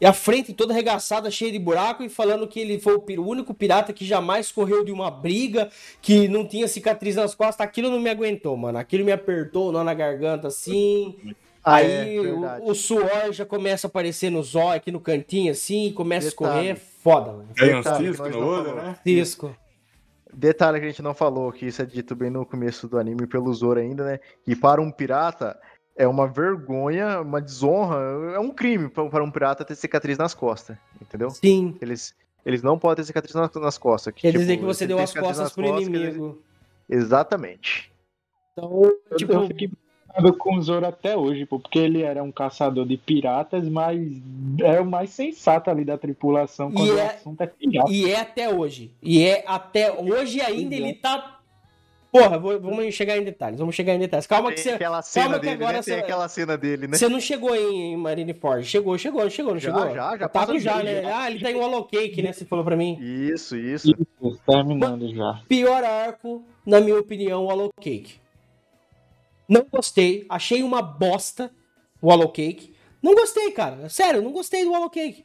E 0.00 0.06
a 0.06 0.12
frente 0.12 0.52
toda 0.52 0.72
arregaçada, 0.72 1.30
cheia 1.30 1.50
de 1.50 1.58
buraco, 1.58 2.02
e 2.02 2.08
falando 2.08 2.46
que 2.46 2.60
ele 2.60 2.78
foi 2.78 2.94
o 2.94 3.26
único 3.26 3.52
pirata 3.52 3.92
que 3.92 4.04
jamais 4.04 4.52
correu 4.52 4.84
de 4.84 4.92
uma 4.92 5.10
briga, 5.10 5.70
que 6.00 6.28
não 6.28 6.46
tinha 6.46 6.68
cicatriz 6.68 7.16
nas 7.16 7.34
costas. 7.34 7.66
Aquilo 7.66 7.90
não 7.90 7.98
me 7.98 8.08
aguentou, 8.08 8.56
mano. 8.56 8.78
Aquilo 8.78 9.04
me 9.04 9.12
apertou 9.12 9.72
nó 9.72 9.82
na 9.82 9.94
garganta 9.94 10.48
assim. 10.48 11.16
Ah, 11.64 11.76
Aí 11.76 12.16
é, 12.16 12.20
o, 12.30 12.70
o 12.70 12.74
suor 12.74 13.32
já 13.32 13.44
começa 13.44 13.86
a 13.86 13.88
aparecer 13.88 14.30
no 14.30 14.42
zóio, 14.42 14.76
aqui 14.76 14.90
no 14.92 15.00
cantinho, 15.00 15.50
assim, 15.50 15.92
começa 15.92 16.30
Detalhe. 16.30 16.68
a 16.68 16.72
escorrer. 16.72 16.76
Foda, 17.02 17.32
mano. 17.32 17.48
Tem 17.54 17.74
uns 17.74 17.84
Detalhe 17.84 18.04
que 18.04 18.10
ciscos 18.10 18.34
no 18.34 18.40
não 18.40 18.48
olho, 18.48 18.74
né? 18.74 18.96
Cisco. 19.02 19.56
Detalhe 20.32 20.78
que 20.78 20.86
a 20.86 20.88
gente 20.88 21.02
não 21.02 21.14
falou, 21.14 21.50
que 21.50 21.66
isso 21.66 21.82
é 21.82 21.86
dito 21.86 22.14
bem 22.14 22.30
no 22.30 22.46
começo 22.46 22.86
do 22.86 22.98
anime 22.98 23.26
pelo 23.26 23.52
Zoro 23.52 23.80
ainda, 23.80 24.04
né? 24.04 24.20
Que 24.44 24.54
para 24.54 24.80
um 24.80 24.90
pirata 24.90 25.58
é 25.98 26.06
uma 26.08 26.26
vergonha, 26.26 27.20
uma 27.20 27.40
desonra, 27.40 27.96
é 28.34 28.38
um 28.38 28.50
crime 28.50 28.88
pa- 28.88 29.04
para 29.10 29.22
um 29.24 29.30
pirata 29.30 29.64
ter 29.64 29.74
cicatriz 29.74 30.16
nas 30.16 30.32
costas, 30.32 30.76
entendeu? 31.02 31.28
Sim. 31.30 31.76
Eles, 31.82 32.14
eles 32.46 32.62
não 32.62 32.78
podem 32.78 33.02
ter 33.02 33.06
cicatriz 33.08 33.34
nas, 33.34 33.52
nas 33.54 33.76
costas. 33.76 34.14
Quer 34.14 34.28
tipo, 34.28 34.38
dizer 34.40 34.56
que 34.56 34.64
você 34.64 34.86
deu 34.86 34.98
as 34.98 35.12
costas 35.12 35.52
pro 35.52 35.64
costas, 35.64 35.86
inimigo. 35.86 36.38
Exatamente. 36.88 37.90
Então, 38.52 38.82
Eu, 39.10 39.16
tipo, 39.16 39.32
eu 39.32 39.46
fiquei 39.46 39.68
preocupado 39.68 40.32
com 40.38 40.56
o 40.56 40.62
Zoro 40.62 40.86
até 40.86 41.16
hoje, 41.16 41.46
porque 41.46 41.78
ele 41.78 42.02
era 42.02 42.22
um 42.22 42.32
caçador 42.32 42.86
de 42.86 42.96
piratas, 42.96 43.68
mas 43.68 44.00
é 44.60 44.80
o 44.80 44.86
mais 44.86 45.10
sensato 45.10 45.70
ali 45.70 45.84
da 45.84 45.96
tripulação 45.98 46.72
quando 46.72 46.88
E 46.88 46.90
o 46.92 46.98
é- 46.98 47.06
assunto 47.14 47.40
é 47.40 47.46
pirata. 47.46 47.90
E 47.92 48.10
é 48.10 48.20
até 48.20 48.52
hoje. 48.52 48.90
E 49.02 49.22
é 49.22 49.44
até 49.46 49.92
hoje 49.92 50.40
ainda 50.40 50.74
é. 50.74 50.78
ele 50.78 50.94
tá. 50.94 51.37
Porra, 52.10 52.38
vou- 52.38 52.58
vamos 52.58 52.94
chegar 52.94 53.18
em 53.18 53.22
detalhes. 53.24 53.58
Vamos 53.58 53.74
chegar 53.74 53.94
em 53.94 53.98
detalhes. 53.98 54.26
Calma 54.26 54.48
que 54.50 54.56
Tem 54.56 54.64
você. 54.64 54.70
aquela 54.70 55.02
cena 55.02 55.24
calma 55.26 55.40
que 55.40 55.48
agora 55.50 55.76
né? 55.76 55.82
Tem 55.82 55.94
você- 55.94 56.00
aquela 56.00 56.26
cena 56.28 56.56
dele, 56.56 56.86
né? 56.88 56.96
Você 56.96 57.06
não 57.08 57.20
chegou 57.20 57.54
em 57.54 57.96
Marineford. 57.98 58.64
Chegou, 58.64 58.96
chegou, 58.96 59.28
chegou, 59.28 59.52
não 59.52 59.60
Já, 59.60 59.70
chegou? 59.74 59.94
já, 59.94 60.10
já 60.12 60.18
Tá 60.18 60.28
passou 60.28 60.54
com 60.54 60.60
já, 60.60 60.82
né? 60.82 61.02
Ah, 61.12 61.30
ele 61.30 61.38
tá 61.40 61.50
em 61.50 61.58
Hollow 61.60 61.84
Cake, 61.84 62.22
né? 62.22 62.32
Você 62.32 62.46
falou 62.46 62.64
pra 62.64 62.76
mim. 62.76 62.96
Isso, 62.98 63.56
isso. 63.56 63.90
Isso, 63.90 64.40
terminando 64.46 65.06
já. 65.14 65.42
Pior 65.46 65.84
arco, 65.84 66.42
na 66.64 66.80
minha 66.80 66.98
opinião, 66.98 67.44
o 67.44 67.48
Hollow 67.48 67.70
Cake. 67.78 68.14
Não 69.48 69.66
gostei. 69.70 70.24
Achei 70.28 70.62
uma 70.62 70.80
bosta 70.80 71.50
o 72.00 72.08
Hollow 72.08 72.30
Cake. 72.30 72.74
Não 73.02 73.14
gostei, 73.14 73.50
cara. 73.50 73.88
Sério, 73.90 74.22
não 74.22 74.32
gostei 74.32 74.64
do 74.64 74.72
Hollow 74.72 74.90
Cake. 74.90 75.24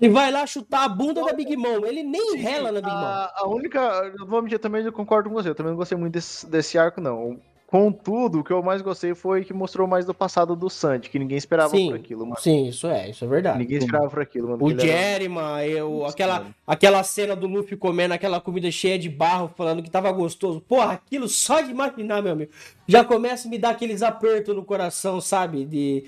Ele 0.00 0.12
vai 0.12 0.30
lá 0.30 0.46
chutar 0.46 0.84
a 0.84 0.88
bunda 0.88 1.24
da 1.24 1.32
Big 1.32 1.56
Mom. 1.56 1.84
Ele 1.86 2.02
nem 2.02 2.36
rela 2.36 2.70
na 2.70 2.80
Big 2.80 2.92
Mom. 2.92 2.96
A, 2.96 3.32
a 3.36 3.48
única. 3.48 3.80
Eu 4.18 4.26
vou 4.26 4.42
mentir 4.42 4.58
também, 4.58 4.84
eu 4.84 4.92
concordo 4.92 5.28
com 5.28 5.34
você. 5.34 5.48
Eu 5.48 5.54
também 5.54 5.70
não 5.70 5.78
gostei 5.78 5.96
muito 5.96 6.12
desse, 6.12 6.46
desse 6.46 6.78
arco, 6.78 7.00
não. 7.00 7.40
Contudo, 7.72 8.40
o 8.40 8.44
que 8.44 8.52
eu 8.52 8.62
mais 8.62 8.82
gostei 8.82 9.14
foi 9.14 9.46
que 9.46 9.54
mostrou 9.54 9.88
mais 9.88 10.04
do 10.04 10.12
passado 10.12 10.54
do 10.54 10.68
Sandy, 10.68 11.08
que 11.08 11.18
ninguém 11.18 11.38
esperava 11.38 11.70
Sim, 11.70 11.86
por 11.86 11.96
aquilo, 11.96 12.26
mano. 12.26 12.38
Sim, 12.38 12.66
isso 12.66 12.86
é, 12.86 13.08
isso 13.08 13.24
é 13.24 13.26
verdade. 13.26 13.60
Ninguém 13.60 13.78
esperava 13.78 14.10
por 14.10 14.20
aquilo, 14.20 14.50
mano. 14.50 14.62
O 14.62 14.78
Jerryman, 14.78 15.64
eu, 15.64 16.04
aquela, 16.04 16.40
mano. 16.40 16.54
aquela 16.66 17.02
cena 17.02 17.34
do 17.34 17.46
Luffy 17.46 17.74
comendo 17.74 18.12
aquela 18.12 18.42
comida 18.42 18.70
cheia 18.70 18.98
de 18.98 19.08
barro, 19.08 19.50
falando 19.56 19.82
que 19.82 19.90
tava 19.90 20.12
gostoso. 20.12 20.60
Porra, 20.60 20.92
aquilo 20.92 21.26
só 21.28 21.62
de 21.62 21.70
imaginar, 21.70 22.20
meu 22.20 22.32
amigo. 22.32 22.52
Já 22.86 23.02
começa 23.06 23.48
a 23.48 23.50
me 23.50 23.56
dar 23.56 23.70
aqueles 23.70 24.02
apertos 24.02 24.54
no 24.54 24.62
coração, 24.62 25.18
sabe? 25.18 25.64
De. 25.64 26.04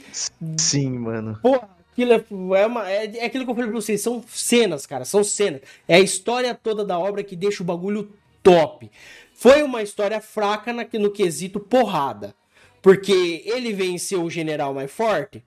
Sim, 0.59 0.99
mano. 0.99 1.39
Porra, 1.41 1.67
aquilo 1.95 2.13
é, 2.13 2.61
é, 2.61 2.67
uma, 2.67 2.91
é, 2.91 3.17
é 3.17 3.25
aquilo 3.25 3.45
que 3.45 3.51
eu 3.51 3.55
falei 3.55 3.71
pra 3.71 3.81
vocês. 3.81 4.01
São 4.01 4.23
cenas, 4.29 4.85
cara, 4.85 5.05
são 5.05 5.23
cenas. 5.23 5.63
É 5.89 5.95
a 5.95 6.01
história 6.01 6.55
toda 6.55 6.85
da 6.85 6.99
obra 6.99 7.23
que 7.23 7.37
deixa 7.37 7.63
o 7.63 7.67
bagulho 7.67 8.13
top. 8.43 8.91
Foi 9.33 9.63
uma 9.63 9.83
história 9.83 10.21
fraca 10.21 10.73
na, 10.73 10.87
no 10.95 11.11
quesito 11.11 11.61
porrada. 11.61 12.35
Porque 12.83 13.43
ele 13.47 13.73
venceu 13.73 14.23
o 14.23 14.31
general 14.31 14.75
mais 14.75 14.91
forte. 14.91 15.43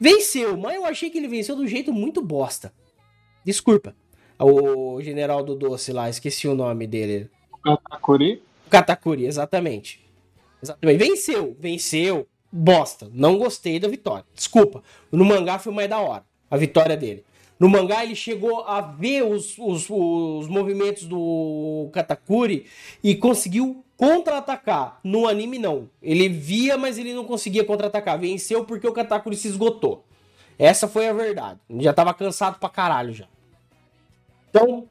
Venceu, 0.00 0.56
mas 0.56 0.76
eu 0.76 0.86
achei 0.86 1.10
que 1.10 1.18
ele 1.18 1.28
venceu 1.28 1.54
do 1.54 1.66
jeito 1.66 1.92
muito 1.92 2.22
bosta. 2.22 2.72
Desculpa. 3.44 3.94
O 4.38 5.00
general 5.02 5.44
do 5.44 5.54
doce 5.54 5.92
lá, 5.92 6.08
esqueci 6.08 6.48
o 6.48 6.54
nome 6.54 6.86
dele. 6.86 7.30
Katakuri, 7.62 8.42
Katakuri, 8.70 9.26
exatamente. 9.26 10.04
Exatamente. 10.62 10.98
Venceu, 10.98 11.56
venceu. 11.60 12.26
Bosta. 12.52 13.10
Não 13.14 13.38
gostei 13.38 13.80
da 13.80 13.88
vitória. 13.88 14.24
Desculpa. 14.34 14.82
No 15.10 15.24
mangá 15.24 15.58
foi 15.58 15.72
mais 15.72 15.88
da 15.88 15.98
hora. 15.98 16.24
A 16.50 16.56
vitória 16.56 16.96
dele. 16.96 17.24
No 17.58 17.68
mangá 17.68 18.04
ele 18.04 18.14
chegou 18.14 18.64
a 18.64 18.80
ver 18.80 19.22
os, 19.22 19.56
os, 19.58 19.88
os 19.88 20.48
movimentos 20.48 21.04
do 21.04 21.88
Katakuri 21.92 22.66
e 23.02 23.14
conseguiu 23.14 23.84
contra-atacar. 23.96 24.98
No 25.02 25.26
anime, 25.26 25.58
não. 25.58 25.88
Ele 26.02 26.28
via, 26.28 26.76
mas 26.76 26.98
ele 26.98 27.14
não 27.14 27.24
conseguia 27.24 27.64
contra-atacar. 27.64 28.18
Venceu 28.18 28.64
porque 28.64 28.86
o 28.86 28.92
Katakuri 28.92 29.36
se 29.36 29.48
esgotou. 29.48 30.04
Essa 30.58 30.86
foi 30.86 31.08
a 31.08 31.12
verdade. 31.12 31.58
Já 31.78 31.94
tava 31.94 32.12
cansado 32.12 32.58
pra 32.58 32.68
caralho 32.68 33.14
já. 33.14 33.26
Então, 34.50 34.86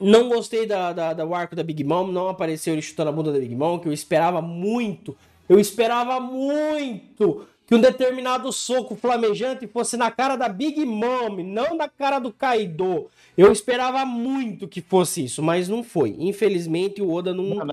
não 0.00 0.28
gostei 0.28 0.66
da, 0.66 0.92
da, 0.92 1.12
do 1.12 1.34
arco 1.34 1.54
da 1.54 1.62
Big 1.62 1.84
Mom, 1.84 2.08
não 2.08 2.28
apareceu 2.28 2.72
ele 2.72 2.82
chutando 2.82 3.10
a 3.10 3.12
bunda 3.12 3.32
da 3.32 3.38
Big 3.38 3.54
Mom, 3.54 3.78
que 3.78 3.86
eu 3.86 3.92
esperava 3.92 4.42
muito. 4.42 5.16
Eu 5.48 5.58
esperava 5.58 6.20
muito 6.20 7.46
que 7.66 7.74
um 7.74 7.80
determinado 7.80 8.52
soco 8.52 8.94
flamejante 8.94 9.66
fosse 9.66 9.96
na 9.96 10.10
cara 10.10 10.36
da 10.36 10.48
Big 10.48 10.84
Mom, 10.84 11.36
não 11.44 11.76
na 11.76 11.88
cara 11.88 12.18
do 12.18 12.32
Kaido. 12.32 13.10
Eu 13.36 13.50
esperava 13.50 14.06
muito 14.06 14.68
que 14.68 14.80
fosse 14.80 15.24
isso, 15.24 15.42
mas 15.42 15.68
não 15.68 15.82
foi. 15.82 16.14
Infelizmente, 16.18 17.02
o 17.02 17.12
Oda 17.12 17.34
não. 17.34 17.66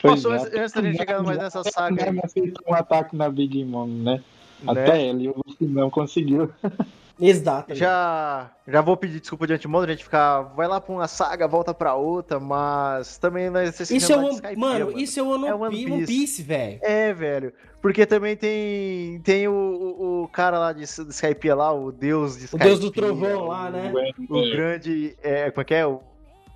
Posso, 0.00 0.32
é, 0.32 0.36
antes, 0.36 0.72
da 0.72 0.82
gente 0.82 0.96
chegar 0.96 1.22
mais 1.22 1.38
nessa 1.38 1.62
saga 1.64 2.04
aí, 2.10 2.52
um 2.66 2.74
ataque 2.74 3.16
na 3.16 3.28
Big 3.28 3.64
Mom, 3.64 3.86
né? 3.86 4.14
né? 4.14 4.22
Até 4.66 5.02
ele, 5.06 5.28
o 5.28 5.36
não 5.60 5.90
conseguiu. 5.90 6.50
Exato. 7.20 7.74
Já, 7.74 8.50
já 8.66 8.80
vou 8.80 8.96
pedir 8.96 9.20
desculpa 9.20 9.46
de 9.46 9.52
antemão, 9.52 9.82
a 9.82 9.86
gente 9.86 10.02
ficar, 10.02 10.42
vai 10.42 10.66
lá 10.66 10.80
pra 10.80 10.92
uma 10.92 11.06
saga, 11.06 11.46
volta 11.46 11.72
pra 11.72 11.94
outra, 11.94 12.40
mas 12.40 13.18
também 13.18 13.50
não 13.50 13.60
é 13.60 13.66
esse 13.66 13.96
Isso 13.96 14.12
é 14.12 14.16
o. 14.16 14.28
Skype, 14.30 14.56
Mano, 14.56 14.98
isso 14.98 15.20
é 15.20 15.22
o 15.22 15.28
One, 15.28 15.46
É 15.46 15.54
One 15.54 15.70
Piece, 15.70 15.92
One 15.92 15.98
Piece. 15.98 16.12
Piece 16.12 16.42
velho. 16.42 16.78
É, 16.82 17.12
velho. 17.12 17.52
Porque 17.80 18.06
também 18.06 18.36
tem 18.36 19.20
tem 19.20 19.46
o, 19.46 19.52
o, 19.52 20.22
o 20.22 20.28
cara 20.28 20.58
lá 20.58 20.72
de, 20.72 20.80
de 20.80 21.10
Skype 21.10 21.52
lá, 21.52 21.72
o 21.72 21.92
deus 21.92 22.36
de 22.36 22.44
O 22.44 22.46
Skype. 22.46 22.64
Deus 22.64 22.80
do 22.80 22.90
Trovão 22.90 23.46
lá, 23.46 23.70
né? 23.70 23.92
O 24.28 24.50
grande, 24.50 25.16
é, 25.22 25.50
como 25.50 25.62
é 25.62 25.64
que 25.64 25.74
é? 25.74 25.86
O 25.86 26.00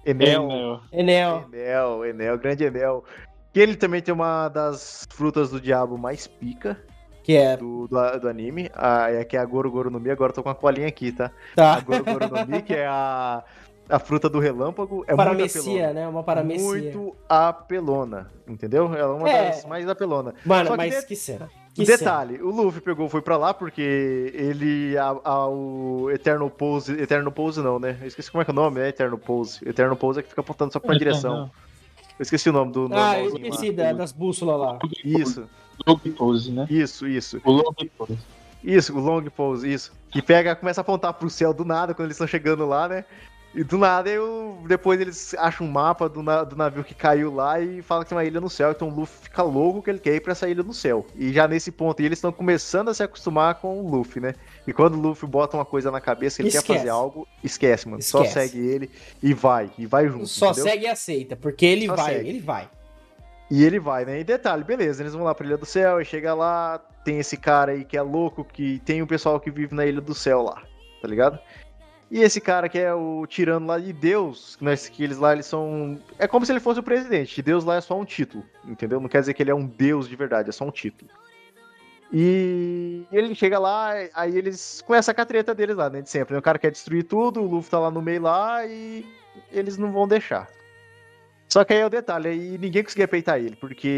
Enel. 0.05 0.45
Enel. 0.45 0.81
Enel. 0.93 1.49
Enel, 1.53 2.05
Enel, 2.07 2.39
grande 2.39 2.65
Enel. 2.65 3.05
Que 3.53 3.61
ele 3.61 3.77
também 3.77 4.03
tem 4.03 4.13
uma 4.13 4.49
das 4.49 5.07
frutas 5.11 5.51
do 5.51 5.61
diabo 5.61 5.97
mais 5.97 6.27
pica 6.27 6.79
Que 7.29 7.37
é. 7.37 7.59
do, 7.59 7.87
do, 7.87 8.21
do 8.21 8.27
anime. 8.27 8.71
A, 8.75 9.11
é 9.13 9.23
que 9.23 9.37
é 9.37 9.41
a 9.41 9.45
Goro 9.45 9.71
Goro 9.71 9.91
no 9.91 10.01
Mi. 10.01 10.11
Agora 10.11 10.31
eu 10.31 10.35
tô 10.35 10.43
com 10.43 10.49
a 10.49 10.55
colinha 10.55 10.89
aqui, 10.89 11.13
tá? 11.13 11.27
A 11.53 11.77
Tá. 11.77 11.81
Goro 11.81 12.03
Goro 12.03 12.27
no 12.27 12.47
Mi, 12.47 12.63
que 12.63 12.73
é 12.73 12.87
a, 12.87 13.45
a 13.87 13.99
fruta 13.99 14.31
do 14.31 14.39
relâmpago. 14.39 15.05
É 15.07 15.13
muito 15.13 15.17
Paramecia, 15.17 15.61
apelona. 15.61 15.93
né? 15.93 16.09
Uma 16.09 16.23
paramecia. 16.23 16.67
Muito 16.67 17.15
apelona, 17.29 18.31
entendeu? 18.49 18.87
Ela 18.95 19.13
é 19.13 19.17
uma 19.19 19.29
É. 19.29 19.51
das 19.51 19.67
mais 19.67 19.87
apelona. 19.87 20.35
Mano, 20.43 20.75
mas 20.75 21.01
de- 21.01 21.07
que 21.07 21.15
cena. 21.15 21.51
Que 21.75 21.85
cena. 21.85 21.99
Detalhe, 21.99 22.43
o 22.43 22.49
Luffy 22.51 22.81
pegou, 22.81 23.11
foi 23.11 23.21
pra 23.21 23.37
lá 23.37 23.53
porque 23.53 24.33
ele, 24.35 24.97
a, 24.97 25.15
a- 25.23 25.49
o 25.49 26.11
Eternal 26.11 26.49
Pose, 26.49 26.95
Eternal 26.99 27.31
Pose 27.31 27.61
não, 27.61 27.79
né? 27.79 27.99
Eu 28.01 28.07
esqueci 28.09 28.31
como 28.33 28.41
é 28.41 28.45
que 28.47 28.51
é 28.51 28.53
o 28.53 28.57
nome, 28.57 28.81
é 28.81 28.89
Eternal 28.89 29.19
Pose. 29.19 29.61
Eternal 29.69 29.97
Pose 29.97 30.21
é 30.21 30.23
que 30.23 30.31
fica 30.31 30.41
apontando 30.41 30.73
só 30.73 30.81
pra 30.81 30.93
uma 30.93 30.99
direção. 30.99 31.51
Eu 32.19 32.23
esqueci 32.23 32.49
o 32.49 32.53
nome 32.55 32.73
do 32.73 32.89
Ah, 32.93 33.21
eu 33.21 33.27
lá. 33.35 33.39
esqueci 33.39 33.71
da- 33.71 33.93
das 33.93 34.13
bússolas 34.13 34.59
lá. 34.59 34.79
Isso, 35.05 35.47
Long 35.87 35.97
pose, 35.99 36.51
né? 36.51 36.67
isso, 36.71 37.07
isso. 37.07 37.41
O 37.45 37.53
long 37.53 37.75
pose. 37.97 38.19
Isso, 38.63 38.97
o 38.97 39.01
long 39.01 39.23
pose, 39.31 39.73
isso. 39.73 39.93
Que 40.11 40.21
pega, 40.21 40.57
começa 40.57 40.81
a 40.81 40.83
apontar 40.83 41.13
pro 41.15 41.31
céu 41.31 41.53
do 41.55 41.65
nada 41.65 41.95
quando 41.95 42.07
eles 42.07 42.17
estão 42.17 42.27
chegando 42.27 42.67
lá, 42.67 42.89
né? 42.89 43.05
E 43.55 43.65
do 43.65 43.79
nada 43.79 44.11
eu, 44.11 44.59
depois 44.69 45.01
eles 45.01 45.35
acham 45.35 45.67
um 45.67 45.71
mapa 45.71 46.07
do, 46.07 46.23
na- 46.23 46.45
do 46.45 46.55
navio 46.55 46.85
que 46.85 46.95
caiu 46.95 47.35
lá 47.35 47.59
e 47.59 47.81
falam 47.81 48.05
que 48.05 48.11
tem 48.11 48.17
uma 48.19 48.25
ilha 48.25 48.41
no 48.41 48.51
céu. 48.51 48.71
Então 48.73 48.89
o 48.89 48.95
Luffy 48.95 49.23
fica 49.23 49.43
louco 49.43 49.83
que 49.83 49.89
ele 49.89 49.99
quer 49.99 50.15
ir 50.15 50.21
pra 50.21 50.33
essa 50.33 50.47
ilha 50.49 50.63
no 50.63 50.75
céu. 50.75 51.07
E 51.17 51.33
já 51.33 51.49
nesse 51.49 51.71
ponto, 51.73 52.01
e 52.03 52.05
eles 52.05 52.19
estão 52.19 52.31
começando 52.31 52.89
a 52.91 52.95
se 52.95 53.03
acostumar 53.03 53.55
com 53.55 53.81
o 53.81 53.91
Luffy, 53.91 54.21
né? 54.21 54.35
E 54.67 54.73
quando 54.73 54.95
o 54.97 55.01
Luffy 55.01 55.27
bota 55.27 55.57
uma 55.57 55.65
coisa 55.65 55.91
na 55.91 56.01
cabeça 56.01 56.37
que 56.37 56.43
ele 56.43 56.51
quer 56.51 56.59
Esquece. 56.59 56.79
fazer 56.81 56.91
algo, 56.91 57.27
esquece, 57.43 57.89
mano. 57.89 58.03
Só 58.03 58.23
Esquece. 58.23 58.51
segue 58.51 58.67
ele 58.67 58.91
e 59.23 59.33
vai, 59.33 59.71
e 59.79 59.87
vai 59.87 60.07
junto. 60.09 60.27
Só 60.27 60.51
entendeu? 60.51 60.65
segue 60.71 60.85
e 60.85 60.89
aceita, 60.89 61.35
porque 61.37 61.65
ele 61.65 61.87
Só 61.87 61.97
vai, 61.97 62.15
segue. 62.17 62.29
ele 62.29 62.41
vai. 62.41 62.69
E 63.51 63.65
ele 63.65 63.79
vai, 63.79 64.05
né? 64.05 64.21
E 64.21 64.25
detalhe, 64.25 64.63
beleza, 64.63 65.03
eles 65.03 65.15
vão 65.15 65.25
lá 65.25 65.35
pra 65.35 65.47
Ilha 65.47 65.57
do 65.57 65.65
Céu 65.65 66.01
e 66.01 66.05
chega 66.05 66.35
lá, 66.35 66.79
tem 67.05 67.19
esse 67.19 67.37
cara 67.37 67.73
aí 67.73 67.85
que 67.85 67.97
é 67.97 68.03
louco, 68.03 68.45
que 68.45 68.79
tem 68.81 69.01
o 69.01 69.07
pessoal 69.07 69.41
que 69.41 69.51
vive 69.51 69.75
na 69.75 69.87
Ilha 69.87 70.01
do 70.01 70.15
Céu 70.15 70.43
lá, 70.43 70.63
tá 71.01 71.09
ligado? 71.09 71.39
E 72.11 72.21
esse 72.21 72.41
cara 72.41 72.69
que 72.69 72.79
é 72.79 72.93
o 72.93 73.27
tirano 73.27 73.67
lá 73.67 73.79
de 73.79 73.93
Deus, 73.93 74.59
que 74.93 75.05
eles 75.05 75.19
lá, 75.19 75.33
eles 75.33 75.47
são... 75.47 75.99
É 76.19 76.27
como 76.27 76.45
se 76.45 76.53
ele 76.53 76.61
fosse 76.61 76.81
o 76.81 76.83
presidente, 76.83 77.43
Deus 77.43 77.65
lá 77.65 77.77
é 77.77 77.81
só 77.81 77.99
um 77.99 78.05
título, 78.05 78.45
entendeu? 78.65 79.01
Não 79.01 79.09
quer 79.09 79.21
dizer 79.21 79.35
que 79.35 79.43
ele 79.43 79.51
é 79.51 79.55
um 79.55 79.67
Deus 79.67 80.09
de 80.09 80.17
verdade, 80.17 80.49
é 80.49 80.53
só 80.53 80.65
um 80.65 80.71
título. 80.71 81.11
E 82.13 83.05
ele 83.13 83.35
chega 83.35 83.59
lá, 83.59 83.93
aí 84.15 84.37
eles 84.37 84.83
com 84.87 84.95
a 84.95 85.03
treta 85.03 85.55
deles 85.55 85.77
lá, 85.77 85.91
né, 85.91 86.01
de 86.01 86.09
sempre. 86.09 86.33
né? 86.33 86.39
O 86.39 86.43
cara 86.43 86.59
quer 86.59 86.71
destruir 86.71 87.05
tudo, 87.05 87.43
o 87.43 87.47
Luffy 87.47 87.71
tá 87.71 87.79
lá 87.79 87.91
no 87.91 88.01
meio 88.01 88.23
lá 88.23 88.65
e 88.65 89.07
eles 89.53 89.77
não 89.77 89.93
vão 89.93 90.09
deixar. 90.09 90.49
Só 91.59 91.65
que 91.65 91.73
aí 91.73 91.81
é 91.81 91.87
o 91.87 91.91
detalhe, 91.91 92.29
aí 92.29 92.57
ninguém 92.57 92.85
conseguia 92.85 93.09
peitar 93.09 93.37
ele, 93.41 93.57
porque 93.57 93.89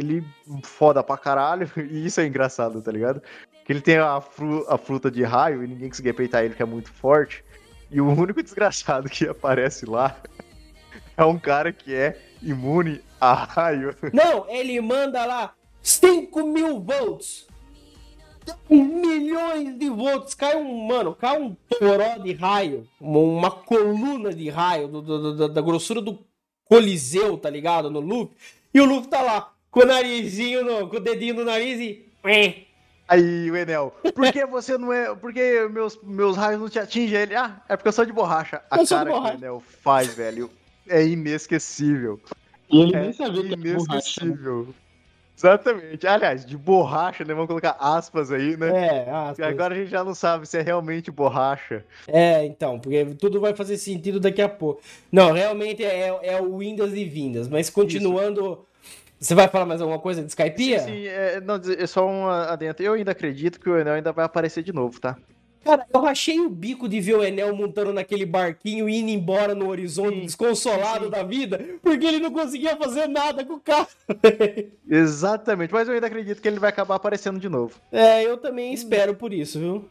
ele 0.00 0.24
foda 0.62 1.02
pra 1.02 1.18
caralho, 1.18 1.70
e 1.76 2.06
isso 2.06 2.18
é 2.18 2.26
engraçado, 2.26 2.80
tá 2.80 2.90
ligado? 2.90 3.20
Que 3.62 3.74
ele 3.74 3.82
tem 3.82 3.98
a, 3.98 4.22
fru- 4.22 4.64
a 4.70 4.78
fruta 4.78 5.10
de 5.10 5.22
raio 5.22 5.62
e 5.62 5.66
ninguém 5.66 5.90
conseguia 5.90 6.14
peitar 6.14 6.42
ele, 6.42 6.54
que 6.54 6.62
é 6.62 6.64
muito 6.64 6.90
forte. 6.90 7.44
E 7.90 8.00
o 8.00 8.08
único 8.08 8.40
desgraçado 8.42 9.06
que 9.10 9.28
aparece 9.28 9.84
lá 9.84 10.16
é 11.14 11.22
um 11.26 11.38
cara 11.38 11.74
que 11.74 11.94
é 11.94 12.18
imune 12.40 13.02
a 13.20 13.34
raio. 13.34 13.94
Não, 14.10 14.48
ele 14.48 14.80
manda 14.80 15.26
lá 15.26 15.52
5 15.82 16.42
mil 16.46 16.80
volts. 16.80 17.46
Milhões 18.70 19.78
de 19.78 19.90
volts. 19.90 20.32
Cai 20.34 20.56
um, 20.56 20.86
mano, 20.86 21.14
cai 21.14 21.38
um 21.38 21.54
toró 21.78 22.16
de 22.16 22.32
raio. 22.32 22.88
Uma, 22.98 23.18
uma 23.18 23.50
coluna 23.50 24.32
de 24.32 24.48
raio 24.48 24.88
do- 24.88 25.02
do- 25.02 25.36
do- 25.36 25.48
da 25.50 25.60
grossura 25.60 26.00
do 26.00 26.18
Coliseu, 26.64 27.36
tá 27.38 27.50
ligado? 27.50 27.90
No 27.90 28.00
Luffy. 28.00 28.34
E 28.72 28.80
o 28.80 28.84
Luffy 28.84 29.08
tá 29.08 29.20
lá, 29.22 29.52
com 29.70 29.80
o 29.80 29.86
narizinho, 29.86 30.64
no- 30.64 30.88
com 30.88 30.96
o 30.96 31.00
dedinho 31.00 31.34
no 31.34 31.44
nariz 31.44 31.78
e. 31.80 32.04
Aí 33.06 33.50
o 33.50 33.56
Enel, 33.56 33.94
por 34.14 34.32
que 34.32 34.46
você 34.46 34.78
não 34.78 34.90
é. 34.92 35.14
Por 35.14 35.32
que 35.32 35.68
meus, 35.68 35.98
meus 36.02 36.36
raios 36.38 36.58
não 36.60 36.68
te 36.70 36.78
atingem 36.78 37.18
ele? 37.20 37.34
Ah, 37.34 37.60
é 37.68 37.76
porque 37.76 37.88
eu 37.88 37.92
sou 37.92 38.06
de 38.06 38.12
borracha. 38.12 38.62
A 38.70 38.78
Eu 38.80 38.86
cara 38.86 39.10
que 39.10 39.16
borracha. 39.16 39.34
o 39.34 39.38
Enel 39.38 39.62
faz, 39.82 40.14
velho, 40.14 40.50
é 40.88 41.04
inesquecível. 41.06 42.18
E 42.70 42.80
ele 42.80 42.96
É 42.96 43.00
nem 43.02 43.12
sabia 43.12 43.42
que 43.42 43.56
né? 43.56 43.70
inesquecível. 43.70 44.74
Exatamente. 45.36 46.06
Aliás, 46.06 46.46
de 46.46 46.56
borracha, 46.56 47.24
né? 47.24 47.34
Vamos 47.34 47.48
colocar 47.48 47.76
aspas 47.80 48.30
aí, 48.30 48.56
né? 48.56 48.68
É, 48.68 49.06
E 49.38 49.42
agora 49.42 49.74
a 49.74 49.76
gente 49.76 49.90
já 49.90 50.04
não 50.04 50.14
sabe 50.14 50.46
se 50.46 50.56
é 50.58 50.62
realmente 50.62 51.10
borracha. 51.10 51.84
É, 52.06 52.44
então, 52.44 52.78
porque 52.78 53.04
tudo 53.18 53.40
vai 53.40 53.54
fazer 53.54 53.76
sentido 53.76 54.20
daqui 54.20 54.40
a 54.40 54.48
pouco. 54.48 54.80
Não, 55.10 55.32
realmente 55.32 55.84
é, 55.84 56.06
é 56.22 56.40
o 56.40 56.58
Windas 56.58 56.94
e 56.94 57.04
Vindas, 57.04 57.48
mas 57.48 57.68
continuando. 57.68 58.64
Você 59.18 59.34
vai 59.34 59.48
falar 59.48 59.64
mais 59.64 59.80
alguma 59.80 59.98
coisa 59.98 60.22
de 60.22 60.28
Skypiea? 60.28 60.80
Sim, 60.80 61.06
é, 61.06 61.40
não, 61.40 61.54
é 61.54 61.86
só 61.86 62.06
um 62.06 62.28
adentro. 62.28 62.84
Eu 62.84 62.92
ainda 62.92 63.12
acredito 63.12 63.58
que 63.58 63.70
o 63.70 63.78
Enel 63.78 63.94
ainda 63.94 64.12
vai 64.12 64.24
aparecer 64.24 64.62
de 64.62 64.72
novo, 64.72 65.00
tá? 65.00 65.16
Cara, 65.64 65.86
eu 65.92 66.00
rachei 66.00 66.38
o 66.40 66.50
bico 66.50 66.88
de 66.88 67.00
ver 67.00 67.14
o 67.14 67.24
Enel 67.24 67.56
montando 67.56 67.92
naquele 67.92 68.26
barquinho 68.26 68.88
e 68.88 68.96
indo 68.98 69.10
embora 69.10 69.54
no 69.54 69.68
horizonte, 69.68 70.16
Sim, 70.16 70.26
desconsolado 70.26 71.06
sim. 71.06 71.10
da 71.10 71.22
vida, 71.22 71.58
porque 71.82 72.04
ele 72.04 72.18
não 72.18 72.30
conseguia 72.30 72.76
fazer 72.76 73.08
nada 73.08 73.44
com 73.44 73.54
o 73.54 73.60
carro. 73.60 73.88
Exatamente. 74.88 75.72
Mas 75.72 75.88
eu 75.88 75.94
ainda 75.94 76.06
acredito 76.06 76.42
que 76.42 76.46
ele 76.46 76.58
vai 76.60 76.68
acabar 76.68 76.96
aparecendo 76.96 77.40
de 77.40 77.48
novo. 77.48 77.74
É, 77.90 78.22
eu 78.22 78.36
também 78.36 78.74
espero 78.74 79.14
por 79.14 79.32
isso, 79.32 79.58
viu? 79.58 79.88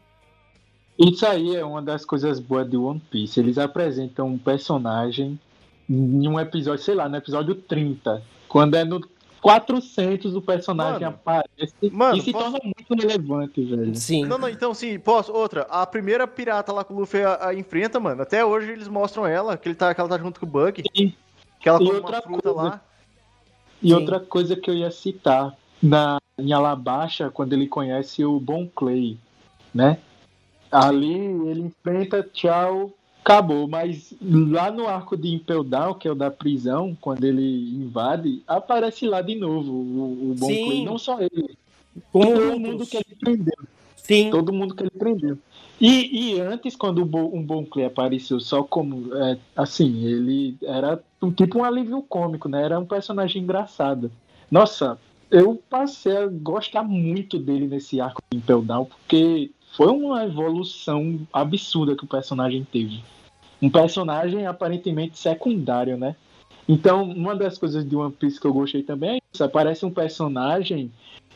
Isso 0.96 1.26
aí 1.26 1.56
é 1.56 1.64
uma 1.64 1.82
das 1.82 2.04
coisas 2.04 2.38
boas 2.38 2.70
de 2.70 2.76
One 2.76 3.02
Piece. 3.10 3.40
Eles 3.40 3.58
apresentam 3.58 4.28
um 4.28 4.38
personagem 4.38 5.38
em 5.90 6.28
um 6.28 6.38
episódio, 6.38 6.84
sei 6.84 6.94
lá, 6.94 7.08
no 7.08 7.16
episódio 7.16 7.54
30. 7.56 8.22
Quando 8.48 8.76
é 8.76 8.84
no 8.84 9.00
400 9.44 10.34
o 10.34 10.40
personagem 10.40 11.02
Mano, 11.02 11.16
aparece 11.22 11.74
mano, 11.92 12.16
e 12.16 12.22
se 12.22 12.32
posso- 12.32 12.52
torna 12.52 12.60
muito 12.64 12.94
relevante, 13.06 13.62
velho. 13.62 13.94
Sim. 13.94 14.24
Não, 14.24 14.38
não, 14.38 14.48
então 14.48 14.72
sim, 14.72 14.98
posso. 14.98 15.30
Outra, 15.34 15.66
a 15.68 15.84
primeira 15.84 16.26
pirata 16.26 16.72
lá 16.72 16.82
que 16.82 16.94
o 16.94 16.96
Luffy 16.96 17.22
a, 17.22 17.48
a 17.48 17.54
enfrenta, 17.54 18.00
mano, 18.00 18.22
até 18.22 18.42
hoje 18.42 18.70
eles 18.70 18.88
mostram 18.88 19.26
ela, 19.26 19.58
que, 19.58 19.68
ele 19.68 19.74
tá, 19.74 19.94
que 19.94 20.00
ela 20.00 20.08
tá 20.08 20.16
junto 20.16 20.40
com 20.40 20.46
o 20.46 20.48
Bug. 20.48 20.82
Sim. 20.96 21.12
Que 21.60 21.68
ela 21.68 21.78
E 21.78 21.84
come 21.84 21.96
outra 21.98 22.16
uma 22.16 22.22
fruta 22.22 22.52
coisa, 22.54 22.68
lá. 22.70 22.80
E 23.82 23.88
Sim. 23.88 23.94
outra 23.94 24.18
coisa 24.18 24.56
que 24.56 24.70
eu 24.70 24.74
ia 24.74 24.90
citar, 24.90 25.54
na, 25.82 26.16
em 26.38 26.54
Alabaixa, 26.54 27.28
quando 27.28 27.52
ele 27.52 27.66
conhece 27.68 28.24
o 28.24 28.40
Bon 28.40 28.66
Clay, 28.66 29.18
né? 29.74 29.98
Ali 30.72 31.16
ele 31.16 31.60
enfrenta, 31.60 32.22
tchau, 32.22 32.90
acabou. 33.24 33.66
Mas 33.66 34.14
lá 34.22 34.70
no 34.70 34.86
arco 34.86 35.16
de 35.16 35.34
Impel 35.34 35.64
Down, 35.64 35.94
que 35.94 36.06
é 36.06 36.12
o 36.12 36.14
da 36.14 36.30
prisão, 36.30 36.96
quando 37.00 37.24
ele 37.24 37.74
invade, 37.74 38.42
aparece 38.46 39.06
lá 39.06 39.22
de 39.22 39.34
novo 39.34 39.72
o, 39.72 40.30
o 40.30 40.34
Bon 40.38 40.46
Sim. 40.46 40.64
Clay. 40.66 40.84
Não 40.84 40.98
só 40.98 41.18
ele, 41.20 41.56
Como 42.12 42.34
todo 42.34 42.60
mundo 42.60 42.86
que 42.86 42.96
ele 42.98 43.16
prendeu. 43.18 43.54
Sim. 43.96 44.30
Todo 44.30 44.52
mundo 44.52 44.74
que 44.74 44.82
ele 44.82 44.90
prendeu. 44.90 45.38
E, 45.80 46.34
e 46.34 46.40
antes, 46.40 46.76
quando 46.76 47.02
um 47.02 47.42
Bon 47.42 47.64
Clay 47.64 47.86
apareceu 47.86 48.38
só 48.38 48.62
como. 48.62 49.14
é, 49.16 49.38
assim, 49.56 50.04
ele 50.04 50.56
era 50.62 51.02
um, 51.20 51.32
tipo 51.32 51.58
um 51.58 51.64
alívio 51.64 52.02
cômico, 52.02 52.48
né? 52.48 52.62
Era 52.62 52.78
um 52.78 52.86
personagem 52.86 53.42
engraçado. 53.42 54.12
Nossa, 54.50 54.98
eu 55.30 55.60
passei 55.68 56.16
a 56.16 56.26
gostar 56.26 56.84
muito 56.84 57.38
dele 57.38 57.66
nesse 57.66 58.00
arco 58.00 58.22
de 58.30 58.38
Impel 58.38 58.62
Down, 58.62 58.84
porque 58.84 59.50
foi 59.76 59.88
uma 59.88 60.24
evolução 60.24 61.20
absurda 61.32 61.96
que 61.96 62.04
o 62.04 62.08
personagem 62.08 62.66
teve. 62.70 63.02
Um 63.60 63.70
personagem 63.70 64.46
aparentemente 64.46 65.18
secundário, 65.18 65.96
né? 65.96 66.14
Então, 66.68 67.02
uma 67.04 67.34
das 67.36 67.58
coisas 67.58 67.86
de 67.88 67.94
One 67.94 68.12
Piece 68.12 68.40
que 68.40 68.46
eu 68.46 68.52
gostei 68.52 68.82
também 68.82 69.16
é 69.16 69.18
isso. 69.32 69.44
Aparece 69.44 69.84
um 69.84 69.90
personagem 69.90 70.90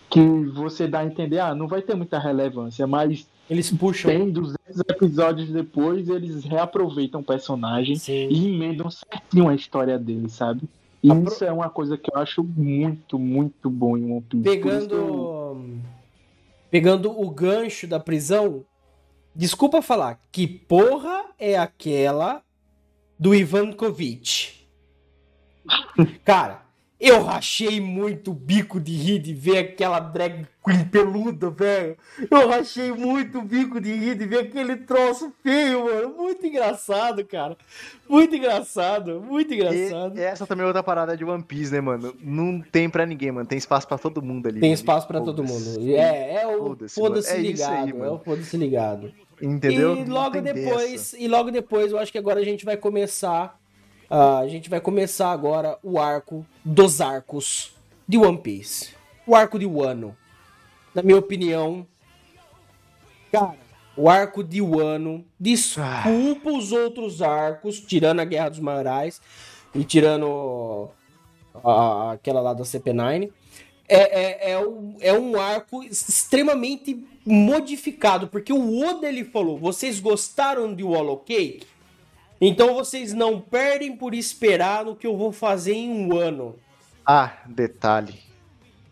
que 0.08 0.20
você 0.54 0.86
dá 0.88 1.00
a 1.00 1.04
entender, 1.04 1.38
ah, 1.38 1.54
não 1.54 1.68
vai 1.68 1.82
ter 1.82 1.94
muita 1.94 2.18
relevância, 2.18 2.86
mas 2.86 3.26
Eles 3.50 3.70
puxam. 3.70 4.10
tem 4.10 4.30
200 4.30 4.56
episódios 4.88 5.50
depois, 5.50 6.08
eles 6.08 6.44
reaproveitam 6.44 7.20
o 7.20 7.24
personagem 7.24 7.96
Sim. 7.96 8.28
e 8.30 8.48
emendam 8.48 8.90
certinho 8.90 9.48
a 9.48 9.54
história 9.54 9.98
dele, 9.98 10.28
sabe? 10.30 10.62
E 11.02 11.10
Apro- 11.10 11.32
isso 11.32 11.44
é 11.44 11.52
uma 11.52 11.68
coisa 11.68 11.96
que 11.98 12.10
eu 12.10 12.18
acho 12.18 12.42
muito, 12.42 13.18
muito 13.18 13.68
bom 13.68 13.96
em 13.96 14.10
One 14.10 14.22
Piece. 14.22 14.44
Pegando. 14.44 15.68
Pegando 16.70 17.10
o 17.10 17.30
gancho 17.30 17.86
da 17.86 17.98
prisão. 17.98 18.64
Desculpa 19.34 19.80
falar, 19.80 20.20
que 20.30 20.46
porra 20.46 21.26
é 21.38 21.56
aquela 21.56 22.42
do 23.18 23.34
Ivankovic? 23.34 24.66
Cara, 26.24 26.67
Eu 27.00 27.22
rachei 27.22 27.80
muito 27.80 28.32
o 28.32 28.34
bico 28.34 28.80
de 28.80 28.92
rir 28.92 29.20
de 29.20 29.32
ver 29.32 29.58
aquela 29.58 30.00
drag 30.00 30.44
queen 30.64 30.84
peluda, 30.84 31.48
velho. 31.48 31.96
Eu 32.28 32.48
rachei 32.48 32.90
muito 32.90 33.38
o 33.38 33.42
bico 33.42 33.80
de 33.80 33.94
rir 33.94 34.16
de 34.16 34.26
ver 34.26 34.40
aquele 34.40 34.76
troço 34.78 35.32
feio, 35.40 35.84
mano. 35.84 36.14
Muito 36.16 36.44
engraçado, 36.44 37.24
cara. 37.24 37.56
Muito 38.08 38.34
engraçado, 38.34 39.20
muito 39.20 39.54
engraçado. 39.54 40.18
E 40.18 40.22
essa 40.22 40.44
também 40.44 40.64
é 40.64 40.66
outra 40.66 40.82
parada 40.82 41.16
de 41.16 41.24
One 41.24 41.42
Piece, 41.42 41.72
né, 41.72 41.80
mano? 41.80 42.12
Não 42.20 42.60
tem 42.60 42.90
pra 42.90 43.06
ninguém, 43.06 43.30
mano. 43.30 43.46
Tem 43.46 43.58
espaço 43.58 43.86
pra 43.86 43.96
todo 43.96 44.20
mundo 44.20 44.48
ali. 44.48 44.60
Tem 44.60 44.72
espaço 44.72 45.06
pra 45.06 45.20
todo 45.20 45.44
mundo. 45.44 45.78
É, 45.90 46.42
é 46.42 46.46
o 46.48 46.74
Foda-se, 46.88 47.00
mano. 47.00 47.16
É 47.16 47.18
isso 47.18 47.36
ligado. 47.36 47.84
aí, 47.84 47.90
é 47.90 48.10
o 48.10 48.18
foda-se 48.18 48.56
ligado. 48.56 49.12
Entendeu? 49.40 49.96
E 49.96 50.04
logo 50.04 50.40
depois, 50.40 50.90
dessa. 50.90 51.18
e 51.18 51.28
logo 51.28 51.50
depois, 51.50 51.92
eu 51.92 51.98
acho 51.98 52.10
que 52.10 52.18
agora 52.18 52.40
a 52.40 52.44
gente 52.44 52.64
vai 52.64 52.76
começar. 52.76 53.57
Ah, 54.10 54.38
a 54.38 54.48
gente 54.48 54.68
vai 54.70 54.80
começar 54.80 55.30
agora 55.30 55.78
o 55.82 55.98
arco 55.98 56.44
dos 56.64 57.00
arcos 57.00 57.72
de 58.06 58.16
One 58.18 58.38
Piece. 58.38 58.90
O 59.26 59.34
arco 59.34 59.58
de 59.58 59.66
Wano. 59.66 60.16
Na 60.94 61.02
minha 61.02 61.18
opinião, 61.18 61.86
cara, 63.30 63.56
o 63.96 64.08
arco 64.08 64.42
de 64.42 64.60
Wano 64.62 65.24
desculpa 65.38 66.50
os 66.50 66.72
outros 66.72 67.20
arcos, 67.20 67.80
tirando 67.80 68.20
a 68.20 68.24
Guerra 68.24 68.48
dos 68.50 68.58
Maiorais 68.60 69.20
e 69.74 69.84
tirando 69.84 70.88
a- 71.62 72.12
aquela 72.12 72.40
lá 72.40 72.54
da 72.54 72.64
CP9. 72.64 73.30
É, 73.90 74.48
é, 74.48 74.50
é, 74.52 74.58
um, 74.58 74.96
é 75.00 75.12
um 75.12 75.38
arco 75.40 75.82
extremamente 75.82 77.06
modificado, 77.24 78.28
porque 78.28 78.52
o 78.52 78.80
Oda 78.86 79.08
ele 79.08 79.24
falou: 79.24 79.58
vocês 79.58 79.98
gostaram 80.00 80.74
de 80.74 80.82
Hollow 80.82 81.18
Cake? 81.18 81.66
Então 82.40 82.74
vocês 82.74 83.12
não 83.12 83.40
perdem 83.40 83.96
por 83.96 84.14
esperar 84.14 84.84
no 84.84 84.94
que 84.94 85.06
eu 85.06 85.16
vou 85.16 85.32
fazer 85.32 85.72
em 85.72 85.90
um 85.90 86.16
ano. 86.16 86.54
Ah, 87.04 87.32
detalhe. 87.46 88.20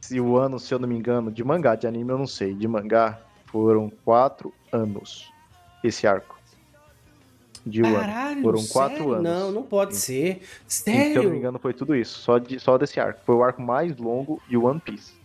Se 0.00 0.20
o 0.20 0.36
ano, 0.36 0.58
se 0.58 0.72
eu 0.72 0.78
não 0.78 0.88
me 0.88 0.96
engano, 0.96 1.30
de 1.30 1.42
mangá, 1.44 1.74
de 1.74 1.86
anime 1.86 2.10
eu 2.10 2.18
não 2.18 2.26
sei. 2.26 2.54
De 2.54 2.66
mangá 2.66 3.20
foram 3.46 3.90
quatro 4.04 4.52
anos 4.72 5.30
esse 5.82 6.06
arco. 6.06 6.36
De 7.64 7.82
um 7.82 7.96
ano. 7.96 8.42
Foram 8.42 8.64
quatro 8.66 8.96
sério? 8.98 9.12
anos. 9.12 9.24
Não, 9.24 9.52
não 9.52 9.62
pode 9.64 9.96
ser. 9.96 10.42
Se 10.68 10.88
eu 10.88 10.94
não 10.94 11.02
me 11.02 11.14
Sério? 11.14 11.34
engano, 11.34 11.58
foi 11.58 11.74
tudo 11.74 11.96
isso. 11.96 12.20
Só, 12.20 12.38
de, 12.38 12.60
só 12.60 12.78
desse 12.78 13.00
arco. 13.00 13.20
Foi 13.24 13.34
o 13.34 13.42
arco 13.42 13.60
mais 13.60 13.96
longo 13.96 14.40
de 14.48 14.56
One 14.56 14.78
Piece. 14.78 15.15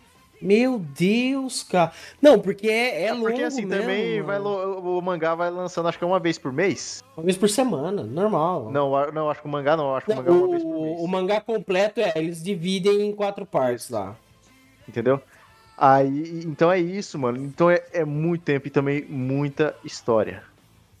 Meu 0.42 0.78
Deus, 0.78 1.62
cara. 1.62 1.92
Não, 2.20 2.38
porque 2.38 2.68
é, 2.68 3.04
é 3.04 3.12
longo 3.12 3.26
Porque 3.26 3.42
assim, 3.42 3.64
mesmo, 3.64 3.80
também 3.80 4.20
vai, 4.20 4.38
mano. 4.38 4.80
lo- 4.80 4.98
o 4.98 5.00
mangá 5.00 5.34
vai 5.34 5.50
lançando, 5.50 5.88
acho 5.88 5.96
que 5.96 6.04
é 6.04 6.06
uma 6.06 6.18
vez 6.18 6.36
por 6.36 6.52
mês. 6.52 7.02
Uma 7.16 7.24
vez 7.24 7.36
por 7.36 7.48
semana, 7.48 8.02
normal. 8.02 8.70
Não, 8.70 9.12
não, 9.12 9.30
acho 9.30 9.40
que 9.40 9.46
o 9.46 9.50
mangá 9.50 9.76
não. 9.76 9.94
Acho 9.94 10.06
que 10.06 10.12
o 10.12 10.16
mangá 10.16 10.30
é 10.30 10.34
uma 10.34 10.48
vez 10.48 10.62
por 10.62 10.68
o, 10.74 10.82
mês. 10.82 11.00
o 11.00 11.06
mangá 11.06 11.40
completo 11.40 12.00
é, 12.00 12.12
eles 12.16 12.42
dividem 12.42 13.02
em 13.08 13.12
quatro 13.14 13.46
partes 13.46 13.88
lá. 13.88 14.16
Entendeu? 14.88 15.20
Aí, 15.78 16.42
então 16.44 16.70
é 16.70 16.78
isso, 16.78 17.18
mano. 17.18 17.38
Então 17.38 17.70
é, 17.70 17.82
é 17.92 18.04
muito 18.04 18.42
tempo 18.42 18.66
e 18.66 18.70
também 18.70 19.04
muita 19.08 19.74
história. 19.84 20.42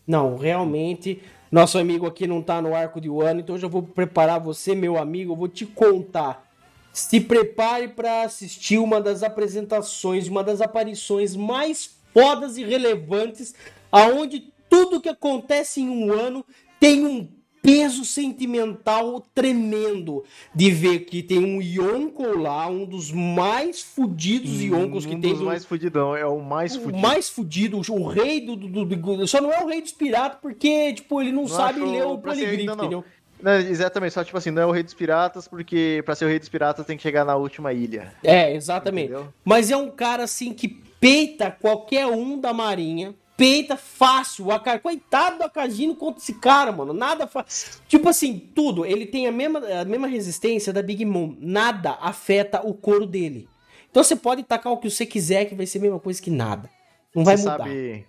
Não, 0.06 0.36
realmente, 0.36 1.22
nosso 1.50 1.78
amigo 1.78 2.06
aqui 2.06 2.26
não 2.26 2.42
tá 2.42 2.60
no 2.62 2.74
arco 2.74 3.00
de 3.00 3.08
Wano, 3.08 3.40
então 3.40 3.54
eu 3.54 3.60
já 3.60 3.68
vou 3.68 3.82
preparar 3.82 4.40
você, 4.40 4.74
meu 4.74 4.98
amigo, 4.98 5.32
eu 5.32 5.36
vou 5.36 5.48
te 5.48 5.64
contar. 5.66 6.51
Se 6.92 7.20
prepare 7.20 7.88
para 7.88 8.22
assistir 8.22 8.78
uma 8.78 9.00
das 9.00 9.22
apresentações, 9.22 10.28
uma 10.28 10.44
das 10.44 10.60
aparições 10.60 11.34
mais 11.34 11.96
fodas 12.12 12.56
e 12.58 12.64
relevantes, 12.64 13.54
aonde 13.90 14.52
tudo 14.68 15.00
que 15.00 15.08
acontece 15.08 15.80
em 15.80 15.88
um 15.88 16.12
ano 16.12 16.44
tem 16.78 17.06
um 17.06 17.26
peso 17.62 18.04
sentimental 18.04 19.24
tremendo 19.32 20.24
de 20.52 20.68
ver 20.72 21.00
que 21.04 21.22
tem 21.22 21.38
um 21.38 21.62
Yonko 21.62 22.36
lá, 22.36 22.66
um 22.68 22.84
dos 22.84 23.12
mais 23.12 23.80
fudidos 23.80 24.60
Yonkos 24.60 25.06
que 25.06 25.14
um 25.14 25.20
tem 25.20 25.30
dos 25.30 25.40
no- 25.40 25.46
mais 25.46 25.64
fudidão, 25.64 26.16
é 26.16 26.26
o 26.26 26.40
mais 26.40 26.74
o 26.76 26.80
fudido. 26.80 26.98
mais 26.98 27.28
fudido, 27.28 27.80
o 27.88 28.06
rei 28.08 28.40
do, 28.40 28.56
do, 28.56 28.84
do- 28.84 29.26
Só 29.28 29.40
não 29.40 29.52
é 29.52 29.62
o 29.62 29.68
rei 29.68 29.80
dos 29.80 29.92
piratas 29.92 30.38
porque, 30.42 30.92
tipo, 30.94 31.20
ele 31.22 31.30
não, 31.30 31.42
Não 31.42 31.48
sabe 31.48 31.80
ler 31.80 32.04
o 32.04 32.16
não. 32.18 32.84
entendeu? 32.84 33.04
Não, 33.42 33.52
exatamente, 33.56 34.14
só 34.14 34.22
tipo 34.24 34.38
assim, 34.38 34.50
não 34.50 34.62
é 34.62 34.66
o 34.66 34.70
rei 34.70 34.82
dos 34.82 34.94
piratas, 34.94 35.48
porque 35.48 36.00
pra 36.04 36.14
ser 36.14 36.24
o 36.24 36.28
rei 36.28 36.38
dos 36.38 36.48
piratas 36.48 36.86
tem 36.86 36.96
que 36.96 37.02
chegar 37.02 37.24
na 37.24 37.34
última 37.36 37.72
ilha. 37.72 38.12
É, 38.22 38.54
exatamente. 38.54 39.10
Entendeu? 39.12 39.32
Mas 39.44 39.70
é 39.70 39.76
um 39.76 39.90
cara, 39.90 40.22
assim, 40.22 40.52
que 40.54 40.68
peita 40.68 41.50
qualquer 41.50 42.06
um 42.06 42.38
da 42.40 42.52
marinha. 42.52 43.14
Peita 43.36 43.76
fácil. 43.76 44.46
O 44.46 44.52
Aka- 44.52 44.78
Coitado 44.78 45.38
do 45.38 45.44
Akagino 45.44 45.96
contra 45.96 46.22
esse 46.22 46.34
cara, 46.34 46.70
mano. 46.70 46.92
Nada 46.92 47.26
faz. 47.26 47.80
Tipo 47.88 48.08
assim, 48.08 48.38
tudo. 48.54 48.86
Ele 48.86 49.06
tem 49.06 49.26
a 49.26 49.32
mesma, 49.32 49.58
a 49.80 49.84
mesma 49.84 50.06
resistência 50.06 50.72
da 50.72 50.80
Big 50.82 51.04
Mom. 51.04 51.34
Nada 51.40 51.98
afeta 52.00 52.60
o 52.64 52.72
couro 52.72 53.04
dele. 53.06 53.48
Então 53.90 54.04
você 54.04 54.14
pode 54.14 54.44
tacar 54.44 54.72
o 54.72 54.76
que 54.76 54.88
você 54.88 55.04
quiser, 55.04 55.46
que 55.46 55.54
vai 55.56 55.66
ser 55.66 55.78
a 55.78 55.80
mesma 55.82 55.98
coisa 55.98 56.22
que 56.22 56.30
nada. 56.30 56.70
Não 57.14 57.24
vai 57.24 57.36
você 57.36 57.42
mudar. 57.42 57.58
Sabe, 57.64 58.06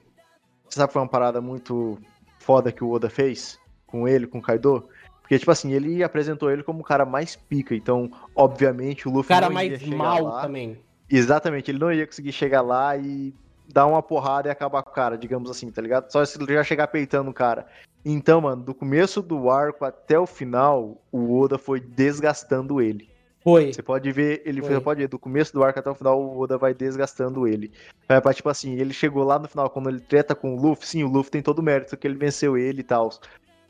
você 0.69 0.75
sabe 0.79 0.87
que 0.89 0.93
foi 0.93 1.01
uma 1.01 1.07
parada 1.07 1.41
muito 1.41 1.97
foda 2.39 2.71
que 2.71 2.83
o 2.83 2.91
Oda 2.91 3.09
fez 3.09 3.57
com 3.87 4.07
ele, 4.07 4.27
com 4.27 4.37
o 4.37 4.41
Kaido? 4.41 4.87
Porque, 5.23 5.39
tipo 5.39 5.49
assim, 5.49 5.71
ele 5.71 6.03
apresentou 6.03 6.51
ele 6.51 6.61
como 6.61 6.81
o 6.81 6.83
cara 6.83 7.05
mais 7.05 7.35
pica, 7.35 7.73
então, 7.73 8.11
obviamente, 8.35 9.07
o 9.07 9.11
O 9.11 9.15
Luffy 9.15 9.29
cara 9.29 9.49
não 9.49 9.61
ia 9.61 9.69
mais 9.71 9.87
mal 9.87 10.23
lá. 10.23 10.41
também. 10.41 10.77
Exatamente, 11.09 11.71
ele 11.71 11.79
não 11.79 11.91
ia 11.91 12.05
conseguir 12.05 12.31
chegar 12.31 12.61
lá 12.61 12.95
e 12.97 13.33
dar 13.71 13.87
uma 13.87 14.03
porrada 14.03 14.49
e 14.49 14.51
acabar 14.51 14.83
com 14.83 14.91
o 14.91 14.93
cara, 14.93 15.17
digamos 15.17 15.49
assim, 15.49 15.71
tá 15.71 15.81
ligado? 15.81 16.11
Só 16.11 16.23
se 16.25 16.39
ele 16.41 16.53
já 16.53 16.63
chegar 16.63 16.87
peitando 16.87 17.31
o 17.31 17.33
cara. 17.33 17.65
Então, 18.05 18.41
mano, 18.41 18.61
do 18.61 18.73
começo 18.75 19.21
do 19.21 19.49
arco 19.49 19.85
até 19.85 20.19
o 20.19 20.25
final, 20.27 21.01
o 21.11 21.39
Oda 21.39 21.57
foi 21.57 21.79
desgastando 21.79 22.81
ele. 22.81 23.09
Foi. 23.43 23.73
Você 23.73 23.81
pode 23.83 24.09
ver, 24.11 24.41
ele 24.45 24.61
Foi. 24.61 24.79
pode 24.79 25.01
ver, 25.01 25.07
do 25.09 25.19
começo 25.19 25.51
do 25.53 25.63
arco 25.63 25.77
até 25.77 25.89
o 25.89 25.95
final, 25.95 26.21
o 26.21 26.39
Oda 26.39 26.57
vai 26.57 26.73
desgastando 26.73 27.45
ele. 27.45 27.71
Pra, 28.07 28.33
tipo 28.33 28.47
assim, 28.49 28.75
ele 28.75 28.93
chegou 28.93 29.23
lá 29.23 29.37
no 29.37 29.49
final, 29.49 29.69
quando 29.69 29.89
ele 29.89 29.99
treta 29.99 30.33
com 30.33 30.55
o 30.55 30.61
Luffy, 30.61 30.87
sim, 30.87 31.03
o 31.03 31.09
Luffy 31.09 31.29
tem 31.31 31.41
todo 31.41 31.59
o 31.59 31.63
mérito 31.63 31.97
que 31.97 32.07
ele 32.07 32.15
venceu 32.17 32.57
ele 32.57 32.79
e 32.79 32.83
tal. 32.83 33.09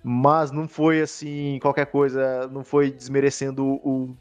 Mas 0.03 0.51
não 0.51 0.67
foi 0.67 1.01
assim, 1.01 1.57
qualquer 1.61 1.85
coisa, 1.85 2.47
não 2.49 2.63
foi 2.63 2.91
desmerecendo 2.91 3.65
o. 3.65 4.15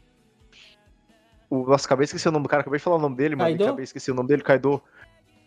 o 1.49 1.65
nossa, 1.67 1.85
acabei 1.85 2.05
de 2.05 2.09
esquecer 2.09 2.29
o 2.29 2.31
nome 2.31 2.43
do 2.43 2.49
cara, 2.49 2.61
acabei 2.61 2.77
de 2.77 2.83
falar 2.83 2.95
o 2.95 3.01
nome 3.01 3.17
dele, 3.17 3.35
mano. 3.35 3.49
Kaido? 3.49 3.63
Acabei 3.65 3.83
de 3.83 3.89
esquecer 3.89 4.11
o 4.11 4.15
nome 4.15 4.29
dele, 4.29 4.41
Kaido. 4.41 4.81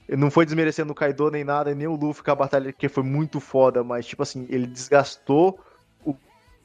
Não 0.08 0.30
foi 0.30 0.44
desmerecendo 0.44 0.92
o 0.92 0.94
Kaido 0.94 1.30
nem 1.30 1.42
nada, 1.42 1.70
e 1.70 1.74
nem 1.74 1.86
o 1.86 1.96
Luffy 1.96 2.22
com 2.22 2.30
a 2.30 2.34
batalha, 2.34 2.70
que 2.70 2.88
foi 2.88 3.02
muito 3.02 3.40
foda, 3.40 3.82
mas, 3.82 4.06
tipo 4.06 4.22
assim, 4.22 4.46
ele 4.50 4.66
desgastou 4.66 5.58
o 6.04 6.14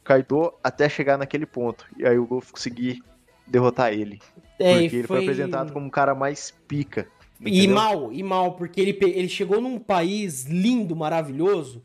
Kaido 0.03 0.53
até 0.61 0.89
chegar 0.89 1.17
naquele 1.17 1.45
ponto. 1.45 1.85
E 1.97 2.05
aí 2.05 2.19
o 2.19 2.27
Luffy 2.29 2.51
conseguir 2.51 3.01
derrotar 3.47 3.93
ele. 3.93 4.19
É, 4.59 4.81
porque 4.81 4.95
e 4.95 4.99
ele 4.99 5.07
foi 5.07 5.21
apresentado 5.21 5.71
como 5.71 5.85
um 5.85 5.89
cara 5.89 6.13
mais 6.13 6.51
pica. 6.67 7.07
E 7.39 7.59
entendeu? 7.59 7.75
mal, 7.75 8.13
e 8.13 8.21
mal, 8.21 8.53
porque 8.53 8.79
ele, 8.79 8.97
ele 9.01 9.29
chegou 9.29 9.59
num 9.59 9.79
país 9.79 10.45
lindo, 10.45 10.95
maravilhoso, 10.95 11.81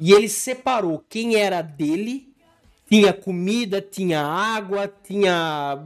e 0.00 0.12
ele 0.12 0.28
separou 0.28 1.04
quem 1.08 1.36
era 1.36 1.60
dele, 1.60 2.32
tinha 2.88 3.12
comida, 3.12 3.82
tinha 3.82 4.22
água, 4.22 4.92
tinha 5.06 5.84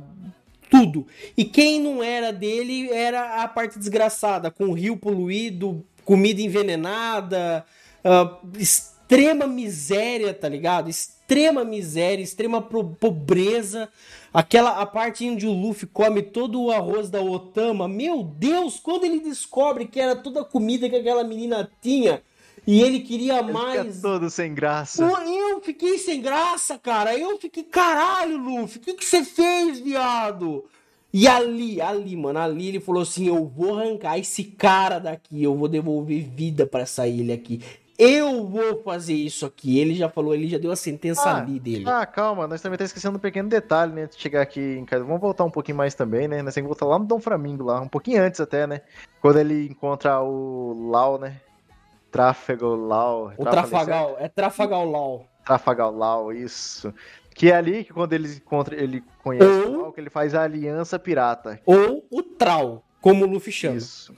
tudo. 0.70 1.06
E 1.36 1.44
quem 1.44 1.80
não 1.80 2.02
era 2.02 2.32
dele 2.32 2.90
era 2.90 3.42
a 3.42 3.48
parte 3.48 3.78
desgraçada, 3.78 4.50
com 4.50 4.66
o 4.66 4.72
rio 4.72 4.96
poluído, 4.96 5.84
comida 6.04 6.40
envenenada, 6.40 7.66
ah, 8.04 8.38
extrema 8.56 9.46
miséria, 9.46 10.32
tá 10.32 10.48
ligado? 10.48 10.88
Extrema 10.88 11.64
miséria, 11.64 12.22
extrema 12.22 12.62
pobreza. 12.62 13.88
Aquela 14.32 14.80
a 14.80 14.86
parte 14.86 15.28
onde 15.28 15.46
o 15.46 15.52
Luffy 15.52 15.88
come 15.88 16.22
todo 16.22 16.62
o 16.62 16.70
arroz 16.70 17.10
da 17.10 17.20
Otama. 17.20 17.88
Meu 17.88 18.22
Deus, 18.22 18.78
quando 18.80 19.04
ele 19.04 19.20
descobre 19.20 19.86
que 19.86 20.00
era 20.00 20.16
toda 20.16 20.40
a 20.40 20.44
comida 20.44 20.88
que 20.88 20.96
aquela 20.96 21.24
menina 21.24 21.70
tinha 21.82 22.22
e 22.66 22.82
ele 22.82 23.00
queria 23.00 23.38
Ele 23.38 23.52
mais. 23.52 24.00
todo 24.00 24.30
sem 24.30 24.54
graça. 24.54 25.04
Eu 25.04 25.60
fiquei 25.60 25.98
sem 25.98 26.20
graça, 26.20 26.78
cara. 26.78 27.16
Eu 27.18 27.38
fiquei, 27.38 27.62
caralho, 27.64 28.36
Luffy, 28.38 28.78
o 28.78 28.80
que, 28.80 28.94
que 28.94 29.04
você 29.04 29.24
fez, 29.24 29.80
viado? 29.80 30.64
E 31.12 31.28
ali, 31.28 31.80
ali, 31.80 32.16
mano, 32.16 32.40
ali 32.40 32.68
ele 32.68 32.80
falou 32.80 33.02
assim: 33.02 33.28
eu 33.28 33.46
vou 33.46 33.78
arrancar 33.78 34.18
esse 34.18 34.42
cara 34.42 34.98
daqui, 34.98 35.42
eu 35.42 35.54
vou 35.54 35.68
devolver 35.68 36.28
vida 36.28 36.66
pra 36.66 36.80
essa 36.80 37.06
ilha 37.06 37.34
aqui. 37.34 37.60
Eu 37.96 38.48
vou 38.48 38.82
fazer 38.82 39.14
isso 39.14 39.46
aqui. 39.46 39.78
Ele 39.78 39.94
já 39.94 40.08
falou, 40.08 40.34
ele 40.34 40.48
já 40.48 40.58
deu 40.58 40.72
a 40.72 40.76
sentença 40.76 41.22
Ah, 41.30 41.38
ali 41.38 41.60
dele. 41.60 41.84
Ah, 41.86 42.04
calma, 42.04 42.48
nós 42.48 42.60
também 42.60 42.76
tá 42.76 42.84
esquecendo 42.84 43.16
um 43.16 43.20
pequeno 43.20 43.48
detalhe, 43.48 43.92
né? 43.92 44.08
De 44.08 44.20
chegar 44.20 44.42
aqui 44.42 44.60
em 44.60 44.84
casa. 44.84 45.04
Vamos 45.04 45.20
voltar 45.20 45.44
um 45.44 45.50
pouquinho 45.50 45.76
mais 45.78 45.94
também, 45.94 46.26
né? 46.26 46.42
Nós 46.42 46.52
temos 46.54 46.66
que 46.66 46.74
voltar 46.80 46.86
lá 46.86 46.98
no 46.98 47.04
Dom 47.04 47.20
Flamingo, 47.20 47.62
lá, 47.62 47.80
um 47.80 47.86
pouquinho 47.88 48.20
antes 48.20 48.40
até, 48.40 48.66
né? 48.66 48.80
Quando 49.20 49.38
ele 49.38 49.68
encontra 49.68 50.20
o 50.20 50.88
Lau, 50.90 51.20
né? 51.20 51.36
Tráfego 52.14 52.76
Lau. 52.76 53.32
o 53.36 53.44
Trafagal, 53.44 54.16
é 54.20 54.28
Trafagal 54.28 54.88
Law. 54.88 55.26
Trafagal 55.44 55.92
Lau, 55.92 56.32
isso. 56.32 56.94
Que 57.34 57.50
é 57.50 57.56
ali 57.56 57.82
que 57.82 57.92
quando 57.92 58.12
ele 58.12 58.28
encontra, 58.36 58.76
ele 58.80 59.02
conhece 59.20 59.44
Ou- 59.48 59.68
o 59.78 59.82
Lau, 59.82 59.92
que 59.92 60.00
ele 60.00 60.08
faz 60.10 60.32
a 60.32 60.42
aliança 60.44 60.96
pirata. 60.96 61.60
Ou 61.66 62.06
o 62.08 62.22
Trau, 62.22 62.84
como 63.00 63.24
o 63.24 63.28
Luffy 63.28 63.50
chama. 63.52 63.76
Isso. 63.76 64.14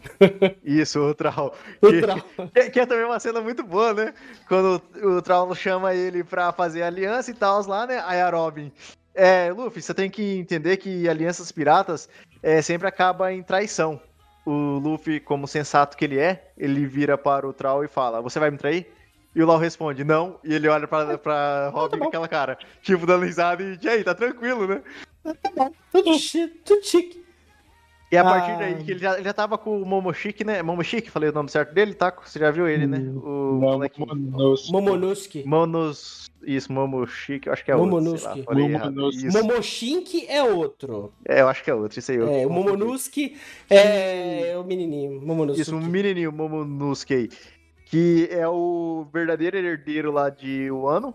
Isso, 0.62 1.00
o 1.00 1.14
Trau. 1.14 1.54
O 1.80 1.88
Que- 1.88 2.00
Trau. 2.02 2.18
Que, 2.52 2.70
que 2.70 2.80
é 2.80 2.84
também 2.84 3.06
uma 3.06 3.18
cena 3.18 3.40
muito 3.40 3.62
boa, 3.64 3.94
né? 3.94 4.12
Quando 4.46 4.82
o, 5.02 5.08
o 5.16 5.22
Traulo 5.22 5.54
chama 5.56 5.94
ele 5.94 6.22
pra 6.22 6.52
fazer 6.52 6.82
aliança 6.82 7.30
e 7.30 7.34
tal 7.34 7.66
lá, 7.66 7.86
né? 7.86 8.02
Aí 8.06 8.20
a 8.20 8.28
Robin. 8.28 8.70
É, 9.14 9.50
Luffy, 9.50 9.80
você 9.80 9.94
tem 9.94 10.10
que 10.10 10.36
entender 10.36 10.76
que 10.76 11.08
alianças 11.08 11.50
piratas 11.50 12.06
é, 12.42 12.60
sempre 12.60 12.86
acaba 12.86 13.32
em 13.32 13.42
traição. 13.42 13.98
O 14.46 14.78
Luffy, 14.78 15.18
como 15.18 15.48
sensato 15.48 15.96
que 15.96 16.04
ele 16.04 16.20
é, 16.20 16.52
ele 16.56 16.86
vira 16.86 17.18
para 17.18 17.48
o 17.48 17.52
Troll 17.52 17.84
e 17.84 17.88
fala: 17.88 18.22
Você 18.22 18.38
vai 18.38 18.48
me 18.48 18.56
trair? 18.56 18.86
E 19.34 19.42
o 19.42 19.46
Lau 19.46 19.58
responde: 19.58 20.04
Não. 20.04 20.38
E 20.44 20.54
ele 20.54 20.68
olha 20.68 20.86
pra, 20.86 21.18
pra 21.18 21.68
Robin 21.74 21.98
com 21.98 22.06
aquela 22.06 22.28
cara, 22.28 22.56
tipo, 22.80 23.04
dando 23.04 23.24
risada 23.24 23.60
e, 23.62 23.76
e 23.82 23.88
aí, 23.88 24.04
tá 24.04 24.14
tranquilo, 24.14 24.68
né? 24.68 24.82
Tudo 25.90 26.14
chique, 26.16 26.58
tudo 26.64 26.84
chique. 26.84 27.25
E 28.10 28.16
a 28.16 28.22
partir 28.22 28.52
Ah. 28.52 28.56
daí, 28.58 28.74
que 28.84 28.90
ele 28.92 29.00
já, 29.00 29.14
ele 29.14 29.24
já 29.24 29.32
tava 29.32 29.58
com 29.58 29.82
o 29.82 29.84
Momoshiki, 29.84 30.44
né? 30.44 30.62
Momoshiki, 30.62 31.10
falei 31.10 31.30
o 31.30 31.32
nome 31.32 31.50
certo 31.50 31.74
dele, 31.74 31.92
tá? 31.92 32.14
Você 32.24 32.38
já 32.38 32.50
viu 32.52 32.68
ele, 32.68 32.86
né? 32.86 32.98
O 32.98 33.58
molequinho. 33.60 34.06
Momonosuke. 34.06 34.72
Momonosuke. 34.72 35.44
Monos. 35.44 36.26
Isso, 36.46 36.72
Momoshiki, 36.72 37.48
eu 37.48 37.52
acho 37.52 37.64
que 37.64 37.72
é 37.72 37.74
outro. 37.76 37.90
sei 37.90 38.00
lá, 38.00 38.06
Momonosuke. 38.36 38.42
falei 38.44 38.64
errado. 38.66 38.94
Momonosuke. 38.94 39.26
Isso. 39.26 39.42
Momoshink 39.42 40.26
é 40.28 40.42
outro. 40.44 41.12
É, 41.28 41.40
eu 41.40 41.48
acho 41.48 41.64
que 41.64 41.70
é 41.70 41.74
outro, 41.74 41.98
isso 41.98 42.12
aí. 42.12 42.18
eu 42.18 42.28
É, 42.28 42.46
o. 42.46 42.50
Momonosuke 42.50 43.36
é, 43.68 44.50
é 44.50 44.58
o 44.58 44.62
menininho. 44.62 45.20
Momonosuke. 45.20 45.60
Isso, 45.62 45.74
um 45.74 45.80
menininho 45.80 46.30
Momonosuke 46.30 47.12
aí. 47.14 47.28
Que 47.86 48.28
é 48.30 48.46
o 48.46 49.06
verdadeiro 49.12 49.56
herdeiro 49.56 50.12
lá 50.12 50.30
de 50.30 50.70
Wano, 50.70 51.12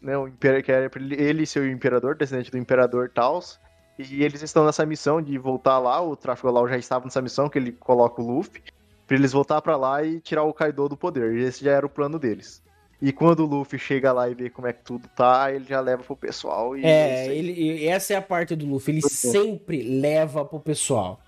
né? 0.00 0.16
O 0.16 0.26
império 0.26 0.62
que 0.62 0.72
era 0.72 0.90
ele 1.10 1.42
e 1.42 1.46
seu 1.46 1.68
imperador, 1.70 2.14
descendente 2.16 2.50
do 2.50 2.56
imperador 2.56 3.10
Taos. 3.10 3.60
E 3.98 4.22
eles 4.24 4.42
estão 4.42 4.64
nessa 4.64 4.86
missão 4.86 5.20
de 5.20 5.36
voltar 5.38 5.78
lá. 5.78 6.00
O 6.00 6.16
tráfico 6.16 6.50
lá 6.50 6.66
já 6.68 6.78
estava 6.78 7.04
nessa 7.04 7.20
missão 7.20 7.48
que 7.48 7.58
ele 7.58 7.72
coloca 7.72 8.20
o 8.22 8.26
Luffy. 8.26 8.62
Pra 9.06 9.16
eles 9.16 9.32
voltar 9.32 9.60
pra 9.60 9.76
lá 9.76 10.02
e 10.04 10.20
tirar 10.20 10.44
o 10.44 10.52
Kaido 10.54 10.88
do 10.88 10.96
poder. 10.96 11.34
E 11.34 11.42
esse 11.42 11.64
já 11.64 11.72
era 11.72 11.84
o 11.84 11.90
plano 11.90 12.18
deles. 12.18 12.62
E 13.02 13.12
quando 13.12 13.40
o 13.40 13.46
Luffy 13.46 13.78
chega 13.78 14.12
lá 14.12 14.28
e 14.28 14.34
vê 14.34 14.50
como 14.50 14.68
é 14.68 14.72
que 14.72 14.82
tudo 14.82 15.08
tá, 15.16 15.52
ele 15.52 15.64
já 15.64 15.80
leva 15.80 16.02
pro 16.02 16.14
pessoal. 16.14 16.76
E 16.76 16.84
É, 16.84 17.22
aí. 17.22 17.38
ele, 17.38 17.86
essa 17.86 18.12
é 18.12 18.16
a 18.16 18.22
parte 18.22 18.54
do 18.54 18.66
Luffy. 18.66 18.94
Ele 18.94 19.02
sempre 19.02 19.82
leva 19.82 20.44
pro 20.44 20.60
pessoal. 20.60 21.18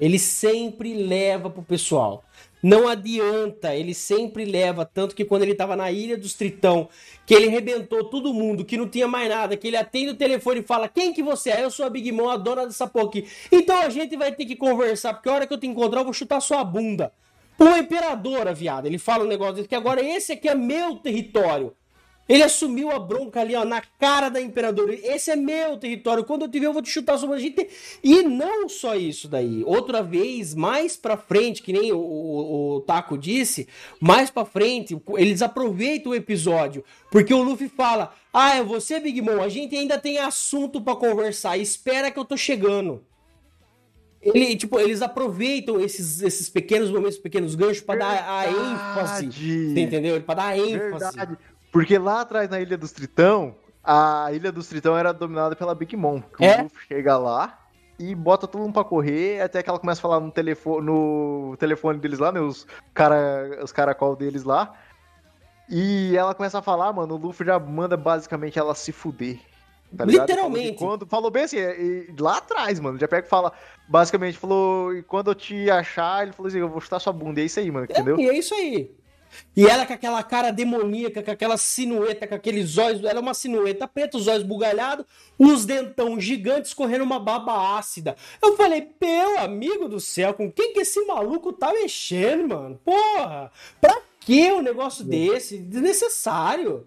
Ele 0.00 0.18
sempre 0.18 0.94
leva 0.94 1.50
pro 1.50 1.62
pessoal. 1.62 2.24
Não 2.62 2.88
adianta, 2.88 3.74
ele 3.74 3.94
sempre 3.94 4.44
leva. 4.44 4.84
Tanto 4.84 5.14
que 5.14 5.24
quando 5.24 5.42
ele 5.42 5.54
tava 5.54 5.76
na 5.76 5.90
Ilha 5.92 6.16
dos 6.16 6.34
Tritão, 6.34 6.88
que 7.24 7.34
ele 7.34 7.46
arrebentou 7.46 8.04
todo 8.04 8.34
mundo, 8.34 8.64
que 8.64 8.76
não 8.76 8.88
tinha 8.88 9.06
mais 9.06 9.28
nada, 9.28 9.56
que 9.56 9.68
ele 9.68 9.76
atende 9.76 10.10
o 10.10 10.16
telefone 10.16 10.60
e 10.60 10.62
fala: 10.64 10.88
Quem 10.88 11.12
que 11.12 11.22
você 11.22 11.50
é? 11.50 11.64
Eu 11.64 11.70
sou 11.70 11.86
a 11.86 11.90
Big 11.90 12.10
Mom, 12.10 12.28
a 12.28 12.36
dona 12.36 12.66
dessa 12.66 12.86
porra 12.86 13.06
aqui. 13.06 13.26
Então 13.52 13.78
a 13.78 13.88
gente 13.88 14.16
vai 14.16 14.32
ter 14.32 14.44
que 14.44 14.56
conversar, 14.56 15.14
porque 15.14 15.28
a 15.28 15.32
hora 15.32 15.46
que 15.46 15.52
eu 15.52 15.58
te 15.58 15.66
encontrar, 15.66 16.00
eu 16.00 16.04
vou 16.04 16.12
chutar 16.12 16.40
sua 16.40 16.64
bunda. 16.64 17.12
Pô, 17.56 17.76
imperadora, 17.76 18.54
viado. 18.54 18.86
Ele 18.86 18.98
fala 18.98 19.24
um 19.24 19.28
negócio 19.28 19.56
desse, 19.56 19.68
que 19.68 19.74
agora 19.74 20.00
esse 20.00 20.32
aqui 20.32 20.48
é 20.48 20.54
meu 20.54 20.96
território. 20.96 21.74
Ele 22.28 22.42
assumiu 22.42 22.90
a 22.90 22.98
bronca 22.98 23.40
ali, 23.40 23.54
ó, 23.54 23.64
na 23.64 23.80
cara 23.80 24.28
da 24.28 24.40
imperadora. 24.40 24.94
Esse 24.94 25.30
é 25.30 25.36
meu 25.36 25.78
território. 25.78 26.24
Quando 26.24 26.42
eu 26.42 26.50
te 26.50 26.60
ver, 26.60 26.66
eu 26.66 26.72
vou 26.74 26.82
te 26.82 26.90
chutar 26.90 27.16
sobre 27.16 27.36
a 27.36 27.38
gente. 27.38 27.66
E 28.04 28.22
não 28.22 28.68
só 28.68 28.94
isso 28.94 29.26
daí. 29.26 29.64
Outra 29.64 30.02
vez, 30.02 30.54
mais 30.54 30.94
pra 30.94 31.16
frente, 31.16 31.62
que 31.62 31.72
nem 31.72 31.90
o, 31.90 31.98
o, 31.98 32.76
o 32.76 32.80
Taco 32.82 33.16
disse, 33.16 33.66
mais 33.98 34.28
pra 34.28 34.44
frente, 34.44 35.00
eles 35.16 35.40
aproveitam 35.40 36.12
o 36.12 36.14
episódio. 36.14 36.84
Porque 37.10 37.32
o 37.32 37.42
Luffy 37.42 37.68
fala: 37.68 38.14
Ah, 38.30 38.56
é 38.56 38.62
você, 38.62 39.00
Big 39.00 39.22
Mom. 39.22 39.40
A 39.40 39.48
gente 39.48 39.74
ainda 39.74 39.98
tem 39.98 40.18
assunto 40.18 40.82
pra 40.82 40.94
conversar. 40.94 41.56
Espera 41.56 42.10
que 42.10 42.18
eu 42.18 42.26
tô 42.26 42.36
chegando. 42.36 43.02
Ele, 44.20 44.56
tipo, 44.56 44.78
eles 44.80 45.00
aproveitam 45.00 45.80
esses, 45.80 46.20
esses 46.20 46.48
pequenos 46.50 46.90
momentos, 46.90 47.18
pequenos 47.18 47.54
ganchos 47.54 47.80
pra 47.80 47.96
dar 47.96 48.28
a 48.28 48.46
ênfase. 48.48 49.30
Entendeu? 49.80 50.20
Pra 50.20 50.34
dar 50.34 50.46
a 50.48 50.58
ênfase. 50.58 51.16
Verdade. 51.16 51.38
Porque 51.78 51.96
lá 51.98 52.22
atrás, 52.22 52.48
na 52.50 52.60
Ilha 52.60 52.76
dos 52.76 52.90
Tritão, 52.92 53.54
a 53.84 54.28
Ilha 54.32 54.50
dos 54.50 54.66
Tritão 54.66 54.96
era 54.98 55.12
dominada 55.12 55.54
pela 55.54 55.74
Big 55.74 55.96
Mom. 55.96 56.20
Que 56.36 56.44
É? 56.44 56.58
O 56.60 56.62
Luffy 56.64 56.86
chega 56.88 57.16
lá 57.16 57.56
e 57.98 58.14
bota 58.14 58.46
todo 58.48 58.60
mundo 58.62 58.72
pra 58.72 58.82
correr, 58.84 59.40
até 59.40 59.62
que 59.62 59.68
ela 59.70 59.78
começa 59.78 60.00
a 60.00 60.02
falar 60.02 60.18
no 60.20 60.30
telefone, 60.32 60.84
no 60.86 61.56
telefone 61.58 61.98
deles 61.98 62.18
lá, 62.18 62.32
né? 62.32 62.40
Os, 62.40 62.66
cara, 62.92 63.60
os 63.62 63.70
caracol 63.70 64.16
deles 64.16 64.42
lá. 64.44 64.72
E 65.68 66.16
ela 66.16 66.34
começa 66.34 66.58
a 66.58 66.62
falar, 66.62 66.92
mano, 66.92 67.14
o 67.14 67.18
Luffy 67.18 67.46
já 67.46 67.58
manda 67.58 67.96
basicamente 67.96 68.58
ela 68.58 68.74
se 68.74 68.90
fuder. 68.90 69.38
Tá 69.96 70.04
ligado? 70.04 70.28
Literalmente. 70.28 70.78
Falou 70.78 70.98
Quando, 70.98 71.06
falou 71.06 71.30
bem 71.30 71.44
assim, 71.44 71.58
e- 71.58 72.10
e 72.10 72.14
lá 72.20 72.38
atrás, 72.38 72.78
mano. 72.80 72.98
Já 72.98 73.06
pega 73.08 73.26
e 73.26 73.30
fala, 73.30 73.52
basicamente, 73.88 74.36
falou, 74.36 74.94
e 74.94 75.02
quando 75.02 75.30
eu 75.30 75.34
te 75.34 75.70
achar, 75.70 76.22
ele 76.24 76.32
falou 76.32 76.48
assim, 76.48 76.58
eu 76.58 76.68
vou 76.68 76.80
chutar 76.80 76.98
sua 76.98 77.12
bunda. 77.12 77.40
E 77.40 77.44
é 77.44 77.46
isso 77.46 77.60
aí, 77.60 77.70
mano, 77.70 77.86
entendeu? 77.88 78.18
E 78.18 78.28
é 78.28 78.36
isso 78.36 78.54
aí. 78.54 78.94
E 79.56 79.66
ela 79.66 79.86
com 79.86 79.92
aquela 79.92 80.22
cara 80.22 80.50
demoníaca, 80.50 81.22
com 81.22 81.30
aquela 81.30 81.56
sinueta, 81.56 82.26
com 82.26 82.34
aqueles 82.34 82.78
olhos. 82.78 83.02
Ela 83.02 83.18
é 83.18 83.20
uma 83.20 83.34
sinueta 83.34 83.88
preta, 83.88 84.16
os 84.16 84.26
olhos 84.26 84.42
bugalhados, 84.42 85.04
os 85.38 85.64
dentão 85.64 86.20
gigantes 86.20 86.74
correndo 86.74 87.02
uma 87.02 87.18
baba 87.18 87.78
ácida. 87.78 88.16
Eu 88.42 88.56
falei, 88.56 88.88
meu 89.00 89.38
amigo 89.38 89.88
do 89.88 90.00
céu, 90.00 90.34
com 90.34 90.50
quem 90.50 90.72
que 90.72 90.80
esse 90.80 91.04
maluco 91.06 91.52
tá 91.52 91.72
mexendo, 91.72 92.48
mano? 92.48 92.80
Porra! 92.84 93.50
Pra 93.80 94.00
que 94.20 94.52
um 94.52 94.62
negócio 94.62 95.04
desse? 95.04 95.58
Desnecessário. 95.58 96.86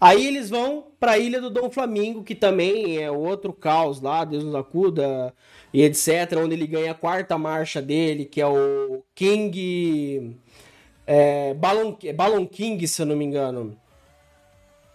Aí 0.00 0.26
eles 0.26 0.50
vão 0.50 0.88
pra 1.00 1.18
ilha 1.18 1.40
do 1.40 1.48
Dom 1.48 1.70
Flamingo, 1.70 2.22
que 2.22 2.34
também 2.34 3.02
é 3.02 3.10
outro 3.10 3.52
caos 3.52 4.00
lá, 4.00 4.24
Deus 4.24 4.44
nos 4.44 4.54
acuda, 4.54 5.34
e 5.72 5.82
etc. 5.82 6.38
Onde 6.38 6.54
ele 6.54 6.66
ganha 6.66 6.92
a 6.92 6.94
quarta 6.94 7.38
marcha 7.38 7.80
dele, 7.80 8.26
que 8.26 8.40
é 8.40 8.46
o 8.46 9.02
King. 9.14 10.36
É, 11.06 11.54
Balon, 11.54 11.96
Balon 12.14 12.46
King, 12.46 12.86
se 12.86 13.02
eu 13.02 13.06
não 13.06 13.16
me 13.16 13.24
engano. 13.24 13.76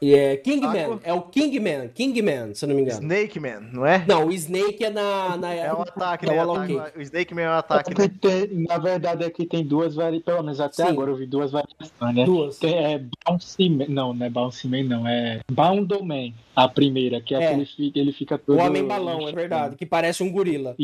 E 0.02 0.16
é 0.16 0.36
Kingman, 0.36 0.82
Aqua. 0.86 1.00
é 1.04 1.14
o 1.14 1.22
Kingman, 1.22 1.88
Kingman, 1.94 2.56
se 2.56 2.66
eu 2.66 2.70
não 2.70 2.76
me 2.76 2.82
engano. 2.82 3.00
Snake 3.02 3.40
Man, 3.40 3.60
não 3.72 3.86
é? 3.86 4.04
Não, 4.08 4.26
o 4.26 4.32
Snake 4.32 4.84
é 4.84 4.90
na. 4.90 5.38
na 5.38 5.54
É 5.54 5.72
o 5.72 5.82
ataque, 5.84 6.26
é 6.28 6.30
né? 6.34 6.44
o 6.44 6.52
Ataque- 6.54 6.98
o 6.98 7.02
Snake 7.04 7.36
Man 7.36 7.42
é 7.42 7.50
o 7.50 7.54
ataque, 7.54 7.90
né? 7.92 7.96
Porque 7.96 8.10
tem- 8.48 8.64
na 8.68 8.80
verdade, 8.80 9.24
aqui 9.24 9.46
tem 9.46 9.64
duas 9.64 9.94
variações. 9.94 10.24
Pelo 10.26 10.42
menos 10.42 10.60
até 10.60 10.84
Sim. 10.86 10.90
agora 10.90 11.12
eu 11.12 11.16
vi 11.16 11.28
duas 11.28 11.52
variações, 11.52 12.16
né? 12.16 12.26
Duas. 12.26 12.58
Tem, 12.58 12.76
é 12.76 13.04
Bouncy 13.28 13.70
Man. 13.70 13.86
Não, 13.90 14.12
não 14.14 14.26
é 14.26 14.30
Bouncy 14.32 14.68
Man, 14.68 14.84
não. 14.86 15.08
É 15.08 15.40
Boundo 15.52 16.04
Man. 16.04 16.32
A 16.56 16.68
primeira, 16.68 17.22
que 17.22 17.34
é, 17.36 17.42
É. 17.44 17.48
aquele 17.50 17.66
fica, 17.66 18.00
ele 18.00 18.12
fica 18.12 18.36
O 18.36 18.40
todo. 18.40 18.60
Homem 18.60 18.86
Balão, 18.86 19.28
é 19.28 19.32
verdade, 19.32 19.76
que 19.78 19.86
parece 19.86 20.22
um 20.24 20.32
gorila. 20.32 20.76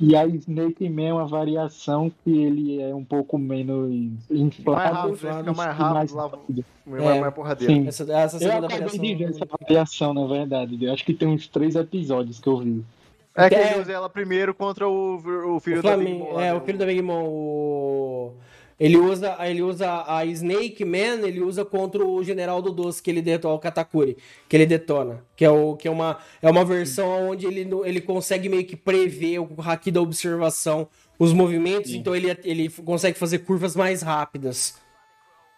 E 0.00 0.16
a 0.16 0.24
Snake 0.26 0.88
Man 0.88 1.02
é 1.02 1.12
uma 1.12 1.26
variação 1.26 2.10
que 2.24 2.30
ele 2.30 2.80
é 2.80 2.94
um 2.94 3.04
pouco 3.04 3.36
menos 3.36 3.92
inflado. 4.30 4.78
Mais 4.78 4.92
rápido, 4.96 5.26
ele 5.28 5.36
fica 5.38 5.52
mais 5.52 5.76
rápido, 5.76 6.14
lá-. 6.14 6.30
Mais, 6.86 7.04
É. 7.04 7.20
mais 7.20 7.34
porradeiro. 7.34 7.74
Sim. 7.74 7.86
Essa, 7.86 8.10
essa 8.28 8.36
Eu 8.44 8.50
segunda 8.50 8.68
variação. 8.68 8.98
de 9.00 9.14
ver 9.14 9.28
essa 9.30 9.46
variação, 9.60 10.14
na 10.14 10.26
verdade. 10.26 10.84
Eu 10.84 10.92
acho 10.92 11.04
que 11.04 11.12
tem 11.14 11.28
uns 11.28 11.46
três 11.48 11.74
episódios 11.74 12.38
que 12.38 12.46
eu 12.48 12.58
vi. 12.58 12.84
É 13.34 13.48
que 13.48 13.54
É. 13.54 13.72
ele 13.72 13.80
usa 13.82 13.92
ela 13.92 14.08
primeiro 14.08 14.54
contra 14.54 14.88
o, 14.88 15.16
o 15.56 15.60
filho 15.60 15.78
O 15.80 15.82
da 15.82 15.96
Big 15.96 16.12
Mom 16.12 16.32
é, 16.40 16.52
né? 16.52 16.54
o 16.54 16.60
filho 16.60 16.78
da 16.78 16.86
Big 16.86 17.02
Mom, 17.02 17.24
o... 17.28 18.32
Ele 18.80 18.96
usa, 18.96 19.36
ele 19.40 19.60
usa 19.60 20.04
a 20.06 20.24
Snake 20.24 20.84
Man, 20.84 21.26
ele 21.26 21.40
usa 21.40 21.64
contra 21.64 22.04
o 22.06 22.22
General 22.22 22.62
do 22.62 22.70
Doce, 22.70 23.02
que 23.02 23.10
ele 23.10 23.20
detona, 23.20 23.54
o 23.54 23.58
Katakuri, 23.58 24.16
que 24.48 24.56
ele 24.56 24.66
detona. 24.66 25.24
Que 25.34 25.44
é, 25.44 25.50
o, 25.50 25.74
que 25.76 25.88
é, 25.88 25.90
uma, 25.90 26.18
é 26.40 26.48
uma 26.48 26.64
versão 26.64 27.28
onde 27.30 27.44
ele, 27.44 27.68
ele 27.84 28.00
consegue 28.00 28.48
meio 28.48 28.64
que 28.64 28.76
prever 28.76 29.40
o 29.40 29.48
haki 29.58 29.90
da 29.90 30.00
observação, 30.00 30.86
os 31.18 31.32
movimentos, 31.32 31.92
então 31.92 32.14
ele, 32.14 32.36
ele 32.44 32.68
consegue 32.68 33.18
fazer 33.18 33.40
curvas 33.40 33.74
mais 33.74 34.00
rápidas. 34.02 34.76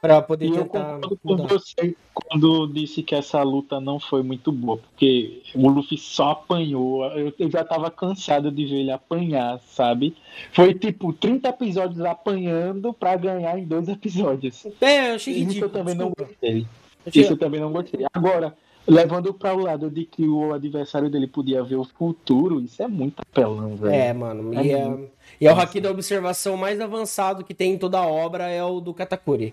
Pra 0.01 0.23
poder 0.23 0.47
E 0.47 0.49
eu 0.57 0.65
tentar 0.65 0.95
concordo 0.95 1.19
com 1.23 1.37
você 1.47 1.95
quando 2.15 2.67
disse 2.69 3.03
que 3.03 3.15
essa 3.15 3.43
luta 3.43 3.79
não 3.81 4.01
foi 4.01 4.23
muito 4.23 4.51
boa, 4.51 4.79
porque 4.79 5.43
o 5.55 5.69
Luffy 5.69 5.99
só 5.99 6.31
apanhou. 6.31 7.05
Eu, 7.07 7.33
eu 7.39 7.51
já 7.51 7.63
tava 7.65 7.91
cansado 7.91 8.51
de 8.51 8.65
ver 8.65 8.77
ele 8.77 8.91
apanhar, 8.91 9.61
sabe? 9.61 10.17
Foi 10.53 10.73
tipo 10.73 11.13
30 11.13 11.51
episódios 11.51 12.01
apanhando 12.01 12.95
pra 12.95 13.15
ganhar 13.17 13.59
em 13.59 13.65
dois 13.67 13.89
episódios. 13.89 14.67
É, 14.81 15.11
eu 15.11 15.15
achei 15.17 15.35
Isso 15.35 15.43
ridículo. 15.49 15.65
eu 15.67 15.71
também 15.71 15.95
não 15.95 16.07
desculpa. 16.07 16.25
gostei. 16.33 16.67
Achei- 17.07 17.23
Isso 17.23 17.33
eu 17.35 17.39
também 17.39 17.61
não 17.61 17.71
gostei. 17.73 18.07
Agora, 18.15 18.57
levando 18.89 19.35
para 19.35 19.55
o 19.55 19.61
lado 19.61 19.91
de 19.91 20.07
que 20.07 20.27
o 20.27 20.55
adversário 20.55 21.11
dele 21.11 21.27
podia 21.27 21.63
ver 21.63 21.77
o 21.77 21.85
futuro, 21.85 22.59
isso 22.63 22.83
é 22.83 22.89
muito 22.89 23.21
apelão, 23.21 23.77
velho. 23.77 23.93
É, 23.95 24.13
mano. 24.15 24.55
É 24.59 24.65
E 24.65 24.71
é, 24.71 24.85
muito. 24.87 25.11
e 25.43 25.47
é 25.47 25.53
o 25.53 25.59
haki 25.61 25.79
da 25.79 25.91
observação 25.91 26.57
mais 26.57 26.81
avançado 26.81 27.45
que 27.45 27.53
tem 27.53 27.75
em 27.75 27.79
toda 27.79 27.99
a 27.99 28.07
obra 28.07 28.49
é 28.49 28.65
o 28.65 28.81
do 28.81 28.95
Katakuri. 28.95 29.53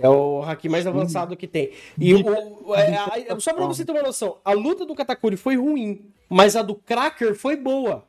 É 0.00 0.08
o 0.08 0.42
haki 0.42 0.68
mais 0.68 0.86
avançado 0.86 1.36
que 1.36 1.46
tem. 1.46 1.70
E 1.98 2.14
o, 2.14 2.74
é, 2.74 2.96
a- 2.96 3.40
só 3.40 3.52
pra 3.52 3.66
você 3.66 3.84
ter 3.84 3.92
uma 3.92 4.02
noção, 4.02 4.36
a 4.44 4.52
luta 4.52 4.86
do 4.86 4.94
Katakuri 4.94 5.36
foi 5.36 5.56
ruim, 5.56 6.02
mas 6.28 6.54
a 6.54 6.62
do 6.62 6.74
Cracker 6.74 7.34
foi 7.34 7.56
boa. 7.56 8.04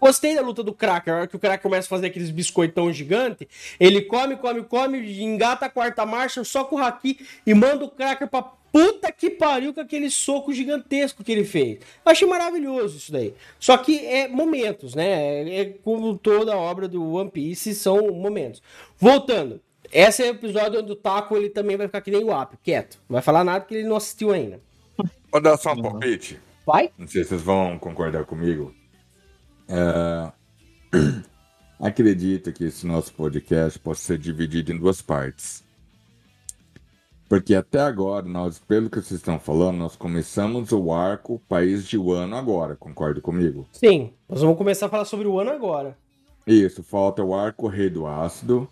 Gostei 0.00 0.34
da 0.34 0.40
luta 0.42 0.62
do 0.62 0.72
Cracker, 0.72 1.12
a 1.12 1.16
hora 1.18 1.26
que 1.26 1.36
o 1.36 1.38
Cracker 1.38 1.62
começa 1.62 1.86
a 1.86 1.90
fazer 1.90 2.06
aqueles 2.06 2.30
biscoitão 2.30 2.92
gigante, 2.92 3.48
ele 3.78 4.02
come, 4.02 4.36
come, 4.36 4.62
come, 4.64 5.22
engata 5.22 5.66
a 5.66 5.70
quarta 5.70 6.04
marcha, 6.06 6.42
só 6.44 6.64
com 6.64 6.76
o 6.76 6.78
Haki 6.78 7.18
e 7.46 7.52
manda 7.54 7.84
o 7.84 7.90
Cracker 7.90 8.28
pra 8.28 8.42
puta 8.42 9.10
que 9.10 9.30
pariu 9.30 9.72
com 9.74 9.80
aquele 9.80 10.10
soco 10.10 10.52
gigantesco 10.52 11.22
que 11.24 11.32
ele 11.32 11.44
fez. 11.44 11.78
Eu 12.04 12.12
achei 12.12 12.28
maravilhoso 12.28 12.96
isso 12.98 13.10
daí. 13.12 13.34
Só 13.58 13.76
que 13.78 14.04
é 14.06 14.28
momentos, 14.28 14.94
né? 14.94 15.42
É, 15.48 15.60
é 15.60 15.64
como 15.66 16.16
toda 16.18 16.52
a 16.54 16.58
obra 16.58 16.86
do 16.86 17.12
One 17.14 17.30
Piece, 17.30 17.74
são 17.74 18.12
momentos. 18.12 18.62
Voltando, 18.98 19.60
esse 19.92 20.22
é 20.22 20.26
o 20.26 20.34
episódio 20.34 20.80
onde 20.80 20.92
o 20.92 20.96
Taco 20.96 21.36
ele 21.36 21.50
também 21.50 21.76
vai 21.76 21.86
ficar 21.86 22.00
que 22.00 22.10
nem 22.10 22.24
o 22.24 22.32
App, 22.32 22.56
quieto. 22.62 22.98
Não 23.08 23.14
vai 23.14 23.22
falar 23.22 23.44
nada 23.44 23.64
que 23.64 23.74
ele 23.74 23.88
não 23.88 23.96
assistiu 23.96 24.32
ainda. 24.32 24.60
Vou 25.30 25.40
dar 25.40 25.56
só 25.56 25.72
um 25.72 25.82
palpite. 25.82 26.40
Vai? 26.66 26.90
Não 26.98 27.06
sei 27.06 27.22
se 27.22 27.30
vocês 27.30 27.42
vão 27.42 27.78
concordar 27.78 28.24
comigo. 28.24 28.74
É, 29.68 30.32
Acredito 31.80 32.52
que 32.52 32.64
esse 32.64 32.84
nosso 32.84 33.14
podcast 33.14 33.78
possa 33.78 34.00
ser 34.00 34.18
dividido 34.18 34.72
em 34.72 34.76
duas 34.76 35.00
partes. 35.00 35.62
Porque 37.28 37.54
até 37.54 37.78
agora, 37.78 38.26
nós, 38.26 38.58
pelo 38.58 38.90
que 38.90 38.96
vocês 39.00 39.20
estão 39.20 39.38
falando, 39.38 39.76
nós 39.76 39.94
começamos 39.94 40.72
o 40.72 40.92
arco 40.92 41.40
País 41.48 41.86
de 41.86 41.96
Wano 41.96 42.34
agora, 42.34 42.74
concorda 42.74 43.20
comigo? 43.20 43.68
Sim. 43.70 44.12
Nós 44.28 44.40
vamos 44.40 44.58
começar 44.58 44.86
a 44.86 44.88
falar 44.88 45.04
sobre 45.04 45.28
o 45.28 45.38
ano 45.38 45.50
agora. 45.50 45.96
Isso, 46.44 46.82
falta 46.82 47.22
o 47.22 47.32
arco 47.32 47.68
Rei 47.68 47.88
do 47.88 48.06
Ácido. 48.08 48.68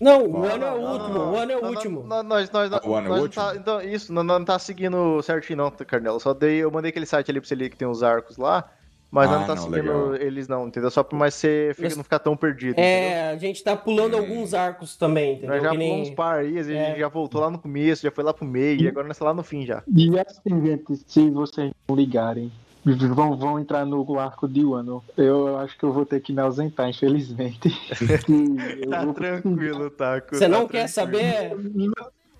Não, 0.00 0.26
o 0.26 0.44
ano 0.44 0.64
é 0.64 0.72
o 0.72 0.76
último. 0.80 1.08
não, 1.14 1.32
O 1.32 1.36
ano 1.36 1.52
é 1.52 1.56
o 1.56 1.66
último. 1.66 2.02
Nós, 2.04 2.50
nós, 2.50 2.72
Ah, 2.72 2.80
o 2.84 2.94
ano 2.94 3.06
é 3.06 3.10
o 3.10 3.12
nós 3.14 3.22
último? 3.22 3.44
tá, 3.44 3.56
então, 3.56 3.80
isso, 3.82 4.12
não, 4.12 4.22
não 4.22 4.44
tá 4.44 4.58
seguindo 4.58 5.20
certinho 5.22 5.56
não, 5.56 5.70
Carnelo. 5.70 6.20
Só 6.20 6.32
dei, 6.32 6.58
eu 6.58 6.70
mandei 6.70 6.90
aquele 6.90 7.06
site 7.06 7.30
ali 7.30 7.40
pra 7.40 7.48
você 7.48 7.54
ler 7.54 7.68
que 7.70 7.76
tem 7.76 7.88
os 7.88 8.02
arcos 8.02 8.36
lá, 8.36 8.70
mas 9.10 9.28
Ah, 9.30 9.38
não 9.38 9.46
tá 9.46 9.54
não, 9.56 9.62
seguindo 9.62 9.82
legal. 9.82 10.14
eles 10.16 10.46
não, 10.46 10.68
entendeu? 10.68 10.90
Só 10.90 11.02
pra 11.02 11.18
mais 11.18 11.34
você 11.34 11.72
fica- 11.74 11.96
não 11.96 12.04
ficar 12.04 12.18
tão 12.20 12.36
perdido, 12.36 12.72
entendeu? 12.72 12.84
É, 12.92 13.30
a 13.30 13.36
gente 13.36 13.64
tá 13.64 13.74
pulando 13.74 14.16
alguns 14.16 14.54
arcos 14.54 14.96
também, 14.96 15.32
entendeu? 15.32 15.50
Nós 15.54 15.62
já 15.62 15.70
Que 15.70 15.76
nem- 15.78 15.88
pulamos 15.88 16.08
uns 16.10 16.14
par 16.14 16.38
aí, 16.40 16.56
a 16.56 16.60
É. 16.60 16.62
gente 16.64 17.00
já 17.00 17.08
voltou 17.08 17.40
lá 17.40 17.50
no 17.50 17.58
começo, 17.58 18.02
já 18.02 18.10
foi 18.10 18.22
lá 18.22 18.32
pro 18.32 18.44
meio, 18.46 18.80
e 18.82 18.86
agora 18.88 19.08
nós 19.08 19.18
tá 19.18 19.24
lá 19.24 19.34
no 19.34 19.42
fim 19.42 19.66
já. 19.66 19.82
E 19.94 20.10
assim, 20.20 20.64
gente, 20.64 20.96
se 21.06 21.28
vocês 21.30 21.72
não 21.88 21.96
ligarem, 21.96 22.52
vão, 22.94 23.36
vão 23.36 23.58
entrar 23.58 23.84
no 23.84 24.18
arco 24.18 24.46
de 24.48 24.64
Wano. 24.64 25.02
Eu 25.16 25.58
acho 25.58 25.76
que 25.78 25.84
eu 25.84 25.92
vou 25.92 26.06
ter 26.06 26.20
que 26.20 26.32
me 26.32 26.40
ausentar, 26.40 26.88
infelizmente. 26.88 27.68
Tá 28.90 29.04
vou- 29.04 29.14
tranquilo, 29.14 29.90
Taco. 29.90 30.34
Você 30.34 30.40
tá 30.40 30.48
não 30.48 30.66
quer 30.68 30.90
tranquilo. 30.92 31.22
saber? 31.22 31.56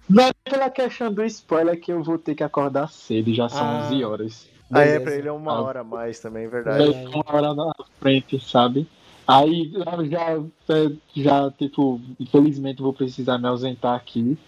Não 0.09 0.25
é 0.25 0.33
pela 0.49 0.71
questão 0.71 1.13
do 1.13 1.23
spoiler 1.25 1.79
que 1.81 1.93
eu 1.93 2.03
vou 2.03 2.19
ter 2.19 2.35
que 2.35 2.43
acordar 2.43 2.89
cedo, 2.89 3.33
já 3.35 3.49
são 3.49 3.61
Ah. 3.63 3.87
11 3.87 4.05
horas. 4.05 4.49
Ah, 4.71 4.81
é, 4.81 4.85
Beleza. 4.85 5.01
pra 5.05 5.15
ele 5.17 5.29
é 5.29 5.33
uma 5.33 5.53
Ah. 5.53 5.63
hora 5.63 5.81
a 5.81 5.85
mais 5.85 6.21
também, 6.21 6.45
é 6.45 6.47
É 6.47 6.49
verdade. 6.49 7.07
uma 7.07 7.25
hora 7.27 7.55
na 7.55 7.73
frente, 8.01 8.39
sabe? 8.41 8.87
Aí 9.27 9.71
eu 9.75 10.07
já, 10.07 10.31
é, 10.75 10.91
já, 11.15 11.51
tipo, 11.51 12.01
infelizmente 12.19 12.81
vou 12.81 12.93
precisar 12.95 13.37
me 13.39 13.47
ausentar 13.49 13.95
aqui. 13.95 14.39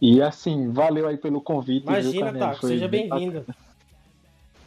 E 0.00 0.20
assim, 0.22 0.70
valeu 0.70 1.08
aí 1.08 1.16
pelo 1.16 1.40
convite. 1.40 1.84
viu, 1.84 1.92
Imagina, 1.92 2.24
Carneiro? 2.26 2.46
Taco, 2.48 2.60
Foi 2.60 2.70
seja 2.70 2.86
bem 2.88 3.08
bem-vindo. 3.08 3.44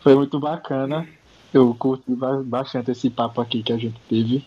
Foi 0.01 0.15
muito 0.15 0.39
bacana. 0.39 1.07
Eu 1.53 1.73
curti 1.75 2.13
ba- 2.13 2.43
bastante 2.43 2.91
esse 2.91 3.09
papo 3.09 3.41
aqui 3.41 3.63
que 3.63 3.73
a 3.73 3.77
gente 3.77 3.99
teve. 4.09 4.45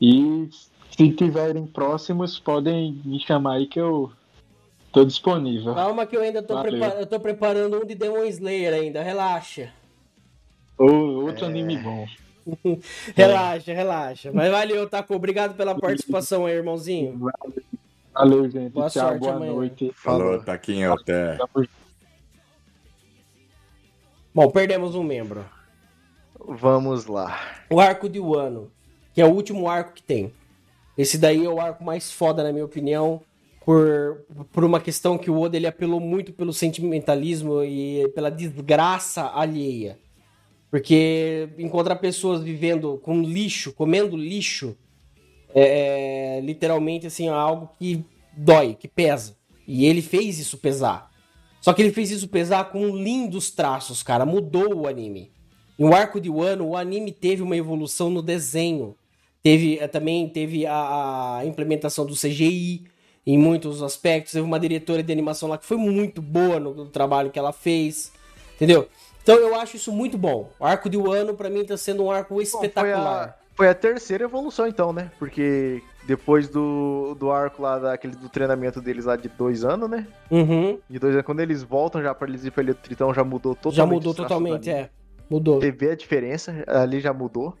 E 0.00 0.48
se 0.90 1.10
tiverem 1.12 1.66
próximos, 1.66 2.38
podem 2.38 3.00
me 3.04 3.20
chamar 3.20 3.54
aí 3.54 3.66
que 3.66 3.80
eu 3.80 4.12
tô 4.90 5.04
disponível. 5.04 5.74
Calma 5.74 6.06
que 6.06 6.16
eu 6.16 6.22
ainda 6.22 6.42
tô, 6.42 6.60
prepar- 6.60 6.96
eu 6.98 7.06
tô 7.06 7.20
preparando 7.20 7.78
um 7.82 7.86
de 7.86 7.94
Demon 7.94 8.24
Slayer 8.24 8.74
ainda, 8.74 9.02
relaxa. 9.02 9.72
Outro 10.78 11.44
É. 11.44 11.48
anime 11.48 11.76
bom. 11.78 12.06
Relaxa, 13.14 13.72
relaxa. 13.72 14.32
Mas 14.32 14.50
valeu, 14.50 14.88
Taco. 14.90 15.14
Obrigado 15.14 15.54
pela 15.54 15.78
participação 15.78 16.44
aí, 16.44 16.54
irmãozinho. 16.56 17.30
Valeu, 18.12 18.50
gente. 18.50 18.72
Boa 18.72 18.90
Tchau, 18.90 19.06
sorte 19.06 19.20
boa 19.20 19.34
amanhã. 19.34 19.52
noite. 19.52 19.92
Falou, 19.94 20.20
Falou. 20.30 20.42
Taquinho, 20.42 20.92
até. 20.92 21.38
Bom, 24.34 24.50
perdemos 24.50 24.94
um 24.94 25.02
membro. 25.02 25.44
Vamos 26.48 27.04
lá. 27.04 27.38
O 27.70 27.78
arco 27.78 28.08
de 28.08 28.18
Wano, 28.18 28.72
que 29.12 29.20
é 29.20 29.26
o 29.26 29.30
último 29.30 29.68
arco 29.68 29.92
que 29.92 30.02
tem. 30.02 30.32
Esse 30.96 31.18
daí 31.18 31.44
é 31.44 31.48
o 31.48 31.60
arco 31.60 31.84
mais 31.84 32.10
foda, 32.10 32.42
na 32.42 32.50
minha 32.50 32.64
opinião, 32.64 33.20
por, 33.62 34.24
por 34.50 34.64
uma 34.64 34.80
questão 34.80 35.18
que 35.18 35.30
o 35.30 35.38
Oda 35.38 35.56
ele 35.56 35.66
apelou 35.66 36.00
muito 36.00 36.32
pelo 36.32 36.52
sentimentalismo 36.52 37.62
e 37.62 38.08
pela 38.14 38.30
desgraça 38.30 39.30
alheia. 39.34 39.98
Porque 40.70 41.50
encontrar 41.58 41.96
pessoas 41.96 42.42
vivendo 42.42 42.98
com 43.02 43.20
lixo, 43.20 43.74
comendo 43.74 44.16
lixo, 44.16 44.74
é, 45.54 46.38
é 46.38 46.40
literalmente 46.40 47.06
assim, 47.06 47.28
algo 47.28 47.68
que 47.78 48.02
dói, 48.34 48.74
que 48.74 48.88
pesa. 48.88 49.36
E 49.68 49.84
ele 49.84 50.00
fez 50.00 50.38
isso 50.38 50.56
pesar. 50.56 51.11
Só 51.62 51.72
que 51.72 51.80
ele 51.80 51.92
fez 51.92 52.10
isso 52.10 52.26
pesar 52.26 52.70
com 52.70 52.88
lindos 52.88 53.50
traços, 53.52 54.02
cara. 54.02 54.26
Mudou 54.26 54.74
o 54.74 54.88
anime. 54.88 55.30
Em 55.78 55.84
o 55.84 55.94
arco 55.94 56.20
de 56.20 56.28
Wano, 56.28 56.66
o 56.66 56.76
anime 56.76 57.12
teve 57.12 57.40
uma 57.40 57.56
evolução 57.56 58.10
no 58.10 58.20
desenho. 58.20 58.96
Teve 59.42 59.78
eh, 59.78 59.86
também 59.86 60.28
teve 60.28 60.66
a, 60.66 61.38
a 61.38 61.46
implementação 61.46 62.04
do 62.04 62.14
CGI 62.14 62.84
em 63.24 63.38
muitos 63.38 63.80
aspectos. 63.80 64.32
Teve 64.32 64.44
uma 64.44 64.58
diretora 64.58 65.04
de 65.04 65.12
animação 65.12 65.48
lá 65.48 65.56
que 65.56 65.64
foi 65.64 65.76
muito 65.76 66.20
boa 66.20 66.58
no, 66.58 66.74
no 66.74 66.86
trabalho 66.86 67.30
que 67.30 67.38
ela 67.38 67.52
fez. 67.52 68.12
Entendeu? 68.56 68.88
Então 69.22 69.36
eu 69.36 69.54
acho 69.54 69.76
isso 69.76 69.92
muito 69.92 70.18
bom. 70.18 70.50
O 70.58 70.64
arco 70.64 70.90
de 70.90 70.96
Wano, 70.96 71.34
pra 71.34 71.48
mim, 71.48 71.64
tá 71.64 71.76
sendo 71.76 72.02
um 72.02 72.10
arco 72.10 72.42
espetacular. 72.42 73.38
Foi 73.54 73.68
a 73.68 73.74
terceira 73.74 74.24
evolução 74.24 74.66
então, 74.66 74.92
né? 74.92 75.10
Porque 75.18 75.82
depois 76.06 76.48
do, 76.48 77.14
do 77.18 77.30
arco 77.30 77.62
lá, 77.62 77.78
daquele, 77.78 78.16
do 78.16 78.28
treinamento 78.28 78.80
deles 78.80 79.04
lá 79.04 79.16
de 79.16 79.28
dois 79.28 79.64
anos, 79.64 79.88
né? 79.88 80.06
Uhum. 80.30 80.78
De 80.88 80.98
dois 80.98 81.14
anos, 81.14 81.26
quando 81.26 81.40
eles 81.40 81.62
voltam 81.62 82.02
já 82.02 82.14
pra 82.14 82.28
eles 82.28 82.44
ir 82.44 82.50
pra 82.50 82.62
do 82.62 82.74
Tritão, 82.74 83.12
já 83.12 83.22
mudou 83.22 83.54
totalmente. 83.54 83.76
Já 83.76 83.86
mudou 83.86 84.14
totalmente, 84.14 84.70
é. 84.70 84.90
Mudou. 85.28 85.60
Você 85.60 85.70
vê 85.70 85.90
a 85.90 85.96
diferença, 85.96 86.64
ali 86.66 87.00
já 87.00 87.12
mudou. 87.12 87.54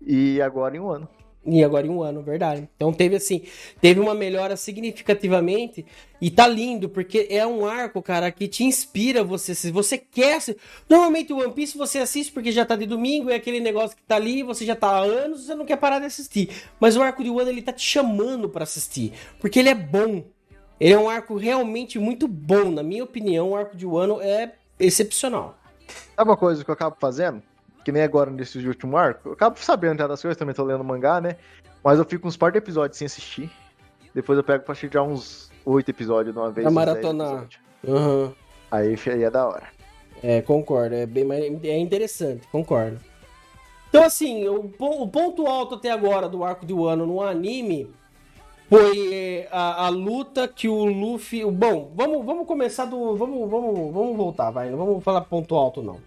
E 0.00 0.40
agora 0.42 0.76
em 0.76 0.80
um 0.80 0.90
ano. 0.90 1.08
E 1.46 1.62
agora 1.62 1.86
em 1.86 1.90
um 1.90 2.02
ano, 2.02 2.22
verdade. 2.22 2.68
Então 2.74 2.92
teve 2.92 3.16
assim, 3.16 3.42
teve 3.80 4.00
uma 4.00 4.14
melhora 4.14 4.56
significativamente 4.56 5.84
e 6.20 6.30
tá 6.30 6.48
lindo, 6.48 6.88
porque 6.88 7.26
é 7.28 7.46
um 7.46 7.66
arco, 7.66 8.00
cara, 8.00 8.32
que 8.32 8.48
te 8.48 8.64
inspira 8.64 9.22
você. 9.22 9.54
Se 9.54 9.70
você 9.70 9.98
quer. 9.98 10.38
Normalmente 10.88 11.34
o 11.34 11.38
One 11.38 11.52
Piece 11.52 11.76
você 11.76 11.98
assiste 11.98 12.32
porque 12.32 12.50
já 12.50 12.64
tá 12.64 12.76
de 12.76 12.86
domingo, 12.86 13.28
é 13.28 13.34
aquele 13.34 13.60
negócio 13.60 13.94
que 13.94 14.02
tá 14.02 14.16
ali, 14.16 14.42
você 14.42 14.64
já 14.64 14.74
tá 14.74 14.88
há 14.88 15.00
anos, 15.00 15.44
você 15.44 15.54
não 15.54 15.66
quer 15.66 15.76
parar 15.76 15.98
de 15.98 16.06
assistir. 16.06 16.48
Mas 16.80 16.96
o 16.96 17.02
arco 17.02 17.22
de 17.22 17.28
Wano 17.28 17.50
ele 17.50 17.60
tá 17.60 17.72
te 17.72 17.84
chamando 17.84 18.48
pra 18.48 18.62
assistir, 18.62 19.12
porque 19.38 19.58
ele 19.58 19.68
é 19.68 19.74
bom. 19.74 20.24
Ele 20.80 20.94
é 20.94 20.98
um 20.98 21.08
arco 21.08 21.36
realmente 21.36 21.98
muito 21.98 22.26
bom, 22.26 22.70
na 22.70 22.82
minha 22.82 23.04
opinião, 23.04 23.50
o 23.50 23.56
arco 23.56 23.76
de 23.76 23.86
Wano 23.86 24.20
é 24.20 24.54
excepcional. 24.80 25.58
Sabe 26.16 26.30
uma 26.30 26.36
coisa 26.36 26.64
que 26.64 26.70
eu 26.70 26.74
acabo 26.74 26.96
fazendo? 26.98 27.42
Que 27.84 27.92
nem 27.92 28.02
agora 28.02 28.30
nesse 28.30 28.58
último 28.66 28.96
arco. 28.96 29.28
Eu 29.28 29.32
acabo 29.34 29.58
sabendo 29.58 29.98
já 29.98 30.06
das 30.06 30.22
coisas, 30.22 30.38
também 30.38 30.54
tô 30.54 30.64
lendo 30.64 30.82
mangá, 30.82 31.20
né? 31.20 31.36
Mas 31.82 31.98
eu 31.98 32.04
fico 32.04 32.26
uns 32.26 32.36
par 32.36 32.50
de 32.50 32.58
episódios 32.58 32.96
sem 32.96 33.06
assistir. 33.06 33.50
Depois 34.14 34.38
eu 34.38 34.44
pego 34.44 34.64
pra 34.64 34.72
assistir 34.72 34.92
já 34.92 35.02
uns 35.02 35.50
oito 35.64 35.90
episódios 35.90 36.34
de 36.34 36.40
uma 36.40 36.50
vez. 36.50 36.64
Pra 36.64 36.70
maratonar. 36.70 37.46
Aham. 37.86 38.32
Aí, 38.70 38.96
aí 39.06 39.22
é 39.22 39.30
da 39.30 39.46
hora. 39.46 39.68
É, 40.22 40.40
concordo. 40.40 40.94
É, 40.94 41.04
bem, 41.04 41.30
é 41.64 41.78
interessante, 41.78 42.46
concordo. 42.48 42.98
Então, 43.88 44.02
assim, 44.02 44.48
o, 44.48 44.72
o 44.78 45.08
ponto 45.08 45.46
alto 45.46 45.74
até 45.76 45.90
agora 45.90 46.28
do 46.28 46.42
arco 46.42 46.66
de 46.66 46.72
Wano 46.72 47.06
no 47.06 47.20
anime 47.20 47.94
foi 48.68 49.14
é, 49.14 49.48
a, 49.52 49.86
a 49.86 49.88
luta 49.88 50.48
que 50.48 50.66
o 50.68 50.84
Luffy. 50.84 51.44
Bom, 51.44 51.92
vamos, 51.94 52.24
vamos 52.24 52.46
começar 52.46 52.86
do. 52.86 53.14
Vamos, 53.14 53.48
vamos, 53.48 53.92
vamos 53.92 54.16
voltar, 54.16 54.50
vai. 54.50 54.70
Não 54.70 54.78
vamos 54.78 55.04
falar 55.04 55.20
ponto 55.20 55.54
alto, 55.54 55.82
não. 55.82 56.00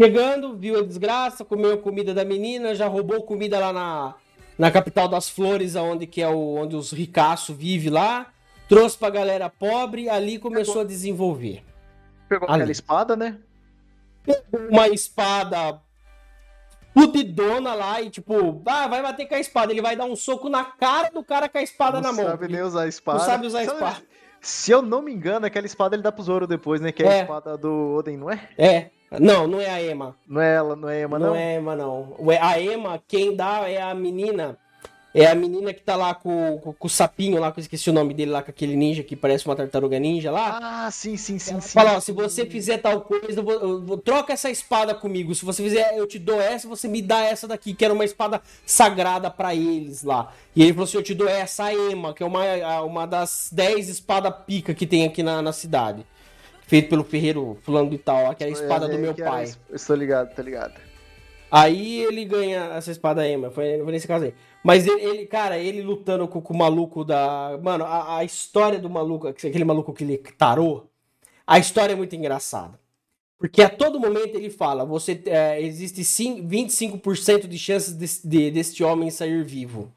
Chegando, 0.00 0.56
viu 0.56 0.78
a 0.78 0.82
desgraça, 0.82 1.44
comeu 1.44 1.74
a 1.74 1.78
comida 1.78 2.14
da 2.14 2.24
menina, 2.24 2.74
já 2.74 2.86
roubou 2.86 3.22
comida 3.24 3.58
lá 3.58 3.72
na, 3.72 4.14
na 4.56 4.70
capital 4.70 5.08
das 5.08 5.28
flores, 5.28 5.74
onde 5.74 6.06
que 6.06 6.22
é 6.22 6.28
o, 6.28 6.54
onde 6.54 6.76
os 6.76 6.92
ricaços 6.92 7.54
vivem 7.56 7.90
lá. 7.90 8.28
Trouxe 8.68 8.96
pra 8.96 9.10
galera 9.10 9.48
pobre, 9.50 10.08
ali 10.08 10.38
começou 10.38 10.82
a 10.82 10.84
desenvolver. 10.84 11.64
Pegou 12.28 12.46
Ali. 12.48 12.58
aquela 12.58 12.72
espada, 12.72 13.16
né? 13.16 13.38
uma 14.70 14.86
espada 14.88 15.80
fudidona 16.92 17.74
lá 17.74 18.02
e 18.02 18.10
tipo, 18.10 18.62
ah, 18.66 18.86
vai 18.86 19.02
bater 19.02 19.26
com 19.26 19.34
a 19.34 19.40
espada. 19.40 19.72
Ele 19.72 19.80
vai 19.82 19.96
dar 19.96 20.04
um 20.04 20.14
soco 20.14 20.48
na 20.48 20.64
cara 20.64 21.10
do 21.10 21.24
cara 21.24 21.48
com 21.48 21.58
a 21.58 21.62
espada 21.62 22.00
não 22.00 22.10
na 22.10 22.16
mão. 22.22 22.30
sabe 22.30 22.48
nem 22.48 22.60
usar 22.62 22.82
a 22.82 22.88
espada. 22.88 23.18
Não 23.18 23.24
sabe 23.26 23.46
usar 23.46 23.60
a 23.60 23.62
Se 23.64 23.68
eu- 23.68 23.74
espada. 23.74 24.02
Se 24.40 24.70
eu 24.70 24.82
não 24.82 25.02
me 25.02 25.12
engano, 25.12 25.46
aquela 25.46 25.66
espada 25.66 25.96
ele 25.96 26.02
dá 26.02 26.12
pro 26.12 26.22
Zoro 26.22 26.46
depois, 26.46 26.80
né? 26.80 26.92
Que 26.92 27.02
é, 27.02 27.06
É. 27.06 27.18
a 27.18 27.22
espada 27.22 27.56
do 27.58 27.94
Oden, 27.96 28.16
não 28.16 28.30
é? 28.30 28.48
É. 28.56 28.90
Não, 29.18 29.46
não 29.46 29.60
é 29.60 29.70
a 29.70 29.82
Emma. 29.82 30.14
Não 30.26 30.40
é 30.40 30.54
ela, 30.56 30.76
não 30.76 30.88
é 30.88 31.00
Ema, 31.00 31.18
não, 31.18 31.26
não? 31.28 31.34
é 31.36 31.54
a 31.54 31.58
Emma, 31.58 31.76
não. 31.76 32.16
A 32.42 32.60
Emma, 32.60 33.02
quem 33.08 33.34
dá 33.34 33.68
é 33.68 33.80
a 33.80 33.94
menina. 33.94 34.58
É 35.14 35.26
a 35.26 35.34
menina 35.34 35.72
que 35.72 35.80
tá 35.80 35.96
lá 35.96 36.14
com, 36.14 36.58
com, 36.62 36.72
com 36.74 36.86
o 36.86 36.90
sapinho 36.90 37.40
lá, 37.40 37.50
que 37.50 37.58
eu 37.58 37.62
esqueci 37.62 37.88
o 37.88 37.94
nome 37.94 38.12
dele 38.12 38.30
lá, 38.30 38.42
com 38.42 38.50
aquele 38.50 38.76
ninja 38.76 39.02
que 39.02 39.16
parece 39.16 39.46
uma 39.46 39.56
tartaruga 39.56 39.98
ninja 39.98 40.30
lá. 40.30 40.58
Ah, 40.62 40.90
sim, 40.90 41.16
sim, 41.16 41.38
sim, 41.38 41.58
sim. 41.60 41.68
Fala, 41.70 41.96
ó, 41.96 42.00
se 42.00 42.12
você 42.12 42.44
fizer 42.44 42.76
tal 42.78 43.00
coisa, 43.00 43.40
eu 43.40 43.42
vou, 43.42 43.52
eu 43.54 43.82
vou- 43.86 43.96
troca 43.98 44.34
essa 44.34 44.50
espada 44.50 44.94
comigo. 44.94 45.34
Se 45.34 45.46
você 45.46 45.62
fizer, 45.62 45.96
eu 45.96 46.06
te 46.06 46.18
dou 46.18 46.38
essa, 46.40 46.68
você 46.68 46.86
me 46.86 47.00
dá 47.00 47.24
essa 47.24 47.48
daqui, 47.48 47.72
que 47.72 47.84
era 47.84 47.94
uma 47.94 48.04
espada 48.04 48.42
sagrada 48.66 49.30
pra 49.30 49.54
eles 49.54 50.02
lá. 50.04 50.30
E 50.54 50.62
ele 50.62 50.72
falou 50.74 50.84
assim: 50.84 50.98
eu 50.98 51.02
te 51.02 51.14
dou 51.14 51.26
essa 51.28 51.64
a 51.64 51.74
Ema, 51.74 52.12
que 52.12 52.22
é 52.22 52.26
uma, 52.26 52.44
a- 52.44 52.82
uma 52.82 53.06
das 53.06 53.48
10 53.50 53.88
espadas 53.88 54.34
pica 54.46 54.74
que 54.74 54.86
tem 54.86 55.06
aqui 55.06 55.22
na, 55.22 55.40
na 55.40 55.52
cidade. 55.54 56.04
Feito 56.68 56.88
pelo 56.88 57.02
ferreiro 57.02 57.58
fulano 57.62 57.90
de 57.90 57.98
tal, 57.98 58.30
aquela 58.30 58.50
espada 58.52 58.86
É, 58.86 58.90
do 58.90 58.98
meu 58.98 59.14
que 59.14 59.22
era 59.22 59.30
pai. 59.30 59.44
es- 59.44 59.58
Estou 59.72 59.96
ligado, 59.96 60.32
tá 60.34 60.42
ligado. 60.42 60.74
Aí 61.50 62.00
ele 62.04 62.24
ganha 62.26 62.74
essa 62.76 62.90
espada 62.90 63.26
Ema, 63.26 63.50
foi, 63.50 63.78
foi 63.82 63.90
nesse 63.92 64.06
caso 64.06 64.26
aí. 64.26 64.34
Mas 64.62 64.86
ele, 64.86 65.00
ele, 65.02 65.26
cara, 65.26 65.56
ele 65.58 65.80
lutando 65.82 66.28
com, 66.28 66.40
com 66.42 66.52
o 66.52 66.58
maluco 66.58 67.04
da. 67.04 67.58
Mano, 67.62 67.84
a, 67.86 68.18
a 68.18 68.24
história 68.24 68.78
do 68.78 68.90
maluco, 68.90 69.26
aquele 69.28 69.64
maluco 69.64 69.94
que 69.94 70.04
ele 70.04 70.18
tarô, 70.18 70.84
A 71.46 71.58
história 71.58 71.94
é 71.94 71.96
muito 71.96 72.14
engraçada. 72.14 72.78
Porque 73.38 73.62
a 73.62 73.70
todo 73.70 74.00
momento 74.00 74.34
ele 74.36 74.50
fala, 74.50 74.84
você 74.84 75.22
é, 75.26 75.62
existe 75.62 76.04
cin- 76.04 76.46
25% 76.46 77.46
de 77.46 77.56
chances 77.56 77.94
desse, 77.94 78.26
de, 78.28 78.50
deste 78.50 78.82
homem 78.84 79.10
sair 79.10 79.42
vivo. 79.44 79.90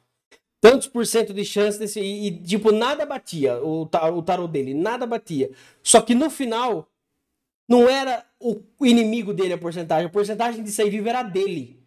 Tantos 0.62 0.88
por 0.88 1.06
cento 1.08 1.34
de 1.34 1.44
chance 1.44 1.80
desse. 1.80 2.00
E, 2.00 2.28
e, 2.28 2.44
tipo, 2.44 2.72
nada 2.72 3.04
batia 3.06 3.58
o, 3.64 3.86
ta- 3.88 4.10
o 4.12 4.22
tarô 4.22 4.48
dele, 4.48 4.74
nada 4.76 5.08
batia. 5.08 5.50
Só 5.82 6.00
que 6.02 6.14
no 6.14 6.30
final, 6.30 6.88
não 7.68 7.90
era 7.90 8.24
o 8.40 8.62
inimigo 8.86 9.34
dele 9.34 9.54
a 9.54 9.58
porcentagem, 9.58 10.06
a 10.06 10.10
porcentagem 10.10 10.64
de 10.64 10.72
sair 10.72 10.92
vivo 10.92 11.10
era 11.10 11.24
dele. 11.24 11.82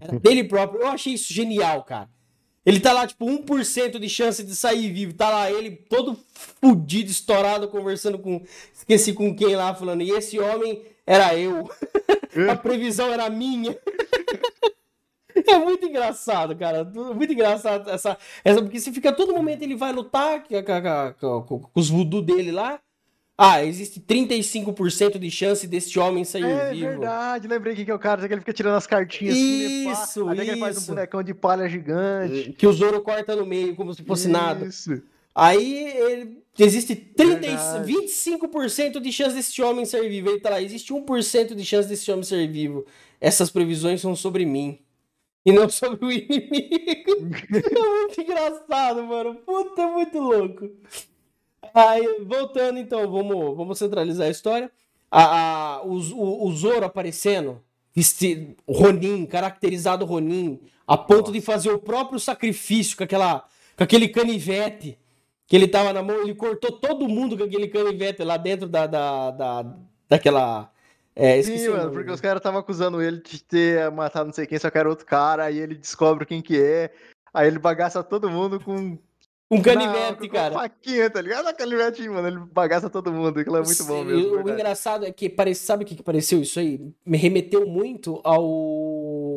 Era 0.00 0.16
dele 0.20 0.44
próprio. 0.44 0.80
Eu 0.82 0.86
achei 0.88 1.14
isso 1.14 1.32
genial, 1.32 1.82
cara. 1.82 2.08
Ele 2.64 2.78
tá 2.78 2.92
lá, 2.92 3.04
tipo, 3.04 3.26
1% 3.26 3.98
de 3.98 4.08
chance 4.08 4.44
de 4.44 4.54
sair 4.54 4.88
vivo. 4.92 5.14
Tá 5.14 5.28
lá 5.28 5.50
ele 5.50 5.72
todo 5.72 6.16
fudido, 6.32 7.10
estourado, 7.10 7.66
conversando 7.66 8.16
com. 8.20 8.40
Esqueci 8.72 9.12
com 9.12 9.34
quem 9.34 9.56
lá, 9.56 9.74
falando. 9.74 10.02
E 10.02 10.10
esse 10.12 10.38
homem 10.38 10.80
era 11.04 11.36
eu. 11.36 11.68
A 12.48 12.54
previsão 12.54 13.12
era 13.12 13.28
minha. 13.28 13.76
É 15.46 15.58
muito 15.58 15.86
engraçado, 15.86 16.54
cara. 16.56 16.84
Muito 16.84 17.32
engraçado 17.32 17.88
essa, 17.90 18.16
essa. 18.44 18.60
Porque 18.62 18.78
você 18.80 18.92
fica 18.92 19.12
todo 19.12 19.32
momento 19.34 19.62
ele 19.62 19.74
vai 19.76 19.92
lutar 19.92 20.42
com, 20.44 21.42
com- 21.42 21.42
com- 21.60 21.70
os 21.74 21.88
voodoo 21.90 22.22
dele 22.22 22.50
lá. 22.52 22.78
Ah, 23.36 23.64
existe 23.64 23.98
35% 23.98 25.18
de 25.18 25.30
chance 25.30 25.66
desse 25.66 25.98
homem 25.98 26.22
sair 26.22 26.44
É 26.44 26.70
vivo. 26.72 26.86
verdade, 26.90 27.48
lembrei 27.48 27.74
que 27.74 27.90
é 27.90 27.94
o 27.94 27.98
cara, 27.98 28.26
que 28.28 28.32
ele 28.34 28.40
fica 28.42 28.52
tirando 28.52 28.76
as 28.76 28.86
cartinhas 28.86 29.34
assim, 29.34 29.90
Isso, 29.90 30.28
até 30.28 30.44
que 30.44 30.50
ele 30.50 30.60
faz 30.60 30.76
um 30.76 30.80
isso. 30.80 30.88
bonecão 30.92 31.22
de 31.22 31.34
palha 31.34 31.68
gigante. 31.68 32.52
Que 32.52 32.66
o 32.66 32.72
Zoro 32.72 33.00
corta 33.00 33.34
no 33.34 33.46
meio, 33.46 33.74
como 33.74 33.92
se 33.94 34.02
fosse 34.04 34.28
nada. 34.28 34.66
Isso. 34.66 35.02
Aí 35.34 35.88
ele- 35.96 36.42
existe 36.58 36.94
30, 36.94 37.40
Verdade. 37.40 37.92
25% 37.92 39.00
de 39.00 39.10
chance 39.10 39.34
desse 39.34 39.60
homem 39.62 39.86
ser 39.86 40.06
vivo. 40.08 40.28
Ele 40.28 40.38
tá 40.40 40.50
lá, 40.50 40.60
existe 40.62 40.92
1% 40.92 41.54
de 41.54 41.64
chance 41.64 41.88
desse 41.88 42.10
homem 42.12 42.22
ser 42.22 42.46
vivo. 42.48 42.84
Essas 43.20 43.50
previsões 43.50 44.00
são 44.02 44.14
sobre 44.14 44.44
mim. 44.44 44.78
E 45.44 45.52
não 45.52 45.68
sobre 45.68 46.04
o 46.06 46.12
inimigo. 46.12 47.30
é 47.54 47.80
muito 47.80 48.20
engraçado, 48.20 49.02
mano. 49.04 49.36
Puta, 49.36 49.82
é 49.82 49.86
muito 49.86 50.18
louco. 50.18 50.70
Aí, 51.74 52.24
voltando 52.24 52.78
então, 52.78 53.10
vamos, 53.10 53.56
vamos 53.56 53.78
centralizar 53.78 54.26
a 54.26 54.30
história. 54.30 54.70
A, 55.10 55.76
a- 55.78 55.82
o, 55.84 55.94
o, 56.14 56.48
o 56.48 56.52
Zoro 56.56 56.84
aparecendo, 56.84 57.62
vestido, 57.94 58.56
Ronin, 58.68 59.26
caracterizado 59.26 60.04
Ronin, 60.04 60.60
a 60.86 60.96
ponto 60.98 61.32
de 61.32 61.40
fazer 61.40 61.70
o 61.70 61.78
próprio 61.78 62.18
sacrifício 62.20 62.96
com, 62.96 63.04
aquela, 63.04 63.44
com 63.76 63.84
aquele 63.84 64.08
canivete 64.08 64.98
que 65.46 65.56
ele 65.56 65.68
tava 65.68 65.92
na 65.92 66.02
mão, 66.02 66.22
ele 66.22 66.34
cortou 66.34 66.72
todo 66.72 67.08
mundo 67.08 67.36
com 67.38 67.44
aquele 67.44 67.68
canivete 67.68 68.24
lá 68.24 68.36
dentro 68.38 68.68
da, 68.68 68.86
da, 68.86 69.30
da, 69.32 69.76
daquela. 70.08 70.71
É, 71.14 71.38
esqueci 71.38 71.64
Sim, 71.64 71.70
mano, 71.70 71.90
porque 71.90 72.10
os 72.10 72.20
caras 72.20 72.38
estavam 72.38 72.60
acusando 72.60 73.02
ele 73.02 73.18
de 73.18 73.42
ter 73.42 73.90
matado 73.90 74.26
não 74.26 74.32
sei 74.32 74.46
quem, 74.46 74.58
só 74.58 74.70
que 74.70 74.78
era 74.78 74.88
outro 74.88 75.04
cara, 75.04 75.44
aí 75.44 75.58
ele 75.58 75.74
descobre 75.74 76.24
quem 76.24 76.40
que 76.40 76.58
é, 76.58 76.90
aí 77.34 77.46
ele 77.46 77.58
bagaça 77.58 78.02
todo 78.02 78.30
mundo 78.30 78.58
com... 78.58 78.98
Um 79.50 79.60
canivete, 79.60 80.28
com 80.28 80.34
cara. 80.34 80.54
faquinha, 80.54 81.10
tá 81.10 81.20
ligado? 81.20 81.46
A 81.46 81.52
canivete, 81.52 82.08
mano, 82.08 82.26
ele 82.26 82.38
bagaça 82.38 82.88
todo 82.88 83.12
mundo, 83.12 83.38
aquilo 83.38 83.58
é 83.58 83.62
muito 83.62 83.84
bom 83.84 83.98
Sim, 83.98 84.04
mesmo, 84.06 84.28
O 84.28 84.34
verdade. 84.36 84.52
engraçado 84.52 85.04
é 85.04 85.12
que 85.12 85.28
parece, 85.28 85.66
sabe 85.66 85.84
o 85.84 85.86
que, 85.86 85.94
que 85.94 86.02
pareceu 86.02 86.40
isso 86.40 86.58
aí? 86.58 86.80
Me 87.04 87.18
remeteu 87.18 87.66
muito 87.66 88.18
ao 88.24 88.42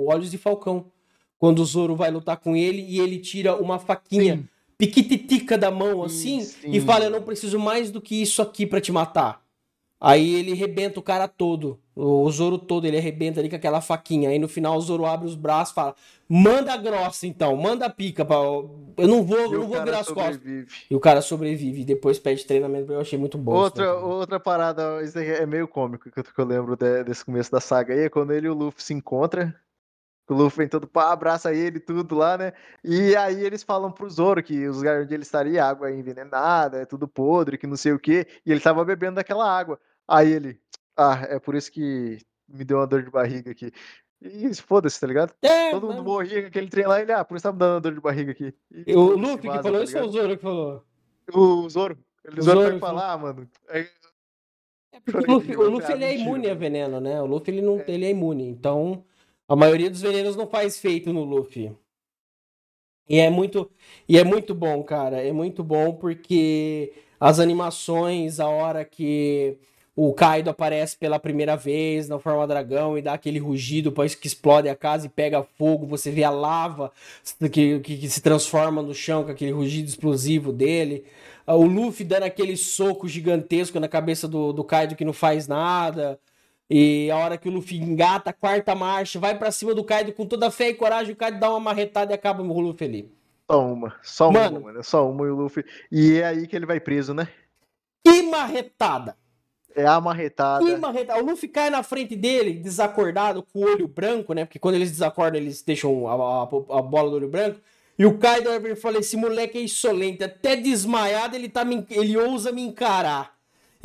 Olhos 0.06 0.32
de 0.32 0.38
Falcão. 0.38 0.90
Quando 1.38 1.60
o 1.60 1.66
Zoro 1.66 1.98
vai 1.98 2.10
lutar 2.10 2.38
com 2.38 2.56
ele 2.56 2.82
e 2.82 2.98
ele 3.02 3.20
tira 3.20 3.58
uma 3.58 3.78
faquinha 3.78 4.38
Sim. 4.38 4.48
piquititica 4.78 5.58
da 5.58 5.70
mão 5.70 6.02
assim 6.02 6.40
Sim, 6.40 6.70
e 6.70 6.80
sim. 6.80 6.86
fala: 6.86 7.04
Eu 7.04 7.12
não 7.12 7.22
preciso 7.22 7.60
mais 7.60 7.92
do 7.92 8.02
que 8.02 8.22
isso 8.22 8.42
aqui 8.42 8.66
pra 8.66 8.80
te 8.80 8.94
matar. 8.94 9.45
Aí 10.00 10.36
ele 10.36 10.52
arrebenta 10.52 11.00
o 11.00 11.04
cara 11.04 11.28
todo, 11.28 11.80
o 11.96 12.30
Zoro 12.30 12.58
todo, 12.58 12.86
ele 12.86 12.98
arrebenta 12.98 13.40
ali 13.40 13.50
com 13.50 13.56
aquela 13.56 13.80
faquinha. 13.80 14.30
Aí 14.30 14.38
no 14.38 14.48
final 14.48 14.78
o 14.78 14.82
Zoro 14.82 15.06
abre 15.06 15.26
os 15.26 15.36
braços 15.36 15.72
e 15.72 15.76
fala: 15.76 15.96
Manda 16.28 16.76
grossa 16.76 17.26
então, 17.26 17.56
manda 17.56 17.90
pica. 17.90 18.26
Pra... 18.26 18.36
Eu 18.36 19.08
não 19.08 19.24
vou, 19.24 19.38
eu 19.38 19.52
não 19.52 19.68
vou 19.68 19.84
virar 19.86 20.00
as 20.00 20.08
costas. 20.10 20.42
E 20.92 20.96
o 20.96 21.00
cara 21.00 21.22
sobrevive 21.22 21.82
e 21.82 21.86
depois 21.86 22.20
pede 22.20 22.46
treinamento. 22.46 22.92
Eu 22.92 23.00
achei 23.00 23.18
muito 23.18 23.38
bom. 23.38 23.54
Outra, 23.54 23.94
outra 23.96 24.40
parada, 24.40 25.02
isso 25.04 25.18
é 25.18 25.46
meio 25.46 25.68
cômico 25.68 26.12
que 26.12 26.20
eu, 26.20 26.24
que 26.24 26.40
eu 26.40 26.46
lembro 26.46 26.76
de- 26.76 27.04
desse 27.04 27.24
começo 27.24 27.52
da 27.52 27.62
saga 27.62 27.94
aí, 27.94 28.02
é 28.02 28.10
quando 28.10 28.34
ele 28.34 28.48
e 28.48 28.50
o 28.50 28.54
Luffy 28.54 28.84
se 28.84 28.94
encontram. 28.94 29.52
O 30.28 30.34
Luffy 30.34 30.58
vem 30.60 30.68
todo 30.68 30.88
pá, 30.88 31.12
abraça 31.12 31.54
ele 31.54 31.80
tudo 31.80 32.16
lá, 32.16 32.36
né? 32.38 32.54
E 32.84 33.16
aí 33.16 33.44
eles 33.46 33.62
falam 33.62 33.92
pro 33.92 34.10
Zoro 34.10 34.42
que 34.42 34.68
os 34.68 34.78
lugares 34.78 35.04
onde 35.06 35.14
ele 35.14 35.22
estaria, 35.24 35.64
água 35.64 35.92
envenenada, 35.92 36.78
é 36.82 36.86
tudo 36.86 37.08
podre, 37.08 37.58
que 37.60 37.68
não 37.68 37.78
sei 37.78 37.92
o 37.94 38.00
quê, 38.00 38.26
e 38.46 38.52
ele 38.52 38.60
tava 38.60 38.84
bebendo 38.84 39.16
daquela 39.16 39.48
água. 39.48 39.80
Aí 40.08 40.32
ele, 40.32 40.60
ah, 40.98 41.20
é 41.30 41.40
por 41.40 41.54
isso 41.54 41.72
que 41.72 42.18
me 42.48 42.64
deu 42.64 42.78
uma 42.78 42.88
dor 42.88 43.04
de 43.04 43.12
barriga 43.12 43.52
aqui. 43.52 43.72
E 44.22 44.52
foda-se, 44.56 45.00
tá 45.00 45.06
ligado? 45.06 45.32
É, 45.44 45.70
Todo 45.70 45.86
mas- 45.88 45.96
mundo 45.98 46.06
morria 46.06 46.42
com 46.42 46.48
aquele 46.48 46.70
trem 46.70 46.88
lá, 46.88 47.00
ele, 47.00 47.12
ah, 47.12 47.24
por 47.24 47.36
isso 47.38 47.44
tá 47.44 47.52
me 47.52 47.60
dando 47.60 47.74
uma 47.76 47.82
dor 47.82 47.94
de 47.94 48.00
barriga 48.02 48.32
aqui. 48.32 48.52
E 48.72 48.96
O 48.96 49.16
Luffy 49.16 49.50
que 49.50 49.62
falou 49.62 49.78
tá 49.80 49.84
isso 49.84 49.98
ou 49.98 50.04
o 50.04 50.08
ligado? 50.08 50.12
Zoro 50.12 50.38
que 50.38 50.44
falou? 50.44 50.84
O 51.34 51.70
Zoro. 51.70 51.98
Ele 52.24 52.40
O 52.40 52.44
Zoro 52.44 52.60
Zoro 52.62 52.72
vai 52.72 52.80
falou. 52.80 53.00
falar, 53.00 53.14
ah, 53.14 53.18
mano. 53.20 53.50
é- 53.70 53.88
Porque 55.06 55.30
o 55.30 55.34
Luffy, 55.36 55.56
o 55.58 55.70
Luffy, 55.70 55.92
ele 55.94 56.06
é 56.06 56.18
imune 56.18 56.46
a 56.46 56.50
mano. 56.50 56.60
veneno, 56.60 57.00
né? 57.00 57.22
O 57.22 57.26
Luffy 57.26 57.54
ele 57.54 57.62
não, 57.62 57.84
ele 57.86 58.06
é 58.06 58.10
imune. 58.10 58.48
Então, 58.48 59.04
a 59.48 59.56
maioria 59.56 59.90
dos 59.90 60.02
venenos 60.02 60.36
não 60.36 60.48
faz 60.48 60.76
efeito 60.78 61.14
no 61.14 61.24
Luffy. 61.24 61.72
E 63.08 63.20
é 63.20 63.30
muito, 63.30 63.70
e 64.10 64.18
é 64.18 64.24
muito 64.24 64.56
bom, 64.56 64.84
cara. 64.84 65.22
É 65.22 65.32
muito 65.32 65.64
bom 65.64 65.94
porque 65.94 66.94
as 67.20 67.40
animações, 67.40 68.40
a 68.40 68.48
hora 68.48 68.84
que 68.84 69.58
o 69.96 70.14
Kaido 70.14 70.50
aparece 70.50 70.98
pela 70.98 71.20
primeira 71.20 71.56
vez 71.56 72.10
na 72.10 72.20
forma 72.20 72.46
dragão 72.46 72.98
e 72.98 73.02
dá 73.02 73.14
aquele 73.14 73.40
rugido, 73.40 73.90
depois 73.90 74.14
que 74.14 74.28
explode 74.28 74.68
a 74.68 74.76
casa 74.76 75.06
e 75.06 75.10
pega 75.10 75.44
fogo, 75.44 75.86
você 75.86 76.12
vê 76.12 76.24
a 76.24 76.30
lava 76.30 76.92
que, 77.52 77.80
que, 77.80 77.98
que 77.98 78.10
se 78.10 78.22
transforma 78.22 78.82
no 78.82 78.94
chão 78.94 79.24
com 79.24 79.32
aquele 79.32 79.52
rugido 79.52 79.88
explosivo 79.88 80.52
dele. 80.52 81.06
O 81.48 81.66
Luffy 81.66 82.04
dando 82.06 82.24
aquele 82.24 82.58
soco 82.58 83.08
gigantesco 83.08 83.80
na 83.80 83.88
cabeça 83.88 84.28
do, 84.28 84.52
do 84.52 84.64
Kaido 84.64 84.96
que 84.96 85.06
não 85.06 85.14
faz 85.14 85.48
nada. 85.48 86.20
E 86.70 87.12
a 87.12 87.18
hora 87.18 87.38
que 87.38 87.48
o 87.48 87.52
Luffy 87.52 87.78
engata 87.78 88.34
quarta 88.34 88.74
marcha, 88.74 89.20
vai 89.20 89.38
pra 89.38 89.52
cima 89.52 89.74
do 89.76 89.84
Kaido 89.84 90.12
com 90.14 90.26
toda 90.26 90.48
a 90.48 90.52
fé 90.52 90.70
e 90.70 90.74
coragem, 90.74 91.14
o 91.14 91.16
Kaido 91.16 91.40
dá 91.40 91.50
uma 91.50 91.60
marretada 91.60 92.12
e 92.12 92.16
acaba 92.16 92.42
o 92.42 92.60
Luffy 92.60 92.88
ali. 92.88 93.12
Só 93.50 93.62
uma, 93.64 93.96
só 94.02 94.32
Mano. 94.32 94.58
uma, 94.58 94.66
mano. 94.72 94.84
Só 94.84 95.08
uma 95.10 95.26
e 95.26 95.30
o 95.30 95.36
Luffy. 95.36 95.64
E 95.92 96.16
é 96.18 96.26
aí 96.26 96.48
que 96.48 96.56
ele 96.56 96.66
vai 96.66 96.80
preso, 96.80 97.14
né? 97.14 97.28
Que 98.04 98.24
marretada! 98.24 99.16
É 99.76 99.86
a 99.86 100.00
marretada. 100.02 100.66
Que 100.66 100.76
marretada! 100.78 101.22
O 101.22 101.26
Luffy 101.26 101.48
cai 101.50 101.70
na 101.70 101.84
frente 101.84 102.16
dele, 102.16 102.54
desacordado, 102.54 103.44
com 103.44 103.60
o 103.60 103.64
olho 103.64 103.88
branco, 103.88 104.34
né? 104.34 104.46
Porque 104.46 104.58
quando 104.58 104.76
eles 104.76 104.90
desacordam, 104.90 105.40
eles 105.40 105.62
deixam 105.62 106.08
a, 106.08 106.14
a- 106.14 106.80
a 106.80 106.82
bola 106.82 107.10
do 107.12 107.18
olho 107.18 107.28
branco. 107.30 107.60
E 108.00 108.06
o 108.06 108.18
Kaido 108.18 108.50
fala: 108.78 108.98
Esse 108.98 109.16
moleque 109.16 109.58
é 109.60 109.62
insolente, 109.62 110.24
até 110.24 110.56
desmaiado 110.56 111.36
ele, 111.36 111.48
tá 111.50 111.64
me- 111.64 111.86
ele 111.92 112.18
ousa 112.18 112.52
me 112.52 112.62
encarar. 112.64 113.35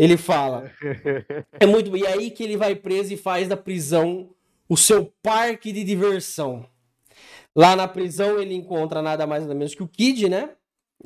Ele 0.00 0.16
fala. 0.16 0.70
É 1.60 1.66
muito. 1.66 1.94
E 1.94 2.06
aí 2.06 2.30
que 2.30 2.42
ele 2.42 2.56
vai 2.56 2.74
preso 2.74 3.12
e 3.12 3.16
faz 3.18 3.46
da 3.46 3.56
prisão 3.56 4.30
o 4.66 4.76
seu 4.76 5.12
parque 5.22 5.72
de 5.72 5.84
diversão. 5.84 6.64
Lá 7.54 7.76
na 7.76 7.86
prisão 7.86 8.38
ele 8.40 8.54
encontra 8.54 9.02
nada 9.02 9.26
mais 9.26 9.42
nada 9.42 9.54
menos 9.54 9.74
que 9.74 9.82
o 9.82 9.88
Kid, 9.88 10.28
né? 10.28 10.50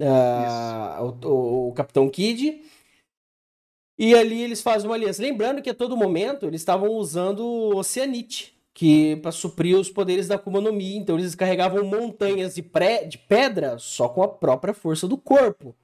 Ah, 0.01 0.99
o, 1.03 1.27
o- 1.27 1.69
o 1.71 1.73
Capitão 1.73 2.09
Kid. 2.09 2.63
E 3.99 4.15
ali 4.15 4.43
eles 4.43 4.63
fazem 4.63 4.89
uma 4.89 4.95
aliança. 4.97 5.23
Lembrando 5.23 5.61
que 5.63 5.71
a 5.71 5.75
todo 5.75 5.97
momento 5.97 6.47
eles 6.47 6.61
estavam 6.61 6.91
usando 6.91 7.41
o 7.41 7.77
Oceanite, 7.77 8.57
que 8.73 9.17
para 9.17 9.33
suprir 9.33 9.77
os 9.77 9.91
poderes 9.91 10.29
da 10.29 10.37
Akuma 10.37 10.61
no 10.61 10.73
Mi. 10.73 10.97
Então 10.97 11.19
eles 11.19 11.35
carregavam 11.35 11.85
montanhas 11.85 12.55
de, 12.55 12.63
pré, 12.63 13.05
de 13.05 13.19
pedra 13.19 13.77
só 13.79 14.09
com 14.09 14.23
a 14.23 14.29
própria 14.29 14.75
força 14.75 15.09
do 15.09 15.17
corpo. 15.19 15.75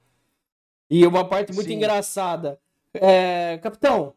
E 0.89 1.05
uma 1.05 1.27
parte 1.27 1.51
muito 1.53 1.67
Sim. 1.67 1.75
engraçada. 1.75 2.59
É, 2.93 3.57
capitão, 3.59 4.13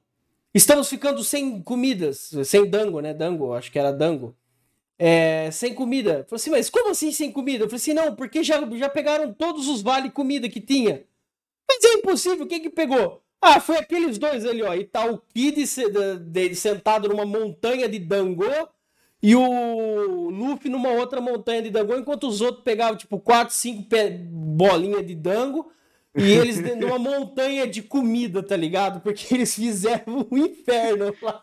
estamos 0.52 0.88
ficando 0.88 1.22
sem 1.22 1.62
comidas, 1.62 2.30
sem 2.44 2.68
dango, 2.68 3.00
né? 3.00 3.14
Dango, 3.14 3.52
acho 3.52 3.70
que 3.70 3.78
era 3.78 3.92
dango. 3.92 4.36
É, 4.98 5.50
sem 5.50 5.74
comida. 5.74 6.24
Falei 6.28 6.36
assim, 6.36 6.50
mas 6.50 6.70
como 6.70 6.90
assim 6.90 7.12
sem 7.12 7.30
comida? 7.32 7.64
Eu 7.64 7.68
falei 7.68 7.76
assim, 7.80 7.94
não, 7.94 8.14
porque 8.14 8.42
já, 8.42 8.60
já 8.76 8.88
pegaram 8.88 9.32
todos 9.32 9.68
os 9.68 9.82
vale 9.82 10.10
comida 10.10 10.48
que 10.48 10.60
tinha. 10.60 11.04
Mas 11.68 11.84
é 11.84 11.94
impossível, 11.94 12.46
quem 12.46 12.60
que 12.60 12.70
pegou? 12.70 13.22
Ah, 13.40 13.60
foi 13.60 13.76
aqueles 13.76 14.18
dois 14.18 14.44
ali, 14.46 14.62
ó. 14.62 14.74
E 14.74 14.84
tá 14.84 15.04
o 15.06 15.18
Kid 15.18 15.66
sentado 16.54 17.08
numa 17.08 17.26
montanha 17.26 17.88
de 17.88 17.98
dango 17.98 18.44
e 19.22 19.34
o 19.34 20.30
Luffy 20.30 20.70
numa 20.70 20.90
outra 20.90 21.20
montanha 21.20 21.62
de 21.62 21.70
dango, 21.70 21.96
enquanto 21.96 22.28
os 22.28 22.40
outros 22.40 22.62
pegavam, 22.62 22.96
tipo, 22.96 23.18
quatro, 23.18 23.54
cinco 23.54 23.88
bolinhas 24.30 25.06
de 25.06 25.14
dango 25.14 25.70
e 26.14 26.32
eles 26.32 26.62
de- 26.62 26.74
numa 26.76 26.98
montanha 26.98 27.66
de 27.66 27.82
comida, 27.82 28.42
tá 28.42 28.56
ligado? 28.56 29.00
Porque 29.00 29.34
eles 29.34 29.54
fizeram 29.54 30.26
um 30.30 30.36
inferno 30.38 31.14
lá. 31.22 31.42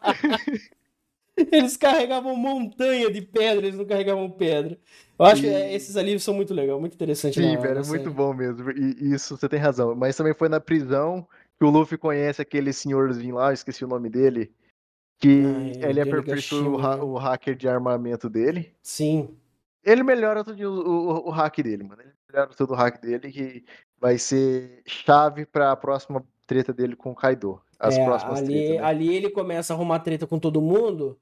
Eles 1.51 1.77
carregavam 1.77 2.35
montanha 2.35 3.09
de 3.11 3.21
pedra, 3.21 3.65
eles 3.65 3.77
não 3.77 3.85
carregavam 3.85 4.29
pedra. 4.29 4.77
Eu 5.17 5.25
acho 5.25 5.41
que 5.41 5.47
E- 5.47 5.53
é, 5.53 5.73
esses 5.73 5.95
ali 5.97 6.19
são 6.19 6.33
muito 6.33 6.53
legais, 6.53 6.79
muito 6.79 6.93
interessantes. 6.93 7.41
Sim, 7.41 7.57
velho, 7.57 7.79
é 7.79 7.83
muito 7.83 8.11
bom 8.11 8.33
mesmo. 8.33 8.69
E 8.71 9.13
isso, 9.13 9.37
você 9.37 9.47
tem 9.49 9.59
razão. 9.59 9.95
Mas 9.95 10.15
também 10.15 10.33
foi 10.33 10.49
na 10.49 10.59
prisão 10.59 11.25
que 11.57 11.65
o 11.65 11.69
Luffy 11.69 11.97
conhece 11.97 12.41
aquele 12.41 12.73
senhorzinho 12.73 13.35
lá, 13.35 13.49
eu 13.49 13.53
esqueci 13.53 13.83
o 13.85 13.87
nome 13.87 14.09
dele, 14.09 14.51
que 15.19 15.43
Ah, 15.81 15.85
é, 15.87 15.89
ele 15.89 15.99
o 15.99 16.03
aperfeiçoa 16.03 16.67
o, 16.69 16.77
ha- 16.79 17.03
o 17.03 17.17
hacker 17.17 17.55
de 17.55 17.67
armamento 17.67 18.29
dele. 18.29 18.73
Sim. 18.81 19.29
Ele 19.83 20.03
melhora 20.03 20.43
todo 20.43 20.59
o, 20.59 20.89
o, 20.89 21.27
o 21.27 21.29
hack 21.31 21.57
dele, 21.63 21.83
mano. 21.83 22.01
Ele 22.01 22.11
melhora 22.31 22.51
todo 22.55 22.71
o 22.71 22.75
hack 22.75 23.01
dele 23.01 23.31
que 23.31 23.63
vai 24.01 24.17
ser 24.17 24.81
chave 24.85 25.45
pra 25.45 25.75
próxima 25.75 26.25
treta 26.47 26.73
dele 26.73 26.95
com 26.95 27.11
o 27.11 27.15
Kaido. 27.15 27.61
As 27.79 27.97
É, 27.97 28.03
próximas 28.03 28.39
ali, 28.39 28.63
tretas, 28.65 28.77
né? 28.77 28.83
ali 28.83 29.15
ele 29.15 29.29
começa 29.29 29.73
a 29.73 29.75
arrumar 29.75 29.99
treta 29.99 30.25
com 30.27 30.39
todo 30.39 30.59
mundo 30.61 31.17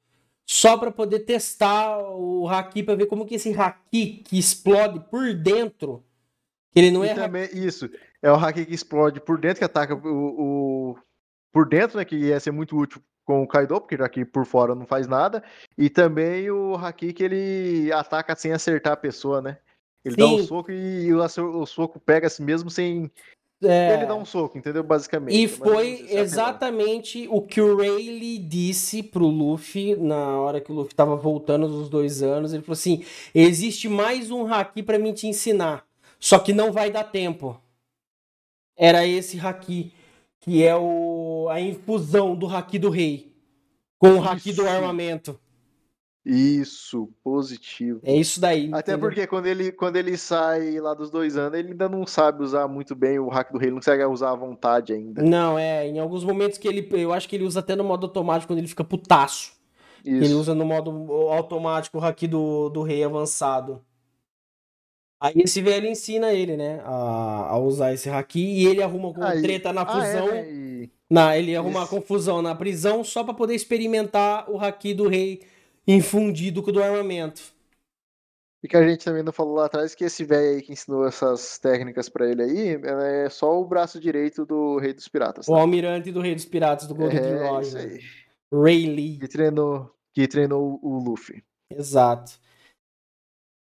só 0.46 0.78
pra 0.78 0.90
poder 0.92 1.20
testar 1.20 2.00
o 2.00 2.48
haki 2.48 2.82
pra 2.82 2.96
ver 2.96 3.06
como 3.06 3.26
que 3.26 3.36
esse 3.36 3.54
haki 3.54 4.24
que 4.26 4.40
explode 4.40 5.00
por 5.12 5.34
dentro, 5.36 6.04
que 6.72 6.80
ele 6.80 6.90
não 6.90 7.06
E 7.06 7.10
é 7.10 7.14
também, 7.14 7.50
isso, 7.54 7.88
é 8.22 8.32
o 8.32 8.36
hack 8.36 8.56
que 8.66 8.74
explode 8.74 9.20
por 9.22 9.38
dentro, 9.40 9.60
que 9.60 9.66
ataca 9.66 9.94
o, 9.94 10.92
o- 10.92 10.98
por 11.52 11.68
dentro, 11.68 11.98
né, 11.98 12.06
que 12.06 12.16
ia 12.16 12.40
ser 12.40 12.52
muito 12.52 12.76
útil 12.78 13.02
com 13.24 13.44
o 13.44 13.48
Kaido, 13.48 13.80
porque 13.80 13.96
já 13.96 14.10
que 14.10 14.26
por 14.26 14.44
fora 14.46 14.74
não 14.74 14.88
faz 14.88 15.06
nada, 15.08 15.44
e 15.78 15.88
também 15.90 16.50
o 16.50 16.76
haki 16.76 17.14
que 17.14 17.24
ele 17.24 17.92
ataca 17.92 18.36
sem 18.36 18.52
acertar 18.52 18.94
a 18.94 18.98
pessoa, 18.98 19.42
né? 19.42 19.60
Ele 20.06 20.16
dá 20.16 20.28
um 20.28 20.38
Sim. 20.38 20.48
soco 20.48 20.72
e 20.72 21.14
o, 21.14 21.20
o 21.62 21.66
soco 21.66 22.00
pega 22.00 22.28
a 22.28 22.30
si 22.30 22.42
mesmo 22.42 22.70
sem 22.70 23.12
É, 23.62 23.94
ele 23.94 24.06
dar 24.06 24.16
um 24.16 24.26
soco, 24.26 24.58
entendeu? 24.58 24.84
Basicamente. 24.84 25.34
E 25.36 25.44
É 25.44 25.48
foi 25.48 25.94
apelão. 25.96 26.20
exatamente 26.22 27.28
o 27.30 27.42
que 27.42 27.60
o 27.62 27.76
Rayleigh 27.78 28.40
disse 28.40 29.04
pro 29.04 29.28
Luffy 29.28 29.96
na 29.96 30.40
hora 30.40 30.62
que 30.62 30.72
o 30.72 30.76
Luffy 30.76 30.96
tava 30.96 31.16
voltando 31.16 31.68
dos 31.68 31.90
dois 31.90 32.22
anos. 32.24 32.54
Ele 32.54 32.64
falou 32.64 32.74
assim: 32.74 33.04
existe 33.36 33.90
mais 33.90 34.32
um 34.32 34.52
haki 34.52 34.82
pra 34.82 34.98
mim 34.98 35.14
te 35.14 35.28
ensinar, 35.28 35.86
só 36.20 36.40
que 36.40 36.54
não 36.54 36.72
vai 36.72 36.90
dar 36.90 37.04
tempo. 37.04 37.62
Era 38.78 39.06
esse 39.06 39.38
haki, 39.40 39.92
que 40.40 40.64
é 40.64 40.76
o, 40.76 41.48
a 41.52 41.60
infusão 41.60 42.36
do 42.36 42.48
haki 42.48 42.80
do 42.80 42.90
rei 42.90 43.30
com 43.98 44.18
o 44.18 44.24
haki 44.24 44.54
do 44.54 44.62
Isso. 44.62 44.72
armamento. 44.72 45.40
Isso, 46.32 47.10
positivo. 47.24 48.00
É 48.04 48.14
isso 48.16 48.40
daí. 48.40 48.70
Até 48.74 48.92
entendeu? 48.94 49.00
porque 49.00 49.26
quando 49.28 49.46
ele, 49.48 49.72
quando 49.72 49.96
ele 49.96 50.18
sai 50.18 50.80
lá 50.80 50.94
dos 50.94 51.10
dois 51.10 51.36
anos, 51.38 51.58
ele 51.58 51.72
ainda 51.72 51.88
não 51.90 52.06
sabe 52.06 52.44
usar 52.44 52.68
muito 52.68 52.96
bem 52.96 53.20
o 53.20 53.28
hack 53.30 53.52
do 53.52 53.58
rei, 53.58 53.70
não 53.70 53.78
consegue 53.78 54.04
usar 54.06 54.32
à 54.32 54.36
vontade 54.36 54.94
ainda. 54.94 55.22
Não, 55.24 55.58
é, 55.58 55.88
em 55.88 56.00
alguns 56.00 56.24
momentos 56.24 56.58
que 56.58 56.68
ele. 56.68 56.88
Eu 56.92 57.12
acho 57.14 57.28
que 57.28 57.36
ele 57.36 57.46
usa 57.46 57.60
até 57.62 57.76
no 57.76 57.84
modo 57.84 58.06
automático 58.06 58.52
quando 58.52 58.60
ele 58.60 58.68
fica 58.68 58.84
putaço. 58.84 59.54
Ele 60.06 60.26
Isso. 60.26 60.40
usa 60.40 60.56
no 60.56 60.66
modo 60.66 60.90
automático 61.30 61.98
o 61.98 62.04
haki 62.04 62.28
do, 62.28 62.70
do 62.70 62.82
rei 62.84 63.04
avançado. 63.04 63.82
Aí 65.22 65.34
esse 65.36 65.62
velho 65.62 65.86
ensina 65.88 66.32
ele, 66.32 66.56
né, 66.56 66.82
a, 66.86 67.50
a 67.50 67.60
usar 67.60 67.94
esse 67.94 68.10
haki 68.10 68.40
e 68.40 68.66
ele 68.66 68.82
arruma 68.82 69.14
com 69.14 69.22
Ah, 69.22 69.36
e- 69.36 69.42
treta 69.42 69.74
na 69.74 69.82
Ah, 69.82 69.86
é, 69.86 70.12
fusão. 70.22 70.28
né? 70.32 70.50
E- 70.50 70.90
na, 71.10 71.38
ele 71.38 71.54
arruma 71.56 71.86
confusão 71.88 72.42
na 72.42 72.56
prisão 72.56 73.04
só 73.04 73.24
pra 73.24 73.34
poder 73.34 73.54
experimentar 73.56 74.50
o 74.50 74.58
haki 74.58 74.94
do 74.94 75.10
rei 75.10 75.42
infundido 75.94 76.62
com 76.62 76.70
o 76.70 76.74
do 76.74 76.84
armamento. 76.84 77.42
E 78.62 78.68
que 78.68 78.76
a 78.76 78.88
gente 78.88 79.04
também 79.06 79.24
não 79.24 79.32
falou 79.32 79.56
lá 79.56 79.66
atrás 79.66 79.96
que 79.96 80.04
esse 80.04 80.24
velho 80.24 80.58
aí 80.58 80.62
que 80.62 80.74
ensinou 80.74 81.08
essas 81.08 81.58
técnicas 81.58 82.10
pra 82.10 82.30
ele 82.30 82.44
aí 82.44 82.80
é 83.26 83.30
só 83.30 83.60
o 83.60 83.66
braço 83.66 84.00
direito 84.00 84.46
do 84.46 84.78
Rei 84.78 84.94
dos 84.94 85.08
Piratas. 85.08 85.48
O 85.48 85.54
tá? 85.54 85.60
almirante 85.60 86.12
do 86.12 86.20
rei 86.22 86.36
dos 86.36 86.46
piratas 86.46 86.88
do 86.88 86.94
Golden 86.94 87.20
É, 87.20 87.48
Roger. 87.48 87.80
aí. 87.80 88.00
Rayleigh. 88.52 89.18
Que 89.20 89.28
treinou, 89.28 89.96
que 90.14 90.28
treinou 90.28 90.78
o 90.84 91.00
Luffy. 91.00 91.42
Exato. 91.72 92.34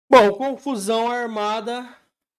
Bom, 0.10 0.32
confusão 0.32 1.12
armada, 1.12 1.90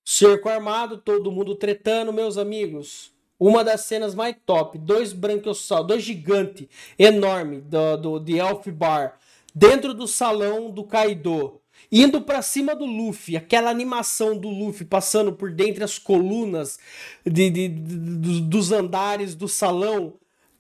cerco 0.05 0.49
armado, 0.49 0.97
todo 0.99 1.31
mundo 1.33 1.55
tretando, 1.55 2.13
meus 2.13 2.39
amigos. 2.39 3.13
Uma 3.39 3.63
das 3.63 3.83
cenas 3.83 4.15
mais 4.15 4.35
top, 4.47 4.79
dois 4.79 5.13
branquiossauros, 5.13 5.89
dois 5.89 6.03
gigantes 6.03 6.69
enorme 6.99 7.61
do, 7.61 7.97
do 7.99 8.19
de 8.19 8.39
Elf 8.39 8.67
Bar 8.69 9.19
dentro 9.59 9.95
do 9.95 10.07
salão 10.07 10.71
do 10.71 10.85
Kaido, 10.85 11.63
indo 11.91 12.21
pra 12.21 12.43
cima 12.43 12.77
do 12.77 12.85
Luffy, 12.85 13.39
aquela 13.39 13.71
animação 13.71 14.37
do 14.37 14.51
Luffy 14.51 14.85
passando 14.85 15.33
por 15.33 15.51
dentre 15.51 15.83
as 15.83 15.99
colunas 15.99 16.79
de, 17.25 17.49
de- 17.49 17.69
de- 17.69 18.41
dos 18.43 18.71
andares 18.71 19.35
do 19.35 19.49
salão 19.49 20.19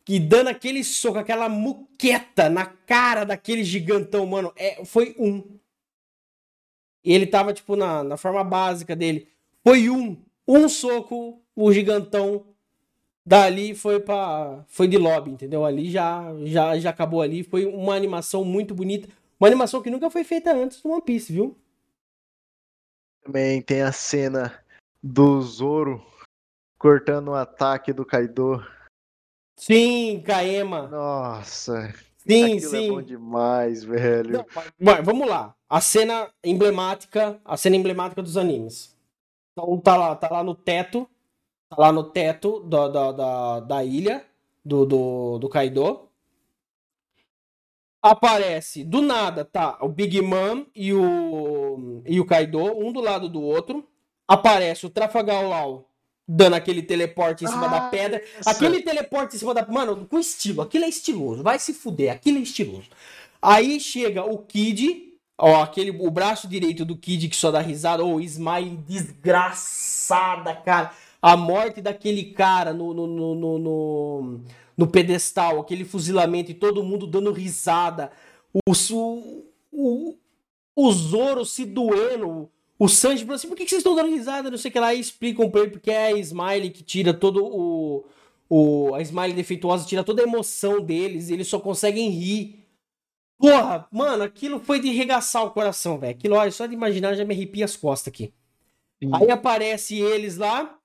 e 0.09 0.19
dando 0.19 0.49
aquele 0.49 0.83
soco, 0.83 1.19
aquela 1.19 1.47
muqueta 1.47 2.49
na 2.49 2.65
cara 2.65 3.25
daquele 3.25 3.63
gigantão, 3.63 4.25
mano, 4.25 4.51
é, 4.57 4.83
foi 4.85 5.15
um. 5.19 5.45
E 7.05 7.13
ele 7.13 7.27
tava, 7.27 7.53
tipo, 7.53 7.77
na, 7.77 8.03
na 8.03 8.17
forma 8.17 8.43
básica 8.43 8.97
dele. 8.97 9.29
Foi 9.63 9.91
um. 9.91 10.17
Um 10.49 10.69
soco, 10.69 11.43
o 11.57 11.73
gigantão 11.73 12.47
dali 13.27 13.75
foi 13.75 13.99
para 13.99 14.65
Foi 14.69 14.87
de 14.87 14.97
lobby, 14.97 15.33
entendeu? 15.33 15.65
Ali 15.65 15.91
já, 15.91 16.33
já, 16.45 16.79
já 16.79 16.91
acabou 16.91 17.21
ali. 17.21 17.43
Foi 17.43 17.67
uma 17.67 17.95
animação 17.95 18.45
muito 18.45 18.75
bonita. 18.75 19.09
Uma 19.39 19.49
animação 19.49 19.83
que 19.83 19.91
nunca 19.91 20.09
foi 20.09 20.25
feita 20.25 20.55
antes 20.55 20.81
do 20.81 20.91
One 20.91 21.03
Piece, 21.03 21.33
viu? 21.33 21.59
Também 23.23 23.61
tem 23.61 23.83
a 23.83 23.91
cena 23.91 24.65
do 25.03 25.43
Zoro 25.43 26.01
cortando 26.79 27.29
o 27.29 27.35
ataque 27.35 27.93
do 27.93 28.07
Kaido. 28.07 28.65
Sim, 29.59 30.23
Kaema. 30.25 30.87
Nossa, 30.89 31.93
Sim, 32.19 32.57
aquilo 32.57 32.77
é 32.77 32.89
bom 32.89 33.01
sim. 33.01 33.07
demais, 33.07 33.85
velho. 33.85 34.33
Não, 34.33 34.47
mas 34.79 35.05
vamos 35.05 35.29
lá. 35.29 35.55
A 35.69 35.81
cena 35.81 36.31
emblemática, 36.45 37.41
a 37.45 37.57
cena 37.57 37.77
emblemática 37.77 38.23
dos 38.23 38.37
animes. 38.37 38.97
Então 39.53 39.79
tá 39.81 39.97
lá, 39.97 40.15
tá 40.15 40.29
lá 40.31 40.43
no 40.43 40.55
teto, 40.55 41.09
tá 41.69 41.77
lá 41.79 41.93
no 41.93 42.05
teto 42.05 42.61
da, 42.61 42.89
da, 42.89 43.13
da, 43.13 43.61
da 43.61 43.85
ilha 43.85 44.25
do, 44.65 44.85
do, 44.87 45.39
do 45.39 45.49
Kaido. 45.49 46.09
Aparece, 48.03 48.85
do 48.85 49.03
nada, 49.03 49.45
tá 49.45 49.79
o 49.81 49.89
Big 49.89 50.21
Mom 50.23 50.65
e 50.75 50.93
o, 50.93 52.03
e 52.07 52.21
o 52.21 52.25
Kaido, 52.25 52.61
um 52.63 52.93
do 52.93 53.01
lado 53.01 53.29
do 53.29 53.43
outro. 53.43 53.85
Aparece 54.29 54.87
o 54.87 54.91
Trafalgar 54.91 55.43
Law 55.47 55.89
dando 56.29 56.55
aquele 56.55 56.83
teleporte 56.83 57.45
em 57.45 57.49
cima 57.49 57.69
da 57.69 57.87
Ah, 57.87 57.89
pedra. 57.89 58.23
essa. 58.39 58.51
Aquele 58.51 58.83
teleporte 58.83 59.37
em 59.37 59.39
cima 59.39 59.55
da. 59.55 59.65
Mano, 59.67 60.07
com 60.07 60.19
estilo. 60.19 60.63
Aquilo 60.63 60.85
é 60.85 60.89
estiloso. 60.89 61.43
Vai 61.43 61.59
se 61.59 61.73
fuder. 61.73 62.13
Aquilo 62.13 62.39
é 62.39 62.43
estiloso. 62.43 62.89
Aí 63.41 63.79
chega 63.81 64.25
o 64.25 64.39
Kid. 64.39 65.05
Ó, 65.39 65.63
aquele, 65.63 65.91
o 65.91 66.11
braço 66.11 66.49
direito 66.49 66.85
do 66.85 66.97
Kid 66.97 67.29
que 67.29 67.37
só 67.37 67.51
dá 67.51 67.61
risada. 67.61 68.05
Ô, 68.05 68.21
Smile 68.21 68.77
desgraçada, 68.79 70.55
cara. 70.57 70.93
A 71.27 71.37
morte 71.37 71.83
daquele 71.83 72.27
cara 72.27 72.73
no, 72.73 72.95
no, 72.95 73.05
no, 73.09 73.59
no, 73.59 74.41
no, 74.77 74.87
pedestal. 74.87 75.59
Aquele 75.59 75.85
fuzilamento 75.85 76.53
e 76.53 76.55
todo 76.55 76.85
mundo 76.85 77.05
dando 77.05 77.33
risada. 77.33 78.13
O, 78.55 78.73
o, 79.73 80.17
o, 80.77 80.93
Zoro 80.93 81.45
se 81.45 81.65
doendo. 81.65 82.49
O 82.79 82.89
Sanji 82.89 83.25
falou 83.25 83.35
assim: 83.35 83.49
por 83.49 83.57
que 83.57 83.65
que 83.65 83.71
vocês 83.71 83.81
estão 83.81 83.97
dando 83.97 84.11
risada? 84.11 84.53
Não 84.53 84.57
sei 84.57 84.69
o 84.69 84.73
que 84.73 84.79
lá. 84.79 84.95
E 84.95 85.01
explicam 85.01 85.51
pra 85.51 85.63
ele 85.63 85.73
porque 85.73 85.91
é 85.91 86.13
a 86.13 86.17
Smile 86.17 86.71
que 86.71 86.85
tira 86.85 87.13
todo 87.13 87.45
o. 87.45 88.05
o 88.49 88.95
a 88.95 89.03
Smile 89.03 89.33
defeituosa 89.33 89.85
tira 89.85 90.05
toda 90.05 90.23
a 90.23 90.27
emoção 90.27 90.81
deles. 90.81 91.29
Eles 91.29 91.49
só 91.49 91.59
conseguem 91.59 92.09
rir. 92.09 92.65
Porra, 93.37 93.89
mano, 93.91 94.23
aquilo 94.23 94.61
foi 94.61 94.79
de 94.79 94.93
regaçar 94.93 95.45
o 95.45 95.51
coração, 95.51 95.99
velho. 95.99 96.13
Aquilo, 96.13 96.37
olha, 96.37 96.53
só 96.53 96.67
de 96.67 96.75
imaginar 96.75 97.15
já 97.15 97.25
me 97.25 97.35
arrepia 97.35 97.65
as 97.65 97.77
costas 97.77 98.13
aqui. 98.13 98.33
Sim. 99.03 99.11
Aí 99.13 99.29
aparece 99.29 99.99
eles 99.99 100.37
lá. 100.37 100.79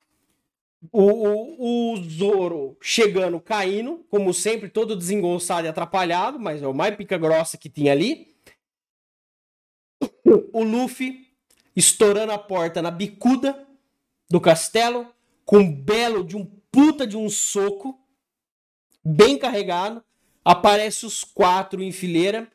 O, 0.90 1.04
o, 1.04 1.94
o 1.94 2.04
Zoro 2.04 2.78
chegando, 2.82 3.40
caindo, 3.40 4.06
como 4.10 4.34
sempre, 4.34 4.70
todo 4.70 4.96
desengonçado 4.96 5.68
e 5.68 5.70
atrapalhado, 5.70 6.40
mas 6.40 6.64
é 6.64 6.68
o 6.68 6.74
mais 6.74 6.96
pica 6.96 7.18
grossa 7.18 7.58
que 7.58 7.70
tinha 7.70 7.92
ali. 7.92 8.34
O 10.54 10.64
Luffy 10.64 11.28
estourando 11.76 12.32
a 12.32 12.38
porta 12.38 12.82
na 12.82 12.90
bicuda 12.90 13.68
do 14.30 14.40
castelo, 14.42 15.08
com 15.46 15.58
um 15.58 15.72
belo 15.72 16.24
de 16.24 16.36
um 16.36 16.46
puta 16.72 17.06
de 17.06 17.18
um 17.18 17.30
soco, 17.30 18.00
bem 19.04 19.38
carregado. 19.38 20.04
Aparece 20.44 21.06
os 21.06 21.24
quatro 21.24 21.84
em 21.84 21.92
fileira. 21.92 22.48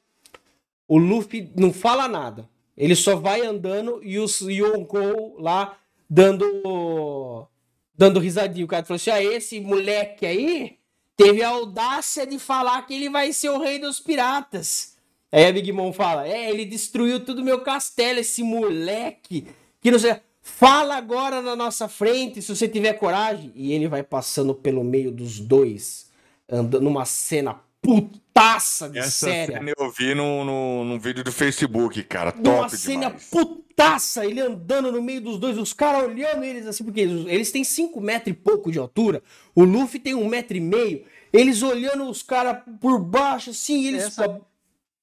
O 0.88 0.98
Luffy 0.98 1.52
não 1.56 1.72
fala 1.72 2.08
nada. 2.08 2.48
Ele 2.76 2.96
só 2.96 3.14
vai 3.16 3.42
andando 3.42 4.02
e 4.02 4.18
os 4.18 4.40
Yonkou 4.40 5.38
lá 5.38 5.78
dando 6.08 7.48
dando 7.96 8.20
risadinho. 8.20 8.66
O 8.66 8.68
cara 8.68 8.84
falou 8.84 8.96
assim: 8.96 9.10
ah, 9.10 9.22
esse 9.22 9.60
moleque 9.60 10.26
aí 10.26 10.78
teve 11.16 11.42
a 11.42 11.48
audácia 11.48 12.26
de 12.26 12.38
falar 12.38 12.82
que 12.82 12.94
ele 12.94 13.08
vai 13.08 13.32
ser 13.32 13.50
o 13.50 13.58
rei 13.58 13.78
dos 13.78 14.00
piratas. 14.00 14.96
Aí 15.32 15.46
a 15.46 15.52
Big 15.52 15.70
Mom 15.72 15.92
fala: 15.92 16.26
É, 16.28 16.50
ele 16.50 16.64
destruiu 16.64 17.24
todo 17.24 17.40
o 17.40 17.44
meu 17.44 17.60
castelo, 17.60 18.20
esse 18.20 18.42
moleque. 18.42 19.46
Que 19.80 19.90
não 19.90 19.98
sei. 19.98 20.16
Fala 20.42 20.96
agora 20.96 21.42
na 21.42 21.56
nossa 21.56 21.88
frente, 21.88 22.40
se 22.40 22.54
você 22.54 22.68
tiver 22.68 22.92
coragem. 22.94 23.50
E 23.54 23.72
ele 23.72 23.88
vai 23.88 24.02
passando 24.02 24.54
pelo 24.54 24.84
meio 24.84 25.10
dos 25.10 25.40
dois, 25.40 26.08
andando 26.48 26.84
numa 26.84 27.04
cena 27.04 27.60
putaça 27.86 28.88
de 28.88 28.98
Essa 28.98 29.10
séria. 29.26 29.58
cena 29.58 29.72
eu 29.76 29.90
vi 29.90 30.14
num, 30.14 30.44
num, 30.44 30.84
num 30.84 30.98
vídeo 30.98 31.22
do 31.24 31.32
Facebook, 31.32 32.02
cara. 32.04 32.32
Top 32.32 32.76
cena 32.76 33.06
demais. 33.06 33.28
putaça, 33.30 34.24
ele 34.26 34.40
andando 34.40 34.90
no 34.92 35.00
meio 35.02 35.20
dos 35.20 35.38
dois, 35.38 35.56
os 35.58 35.72
caras 35.72 36.04
olhando 36.08 36.44
eles 36.44 36.66
assim, 36.66 36.84
porque 36.84 37.00
eles, 37.00 37.26
eles 37.26 37.50
têm 37.50 37.64
5 37.64 38.00
metros 38.00 38.28
e 38.36 38.38
pouco 38.38 38.70
de 38.70 38.78
altura, 38.78 39.22
o 39.54 39.64
Luffy 39.64 39.98
tem 40.00 40.14
um 40.14 40.28
metro 40.28 40.56
e 40.56 40.60
meio, 40.60 41.04
eles 41.32 41.62
olhando 41.62 42.04
os 42.08 42.22
caras 42.22 42.58
por 42.80 42.98
baixo, 42.98 43.50
assim, 43.50 43.86
eles. 43.86 44.04
Essa- 44.04 44.40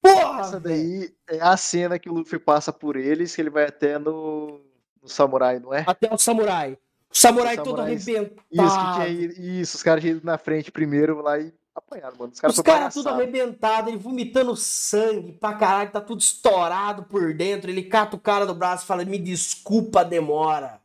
Porra! 0.02 0.40
Essa 0.42 0.60
daí 0.60 1.10
é 1.28 1.40
a 1.40 1.56
cena 1.56 1.98
que 1.98 2.10
o 2.10 2.12
Luffy 2.12 2.38
passa 2.38 2.70
por 2.70 2.94
eles, 2.94 3.34
que 3.34 3.40
ele 3.40 3.48
vai 3.48 3.64
até 3.64 3.98
no, 3.98 4.60
no 5.02 5.08
samurai, 5.08 5.58
não 5.58 5.72
é? 5.72 5.82
Até 5.86 6.12
o 6.12 6.18
samurai. 6.18 6.76
O 7.10 7.16
samurai 7.16 7.54
O 7.54 7.62
todo 7.62 7.76
samurai- 7.78 7.94
arrebentado. 7.94 8.42
Isso, 8.52 8.76
que 8.76 8.94
tinha 8.94 9.60
isso, 9.62 9.76
os 9.78 9.82
caras 9.82 10.02
tinham 10.02 10.16
ido 10.18 10.26
na 10.26 10.36
frente 10.36 10.70
primeiro 10.70 11.22
lá 11.22 11.38
e 11.38 11.54
apanharam, 11.74 12.16
mano. 12.18 12.32
Os 12.32 12.40
caras 12.40 12.60
caras 12.60 12.94
tudo 12.94 13.08
arrebentado, 13.08 13.90
ele 13.90 13.96
vomitando 13.96 14.54
sangue 14.56 15.32
pra 15.32 15.54
caralho, 15.54 15.90
tá 15.90 16.00
tudo 16.00 16.20
estourado 16.20 17.04
por 17.04 17.34
dentro. 17.34 17.70
Ele 17.70 17.82
cata 17.82 18.16
o 18.16 18.20
cara 18.20 18.46
do 18.46 18.54
braço 18.54 18.84
e 18.84 18.86
fala: 18.86 19.04
Me 19.04 19.18
desculpa 19.18 20.00
a 20.00 20.04
demora. 20.04 20.80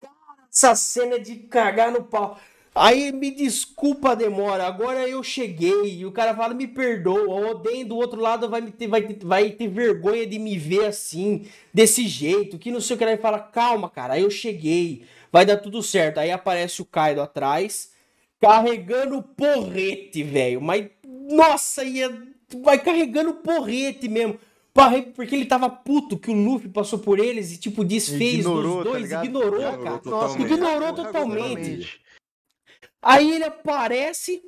Cara, 0.00 0.48
essa 0.52 0.74
cena 0.74 1.16
é 1.16 1.18
de 1.18 1.36
cagar 1.36 1.92
no 1.92 2.04
pau. 2.04 2.38
Aí, 2.74 3.10
me 3.10 3.30
desculpa 3.30 4.10
a 4.10 4.14
demora, 4.14 4.66
agora 4.66 5.08
eu 5.08 5.22
cheguei. 5.22 5.98
E 5.98 6.04
o 6.04 6.12
cara 6.12 6.34
fala: 6.34 6.52
Me 6.52 6.66
perdoa. 6.66 7.22
O 7.22 7.50
Oden 7.50 7.86
do 7.86 7.96
outro 7.96 8.20
lado 8.20 8.48
vai, 8.48 8.60
me 8.60 8.70
ter, 8.70 8.88
vai, 8.88 9.02
ter, 9.02 9.24
vai 9.24 9.50
ter 9.50 9.68
vergonha 9.68 10.26
de 10.26 10.38
me 10.38 10.58
ver 10.58 10.86
assim, 10.86 11.48
desse 11.72 12.06
jeito, 12.06 12.58
que 12.58 12.70
não 12.70 12.80
sei 12.80 12.96
o 12.96 12.98
que. 12.98 13.04
Ele 13.04 13.16
fala: 13.16 13.38
Calma, 13.38 13.88
cara, 13.88 14.14
aí 14.14 14.22
eu 14.22 14.30
cheguei. 14.30 15.06
Vai 15.30 15.46
dar 15.46 15.56
tudo 15.58 15.82
certo. 15.82 16.18
Aí 16.18 16.30
aparece 16.30 16.82
o 16.82 16.84
Kaido 16.84 17.20
atrás 17.20 17.95
carregando 18.40 19.22
porrete, 19.22 20.22
velho. 20.22 20.60
Mas, 20.60 20.88
nossa, 21.04 21.84
ia, 21.84 22.10
vai 22.62 22.82
carregando 22.82 23.34
porrete 23.34 24.08
mesmo. 24.08 24.38
Porque 25.14 25.34
ele 25.34 25.46
tava 25.46 25.70
puto 25.70 26.18
que 26.18 26.30
o 26.30 26.34
Luffy 26.34 26.68
passou 26.68 26.98
por 26.98 27.18
eles 27.18 27.50
e, 27.52 27.58
tipo, 27.58 27.82
desfez 27.82 28.40
Ignorou, 28.40 28.62
dos 28.76 28.84
tá 28.84 28.90
dois. 28.90 29.02
ligado? 29.04 29.24
ignorou, 29.24 29.60
Ignorou 29.60 29.84
cara. 29.84 29.98
totalmente. 29.98 30.52
Ignorou 30.52 30.92
totalmente. 30.92 32.00
Aí 33.00 33.30
ele 33.30 33.44
aparece. 33.44 34.42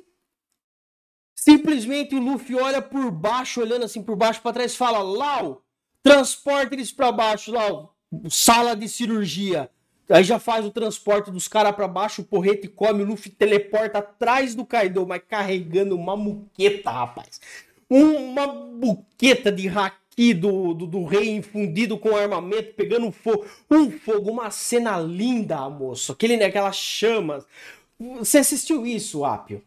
Simplesmente 1.35 2.15
o 2.15 2.19
Luffy 2.19 2.55
olha 2.55 2.81
por 2.81 3.09
baixo, 3.09 3.61
olhando 3.61 3.85
assim 3.85 4.03
por 4.03 4.15
baixo 4.15 4.41
pra 4.41 4.53
trás, 4.53 4.75
fala: 4.75 4.99
Lau, 4.99 5.63
transporta 6.03 6.75
eles 6.75 6.91
pra 6.91 7.11
baixo, 7.11 7.51
Lau, 7.51 7.95
sala 8.29 8.75
de 8.75 8.87
cirurgia. 8.87 9.71
Aí 10.09 10.23
já 10.23 10.39
faz 10.39 10.65
o 10.65 10.71
transporte 10.71 11.29
dos 11.29 11.47
caras 11.47 11.75
pra 11.75 11.87
baixo, 11.87 12.21
o 12.21 12.25
porrete 12.25 12.67
come, 12.67 13.03
o 13.03 13.05
Luffy 13.05 13.29
teleporta 13.31 13.99
atrás 13.99 14.55
do 14.55 14.65
Kaido, 14.65 15.05
mas 15.05 15.21
carregando 15.27 15.95
uma 15.95 16.17
muqueta, 16.17 16.89
rapaz. 16.89 17.39
Uma 17.87 18.47
buqueta 18.47 19.51
de 19.51 19.67
haki 19.67 20.33
do, 20.33 20.73
do, 20.73 20.87
do 20.87 21.05
rei 21.05 21.29
infundido 21.29 21.97
com 21.97 22.15
armamento, 22.15 22.73
pegando 22.73 23.11
fogo. 23.11 23.45
Um 23.69 23.91
fogo, 23.91 24.31
uma 24.31 24.49
cena 24.51 24.99
linda, 24.99 25.69
moço. 25.69 26.11
Aquele, 26.11 26.37
né, 26.37 26.45
aquelas 26.45 26.75
chamas. 26.75 27.45
Você 28.17 28.39
assistiu 28.39 28.85
isso, 28.85 29.23
Apio? 29.25 29.61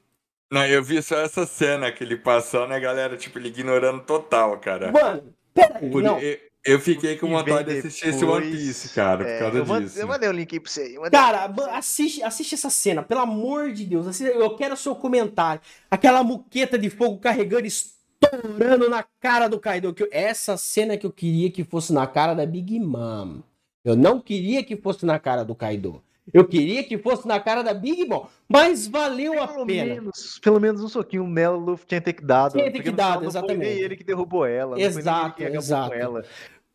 Não, 0.50 0.66
eu 0.66 0.82
vi 0.82 1.00
só 1.02 1.16
essa 1.18 1.46
cena 1.46 1.90
que 1.90 2.04
ele 2.04 2.16
passando 2.16 2.72
a 2.72 2.78
galera, 2.78 3.16
tipo, 3.16 3.38
ele 3.38 3.48
ignorando 3.48 4.02
total, 4.02 4.58
cara. 4.58 4.92
Mano, 4.92 5.32
peraí, 5.54 5.90
Por- 5.90 6.02
não. 6.02 6.18
eu, 6.18 6.38
eu 6.64 6.78
fiquei 6.80 7.16
com 7.16 7.28
vontade 7.28 7.72
de 7.72 7.78
assistir 7.78 8.08
esse 8.08 8.24
One 8.24 8.50
Piece, 8.50 8.88
cara, 8.90 9.24
É, 9.28 9.32
por 9.38 9.42
causa 9.44 9.58
eu, 9.58 9.66
mand- 9.66 9.82
disso. 9.84 9.98
eu 9.98 10.06
mandei 10.06 10.28
o 10.28 10.32
link 10.32 10.52
aí 10.54 10.60
pra 10.60 10.70
você. 10.70 10.94
mandei- 10.96 11.10
Cara, 11.10 11.52
assiste, 11.72 12.22
assiste 12.22 12.54
essa 12.54 12.70
cena, 12.70 13.02
pelo 13.02 13.20
amor 13.20 13.72
de 13.72 13.84
Deus. 13.84 14.06
assiste- 14.06 14.32
eu 14.36 14.56
quero 14.56 14.74
o 14.74 14.76
seu 14.76 14.94
comentário. 14.94 15.60
Aquela 15.90 16.22
muqueta 16.22 16.78
de 16.78 16.88
fogo 16.90 17.18
carregando, 17.18 17.66
estourando 17.66 18.88
na 18.88 19.04
cara 19.20 19.48
do 19.48 19.58
Kaido. 19.58 19.92
Que 19.92 20.04
eu- 20.04 20.08
essa 20.12 20.56
cena 20.56 20.96
que 20.96 21.04
eu 21.06 21.10
queria 21.12 21.50
que 21.50 21.64
fosse 21.64 21.92
na 21.92 22.06
cara 22.06 22.34
da 22.34 22.46
Big 22.46 22.78
Mom. 22.78 23.40
Eu 23.84 23.96
não 23.96 24.20
queria 24.20 24.62
que 24.62 24.76
fosse 24.76 25.04
na 25.04 25.18
cara 25.18 25.44
do 25.44 25.54
Kaido. 25.56 26.02
Eu 26.32 26.46
queria 26.46 26.84
que 26.84 26.96
fosse 26.98 27.26
na 27.26 27.40
cara 27.40 27.62
da 27.62 27.74
Big 27.74 28.04
Mom. 28.06 28.26
Mas 28.48 28.86
valeu 28.86 29.42
a 29.42 29.48
Pelo 29.48 29.66
pena. 29.66 29.94
menos, 29.94 30.38
pelo 30.40 30.60
menos 30.60 30.82
um 30.82 30.88
soquinho 30.88 31.24
o 31.24 31.56
Luffy 31.58 31.86
tinha 31.86 32.00
que 32.00 32.12
ter 32.12 32.20
dado. 32.24 32.52
Tinha 32.52 32.70
que 32.70 32.82
ter 32.82 32.90
no 32.90 32.96
dado, 32.96 33.14
não 33.14 33.18
foi 33.22 33.28
exatamente. 33.40 33.58
nem 33.58 33.78
ele 33.78 33.96
que 33.96 34.04
derrubou 34.04 34.46
ela. 34.46 34.76
foi 34.76 34.84
Exato, 34.84 35.36
que 35.36 35.44
exato. 35.44 35.94
ela. 35.94 36.24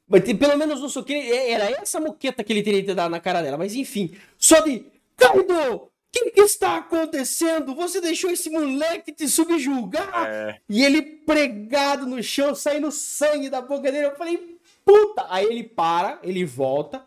Mas 0.09 0.23
tem- 0.23 0.35
pelo 0.35 0.57
menos 0.57 0.81
não 0.81 0.89
sou 0.89 1.03
que 1.03 1.13
era 1.13 1.69
essa 1.81 1.99
moqueta 1.99 2.43
que 2.43 2.51
ele 2.53 2.63
teria 2.63 2.81
que 2.81 2.87
ter 2.87 2.95
dado 2.95 3.11
na 3.11 3.19
cara 3.19 3.41
dela. 3.41 3.57
Mas 3.57 3.73
enfim, 3.75 4.11
só 4.37 4.59
de 4.61 4.85
Kaido, 5.15 5.53
o 5.75 5.89
que, 6.11 6.31
que 6.31 6.41
está 6.41 6.77
acontecendo? 6.77 7.73
Você 7.75 7.99
deixou 8.01 8.29
esse 8.29 8.49
moleque 8.49 9.11
te 9.11 9.27
subjugar? 9.27 10.27
É, 10.29 10.59
E 10.69 10.83
ele 10.83 11.01
pregado 11.01 12.05
no 12.05 12.21
chão, 12.21 12.53
saindo 12.53 12.91
sangue 12.91 13.49
da 13.49 13.61
boca 13.61 13.91
dele. 13.91 14.07
Eu 14.07 14.15
falei, 14.15 14.57
puta! 14.85 15.25
Aí 15.29 15.45
ele 15.45 15.63
para, 15.63 16.19
ele 16.23 16.43
volta. 16.45 17.03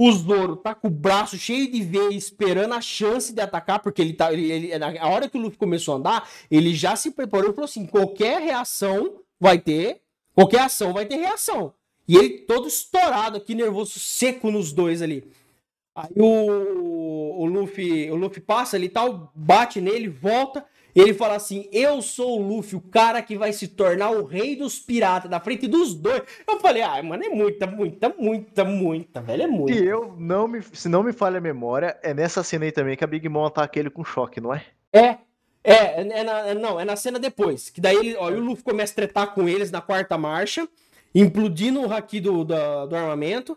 O 0.00 0.12
Zoro 0.12 0.54
tá 0.56 0.76
com 0.76 0.86
o 0.86 0.90
braço 0.90 1.36
cheio 1.36 1.70
de 1.70 1.82
veia, 1.82 2.14
esperando 2.14 2.72
a 2.72 2.80
chance 2.80 3.32
de 3.32 3.40
atacar, 3.40 3.80
porque 3.82 4.00
ele 4.00 4.12
tá. 4.12 4.32
Ele, 4.32 4.50
ele- 4.50 4.78
na 4.78 5.06
hora 5.08 5.28
que 5.28 5.36
o 5.36 5.40
Luffy 5.40 5.58
começou 5.58 5.94
a 5.94 5.96
andar, 5.98 6.28
ele 6.48 6.72
já 6.72 6.94
se 6.94 7.10
preparou 7.10 7.50
e 7.50 7.52
falou 7.52 7.64
assim: 7.64 7.84
qualquer 7.84 8.40
reação 8.40 9.20
vai 9.40 9.58
ter. 9.58 10.00
Qualquer 10.34 10.60
ação 10.60 10.92
vai 10.92 11.04
ter 11.04 11.16
reação. 11.16 11.74
E 12.06 12.16
ele 12.16 12.30
todo 12.46 12.68
estourado 12.68 13.36
aqui, 13.36 13.56
nervoso, 13.56 13.98
seco 13.98 14.52
nos 14.52 14.72
dois 14.72 15.02
ali. 15.02 15.28
Aí 15.96 16.12
o, 16.16 17.42
o, 17.42 17.44
Luffy, 17.46 18.08
o 18.08 18.14
Luffy 18.14 18.40
passa 18.40 18.76
ali 18.76 18.88
tal, 18.88 19.32
bate 19.34 19.80
nele, 19.80 20.08
volta. 20.08 20.64
E 20.98 21.00
ele 21.00 21.14
fala 21.14 21.36
assim: 21.36 21.68
Eu 21.70 22.02
sou 22.02 22.40
o 22.40 22.42
Luffy, 22.42 22.74
o 22.76 22.80
cara 22.80 23.22
que 23.22 23.38
vai 23.38 23.52
se 23.52 23.68
tornar 23.68 24.10
o 24.10 24.24
rei 24.24 24.56
dos 24.56 24.80
piratas, 24.80 25.30
na 25.30 25.38
frente 25.38 25.68
dos 25.68 25.94
dois. 25.94 26.22
Eu 26.44 26.58
falei: 26.58 26.82
Ah, 26.82 27.00
mano, 27.04 27.22
é 27.22 27.28
muita, 27.28 27.68
muita, 27.68 28.12
muita, 28.18 28.64
muita, 28.64 29.20
velho. 29.20 29.42
É 29.44 29.46
Se 29.46 29.52
muita. 29.52 29.78
eu 29.78 30.16
não 30.18 30.48
me, 30.48 30.60
se 30.72 30.88
não 30.88 31.04
me 31.04 31.12
falha 31.12 31.38
a 31.38 31.40
memória, 31.40 31.96
é 32.02 32.12
nessa 32.12 32.42
cena 32.42 32.64
aí 32.64 32.72
também 32.72 32.96
que 32.96 33.04
a 33.04 33.06
Big 33.06 33.28
Mom 33.28 33.44
ataca 33.46 33.78
ele 33.78 33.90
com 33.90 34.02
choque, 34.04 34.40
não 34.40 34.52
é? 34.52 34.64
É. 34.92 35.18
É, 35.62 36.00
é 36.00 36.24
na- 36.24 36.46
é- 36.48 36.54
não, 36.54 36.80
é 36.80 36.84
na 36.84 36.96
cena 36.96 37.18
depois. 37.20 37.70
Que 37.70 37.80
daí 37.80 37.94
ele, 37.96 38.16
ó, 38.16 38.28
e 38.30 38.34
o 38.34 38.40
Luffy 38.40 38.64
começa 38.64 38.92
a 38.92 38.96
tretar 38.96 39.34
com 39.34 39.48
eles 39.48 39.70
na 39.70 39.80
quarta 39.80 40.18
marcha, 40.18 40.66
implodindo 41.14 41.80
o 41.80 41.92
haki 41.92 42.18
do, 42.20 42.44
da- 42.44 42.86
do 42.86 42.96
armamento. 42.96 43.56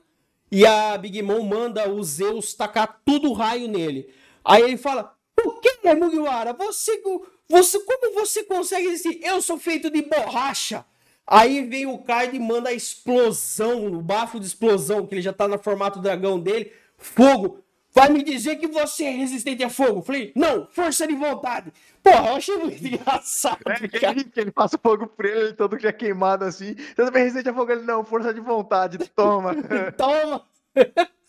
E 0.52 0.64
a 0.66 0.96
Big 0.98 1.22
Mom 1.24 1.42
manda 1.42 1.90
o 1.90 2.04
Zeus 2.04 2.54
tacar 2.54 3.02
tudo 3.06 3.30
o 3.30 3.34
raio 3.34 3.68
nele. 3.68 4.10
Aí 4.46 4.62
ele 4.62 4.78
fala: 4.78 5.16
O 5.46 5.60
que, 5.60 5.94
Mugiwara? 5.96 6.54
Você, 6.54 7.02
você, 7.50 7.80
como 7.80 8.14
você 8.14 8.44
consegue 8.44 8.90
dizer? 8.90 9.20
Eu 9.24 9.42
sou 9.42 9.58
feito 9.58 9.90
de 9.90 10.02
borracha. 10.02 10.86
Aí 11.26 11.64
vem 11.64 11.86
o 11.86 12.00
Kaido 12.00 12.36
e 12.36 12.40
manda 12.40 12.70
a 12.70 12.74
explosão, 12.74 13.88
o 13.88 14.02
bafo 14.02 14.40
de 14.40 14.46
explosão, 14.46 15.06
que 15.06 15.16
ele 15.16 15.22
já 15.22 15.32
tá 15.32 15.48
no 15.48 15.58
formato 15.58 16.00
dragão 16.00 16.40
dele. 16.40 16.72
Fogo. 16.98 17.64
Vai 17.94 18.10
me 18.10 18.24
dizer 18.24 18.56
que 18.56 18.68
você 18.68 19.04
é 19.04 19.12
resistente 19.12 19.64
a 19.64 19.70
fogo? 19.70 20.02
Falei, 20.02 20.32
não, 20.34 20.66
força 20.72 21.06
de 21.06 21.14
vontade. 21.14 21.74
Porra, 22.02 22.30
eu 22.30 22.36
achei 22.36 22.58
muito 22.58 22.88
engraçado. 22.88 23.60
É, 23.68 23.88
que 23.88 24.06
ele, 24.06 24.24
que 24.24 24.40
ele 24.40 24.52
passa 24.52 24.78
fogo 24.78 25.08
pra 25.08 25.28
ele, 25.28 25.40
ele 25.40 25.54
todo 25.54 25.78
já 25.78 25.92
queimado 25.92 26.46
assim. 26.46 26.74
Você 26.76 26.96
também 26.96 27.24
resiste 27.24 27.50
a 27.50 27.54
fogo, 27.54 27.72
ele 27.72 27.82
não, 27.82 28.04
força 28.06 28.34
de 28.34 28.40
vontade, 28.40 28.98
toma. 29.10 29.54
Toma. 29.98 30.46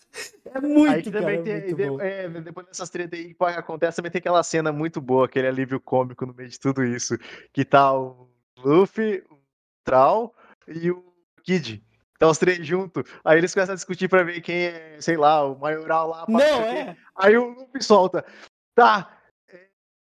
É 0.45 0.61
muito, 0.61 1.11
cara, 1.11 1.33
é 1.33 1.41
tem, 1.41 1.61
muito 1.61 1.75
de- 1.75 2.01
é, 2.05 2.29
depois 2.29 2.67
dessas 2.67 2.89
tretas 2.89 3.19
aí 3.19 3.33
que 3.33 3.43
acontece, 3.43 3.95
também 3.95 4.11
tem 4.11 4.19
aquela 4.19 4.43
cena 4.43 4.71
muito 4.71 5.01
boa, 5.01 5.25
aquele 5.25 5.47
alívio 5.47 5.79
cômico 5.79 6.25
no 6.25 6.33
meio 6.33 6.49
de 6.49 6.59
tudo 6.59 6.83
isso. 6.83 7.17
Que 7.51 7.65
tá 7.65 7.91
o 7.97 8.29
Luffy, 8.59 9.23
o 9.31 9.37
Troll 9.83 10.33
e 10.67 10.91
o 10.91 11.03
Kid. 11.43 11.83
Tá 12.19 12.29
os 12.29 12.37
três 12.37 12.65
juntos. 12.65 13.03
Aí 13.25 13.37
eles 13.39 13.53
começam 13.53 13.73
a 13.73 13.75
discutir 13.75 14.07
pra 14.07 14.23
ver 14.23 14.39
quem 14.41 14.65
é, 14.67 15.01
sei 15.01 15.17
lá, 15.17 15.43
o 15.43 15.57
maioral 15.59 16.07
lá. 16.09 16.25
Não, 16.29 16.61
é. 16.61 16.95
Aí 17.15 17.35
o 17.35 17.49
Luffy 17.49 17.81
solta. 17.83 18.23
Tá. 18.75 19.19
é, 19.49 19.67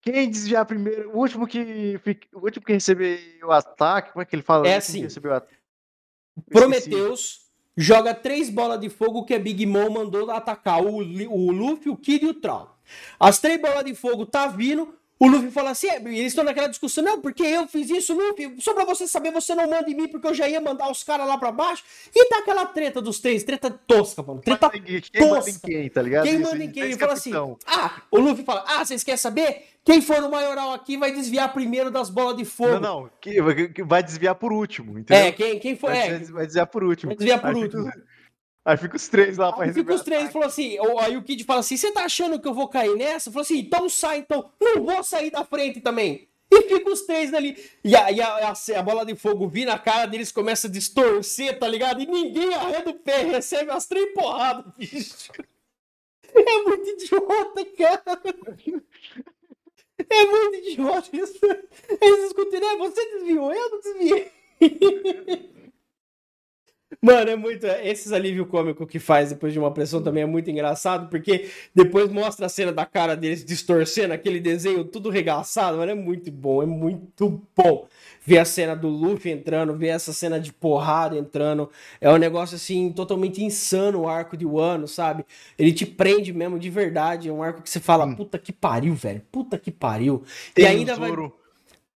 Quem 0.03 0.31
desviar 0.31 0.67
primeiro, 0.67 1.11
o 1.11 1.19
último 1.19 1.47
que 1.47 1.99
o 2.35 2.41
último 2.41 2.65
que 2.67 2.73
receber 2.75 3.41
o 3.43 3.51
ataque, 3.51 4.13
como 4.13 4.23
é 4.23 4.27
que 4.27 4.37
ele 4.37 4.43
fala? 4.43 4.69
É 4.69 4.77
assim. 4.77 5.01
recebeu 5.03 5.33
o 5.33 5.35
ataque. 5.35 5.57
Prometeus 6.51 7.46
joga 7.77 8.15
três 8.15 8.49
bolas 8.49 8.81
de 8.81 8.89
fogo 8.89 9.25
que 9.25 9.35
a 9.35 9.39
Big 9.39 9.67
Mom 9.67 9.91
mandou 9.91 10.31
atacar 10.31 10.83
o, 10.83 10.97
o 10.97 11.53
Luffy, 11.53 11.91
o 11.91 11.97
Kid 11.97 12.25
e 12.25 12.29
o 12.29 12.35
Troll. 12.35 12.69
As 13.19 13.39
três 13.39 13.61
bolas 13.61 13.85
de 13.85 13.95
fogo 13.95 14.25
tá 14.25 14.47
vindo. 14.47 14.95
O 15.19 15.27
Luffy 15.27 15.51
fala 15.51 15.71
assim: 15.71 15.89
é, 15.89 15.97
eles 15.97 16.27
estão 16.27 16.45
naquela 16.45 16.69
discussão, 16.69 17.03
não, 17.03 17.21
porque 17.21 17.43
eu 17.43 17.67
fiz 17.67 17.89
isso, 17.89 18.13
Luffy. 18.13 18.55
Só 18.61 18.75
pra 18.75 18.85
você 18.85 19.07
saber, 19.09 19.33
você 19.33 19.55
não 19.55 19.69
manda 19.69 19.91
em 19.91 19.95
mim, 19.95 20.09
porque 20.09 20.27
eu 20.27 20.35
já 20.35 20.47
ia 20.49 20.61
mandar 20.61 20.91
os 20.91 21.03
caras 21.03 21.27
lá 21.27 21.39
pra 21.39 21.51
baixo. 21.51 21.83
E 22.15 22.29
tá 22.29 22.39
aquela 22.41 22.67
treta 22.67 23.01
dos 23.01 23.19
três, 23.19 23.43
treta 23.43 23.71
tosca, 23.71 24.23
mano. 24.23 24.43
Treta 24.43 24.69
Quem 24.69 24.81
manda 24.81 25.49
em 25.49 25.53
tosca. 25.53 25.67
quem, 25.67 25.89
tá 25.89 26.03
ligado? 26.03 26.25
Quem 26.25 26.35
Isso, 26.35 26.43
manda 26.43 26.57
em 26.63 26.67
isso, 26.67 26.75
quem? 26.75 26.83
Ele 26.83 26.99
fala 26.99 27.13
assim: 27.15 27.31
capitão. 27.31 27.59
Ah, 27.67 28.03
o 28.11 28.19
Luffy 28.19 28.45
fala: 28.45 28.65
Ah, 28.67 28.85
vocês 28.85 29.03
querem 29.03 29.17
saber? 29.17 29.65
Quem 29.83 30.03
for 30.03 30.23
o 30.23 30.31
maioral 30.31 30.73
aqui 30.73 30.97
vai 30.97 31.13
desviar 31.13 31.53
primeiro 31.53 31.91
das 31.91 32.11
bolas 32.11 32.37
de 32.37 32.45
fogo. 32.45 32.73
Não, 32.81 33.03
não, 33.03 33.11
que, 33.21 33.69
que 33.69 33.85
vai 33.85 34.03
desviar 34.03 34.35
por 34.35 34.53
último, 34.53 34.99
entendeu? 34.99 35.27
É, 35.27 35.33
quem, 35.33 35.59
quem 35.61 35.77
for. 35.77 35.91
vai, 35.91 36.09
É, 36.09 36.19
vai 36.19 36.45
desviar 36.45 36.67
por 36.67 36.83
último. 36.85 37.11
vai 37.11 37.17
desviar 37.17 37.41
por 37.41 37.55
último. 37.55 37.85
Fica, 37.85 38.05
aí 38.67 38.77
fica 38.77 38.97
os 38.97 39.09
três 39.09 39.39
lá 39.39 39.53
pra 39.53 39.63
Aí 39.63 39.69
receber 39.69 39.85
fica 39.85 39.95
os 39.95 40.03
três 40.03 40.21
ataque. 40.23 40.33
falou 40.35 40.49
assim, 40.49 40.77
aí 41.01 41.17
o 41.17 41.23
Kid 41.23 41.45
fala 41.45 41.61
assim, 41.61 41.77
você 41.77 41.91
tá 41.93 42.05
achando 42.05 42.39
que 42.41 42.47
eu 42.49 42.53
vou 42.55 42.69
cair 42.69 42.95
nessa? 42.97 43.31
Falou 43.31 43.43
assim, 43.43 43.59
então 43.61 43.89
sai 43.89 44.19
então. 44.19 44.51
Não 44.61 44.85
vou 44.85 45.03
sair 45.03 45.31
da 45.31 45.45
frente 45.45 45.81
também. 45.81 46.29
E 46.51 46.63
fica 46.63 46.91
os 46.91 47.03
três 47.03 47.35
ali. 47.35 47.57
E 47.83 47.97
a, 47.97 48.11
e 48.13 48.21
a, 48.21 48.51
a- 48.51 48.79
a 48.79 48.83
bola 48.83 49.05
de 49.05 49.17
fogo 49.17 49.49
vir 49.49 49.65
na 49.65 49.79
cara 49.79 50.07
deles, 50.07 50.31
começa 50.31 50.69
a 50.69 50.71
distorcer, 50.71 51.59
tá 51.59 51.67
ligado? 51.67 52.01
E 52.03 52.07
ninguém 52.07 52.55
arreda 52.55 52.91
o 52.91 52.95
pé, 52.95 53.23
recebe 53.23 53.71
as 53.71 53.87
três 53.87 54.13
porradas, 54.15 54.65
bicho. 54.77 55.33
É 56.35 56.63
muito 56.63 56.89
idiota, 56.91 57.65
cara. 57.79 58.23
É 60.11 60.25
muito 60.27 60.55
idiota 60.69 61.09
isso. 61.17 61.39
Eles 62.01 62.27
escutam, 62.27 62.61
né? 62.61 62.77
Você 62.79 63.05
desviou, 63.13 63.53
eu 63.53 63.71
não 63.71 63.81
desviei. 63.81 64.33
Mano, 67.01 67.31
é 67.31 67.37
muito. 67.37 67.67
Esses 67.67 68.13
alívio 68.13 68.47
cômico 68.47 68.87
que 68.87 68.99
faz 68.99 69.31
depois 69.31 69.53
de 69.53 69.59
uma 69.59 69.71
pressão 69.73 70.03
também 70.03 70.23
é 70.23 70.27
muito 70.27 70.51
engraçado, 70.51 71.09
porque 71.09 71.49
depois 71.75 72.11
mostra 72.11 72.47
a 72.47 72.49
cena 72.49 72.73
da 72.73 72.87
cara 72.87 73.17
deles 73.17 73.45
distorcendo 73.45 74.15
aquele 74.15 74.41
desenho 74.41 74.85
tudo 74.85 75.11
regaçado, 75.11 75.79
mano. 75.79 75.93
É 75.93 75.95
muito 75.95 76.31
bom, 76.31 76.63
é 76.63 76.67
muito 76.67 77.43
bom. 77.57 77.87
Ver 78.25 78.39
a 78.39 78.45
cena 78.45 78.75
do 78.75 78.89
Luffy 78.89 79.31
entrando, 79.31 79.77
ver 79.77 79.89
essa 79.89 80.13
cena 80.13 80.41
de 80.41 80.53
porrada 80.53 81.17
entrando. 81.17 81.71
É 82.01 82.11
um 82.11 82.17
negócio 82.17 82.57
assim, 82.57 82.93
totalmente 82.93 83.43
insano 83.45 84.03
o 84.03 84.09
arco 84.09 84.37
de 84.37 84.45
Wano, 84.45 84.89
sabe? 84.89 85.25
Ele 85.59 85.73
te 85.73 85.87
prende 85.87 86.33
mesmo 86.33 86.59
de 86.59 86.71
verdade. 86.71 87.29
É 87.29 87.33
um 87.33 87.43
arco 87.43 87.63
que 87.63 87.71
você 87.71 87.79
fala, 87.79 88.17
puta 88.17 88.39
que 88.39 88.53
pariu, 88.53 88.95
velho. 88.95 89.23
Puta 89.31 89.59
que 89.59 89.71
pariu. 89.71 90.25
Tem 90.55 90.65
e 90.65 90.69
ainda 90.69 90.95
o 90.95 90.99
vai. 90.99 91.13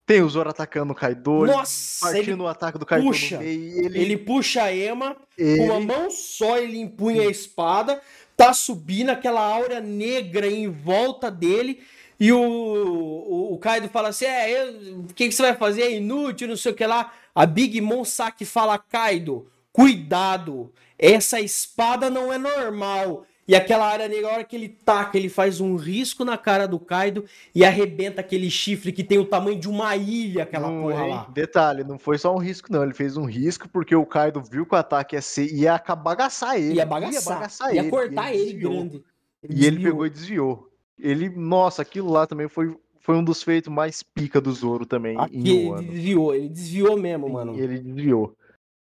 Tem 0.09 0.23
o 0.23 0.29
Zoro 0.29 0.49
atacando 0.49 0.93
o 0.93 0.97
Kaido. 0.97 1.45
Nossa, 1.45 2.07
partindo 2.07 2.31
ele, 2.33 2.43
o 2.43 2.49
ataque 2.49 2.79
do 2.79 2.87
Kaido 2.87 3.07
puxa. 3.07 3.39
meio. 3.39 3.85
Ele, 3.85 4.01
ele 4.01 4.17
puxa 4.17 4.63
a 4.63 4.75
Ema, 4.75 5.15
ele- 5.37 5.59
Com 5.59 5.65
uma 5.67 5.81
mão 5.81 6.11
só 6.11 6.57
ele 6.57 6.79
empunha 6.81 7.21
a 7.23 7.31
espada, 7.31 8.01
tá 8.35 8.55
subindo 8.55 9.11
aquela 9.11 9.43
aura 9.43 9.81
negra 9.81 10.47
em 10.47 10.67
volta 10.71 11.31
dele. 11.31 11.81
E 12.19 12.33
o, 12.33 12.41
o, 12.41 13.53
o 13.55 13.59
Kaido 13.59 13.87
fala 13.91 14.09
assim: 14.09 14.25
É, 14.25 14.51
eu- 14.51 15.01
o 15.01 15.15
que, 15.15 15.29
que 15.29 15.33
você 15.35 15.43
vai 15.43 15.55
fazer? 15.55 15.83
É 15.83 15.93
inútil, 15.93 16.49
não 16.49 16.57
sei 16.57 16.73
o 16.73 16.75
que 16.75 16.87
lá. 16.87 17.13
A 17.35 17.45
Big 17.45 17.79
Mom 17.83 18.03
Saki 18.03 18.47
fala: 18.47 18.79
Kaido, 18.79 19.47
cuidado, 19.71 20.73
essa 20.99 21.39
espada 21.39 22.09
não 22.09 22.33
é 22.33 22.39
normal. 22.39 23.27
E 23.49 23.57
aquela 23.57 23.87
área 23.87 24.07
negra, 24.07 24.29
a 24.29 24.33
hora 24.35 24.45
que 24.45 24.55
ele 24.55 24.69
taca, 24.69 25.17
ele 25.17 25.31
faz 25.31 25.59
um 25.59 25.75
risco 25.75 26.23
na 26.23 26.37
cara 26.37 26.69
do 26.69 26.79
Kaido 26.79 27.25
e 27.55 27.65
arrebenta 27.65 28.21
aquele 28.21 28.51
chifre 28.51 28.93
que 28.93 29.03
tem 29.03 29.17
o 29.17 29.25
tamanho 29.25 29.59
de 29.59 29.67
uma 29.67 29.97
ilha, 29.97 30.43
aquela 30.43 30.71
Não, 30.71 30.83
porra 30.83 31.07
lá. 31.07 31.27
Detalhe, 31.33 31.83
não 31.83 31.99
foi 31.99 32.19
só 32.19 32.35
um 32.35 32.39
risco, 32.39 32.71
não. 32.71 32.83
Ele 32.83 32.93
fez 32.93 33.17
um 33.17 33.25
risco 33.25 33.67
porque 33.67 33.97
o 33.97 34.05
Kaido 34.05 34.43
viu 34.43 34.67
que 34.67 34.75
o 34.75 34.79
ataque 34.79 35.17
ia, 35.17 35.23
ser, 35.23 35.51
ia 35.51 35.79
bagaçar 35.79 36.61
ele. 36.61 36.75
Ia 36.75 36.85
bagaçar, 36.85 37.75
ia, 37.75 37.89
cortar 37.89 38.35
e 38.35 38.37
ele, 38.37 38.45
desviou. 38.53 38.73
grande. 38.75 39.05
E 39.43 39.65
ele 39.65 39.77
desviou. 39.77 39.93
pegou 39.93 40.07
e 40.07 40.11
desviou. 40.11 40.69
Ele, 41.01 41.31
nossa, 41.31 41.81
aquilo 41.81 42.11
lá 42.11 42.27
também 42.27 42.49
foi, 42.49 42.77
foi 43.01 43.17
um 43.17 43.25
dos 43.25 43.43
feitos 43.43 43.73
mais 43.73 44.03
pica 44.03 44.43
do 44.43 44.53
Zoro 44.53 44.85
também 44.85 45.19
Aqui 45.19 45.39
ele 45.39 45.71
ano. 45.71 45.83
desviou, 45.85 46.35
ele 46.35 46.49
desviou 46.51 46.99
mesmo, 46.99 47.31
mano. 47.31 47.57
E 47.57 47.61
ele 47.63 47.79
desviou. 47.79 48.37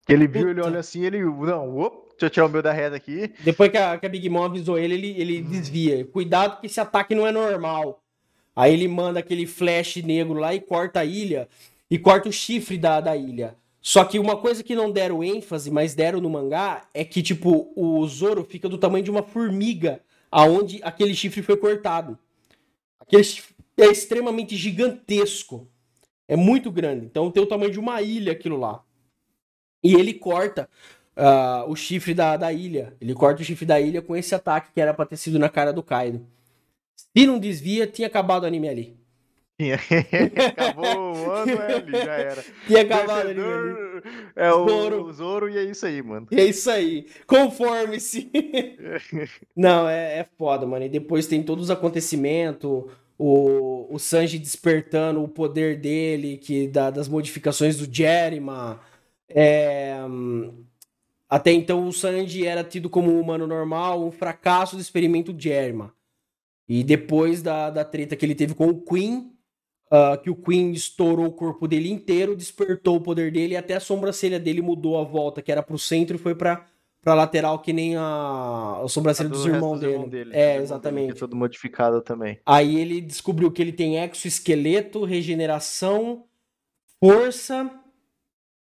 Ele 0.07 0.25
viu, 0.25 0.49
ele 0.49 0.61
olha 0.61 0.79
assim, 0.79 1.03
ele. 1.03 1.21
Não, 1.21 1.77
op, 1.77 2.02
deixa 2.13 2.25
eu 2.25 2.29
tirar 2.29 2.45
o 2.45 2.49
meu 2.49 2.61
da 2.61 2.71
reta 2.71 2.95
aqui. 2.95 3.31
Depois 3.39 3.69
que 3.69 3.77
a, 3.77 3.97
que 3.97 4.05
a 4.05 4.09
Big 4.09 4.27
Mom 4.29 4.43
avisou 4.43 4.77
ele, 4.77 4.93
ele, 4.95 5.21
ele 5.21 5.41
desvia. 5.41 6.05
Cuidado 6.05 6.59
que 6.59 6.67
esse 6.67 6.79
ataque 6.79 7.13
não 7.13 7.27
é 7.27 7.31
normal. 7.31 8.01
Aí 8.55 8.73
ele 8.73 8.87
manda 8.87 9.19
aquele 9.19 9.45
flash 9.47 9.97
negro 9.97 10.35
lá 10.35 10.53
e 10.53 10.61
corta 10.61 10.99
a 10.99 11.05
ilha. 11.05 11.47
E 11.89 11.97
corta 11.97 12.29
o 12.29 12.31
chifre 12.31 12.77
da, 12.77 13.01
da 13.01 13.15
ilha. 13.15 13.55
Só 13.81 14.05
que 14.05 14.17
uma 14.17 14.37
coisa 14.37 14.63
que 14.63 14.75
não 14.75 14.91
deram 14.91 15.23
ênfase, 15.23 15.69
mas 15.69 15.93
deram 15.93 16.21
no 16.21 16.29
mangá, 16.29 16.87
é 16.93 17.03
que, 17.03 17.21
tipo, 17.21 17.73
o 17.75 18.07
Zoro 18.07 18.43
fica 18.43 18.69
do 18.69 18.77
tamanho 18.77 19.03
de 19.03 19.11
uma 19.11 19.21
formiga 19.21 20.01
aonde 20.31 20.79
aquele 20.83 21.13
chifre 21.13 21.43
foi 21.43 21.57
cortado. 21.57 22.17
Aquele 22.99 23.23
chifre 23.23 23.53
é 23.77 23.87
extremamente 23.87 24.55
gigantesco. 24.55 25.67
É 26.27 26.35
muito 26.35 26.71
grande. 26.71 27.05
Então 27.05 27.29
tem 27.29 27.43
o 27.43 27.47
tamanho 27.47 27.71
de 27.71 27.79
uma 27.79 28.01
ilha 28.01 28.31
aquilo 28.31 28.57
lá. 28.57 28.83
E 29.83 29.93
ele 29.93 30.13
corta 30.13 30.69
ah, 31.15 31.65
o 31.67 31.75
chifre 31.75 32.13
da, 32.13 32.37
da 32.37 32.51
ilha. 32.51 32.93
Ele 32.99 33.13
corta 33.13 33.41
o 33.41 33.45
chifre 33.45 33.65
da 33.65 33.79
ilha 33.79 34.01
com 34.01 34.15
esse 34.15 34.33
ataque 34.33 34.71
que 34.73 34.81
era 34.81 34.93
pra 34.93 35.05
ter 35.05 35.17
sido 35.17 35.39
na 35.39 35.49
cara 35.49 35.71
do 35.71 35.83
Kaido. 35.83 36.25
Se 36.95 37.25
não 37.27 37.39
desvia, 37.39 37.87
tinha 37.87 38.07
acabado 38.07 38.43
o 38.43 38.47
anime 38.47 38.69
ali. 38.69 39.03
Acabou 40.57 41.15
o 41.15 41.31
ano, 41.31 41.51
é, 41.51 41.75
ali, 41.75 41.91
já 41.91 42.13
era. 42.13 42.45
Tinha 42.65 42.81
acabado 42.81 43.27
o 43.27 43.29
anime 43.29 43.41
ali. 43.41 44.03
É 44.35 44.51
o 44.51 44.67
Zoro. 44.67 45.13
Zoro. 45.13 45.49
e 45.49 45.57
é 45.57 45.63
isso 45.63 45.85
aí, 45.85 46.01
mano. 46.01 46.27
E 46.31 46.39
é 46.39 46.45
isso 46.45 46.69
aí. 46.69 47.07
Conforme-se. 47.27 48.31
Não, 49.55 49.87
é, 49.87 50.19
é 50.19 50.27
foda, 50.37 50.65
mano. 50.65 50.85
E 50.85 50.89
depois 50.89 51.27
tem 51.27 51.43
todos 51.43 51.65
os 51.65 51.71
acontecimentos. 51.71 52.85
O, 53.17 53.93
o 53.93 53.99
Sanji 53.99 54.39
despertando 54.39 55.23
o 55.23 55.27
poder 55.27 55.79
dele, 55.79 56.37
que 56.37 56.67
das 56.67 57.07
modificações 57.07 57.77
do 57.77 57.87
Jerima. 57.93 58.81
É, 59.29 59.95
hum, 60.03 60.65
até 61.29 61.51
então 61.51 61.87
o 61.87 61.93
Sanji 61.93 62.45
era 62.45 62.63
tido 62.63 62.89
como 62.89 63.11
um 63.11 63.19
humano 63.19 63.47
normal, 63.47 64.05
um 64.05 64.11
fracasso 64.11 64.75
do 64.75 64.81
experimento 64.81 65.35
Jerima. 65.37 65.93
E 66.67 66.83
depois 66.83 67.41
da, 67.41 67.69
da 67.69 67.83
treta 67.83 68.15
que 68.15 68.25
ele 68.25 68.35
teve 68.35 68.53
com 68.53 68.67
o 68.67 68.81
Queen, 68.81 69.33
ah, 69.95 70.17
que 70.17 70.29
o 70.29 70.35
Queen 70.35 70.71
estourou 70.71 71.27
o 71.27 71.31
corpo 71.31 71.67
dele 71.67 71.91
inteiro, 71.91 72.35
despertou 72.35 72.95
o 72.95 73.01
poder 73.01 73.31
dele 73.31 73.53
e 73.53 73.57
até 73.57 73.75
a 73.75 73.79
sobrancelha 73.79 74.39
dele 74.39 74.59
mudou 74.61 74.99
a 74.99 75.03
volta, 75.03 75.39
que 75.39 75.51
era 75.51 75.61
pro 75.61 75.77
centro 75.77 76.15
e 76.15 76.19
foi 76.19 76.33
pra, 76.33 76.65
pra 76.99 77.13
lateral, 77.13 77.59
que 77.59 77.71
nem 77.71 77.95
a, 77.95 78.81
a 78.83 78.87
sobrancelha 78.87 79.29
Do 79.29 79.35
dos 79.35 79.45
irmãos 79.45 79.79
dele. 79.79 80.07
dele. 80.07 80.31
É, 80.33 80.39
irmãos 80.39 80.53
dele, 80.53 80.63
exatamente. 80.63 81.11
que 81.11 81.17
é 81.17 81.19
todo 81.19 81.35
modificado 81.35 82.01
também. 82.01 82.39
Aí 82.43 82.79
ele 82.79 83.01
descobriu 83.01 83.51
que 83.51 83.61
ele 83.61 83.71
tem 83.71 83.97
exoesqueleto, 84.03 85.03
regeneração, 85.03 86.25
força 86.99 87.69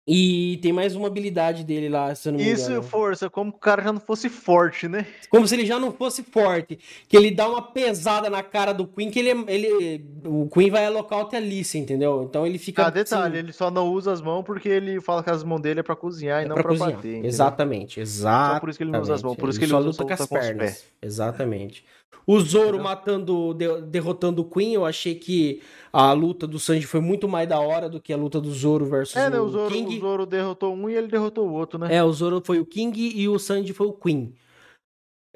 e 0.07 0.59
tem 0.61 0.71
mais 0.71 0.95
uma 0.95 1.07
habilidade 1.07 1.63
dele 1.63 1.89
lá, 1.89 2.13
se 2.13 2.27
eu 2.27 2.33
não 2.33 2.39
me 2.39 2.47
Isso, 2.51 2.69
engano. 2.69 2.83
força, 2.83 3.27
como 3.29 3.51
que 3.51 3.57
o 3.57 3.59
cara 3.61 3.81
já 3.81 3.91
não 3.91 3.99
fosse 3.99 4.29
forte, 4.29 4.87
né? 4.87 5.05
Como 5.29 5.47
se 5.47 5.55
ele 5.55 5.65
já 5.65 5.79
não 5.79 5.91
fosse 5.91 6.21
forte. 6.21 6.77
Que 7.07 7.17
ele 7.17 7.31
dá 7.31 7.49
uma 7.49 7.61
pesada 7.61 8.29
na 8.29 8.43
cara 8.43 8.71
do 8.71 8.85
Queen, 8.85 9.09
que 9.09 9.17
ele, 9.19 9.29
é- 9.31 9.45
ele 9.53 10.05
o 10.23 10.47
Queen 10.47 10.69
vai 10.69 10.85
alocar 10.85 11.25
o 11.25 11.35
Alice, 11.35 11.75
entendeu? 11.77 12.23
Então 12.29 12.45
ele 12.45 12.57
fica 12.59 12.85
Ah, 12.85 12.89
detalhe, 12.91 13.33
assim, 13.37 13.37
ele 13.45 13.51
só 13.53 13.71
não 13.71 13.87
usa 13.91 14.11
as 14.11 14.21
mãos 14.21 14.43
porque 14.43 14.69
ele 14.69 15.01
fala 15.01 15.23
que 15.23 15.29
as 15.31 15.43
mãos 15.43 15.59
dele 15.61 15.79
é 15.79 15.83
pra 15.83 15.95
cozinhar 15.95 16.41
e 16.41 16.45
é 16.45 16.47
não 16.47 16.53
pra 16.55 16.63
pra, 16.63 16.71
cozinhar. 16.73 16.93
bater. 16.97 17.09
entendeu? 17.11 17.27
Exatamente, 17.29 17.99
exato. 17.99 18.53
Só 18.53 18.59
por 18.59 18.69
isso 18.69 18.77
que 18.77 18.83
ele 18.83 18.91
não 18.91 19.01
usa 19.01 19.13
as 19.15 19.23
mãos, 19.23 19.35
por 19.35 19.49
isso 19.49 19.57
que 19.57 19.65
ele 19.65 19.71
só 19.71 19.79
luta 19.79 19.93
só 19.93 20.03
com 20.05 20.13
as 20.13 20.19
luta 20.19 20.29
com 20.35 20.39
pernas. 20.39 20.85
Exatamente. 21.01 21.83
O 22.27 22.39
Zoro 22.39 22.81
matando, 22.81 23.53
de- 23.53 23.81
derrotando 23.83 24.41
o 24.41 24.49
Queen, 24.49 24.73
eu 24.73 24.85
achei 24.85 25.15
que 25.15 25.61
a 25.93 26.11
luta 26.13 26.45
do 26.47 26.59
Sanji 26.59 26.85
foi 26.87 26.99
muito 26.99 27.27
mais 27.27 27.47
da 27.47 27.59
hora 27.59 27.87
do 27.89 28.01
que 28.01 28.11
a 28.11 28.17
luta 28.17 28.41
do 28.41 28.51
Zoro 28.51 28.85
versus 28.85 29.15
É, 29.15 29.29
né? 29.29 29.39
O 29.39 29.49
Zoro, 29.49 29.71
King. 29.73 29.97
o 29.97 29.99
Zoro 29.99 30.25
derrotou 30.25 30.73
um 30.73 30.89
e 30.89 30.95
ele 30.95 31.07
derrotou 31.07 31.47
o 31.47 31.51
outro, 31.53 31.77
né? 31.79 31.93
É, 31.95 32.03
o 32.03 32.11
Zoro 32.11 32.41
foi 32.43 32.59
o 32.59 32.65
King 32.65 32.99
e 33.15 33.27
o 33.29 33.37
Sanji 33.39 33.73
foi 33.73 33.87
o 33.87 33.93
Queen. 33.93 34.33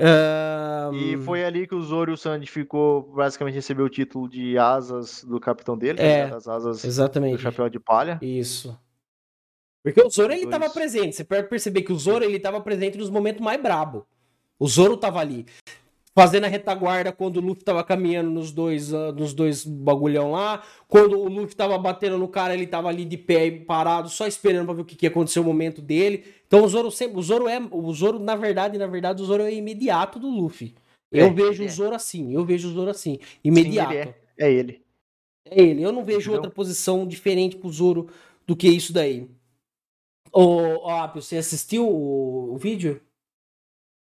Ahn, 0.01 0.93
E 0.95 1.17
foi 1.17 1.43
ali 1.43 1.67
que 1.67 1.75
o 1.75 1.81
Zoro 1.81 2.11
e 2.11 2.13
o 2.13 2.17
Sanji 2.17 2.47
ficou, 2.47 3.01
basicamente 3.13 3.55
recebeu 3.55 3.85
o 3.85 3.89
título 3.89 4.29
de 4.29 4.57
asas 4.57 5.23
do 5.25 5.39
capitão 5.39 5.77
dele, 5.77 5.97
tá 5.97 6.03
É, 6.03 6.23
as 6.31 6.47
asas 6.47 6.81
do 6.81 6.87
Exatamente. 6.87 7.41
chapéu 7.41 7.69
de 7.69 7.79
palha. 7.79 8.17
Isso. 8.21 8.79
Porque 9.83 10.01
o 10.01 10.09
Zoro 10.09 10.31
ele 10.33 10.45
Dois. 10.45 10.51
tava 10.57 10.69
presente. 10.73 11.15
Você 11.15 11.23
pode 11.23 11.47
perceber 11.47 11.81
que 11.83 11.91
o 11.91 11.97
Zoro 11.97 12.23
ele 12.23 12.39
tava 12.39 12.59
presente 12.61 12.97
nos 12.97 13.09
momentos 13.09 13.41
mais 13.41 13.61
brabo. 13.61 14.05
O 14.57 14.67
Zoro 14.67 14.95
tava 14.97 15.19
ali. 15.19 15.45
Fazendo 16.19 16.43
a 16.43 16.47
retaguarda 16.47 17.13
quando 17.13 17.37
o 17.37 17.39
Luffy 17.39 17.63
tava 17.63 17.81
caminhando 17.81 18.29
nos 18.29 18.51
dois, 18.51 18.93
ah, 18.93 19.13
nos 19.13 19.33
dois 19.33 19.63
bagulhão 19.63 20.31
lá. 20.31 20.61
Quando 20.85 21.17
o 21.17 21.29
Luffy 21.29 21.55
tava 21.55 21.77
batendo 21.77 22.17
no 22.17 22.27
cara, 22.27 22.53
ele 22.53 22.67
tava 22.67 22.89
ali 22.89 23.05
de 23.05 23.17
pé 23.17 23.49
parado, 23.51 24.09
só 24.09 24.27
esperando 24.27 24.65
pra 24.65 24.73
ver 24.73 24.81
o 24.81 24.85
que, 24.85 24.97
que 24.97 25.05
ia 25.05 25.09
acontecer 25.09 25.39
o 25.39 25.45
momento 25.45 25.81
dele. 25.81 26.25
Então 26.45 26.65
o 26.65 26.67
Zoro 26.67 26.91
sempre. 26.91 27.17
O 27.17 27.21
Zoro 27.21 27.47
é. 27.47 27.57
O 27.71 27.93
Zoro, 27.93 28.19
na 28.19 28.35
verdade, 28.35 28.77
na 28.77 28.85
verdade, 28.85 29.21
o 29.23 29.25
Zoro 29.25 29.43
é 29.43 29.53
imediato 29.53 30.19
do 30.19 30.27
Luffy. 30.29 30.75
Eu 31.09 31.27
É, 31.27 31.29
vejo 31.29 31.63
o 31.63 31.65
é. 31.65 31.69
Zoro 31.69 31.95
assim, 31.95 32.33
eu 32.33 32.43
vejo 32.43 32.67
o 32.67 32.73
Zoro 32.73 32.91
assim. 32.91 33.13
Sim, 33.13 33.39
Imediato. 33.41 33.93
ele 33.93 33.99
é. 34.01 34.15
É 34.37 34.51
ele. 34.51 34.81
É 35.45 35.61
ele. 35.63 35.81
Eu 35.81 35.93
não 35.93 36.03
vejo 36.03 36.33
outra 36.33 36.51
posição 36.51 37.07
diferente 37.07 37.55
pro 37.55 37.71
Zoro 37.71 38.09
do 38.45 38.57
que 38.57 38.67
isso 38.67 38.91
daí. 38.91 39.29
Ô, 40.33 40.85
ô 40.85 40.89
Apio, 40.89 41.21
você 41.21 41.37
assistiu 41.37 41.87
o, 41.87 42.53
o 42.53 42.57
vídeo? 42.57 43.01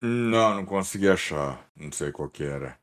Não, 0.06 0.53
não 0.56 0.65
consegui 0.65 1.10
achar. 1.10 1.69
Não 1.76 1.91
sei 1.91 2.11
qual 2.11 2.30
que 2.30 2.44
era. 2.44 2.80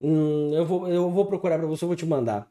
Hum, 0.00 0.52
eu, 0.54 0.66
vou, 0.66 0.88
eu 0.88 1.10
vou 1.10 1.26
procurar 1.26 1.58
pra 1.58 1.66
você, 1.66 1.84
eu 1.84 1.88
vou 1.88 1.96
te 1.96 2.04
mandar. 2.06 2.50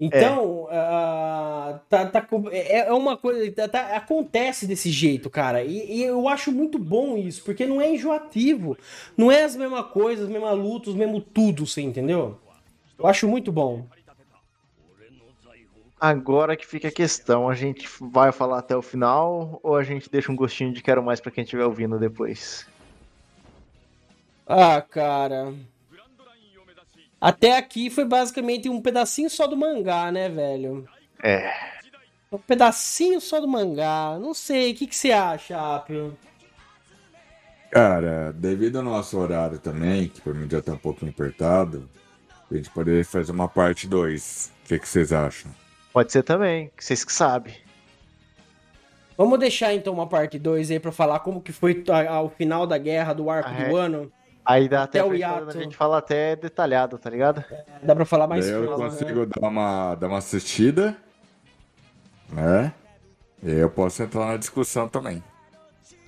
Então, 0.00 0.68
ah, 0.70 1.80
tá, 1.88 2.06
tá, 2.06 2.22
com- 2.22 2.50
é, 2.50 2.80
é 2.88 2.92
uma 2.92 3.16
coisa. 3.16 3.50
tá- 3.52 3.68
tá- 3.68 3.96
acontece 3.96 4.66
desse 4.66 4.90
jeito, 4.90 5.30
cara. 5.30 5.64
E, 5.64 5.98
e 6.00 6.04
eu 6.04 6.28
acho 6.28 6.52
muito 6.52 6.78
bom 6.78 7.16
isso, 7.16 7.42
porque 7.44 7.66
não 7.66 7.80
é 7.80 7.90
enjoativo. 7.94 8.76
Não 9.16 9.32
é 9.32 9.44
as 9.44 9.56
mesmas 9.56 9.86
coisas, 9.88 10.26
as 10.26 10.30
mesmas 10.32 10.58
lutas, 10.58 10.88
os 10.88 10.94
mesmo 10.96 11.20
tudo, 11.20 11.66
você 11.66 11.82
entendeu? 11.82 12.38
Eu 12.98 13.06
acho 13.06 13.28
muito 13.28 13.52
bom. 13.52 13.86
Agora 15.98 16.56
que 16.56 16.66
fica 16.66 16.88
a 16.88 16.92
questão, 16.92 17.48
a 17.48 17.54
gente 17.54 17.88
vai 18.00 18.30
falar 18.30 18.58
até 18.58 18.76
o 18.76 18.82
final 18.82 19.58
ou 19.62 19.76
a 19.76 19.82
gente 19.82 20.10
deixa 20.10 20.30
um 20.30 20.36
gostinho 20.36 20.72
de 20.72 20.82
quero 20.82 21.02
mais 21.02 21.20
pra 21.20 21.32
quem 21.32 21.42
estiver 21.42 21.64
ouvindo 21.64 21.98
depois? 21.98 22.66
Ah, 24.46 24.80
cara. 24.82 25.54
Até 27.18 27.56
aqui 27.56 27.88
foi 27.88 28.04
basicamente 28.04 28.68
um 28.68 28.80
pedacinho 28.80 29.30
só 29.30 29.46
do 29.46 29.56
mangá, 29.56 30.12
né, 30.12 30.28
velho? 30.28 30.86
É. 31.22 31.50
Um 32.30 32.38
pedacinho 32.38 33.20
só 33.20 33.40
do 33.40 33.48
mangá. 33.48 34.18
Não 34.20 34.34
sei, 34.34 34.72
o 34.72 34.74
que, 34.74 34.86
que 34.86 34.94
você 34.94 35.12
acha, 35.12 35.76
Apio? 35.76 36.16
Cara, 37.70 38.32
devido 38.32 38.76
ao 38.76 38.84
nosso 38.84 39.18
horário 39.18 39.58
também, 39.58 40.08
que 40.08 40.20
pra 40.20 40.34
mim 40.34 40.48
já 40.48 40.60
tá 40.60 40.72
um 40.72 40.78
pouquinho 40.78 41.10
apertado, 41.10 41.88
a 42.50 42.54
gente 42.54 42.70
poderia 42.70 43.04
fazer 43.04 43.32
uma 43.32 43.48
parte 43.48 43.88
2. 43.88 44.52
O 44.64 44.68
que, 44.68 44.78
que 44.78 44.88
vocês 44.88 45.10
acham? 45.10 45.50
Pode 45.96 46.12
ser 46.12 46.22
também, 46.22 46.70
vocês 46.78 47.02
que 47.06 47.10
sabem. 47.10 47.54
Vamos 49.16 49.38
deixar 49.38 49.72
então 49.72 49.94
uma 49.94 50.06
parte 50.06 50.38
2 50.38 50.70
aí 50.70 50.78
pra 50.78 50.92
falar 50.92 51.20
como 51.20 51.40
que 51.40 51.52
foi 51.54 51.82
a- 51.88 52.10
ao 52.16 52.28
final 52.28 52.66
da 52.66 52.76
guerra 52.76 53.14
do 53.14 53.30
arco 53.30 53.48
Ah, 53.48 53.64
do 53.70 53.78
é. 53.78 53.80
ano. 53.80 54.12
Aí 54.44 54.68
dá 54.68 54.82
Até 54.82 55.00
até, 55.00 55.08
o 55.08 55.14
hiato. 55.14 55.48
a 55.48 55.52
gente 55.62 55.74
fala 55.74 55.96
até 55.96 56.36
detalhado, 56.36 56.98
tá 56.98 57.08
ligado? 57.08 57.42
Dá 57.82 57.96
pra 57.96 58.04
falar 58.04 58.26
mais 58.26 58.46
eu 58.46 58.66
coisa, 58.66 58.76
né? 58.84 58.90
consigo 58.90 59.24
dar, 59.24 59.48
uma, 59.48 59.94
dar 59.94 60.08
uma 60.08 60.18
assistida, 60.18 60.94
né? 62.28 62.74
E 63.42 63.52
aí 63.52 63.56
eu 63.58 63.70
posso 63.70 64.02
entrar 64.02 64.26
na 64.26 64.36
discussão 64.36 64.86
também. 64.90 65.24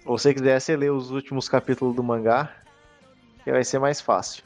Ou 0.05 0.19
se 0.19 0.25
você 0.25 0.35
quiser, 0.35 0.61
você 0.61 0.77
lê 0.77 0.91
os 0.91 1.11
últimos 1.11 1.49
capítulos 1.49 1.97
do 1.97 2.03
mangá, 2.05 2.53
que 3.43 3.51
vai 3.51 3.65
ser 3.65 3.79
mais 3.79 4.03
fácil. 4.03 4.45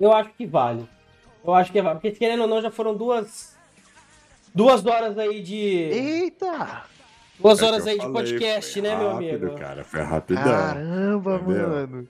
Eu 0.00 0.12
acho 0.12 0.30
que 0.34 0.46
vale. 0.46 0.88
Eu 1.48 1.54
acho 1.54 1.72
que 1.72 1.80
vale. 1.80 1.94
Porque 1.98 2.12
querendo 2.12 2.42
ou 2.42 2.46
não, 2.46 2.60
já 2.60 2.70
foram 2.70 2.94
duas. 2.94 3.56
Duas 4.54 4.84
horas 4.84 5.16
aí 5.18 5.40
de. 5.42 5.56
Eita! 5.56 6.82
Duas 7.40 7.62
É 7.62 7.64
horas 7.64 7.86
aí 7.86 7.94
de 7.94 8.02
falei, 8.04 8.12
podcast, 8.12 8.72
foi 8.72 8.82
né, 8.82 8.96
meu 8.96 9.12
rápido, 9.12 9.46
amigo? 9.46 9.58
cara, 9.58 9.84
foi 9.84 10.02
rapidão. 10.02 10.44
Caramba, 10.44 11.36
Entendeu? 11.36 11.68
mano. 11.68 12.08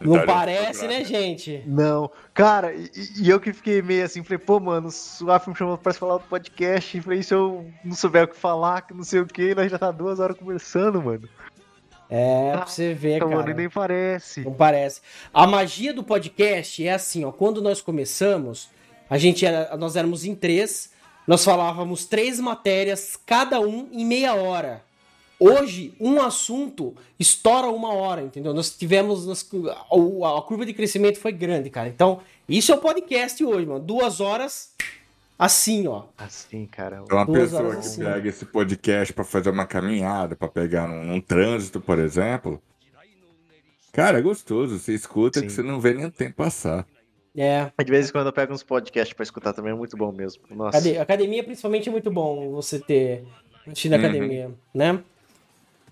Não 0.00 0.24
parece, 0.26 0.86
né, 0.86 1.04
gente? 1.04 1.62
Não, 1.66 2.10
cara, 2.32 2.74
e, 2.74 2.90
e 3.18 3.28
eu 3.30 3.40
que 3.40 3.52
fiquei 3.52 3.80
meio 3.82 4.04
assim, 4.04 4.22
falei, 4.22 4.38
pô, 4.38 4.60
mano, 4.60 4.88
o 4.88 4.90
Suaf 4.90 5.48
me 5.48 5.56
chamou 5.56 5.76
pra 5.78 5.92
falar 5.94 6.18
do 6.18 6.24
podcast, 6.24 7.00
falei, 7.00 7.22
se 7.22 7.34
eu 7.34 7.70
não 7.84 7.94
souber 7.94 8.24
o 8.24 8.28
que 8.28 8.36
falar, 8.36 8.82
que 8.82 8.92
não 8.94 9.02
sei 9.02 9.20
o 9.20 9.26
que, 9.26 9.54
nós 9.54 9.70
já 9.70 9.78
tá 9.78 9.90
duas 9.90 10.20
horas 10.20 10.36
conversando, 10.38 11.02
mano. 11.02 11.26
É, 12.08 12.52
pra 12.52 12.66
você 12.66 12.94
ver, 12.94 13.20
mano, 13.24 13.36
cara. 13.38 13.50
e 13.50 13.54
nem 13.54 13.68
parece. 13.68 14.40
Não 14.42 14.52
parece. 14.54 15.00
A 15.34 15.46
magia 15.46 15.92
do 15.92 16.02
podcast 16.04 16.86
é 16.86 16.92
assim, 16.92 17.24
ó. 17.24 17.32
Quando 17.32 17.60
nós 17.60 17.80
começamos, 17.80 18.68
a 19.10 19.18
gente 19.18 19.44
era, 19.44 19.76
nós 19.76 19.96
éramos 19.96 20.24
em 20.24 20.34
três, 20.34 20.90
nós 21.26 21.44
falávamos 21.44 22.04
três 22.06 22.38
matérias, 22.38 23.18
cada 23.26 23.60
um 23.60 23.88
em 23.92 24.04
meia 24.04 24.34
hora. 24.34 24.84
Hoje, 25.38 25.92
um 26.00 26.20
assunto 26.20 26.94
estoura 27.18 27.66
uma 27.68 27.92
hora, 27.92 28.22
entendeu? 28.22 28.54
Nós 28.54 28.70
tivemos. 28.70 29.26
nós- 29.26 29.46
a, 30.24 30.38
a 30.38 30.42
curva 30.42 30.64
de 30.64 30.72
crescimento 30.72 31.18
foi 31.18 31.32
grande, 31.32 31.68
cara. 31.68 31.88
Então, 31.88 32.20
isso 32.48 32.72
é 32.72 32.74
o 32.74 32.78
podcast 32.78 33.44
hoje, 33.44 33.66
mano. 33.66 33.80
Duas 33.80 34.20
horas 34.20 34.70
assim, 35.38 35.86
ó. 35.86 36.04
Assim, 36.16 36.66
cara. 36.66 37.00
Então, 37.04 37.18
uma 37.18 37.26
pessoa 37.26 37.72
que 37.72 37.78
assim. 37.78 38.04
pega 38.04 38.28
esse 38.28 38.44
podcast 38.44 39.12
pra 39.12 39.24
fazer 39.24 39.50
uma 39.50 39.66
caminhada, 39.66 40.34
pra 40.36 40.48
pegar 40.48 40.86
num, 40.88 41.04
num 41.04 41.20
trânsito, 41.20 41.80
por 41.80 41.98
exemplo. 41.98 42.60
Cara, 43.92 44.18
é 44.18 44.22
gostoso. 44.22 44.78
Você 44.78 44.92
escuta 44.94 45.40
que 45.40 45.48
Sim. 45.48 45.56
você 45.56 45.62
não 45.62 45.80
vê 45.80 45.94
nem 45.94 46.06
o 46.06 46.10
tempo 46.10 46.36
passar. 46.36 46.86
É. 47.36 47.70
De 47.84 47.90
vez 47.90 48.08
em 48.08 48.12
quando 48.12 48.26
eu 48.26 48.32
pego 48.32 48.52
uns 48.52 48.62
podcasts 48.62 49.14
pra 49.14 49.22
escutar 49.22 49.52
também, 49.52 49.72
é 49.72 49.74
muito 49.74 49.96
bom 49.96 50.10
mesmo. 50.12 50.42
Nossa. 50.50 50.78
Acade- 50.78 50.98
Academia, 50.98 51.44
principalmente, 51.44 51.88
é 51.88 51.92
muito 51.92 52.10
bom 52.10 52.50
você 52.52 52.78
ter 52.78 53.24
assistido 53.66 53.94
a 53.94 53.96
Uhum. 53.98 54.04
academia, 54.04 54.50
né? 54.74 55.02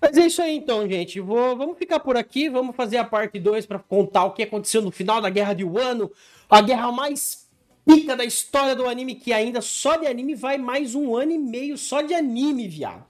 Mas 0.01 0.17
é 0.17 0.25
isso 0.27 0.41
aí 0.41 0.55
então, 0.55 0.87
gente. 0.87 1.19
Vou, 1.19 1.55
vamos 1.57 1.77
ficar 1.77 1.99
por 1.99 2.17
aqui, 2.17 2.49
vamos 2.49 2.75
fazer 2.75 2.97
a 2.97 3.03
parte 3.03 3.39
2 3.39 3.65
para 3.65 3.79
contar 3.79 4.25
o 4.25 4.31
que 4.33 4.43
aconteceu 4.43 4.81
no 4.81 4.91
final 4.91 5.21
da 5.21 5.29
Guerra 5.29 5.53
de 5.53 5.63
Wano, 5.63 6.11
a 6.49 6.61
guerra 6.61 6.91
mais 6.91 7.44
pica 7.85 8.15
da 8.15 8.25
história 8.25 8.75
do 8.75 8.87
anime, 8.87 9.15
que 9.15 9.31
ainda 9.31 9.61
só 9.61 9.95
de 9.97 10.07
anime 10.07 10.35
vai 10.35 10.57
mais 10.57 10.95
um 10.95 11.15
ano 11.15 11.31
e 11.31 11.37
meio 11.37 11.77
só 11.77 12.01
de 12.01 12.13
anime, 12.13 12.67
viado. 12.67 13.03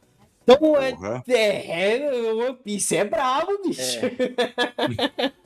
Então 0.43 0.77
é, 0.77 0.91
Porra. 0.91 1.23
é, 1.27 2.33
One 2.33 2.57
Piece 2.63 2.95
é 2.95 3.03
bravo, 3.03 3.61
bicho. 3.63 3.99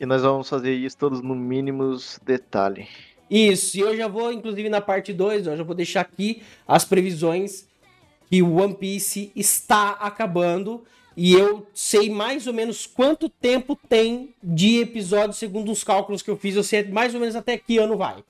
E 0.00 0.06
nós 0.06 0.22
vamos 0.22 0.48
fazer 0.48 0.74
isso 0.74 0.96
todos 0.98 1.22
no 1.22 1.32
mínimos 1.32 2.18
detalhe. 2.26 2.88
Isso, 3.30 3.76
e 3.76 3.80
eu 3.80 3.96
já 3.96 4.08
vou, 4.08 4.32
inclusive, 4.32 4.68
na 4.68 4.80
parte 4.80 5.12
2, 5.12 5.46
eu 5.46 5.56
já 5.56 5.62
vou 5.62 5.76
deixar 5.76 6.00
aqui 6.00 6.42
as 6.66 6.84
previsões 6.84 7.68
que 8.28 8.42
o 8.42 8.56
One 8.56 8.74
Piece 8.74 9.30
está 9.36 9.90
acabando. 9.90 10.82
E 11.16 11.32
eu 11.32 11.68
sei 11.72 12.10
mais 12.10 12.48
ou 12.48 12.52
menos 12.52 12.84
quanto 12.84 13.28
tempo 13.28 13.78
tem 13.88 14.34
de 14.42 14.80
episódio, 14.80 15.36
segundo 15.36 15.70
os 15.70 15.84
cálculos 15.84 16.20
que 16.20 16.30
eu 16.32 16.36
fiz. 16.36 16.56
Eu 16.56 16.64
sei 16.64 16.82
mais 16.82 17.14
ou 17.14 17.20
menos 17.20 17.36
até 17.36 17.56
que 17.56 17.78
ano 17.78 17.96
vai. 17.96 18.24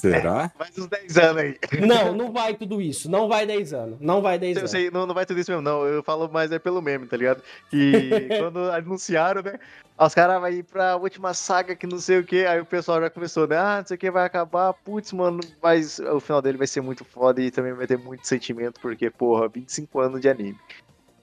Será? 0.00 0.52
Mais 0.58 0.78
uns 0.78 0.86
10 0.86 1.18
anos 1.18 1.42
aí. 1.42 1.56
Não, 1.86 2.14
não 2.14 2.32
vai 2.32 2.54
tudo 2.54 2.80
isso. 2.80 3.10
Não 3.10 3.28
vai 3.28 3.44
10 3.46 3.72
anos. 3.72 3.98
Não 4.00 4.22
vai 4.22 4.38
10 4.38 4.56
Eu 4.56 4.60
anos. 4.60 4.70
sei, 4.70 4.90
não, 4.90 5.06
não 5.06 5.14
vai 5.14 5.26
tudo 5.26 5.40
isso 5.40 5.50
mesmo, 5.50 5.62
não. 5.62 5.84
Eu 5.86 6.02
falo 6.02 6.28
mais 6.30 6.52
é 6.52 6.58
pelo 6.58 6.80
meme, 6.80 7.06
tá 7.06 7.16
ligado? 7.16 7.42
Que 7.70 8.28
quando 8.38 8.58
anunciaram, 8.70 9.42
né? 9.42 9.54
Os 10.00 10.14
caras 10.14 10.40
vão 10.40 10.48
ir 10.50 10.62
pra 10.62 10.96
última 10.96 11.34
saga 11.34 11.74
que 11.74 11.86
não 11.86 11.98
sei 11.98 12.18
o 12.20 12.24
que. 12.24 12.44
Aí 12.46 12.60
o 12.60 12.64
pessoal 12.66 13.00
já 13.00 13.10
começou, 13.10 13.48
né? 13.48 13.56
Ah, 13.58 13.78
não 13.80 13.86
sei 13.86 13.96
o 13.96 13.98
que 13.98 14.10
vai 14.10 14.24
acabar. 14.24 14.72
Putz, 14.72 15.12
mano, 15.12 15.40
mas 15.62 15.98
o 15.98 16.20
final 16.20 16.40
dele 16.40 16.56
vai 16.58 16.66
ser 16.68 16.80
muito 16.80 17.04
foda 17.04 17.42
e 17.42 17.50
também 17.50 17.72
vai 17.72 17.86
ter 17.86 17.98
muito 17.98 18.26
sentimento, 18.26 18.80
porque, 18.80 19.10
porra, 19.10 19.48
25 19.48 19.98
anos 20.00 20.20
de 20.20 20.28
anime. 20.28 20.56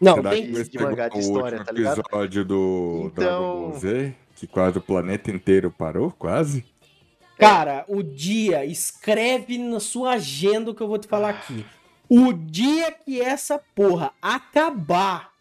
Não, 0.01 0.15
Será 0.15 0.29
tem, 0.31 0.47
que 0.47 0.51
de 0.51 0.65
ser 0.65 0.81
mangá 0.83 1.07
de 1.07 1.19
história, 1.19 1.63
tá 1.63 1.71
ligado? 1.71 2.01
episódio 2.01 2.43
do 2.43 3.03
Então- 3.13 3.23
Dragon 3.23 3.69
Ball 3.69 3.79
Z? 3.79 4.13
Que 4.35 4.45
quase 4.45 4.77
o 4.77 4.81
planeta 4.81 5.31
inteiro 5.31 5.71
parou, 5.71 6.11
quase? 6.11 6.65
Cara, 7.37 7.85
o 7.87 8.01
dia, 8.01 8.65
escreve 8.65 9.57
na 9.57 9.79
sua 9.79 10.13
agenda 10.13 10.71
o 10.71 10.75
que 10.75 10.81
eu 10.81 10.87
vou 10.87 10.97
te 10.97 11.07
falar 11.07 11.29
aqui. 11.29 11.65
O 12.07 12.31
dia 12.31 12.91
que 12.91 13.19
essa 13.19 13.59
porra 13.73 14.11
acabar, 14.21 15.31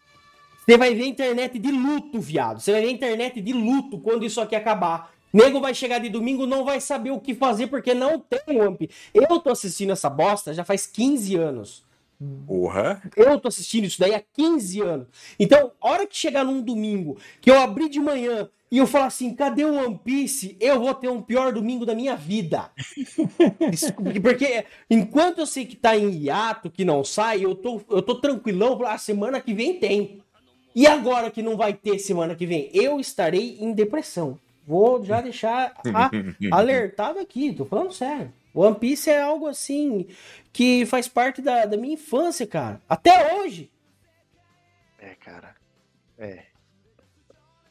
você 0.65 0.77
vai 0.77 0.93
ver 0.93 1.03
a 1.03 1.07
internet 1.07 1.57
de 1.57 1.71
luto, 1.71 2.19
viado. 2.19 2.59
Você 2.59 2.71
vai 2.71 2.81
ver 2.81 2.87
a 2.87 2.91
internet 2.91 3.39
de 3.39 3.53
luto 3.53 3.99
quando 3.99 4.25
isso 4.25 4.41
aqui 4.41 4.55
acabar. 4.55 5.13
Nego 5.31 5.59
vai 5.59 5.73
chegar 5.73 5.99
de 5.99 6.09
domingo, 6.09 6.45
não 6.45 6.63
vai 6.63 6.79
saber 6.79 7.11
o 7.11 7.19
que 7.19 7.33
fazer 7.33 7.67
porque 7.67 7.93
não 7.93 8.19
tem 8.19 8.39
Piece. 8.77 8.93
Eu 9.13 9.39
tô 9.39 9.49
assistindo 9.51 9.91
essa 9.91 10.09
bosta 10.09 10.53
já 10.53 10.63
faz 10.63 10.85
15 10.85 11.35
anos. 11.35 11.85
Porra! 12.47 13.01
Eu 13.15 13.39
tô 13.39 13.49
assistindo 13.49 13.83
isso 13.83 13.99
daí 13.99 14.15
há 14.15 14.23
15 14.33 14.81
anos. 14.81 15.07
Então, 15.37 15.71
a 15.81 15.89
hora 15.89 16.07
que 16.07 16.15
chegar 16.15 16.45
num 16.45 16.61
domingo, 16.61 17.17
que 17.41 17.51
eu 17.51 17.59
abrir 17.59 17.89
de 17.89 17.99
manhã 17.99 18.49
e 18.71 18.77
eu 18.79 18.87
falar 18.87 19.05
assim, 19.05 19.33
cadê 19.35 19.63
o 19.63 19.73
One 19.75 19.99
Piece? 20.03 20.57
Eu 20.59 20.79
vou 20.79 20.93
ter 20.93 21.07
um 21.09 21.21
pior 21.21 21.53
domingo 21.53 21.85
da 21.85 21.93
minha 21.95 22.15
vida. 22.15 22.71
Porque 24.21 24.65
enquanto 24.89 25.39
eu 25.39 25.45
sei 25.45 25.65
que 25.65 25.75
tá 25.75 25.95
em 25.95 26.09
hiato, 26.11 26.69
que 26.69 26.83
não 26.83 27.03
sai, 27.03 27.43
eu 27.45 27.55
tô, 27.55 27.81
eu 27.89 28.01
tô 28.01 28.15
tranquilão, 28.15 28.83
a 28.85 28.97
semana 28.97 29.39
que 29.39 29.53
vem 29.53 29.79
tem. 29.79 30.21
E 30.75 30.85
agora 30.87 31.31
que 31.31 31.41
não 31.41 31.55
vai 31.55 31.73
ter 31.73 31.99
semana 31.99 32.35
que 32.35 32.45
vem? 32.45 32.69
Eu 32.73 32.99
estarei 32.99 33.57
em 33.61 33.71
depressão. 33.71 34.37
Vou 34.67 35.03
já 35.05 35.21
deixar 35.21 35.73
a- 35.93 36.09
alertado 36.51 37.19
aqui, 37.19 37.53
tô 37.53 37.65
falando 37.65 37.93
sério. 37.93 38.33
One 38.53 38.75
Piece 38.75 39.09
é 39.09 39.21
algo 39.21 39.47
assim 39.47 40.07
que 40.51 40.85
faz 40.85 41.07
parte 41.07 41.41
da, 41.41 41.65
da 41.65 41.77
minha 41.77 41.93
infância, 41.93 42.47
cara. 42.47 42.81
Até 42.89 43.35
hoje. 43.35 43.69
É, 44.99 45.13
cara. 45.15 45.55
É. 46.17 46.43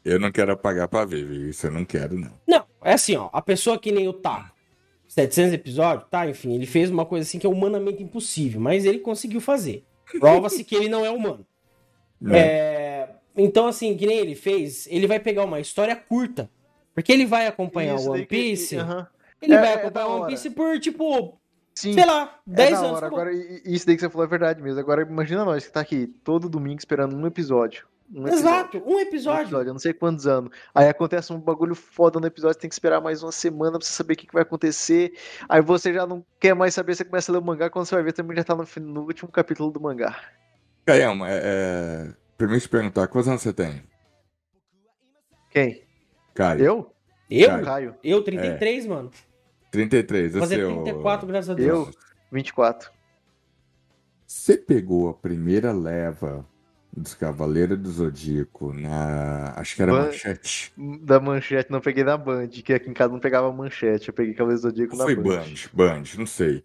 Eu 0.04 0.20
não 0.20 0.30
quero 0.30 0.52
apagar 0.52 0.86
pra 0.88 1.04
ver, 1.04 1.24
viu? 1.24 1.48
Isso 1.48 1.66
eu 1.66 1.70
não 1.70 1.84
quero, 1.84 2.18
não. 2.18 2.30
Não, 2.46 2.64
é 2.82 2.92
assim, 2.92 3.16
ó. 3.16 3.30
A 3.32 3.40
pessoa 3.40 3.78
que 3.78 3.90
nem 3.90 4.06
o 4.08 4.12
Taco. 4.12 4.52
700 5.08 5.52
episódios, 5.54 6.08
tá? 6.10 6.28
Enfim, 6.28 6.54
ele 6.54 6.66
fez 6.66 6.90
uma 6.90 7.06
coisa 7.06 7.26
assim 7.26 7.38
que 7.38 7.46
é 7.46 7.48
humanamente 7.48 8.02
impossível, 8.02 8.60
mas 8.60 8.84
ele 8.84 8.98
conseguiu 8.98 9.40
fazer. 9.40 9.84
Prova-se 10.18 10.64
que 10.64 10.74
ele 10.74 10.88
não 10.88 11.04
é 11.04 11.10
humano. 11.10 11.46
É, 12.32 13.08
Então, 13.36 13.66
assim, 13.66 13.96
que 13.96 14.06
nem 14.06 14.18
ele 14.18 14.34
fez, 14.34 14.86
ele 14.88 15.06
vai 15.06 15.18
pegar 15.20 15.44
uma 15.44 15.60
história 15.60 15.94
curta. 15.96 16.48
Porque 16.94 17.12
ele 17.12 17.26
vai 17.26 17.46
acompanhar 17.46 17.96
o 17.96 18.10
One 18.12 18.20
que- 18.20 18.26
Piece. 18.28 18.76
aham. 18.76 19.06
Ele 19.42 19.54
É- 19.54 19.60
vai 19.60 19.70
é 19.72 19.74
acompanhar 19.74 20.06
o 20.06 20.10
One 20.12 20.20
hora. 20.22 20.30
Piece 20.30 20.50
por, 20.50 20.78
tipo, 20.78 21.38
Sim. 21.74 21.92
sei 21.92 22.06
lá, 22.06 22.38
É 22.48 22.54
10 22.54 22.80
da 22.80 22.86
anos. 22.86 23.02
Agora, 23.02 23.30
isso 23.32 23.84
daí 23.86 23.96
que 23.96 24.00
você 24.00 24.08
falou 24.08 24.24
é 24.24 24.30
verdade 24.30 24.62
mesmo. 24.62 24.78
Agora, 24.80 25.02
imagina 25.02 25.44
nós 25.44 25.66
que 25.66 25.72
tá 25.72 25.80
aqui 25.80 26.06
todo 26.22 26.48
domingo 26.48 26.78
esperando 26.78 27.14
um 27.16 27.26
episódio. 27.26 27.86
Um 28.12 28.26
episódio. 28.26 28.38
Exato, 28.38 28.78
um 28.78 28.94
Um 28.94 29.00
episódio. 29.00 29.42
episódio, 29.42 29.68
eu 29.68 29.72
não 29.72 29.78
sei 29.80 29.92
quantos 29.92 30.26
anos. 30.26 30.50
Aí 30.74 30.88
acontece 30.88 31.32
um 31.32 31.40
bagulho 31.40 31.74
foda 31.74 32.20
no 32.20 32.26
episódio, 32.26 32.60
tem 32.60 32.68
que 32.68 32.74
esperar 32.74 33.00
mais 33.00 33.22
uma 33.22 33.32
semana 33.32 33.78
pra 33.78 33.86
você 33.86 33.92
saber 33.92 34.14
o 34.14 34.16
que, 34.16 34.26
que 34.26 34.34
vai 34.34 34.42
acontecer. 34.42 35.14
Aí 35.48 35.60
você 35.62 35.92
já 35.92 36.06
não 36.06 36.24
quer 36.38 36.54
mais 36.54 36.74
saber, 36.74 36.94
você 36.94 37.04
começa 37.04 37.30
a 37.30 37.34
ler 37.34 37.38
o 37.38 37.44
mangá, 37.44 37.70
quando 37.70 37.86
você 37.86 37.94
vai 37.94 38.04
ver 38.04 38.12
também 38.12 38.36
já 38.36 38.44
tá 38.44 38.54
no, 38.54 38.64
no 38.80 39.02
último 39.02 39.30
capítulo 39.30 39.70
do 39.70 39.80
mangá. 39.80 40.20
Caião, 40.84 41.24
é, 41.24 41.40
é... 41.42 42.14
permite 42.36 42.68
perguntar, 42.68 43.08
quantos 43.08 43.28
anos 43.28 43.42
você 43.42 43.52
tem? 43.52 43.82
Quem? 45.50 45.82
Caio. 46.34 46.64
Eu? 46.64 46.94
Eu? 47.30 47.48
Caio. 47.48 47.64
Caio. 47.64 47.96
Eu, 48.02 48.22
33, 48.22 48.86
mano. 48.86 49.10
33. 49.70 50.32
Vou 50.32 50.42
fazer 50.42 50.64
Você, 50.64 50.82
34, 50.82 51.26
graças 51.26 51.50
a 51.50 51.54
Deus. 51.54 51.88
Eu? 51.88 51.94
24. 52.30 52.92
Você 54.26 54.56
pegou 54.56 55.08
a 55.08 55.14
primeira 55.14 55.72
leva 55.72 56.46
dos 56.96 57.14
Cavaleiros 57.14 57.78
do 57.78 57.90
Zodíaco 57.90 58.72
na. 58.72 59.52
Acho 59.56 59.76
que 59.76 59.82
era 59.82 59.92
Ban- 59.92 60.04
Manchete. 60.06 60.72
Da 61.02 61.18
manchete, 61.20 61.70
não 61.70 61.80
peguei 61.80 62.04
na 62.04 62.16
Band, 62.16 62.48
que 62.48 62.72
aqui 62.72 62.88
em 62.88 62.92
casa 62.94 63.12
não 63.12 63.18
pegava 63.20 63.52
manchete, 63.52 64.08
eu 64.08 64.14
peguei 64.14 64.32
Cavaleiro 64.34 64.60
do 64.62 64.68
Zodíaco 64.68 64.92
Ou 64.92 64.98
na 64.98 65.04
foi 65.04 65.14
Band. 65.16 65.22
Band? 65.22 65.44
Band, 65.72 66.02
não 66.18 66.26
sei. 66.26 66.62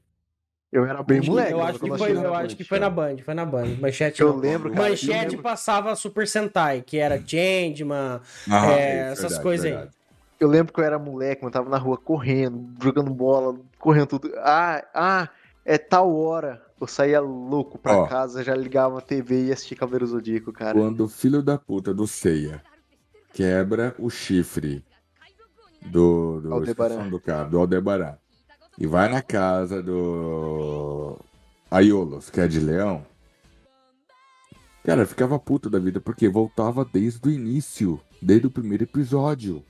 Eu 0.72 0.86
era 0.86 1.02
bem 1.02 1.20
moleque. 1.20 1.52
eu 1.52 1.58
né, 1.58 1.64
acho 1.64 1.80
que 1.80 1.98
foi, 1.98 2.12
eu 2.12 2.22
na 2.22 2.30
acho 2.30 2.42
Band, 2.50 2.56
que 2.58 2.64
foi 2.64 2.80
na. 2.80 2.90
Band, 2.92 3.18
foi 3.26 3.34
na 3.34 3.44
Band. 3.46 3.76
Manchete, 3.82 4.22
Eu 4.22 4.36
lembro, 4.38 4.70
cara. 4.72 4.86
eu 4.86 4.90
Manchete 4.92 5.26
lembro- 5.30 5.42
passava 5.42 5.96
Super 5.96 6.28
Sentai, 6.28 6.84
que 6.84 6.98
era 7.00 7.18
Changeman, 7.20 8.22
Ah, 8.48 8.72
É, 8.74 8.82
é, 8.82 9.00
essas 9.12 9.22
verdade, 9.24 9.42
coisas 9.44 9.66
aí. 9.66 9.72
verdade. 9.72 9.92
Eu 10.40 10.48
lembro 10.48 10.72
que 10.72 10.80
eu 10.80 10.84
era 10.84 11.00
moleque, 11.00 11.44
eu 11.44 11.50
tava 11.52 11.70
na 11.70 11.78
rua 11.78 11.98
correndo, 11.98 12.72
jogando 12.82 13.12
bola, 13.12 13.60
correndo 13.80 14.08
tudo. 14.08 14.32
Ah, 14.38 14.86
ah, 14.94 15.30
é 15.66 15.78
tal 15.80 16.16
hora. 16.16 16.62
Eu 16.80 16.88
saía 16.88 17.20
louco 17.20 17.78
pra 17.78 17.98
Ó. 17.98 18.08
casa, 18.08 18.44
já 18.44 18.56
ligava 18.56 19.00
a 19.00 19.02
TV 19.02 19.48
e 19.48 19.52
assistia 19.52 19.78
Cavaleiro 19.78 20.08
Zodíaco, 20.08 20.52
cara. 20.54 20.78
Quando 20.80 21.04
o 21.06 21.10
filho 21.10 21.42
da 21.44 21.58
puta 21.58 21.94
do 21.94 22.08
Seiya 22.08 22.62
quebra 23.34 23.94
o 24.00 24.10
chifre 24.10 24.84
do, 25.82 26.40
do, 26.42 26.54
Aldebaran. 26.54 27.10
do 27.10 27.20
cara, 27.20 27.44
do 27.50 27.60
Aldebaran 27.60 28.16
e 28.78 28.88
vai 28.88 29.10
na 29.10 29.22
casa 29.22 29.84
do 29.84 31.18
Aiolos, 31.70 32.30
que 32.30 32.40
é 32.40 32.48
de 32.48 32.60
leão, 32.62 33.06
cara, 34.86 35.06
ficava 35.06 35.38
puto 35.38 35.70
da 35.70 35.80
vida 35.80 36.00
porque 36.00 36.30
voltava 36.30 36.86
desde 36.86 37.28
o 37.28 37.32
início, 37.32 38.00
desde 38.22 38.48
o 38.48 38.52
primeiro 38.52 38.84
episódio. 38.86 39.64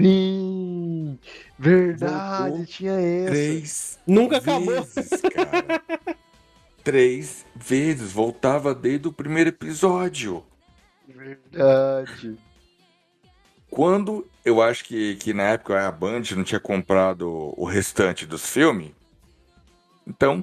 Sim, 0.00 1.18
verdade, 1.58 2.48
Voltou 2.50 2.66
tinha 2.66 2.92
essa. 2.92 3.30
Três 3.30 3.98
Nunca 4.06 4.36
acabou. 4.38 4.66
vezes, 4.66 5.20
cara. 5.34 5.82
Três 6.88 7.44
vezes, 7.54 8.12
voltava 8.12 8.74
desde 8.74 9.08
o 9.08 9.12
primeiro 9.12 9.50
episódio. 9.50 10.42
Verdade. 11.06 12.34
Quando 13.70 14.26
eu 14.42 14.62
acho 14.62 14.86
que, 14.86 15.16
que 15.16 15.34
na 15.34 15.42
época 15.42 15.86
a 15.86 15.92
Band 15.92 16.22
não 16.34 16.42
tinha 16.42 16.58
comprado 16.58 17.52
o 17.58 17.66
restante 17.66 18.24
dos 18.24 18.48
filmes, 18.50 18.92
então, 20.06 20.42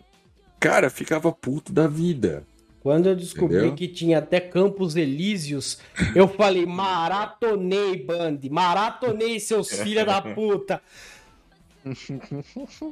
cara, 0.59 0.91
ficava 0.91 1.31
puto 1.31 1.73
da 1.73 1.87
vida. 1.87 2.43
Quando 2.79 3.09
eu 3.09 3.15
descobri 3.15 3.57
Entendeu? 3.57 3.73
que 3.73 3.87
tinha 3.87 4.19
até 4.19 4.39
Campos 4.39 4.95
Elíseos, 4.95 5.79
eu 6.13 6.27
falei, 6.27 6.67
maratonei, 6.67 8.05
Band, 8.05 8.37
maratonei, 8.51 9.39
seus 9.39 9.71
filha 9.81 10.05
da 10.05 10.21
puta. 10.21 10.79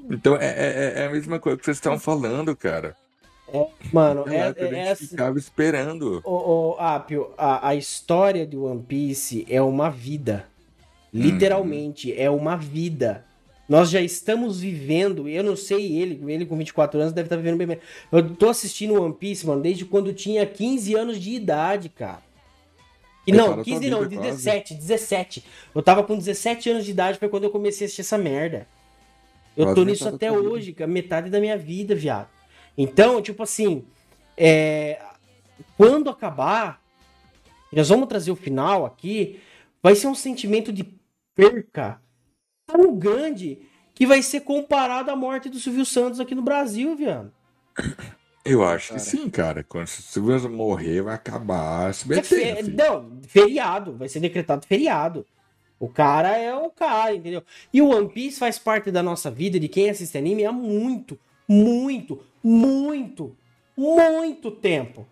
Então 0.10 0.38
é, 0.38 0.48
é- 0.48 0.94
é 1.02 1.06
a 1.06 1.12
mesma 1.12 1.40
coisa 1.40 1.56
que 1.60 1.66
vocês 1.66 1.78
estão 1.78 2.00
falando, 2.00 2.56
cara. 2.56 2.98
Mano, 3.92 4.26
é, 4.28 4.38
época 4.38 4.64
a 4.66 4.68
gente 4.68 4.76
é, 4.78 4.92
assim- 4.92 5.08
ficava 5.08 5.38
esperando. 5.38 6.22
Ô, 6.24 6.72
ô, 6.72 6.76
Apio, 6.80 7.32
a, 7.38 7.70
a 7.70 7.76
história 7.76 8.46
de 8.48 8.58
One 8.58 8.82
Piece 8.82 9.46
é 9.50 9.62
uma 9.62 9.90
vida. 9.90 10.48
Literalmente, 11.14 12.12
é 12.20 12.30
uma 12.30 12.56
vida. 12.56 13.24
Nós 13.70 13.90
já 13.90 14.02
estamos 14.02 14.60
vivendo, 14.60 15.30
eu 15.30 15.44
não 15.44 15.56
sei 15.56 15.98
ele, 15.98 16.20
ele 16.32 16.46
com 16.46 16.58
24 16.58 17.00
anos 17.00 17.14
deve 17.14 17.28
estar 17.28 17.38
vivendo 17.38 17.58
bem. 17.58 17.78
Eu 18.12 18.36
tô 18.36 18.50
assistindo 18.50 19.02
One 19.02 19.14
Piece, 19.14 19.46
mano, 19.46 19.62
desde 19.62 19.86
quando 19.86 20.12
tinha 20.14 20.46
15 20.46 20.96
anos 20.96 21.20
de 21.20 21.32
idade, 21.32 21.90
cara. 21.90 22.22
E 23.26 23.32
não, 23.32 23.54
tua 23.56 23.64
15 23.64 23.90
não, 23.90 24.02
vida, 24.02 24.16
quase. 24.16 24.32
17, 24.32 24.74
17. 24.74 25.46
Eu 25.74 25.82
tava 25.82 26.04
com 26.04 26.18
17 26.18 26.70
anos 26.72 26.84
de 26.86 26.92
idade, 26.92 27.18
foi 27.20 27.30
quando 27.30 27.46
eu 27.46 27.50
comecei 27.52 27.86
a 27.86 27.88
assistir 27.88 28.02
essa 28.02 28.18
merda. 28.18 28.68
Eu 29.56 29.66
Quase 29.66 29.76
tô 29.76 29.86
nisso 29.86 30.08
até 30.10 30.30
vida. 30.30 30.42
hoje, 30.42 30.74
cara, 30.74 30.92
metade 30.92 31.30
da 31.30 31.40
minha 31.40 31.58
vida, 31.58 31.96
viado. 31.96 32.28
Então, 32.78 33.22
tipo 33.22 33.44
assim, 33.44 33.86
é, 34.38 35.00
quando 35.78 36.10
acabar, 36.10 36.82
nós 37.72 37.90
vamos 37.90 38.08
trazer 38.08 38.32
o 38.32 38.36
final 38.36 38.86
aqui, 38.86 39.40
vai 39.82 39.96
ser 39.96 40.08
um 40.08 40.16
sentimento 40.16 40.72
de 40.72 40.86
perca 41.36 42.02
tão 42.66 42.96
grande 42.96 43.60
que 43.94 44.08
vai 44.08 44.22
ser 44.22 44.42
comparado 44.42 45.12
à 45.12 45.16
morte 45.16 45.50
do 45.50 45.60
Silvio 45.60 45.86
Santos 45.86 46.20
aqui 46.20 46.34
no 46.34 46.42
Brasil, 46.42 46.96
viado. 46.96 47.32
Eu 48.46 48.64
acho 48.64 48.90
Cara. 48.90 49.00
que 49.00 49.06
sim, 49.06 49.30
cara. 49.30 49.64
Quando 49.64 49.86
o 49.86 49.90
Silvio 49.90 50.50
morrer, 50.50 51.02
vai 51.02 51.16
acabar 51.16 51.88
a 51.88 51.90
É 51.90 52.24
fe-? 52.24 52.64
Não, 52.64 53.20
feriado, 53.28 53.96
vai 53.96 54.10
ser 54.10 54.20
decretado 54.20 54.66
feriado. 54.68 55.26
O 55.80 55.88
cara 55.88 56.38
é 56.38 56.54
o 56.54 56.70
cara, 56.70 57.14
entendeu? 57.14 57.44
E 57.74 57.82
o 57.82 57.90
One 57.90 58.10
Piece 58.10 58.40
faz 58.40 58.58
parte 58.58 58.92
da 58.92 59.04
nossa 59.04 59.30
vida, 59.30 59.60
de 59.60 59.68
quem 59.68 59.90
assiste 59.90 60.18
anime, 60.18 60.46
há 60.46 60.52
muito, 60.52 61.20
muito, 61.48 62.22
muito, 62.44 63.36
muito 63.78 64.52
tempo. 64.52 65.08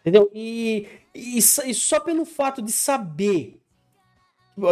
Entendeu? 0.00 0.30
E, 0.34 0.86
e, 1.14 1.40
só- 1.40 1.62
e 1.64 1.72
só 1.74 1.98
pelo 2.00 2.24
fato 2.24 2.60
de 2.60 2.70
saber 2.70 3.60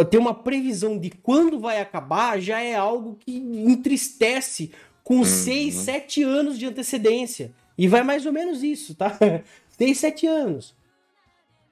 ter 0.09 0.17
uma 0.17 0.33
previsão 0.33 0.97
de 0.97 1.09
quando 1.09 1.59
vai 1.59 1.81
acabar 1.81 2.39
já 2.39 2.61
é 2.61 2.73
algo 2.75 3.15
que 3.15 3.35
entristece 3.35 4.71
com 5.03 5.25
6, 5.25 5.73
7 5.75 6.23
anos 6.23 6.57
de 6.57 6.65
antecedência. 6.65 7.51
E 7.77 7.87
vai 7.87 8.03
mais 8.03 8.25
ou 8.25 8.31
menos 8.31 8.63
isso, 8.63 8.95
tá? 8.95 9.17
6, 9.77 9.97
7 9.97 10.27
anos 10.27 10.75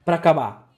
pra 0.04 0.16
acabar. 0.16 0.68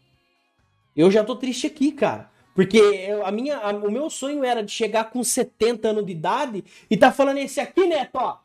Eu 0.94 1.10
já 1.10 1.24
tô 1.24 1.34
triste 1.34 1.66
aqui, 1.66 1.90
cara. 1.90 2.30
Porque 2.54 2.76
eu- 2.78 3.26
a 3.26 3.32
minha, 3.32 3.56
a- 3.56 3.72
o 3.72 3.90
meu 3.90 4.08
sonho 4.08 4.44
era 4.44 4.62
de 4.62 4.70
chegar 4.70 5.10
com 5.10 5.24
70 5.24 5.88
anos 5.88 6.06
de 6.06 6.12
idade 6.12 6.62
e 6.88 6.96
tá 6.96 7.10
falando 7.10 7.38
esse 7.38 7.58
aqui, 7.58 7.84
Neto, 7.86 8.14
ó. 8.16 8.38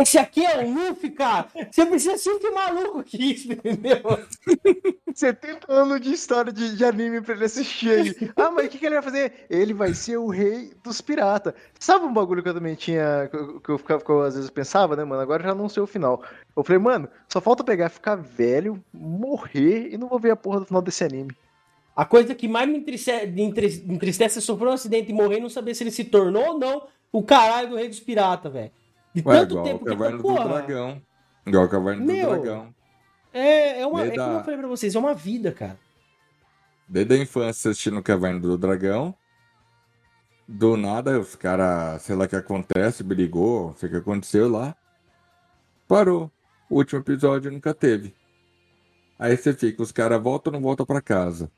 Esse 0.00 0.18
aqui 0.18 0.44
é 0.44 0.64
o 0.64 0.72
Luffy, 0.72 1.10
cara. 1.10 1.48
Você 1.70 1.86
precisa 1.86 2.16
ser 2.16 2.38
que 2.38 2.50
maluco 2.50 3.02
que 3.02 3.32
isso, 3.32 3.52
entendeu? 3.52 4.00
70 5.14 5.72
anos 5.72 6.00
de 6.00 6.12
história 6.12 6.52
de, 6.52 6.76
de 6.76 6.84
anime 6.84 7.20
pra 7.20 7.34
ele 7.34 7.44
assistir 7.44 7.90
aí. 7.90 8.32
Ah, 8.36 8.50
mas 8.50 8.66
o 8.66 8.68
que, 8.68 8.78
que 8.78 8.86
ele 8.86 8.94
vai 8.94 9.02
fazer? 9.02 9.46
Ele 9.50 9.74
vai 9.74 9.92
ser 9.94 10.16
o 10.16 10.28
rei 10.28 10.72
dos 10.82 11.00
piratas. 11.00 11.52
Sabe 11.78 12.04
um 12.04 12.12
bagulho 12.12 12.42
que 12.42 12.48
eu 12.48 12.54
também 12.54 12.74
tinha, 12.74 13.28
que 13.30 13.36
eu, 13.36 13.60
que 13.60 13.68
eu 13.70 13.78
ficava, 13.78 14.02
que 14.02 14.10
eu 14.10 14.22
às 14.22 14.34
vezes 14.34 14.50
pensava, 14.50 14.96
né, 14.96 15.04
mano? 15.04 15.20
Agora 15.20 15.42
já 15.42 15.54
não 15.54 15.68
sei 15.68 15.82
o 15.82 15.86
final. 15.86 16.22
Eu 16.56 16.64
falei, 16.64 16.80
mano, 16.80 17.08
só 17.28 17.40
falta 17.40 17.64
pegar, 17.64 17.88
ficar 17.88 18.16
velho, 18.16 18.82
morrer 18.92 19.92
e 19.92 19.98
não 19.98 20.08
vou 20.08 20.18
ver 20.18 20.30
a 20.30 20.36
porra 20.36 20.60
do 20.60 20.66
final 20.66 20.82
desse 20.82 21.04
anime. 21.04 21.36
A 21.94 22.04
coisa 22.04 22.34
que 22.34 22.48
mais 22.48 22.68
me 22.68 22.78
entristece, 22.78 24.38
é 24.38 24.40
sofrer 24.40 24.68
um 24.68 24.72
acidente 24.72 25.10
e 25.10 25.14
morrer 25.14 25.38
e 25.38 25.40
não 25.40 25.50
saber 25.50 25.74
se 25.74 25.82
ele 25.82 25.90
se 25.90 26.04
tornou 26.04 26.52
ou 26.52 26.58
não 26.58 26.86
o 27.12 27.22
caralho 27.22 27.70
do 27.70 27.76
rei 27.76 27.88
dos 27.88 28.00
piratas, 28.00 28.52
velho. 28.52 28.70
De 29.14 29.22
Ué, 29.26 29.40
tanto 29.40 29.50
igual 29.52 29.64
tempo 29.64 29.76
o 29.76 29.84
que 29.84 29.90
Caverna 29.90 30.16
do 30.16 30.22
porra, 30.22 30.44
Dragão. 30.48 31.02
Igual 31.46 31.64
o 31.64 31.68
Caverna 31.68 32.04
Meu, 32.04 32.30
do 32.30 32.42
Dragão. 32.42 32.74
É, 33.32 33.80
é 33.80 33.86
uma. 33.86 34.00
É 34.00 34.02
Desde 34.04 34.18
como 34.18 34.30
a- 34.32 34.38
eu 34.38 34.44
falei 34.44 34.58
pra 34.58 34.68
vocês, 34.68 34.94
é 34.94 34.98
uma 34.98 35.14
vida, 35.14 35.52
cara. 35.52 35.78
Desde 36.88 37.14
a 37.14 37.18
infância 37.18 37.70
assistindo 37.70 38.02
Caverna 38.02 38.40
do 38.40 38.56
Dragão. 38.58 39.14
Do 40.46 40.76
nada, 40.76 41.18
os 41.20 41.36
caras, 41.36 42.02
sei 42.02 42.16
lá 42.16 42.24
o 42.24 42.28
que 42.28 42.34
acontece, 42.34 43.04
brigou, 43.04 43.68
não 43.68 43.76
sei 43.76 43.88
o 43.88 43.92
que 43.92 43.98
aconteceu 43.98 44.48
lá. 44.50 44.74
Parou. 45.86 46.30
O 46.68 46.76
último 46.76 47.00
episódio 47.00 47.50
nunca 47.52 47.72
teve. 47.72 48.14
Aí 49.18 49.36
você 49.36 49.52
fica, 49.52 49.82
os 49.82 49.92
caras 49.92 50.20
voltam 50.20 50.52
ou 50.52 50.58
não 50.58 50.62
voltam 50.62 50.84
pra 50.86 51.00
casa? 51.00 51.50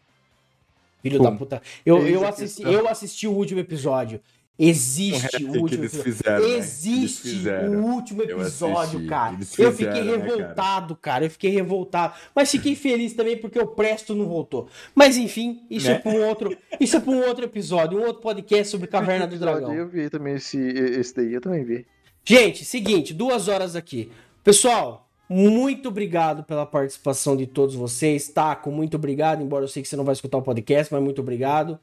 Filho 1.01 1.19
Pum. 1.19 1.25
da 1.25 1.33
puta. 1.33 1.63
Eu, 1.87 2.07
eu, 2.07 2.27
assisti, 2.27 2.63
eu 2.63 2.87
assisti 2.89 3.27
o 3.27 3.33
último 3.33 3.61
episódio. 3.61 4.21
Existe 4.59 5.45
Um 5.45 5.51
o 5.53 5.59
último 5.61 5.83
eles 5.83 5.95
episódio. 5.95 6.13
fizeram, 6.13 6.43
né? 6.43 6.51
Eles 6.51 6.67
Existe 6.67 7.23
fizeram. 7.23 7.73
o 7.73 7.87
último 7.95 8.23
Eu 8.23 8.41
episódio, 8.41 8.81
assisti. 8.99 9.07
cara. 9.09 9.35
Eles 9.35 9.59
eu 9.59 9.73
fiquei 9.73 9.93
fizeram, 10.03 10.19
né, 10.19 10.25
revoltado, 10.29 10.97
cara. 10.97 11.25
Eu 11.25 11.31
fiquei 11.31 11.51
revoltado. 11.51 12.15
Mas 12.35 12.51
fiquei 12.51 12.75
feliz 12.77 13.13
também 13.15 13.37
porque 13.37 13.59
o 13.59 13.67
Presto 13.67 14.15
não 14.15 14.27
voltou. 14.27 14.69
Mas 14.95 15.17
enfim, 15.17 15.63
isso 15.71 15.89
Né? 15.89 15.95
é 15.95 15.99
para 15.99 16.13
um 16.13 16.27
outro, 16.29 16.57
isso 16.79 16.97
é 16.97 17.01
para 17.01 17.11
um 17.13 17.27
outro 17.27 17.45
episódio, 17.45 17.99
um 17.99 18.03
outro 18.05 18.23
podcast 18.23 18.71
sobre 18.71 18.87
Caverna 18.87 19.27
do 19.27 19.39
Dragão. 19.39 19.73
Eu 19.75 19.89
vi 19.89 20.09
também 20.11 20.35
esse, 20.35 20.59
esse 20.59 21.15
daí, 21.17 21.33
eu 21.35 21.41
também 21.41 21.65
vi. 21.65 21.87
Gente, 22.25 22.65
seguinte, 22.65 23.13
duas 23.13 23.49
horas 23.49 23.75
aqui. 23.75 24.13
Pessoal, 24.45 25.09
muito 25.29 25.89
obrigado 25.89 26.45
pela 26.45 26.67
participação 26.67 27.37
de 27.37 27.47
todos 27.47 27.75
vocês. 27.75 28.29
Taco, 28.29 28.71
muito 28.71 28.97
obrigado, 28.97 29.43
embora 29.43 29.65
eu 29.65 29.69
sei 29.69 29.83
que 29.83 29.89
você 29.89 29.97
não 29.97 30.05
vai 30.05 30.13
escutar 30.13 30.39
o 30.39 30.43
podcast, 30.43 30.93
mas 30.93 31.03
muito 31.03 31.21
obrigado. 31.21 31.79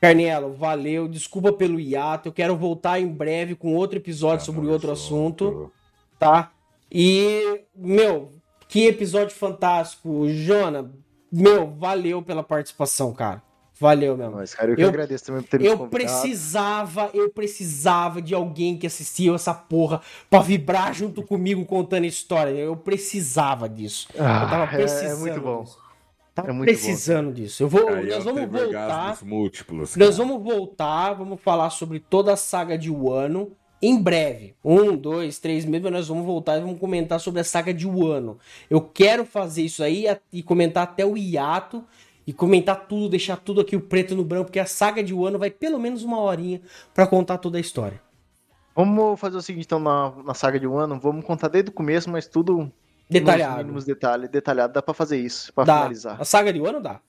Carnelo, 0.00 0.54
valeu. 0.54 1.06
Desculpa 1.06 1.52
pelo 1.52 1.78
hiato. 1.78 2.28
Eu 2.28 2.32
quero 2.32 2.56
voltar 2.56 2.98
em 3.00 3.06
breve 3.08 3.54
com 3.54 3.74
outro 3.74 3.98
episódio 3.98 4.44
sobre 4.46 4.62
Tamo 4.62 4.72
outro 4.72 4.88
junto. 4.88 4.98
assunto, 4.98 5.72
tá? 6.18 6.52
E, 6.90 7.62
meu, 7.76 8.30
que 8.68 8.86
episódio 8.86 9.34
fantástico. 9.36 10.26
Jona, 10.28 10.90
meu, 11.30 11.70
valeu 11.72 12.22
pela 12.22 12.42
participação, 12.42 13.12
cara. 13.12 13.42
Valeu 13.78 14.14
mesmo. 14.14 14.36
Mas, 14.36 14.52
cara, 14.54 14.70
eu 14.72 14.76
que 14.76 14.82
Eu- 14.82 14.88
agradeço 14.88 15.24
também 15.24 15.40
por 15.42 15.48
ter 15.48 15.58
me 15.58 15.66
Eu 15.66 15.78
convidado. 15.78 15.90
precisava, 15.90 17.10
eu 17.14 17.30
precisava 17.30 18.20
de 18.20 18.34
alguém 18.34 18.76
que 18.76 18.86
assistia 18.86 19.32
essa 19.34 19.54
porra 19.54 20.02
pra 20.28 20.40
vibrar 20.40 20.92
junto 20.92 21.22
comigo 21.22 21.64
contando 21.64 22.04
história. 22.04 22.50
Eu 22.50 22.76
precisava 22.76 23.68
disso. 23.70 24.06
Ah, 24.18 24.42
eu 24.42 24.48
tava 24.50 24.64
é- 24.64 24.66
precisando. 24.66 25.12
é 25.12 25.20
muito 25.20 25.40
bom. 25.40 25.62
disso. 25.62 25.78
Tava 26.40 26.50
É 26.50 26.52
muito 26.52 26.68
precisando 26.68 27.32
disso. 27.32 27.62
Eu 27.62 27.68
vou, 27.68 27.88
Aí 27.88 28.06
nós 28.06 28.24
eu 28.26 28.34
vamos 28.34 28.50
voltar. 28.50 29.18
múltiplos. 29.24 29.96
Nós 29.96 30.16
vamos 30.18 30.42
voltar, 30.42 31.14
vamos 31.14 31.40
falar 31.40 31.70
sobre 31.70 32.00
toda 32.00 32.32
a 32.32 32.36
saga 32.36 32.76
de 32.76 32.90
Wano, 32.90 33.52
em 33.82 34.00
breve, 34.00 34.54
um, 34.62 34.94
dois, 34.94 35.38
três 35.38 35.64
meses, 35.64 35.90
nós 35.90 36.08
vamos 36.08 36.26
voltar 36.26 36.58
e 36.58 36.60
vamos 36.60 36.78
comentar 36.78 37.18
sobre 37.18 37.40
a 37.40 37.44
saga 37.44 37.72
de 37.72 37.86
Wano. 37.86 38.38
Eu 38.68 38.80
quero 38.80 39.24
fazer 39.24 39.62
isso 39.62 39.82
aí 39.82 40.04
e 40.32 40.42
comentar 40.42 40.82
até 40.82 41.04
o 41.06 41.16
hiato 41.16 41.82
e 42.26 42.32
comentar 42.32 42.86
tudo, 42.86 43.08
deixar 43.08 43.36
tudo 43.38 43.60
aqui 43.60 43.74
o 43.74 43.80
preto 43.80 44.14
no 44.14 44.22
branco, 44.22 44.46
porque 44.46 44.60
a 44.60 44.66
saga 44.66 45.02
de 45.02 45.14
Wano 45.14 45.38
vai 45.38 45.50
pelo 45.50 45.78
menos 45.78 46.04
uma 46.04 46.20
horinha 46.20 46.60
pra 46.92 47.06
contar 47.06 47.38
toda 47.38 47.56
a 47.56 47.60
história. 47.60 48.00
Vamos 48.76 49.18
fazer 49.18 49.36
o 49.36 49.42
seguinte, 49.42 49.64
então, 49.64 49.78
na, 49.80 50.12
na 50.24 50.34
saga 50.34 50.60
de 50.60 50.66
um 50.66 50.76
ano, 50.76 50.98
vamos 51.00 51.24
contar 51.24 51.48
desde 51.48 51.70
o 51.70 51.74
começo, 51.74 52.08
mas 52.10 52.26
tudo 52.26 52.70
nos 53.10 53.20
Detalhado. 53.20 53.58
mínimos 53.58 53.84
detalhes, 53.84 54.28
detalhado, 54.30 54.72
dá 54.72 54.80
pra 54.82 54.94
fazer 54.94 55.18
isso, 55.18 55.52
pra 55.52 55.64
Dá. 55.64 55.76
finalizar. 55.78 56.20
A 56.20 56.24
saga 56.24 56.52
de 56.52 56.60
Wano 56.60 56.80
dá. 56.80 57.00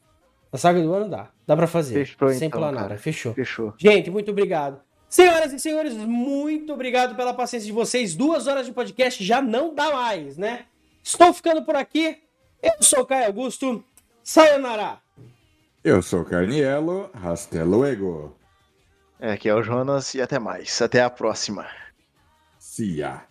A 0.52 0.57
saga 0.57 0.82
de 0.82 0.88
Wano 0.88 1.07
dá. 1.10 1.30
Dá 1.48 1.56
pra 1.56 1.68
fazer. 1.68 2.06
Fechou, 2.06 2.30
Sem 2.30 2.48
então, 2.48 2.60
planar. 2.60 2.84
cara. 2.84 2.98
Fechou. 2.98 3.34
Fechou. 3.34 3.73
Gente, 3.78 4.10
muito 4.10 4.32
obrigado. 4.32 4.82
Senhoras 5.07 5.52
e 5.53 5.60
senhores, 5.60 5.94
muito 5.94 6.73
obrigado 6.73 7.15
pela 7.15 7.34
paciência 7.34 7.65
de 7.68 7.72
vocês. 7.73 8.15
Duas 8.15 8.48
horas 8.48 8.65
de 8.65 8.72
podcast 8.72 9.23
já 9.23 9.41
não 9.41 9.73
dá 9.76 9.91
mais, 9.91 10.38
né? 10.38 10.65
Estou 11.03 11.34
ficando 11.34 11.64
por 11.64 11.76
aqui. 11.76 12.18
Eu 12.64 12.73
sou 12.82 13.02
o 13.02 13.06
Caio 13.06 13.28
Augusto. 13.28 13.84
Sayonara. 14.23 14.99
Eu 15.84 16.02
sou 16.02 16.23
Carnielo, 16.23 17.10
hasta 17.14 17.64
luego. 17.64 18.38
É, 19.19 19.34
aqui 19.34 19.49
é 19.49 19.56
o 19.56 19.61
Jonas 19.64 20.14
e 20.15 20.22
até 20.22 20.38
mais. 20.40 20.82
Até 20.82 21.02
a 21.02 21.10
próxima. 21.10 21.65
See 22.60 22.98
ya. 22.98 23.31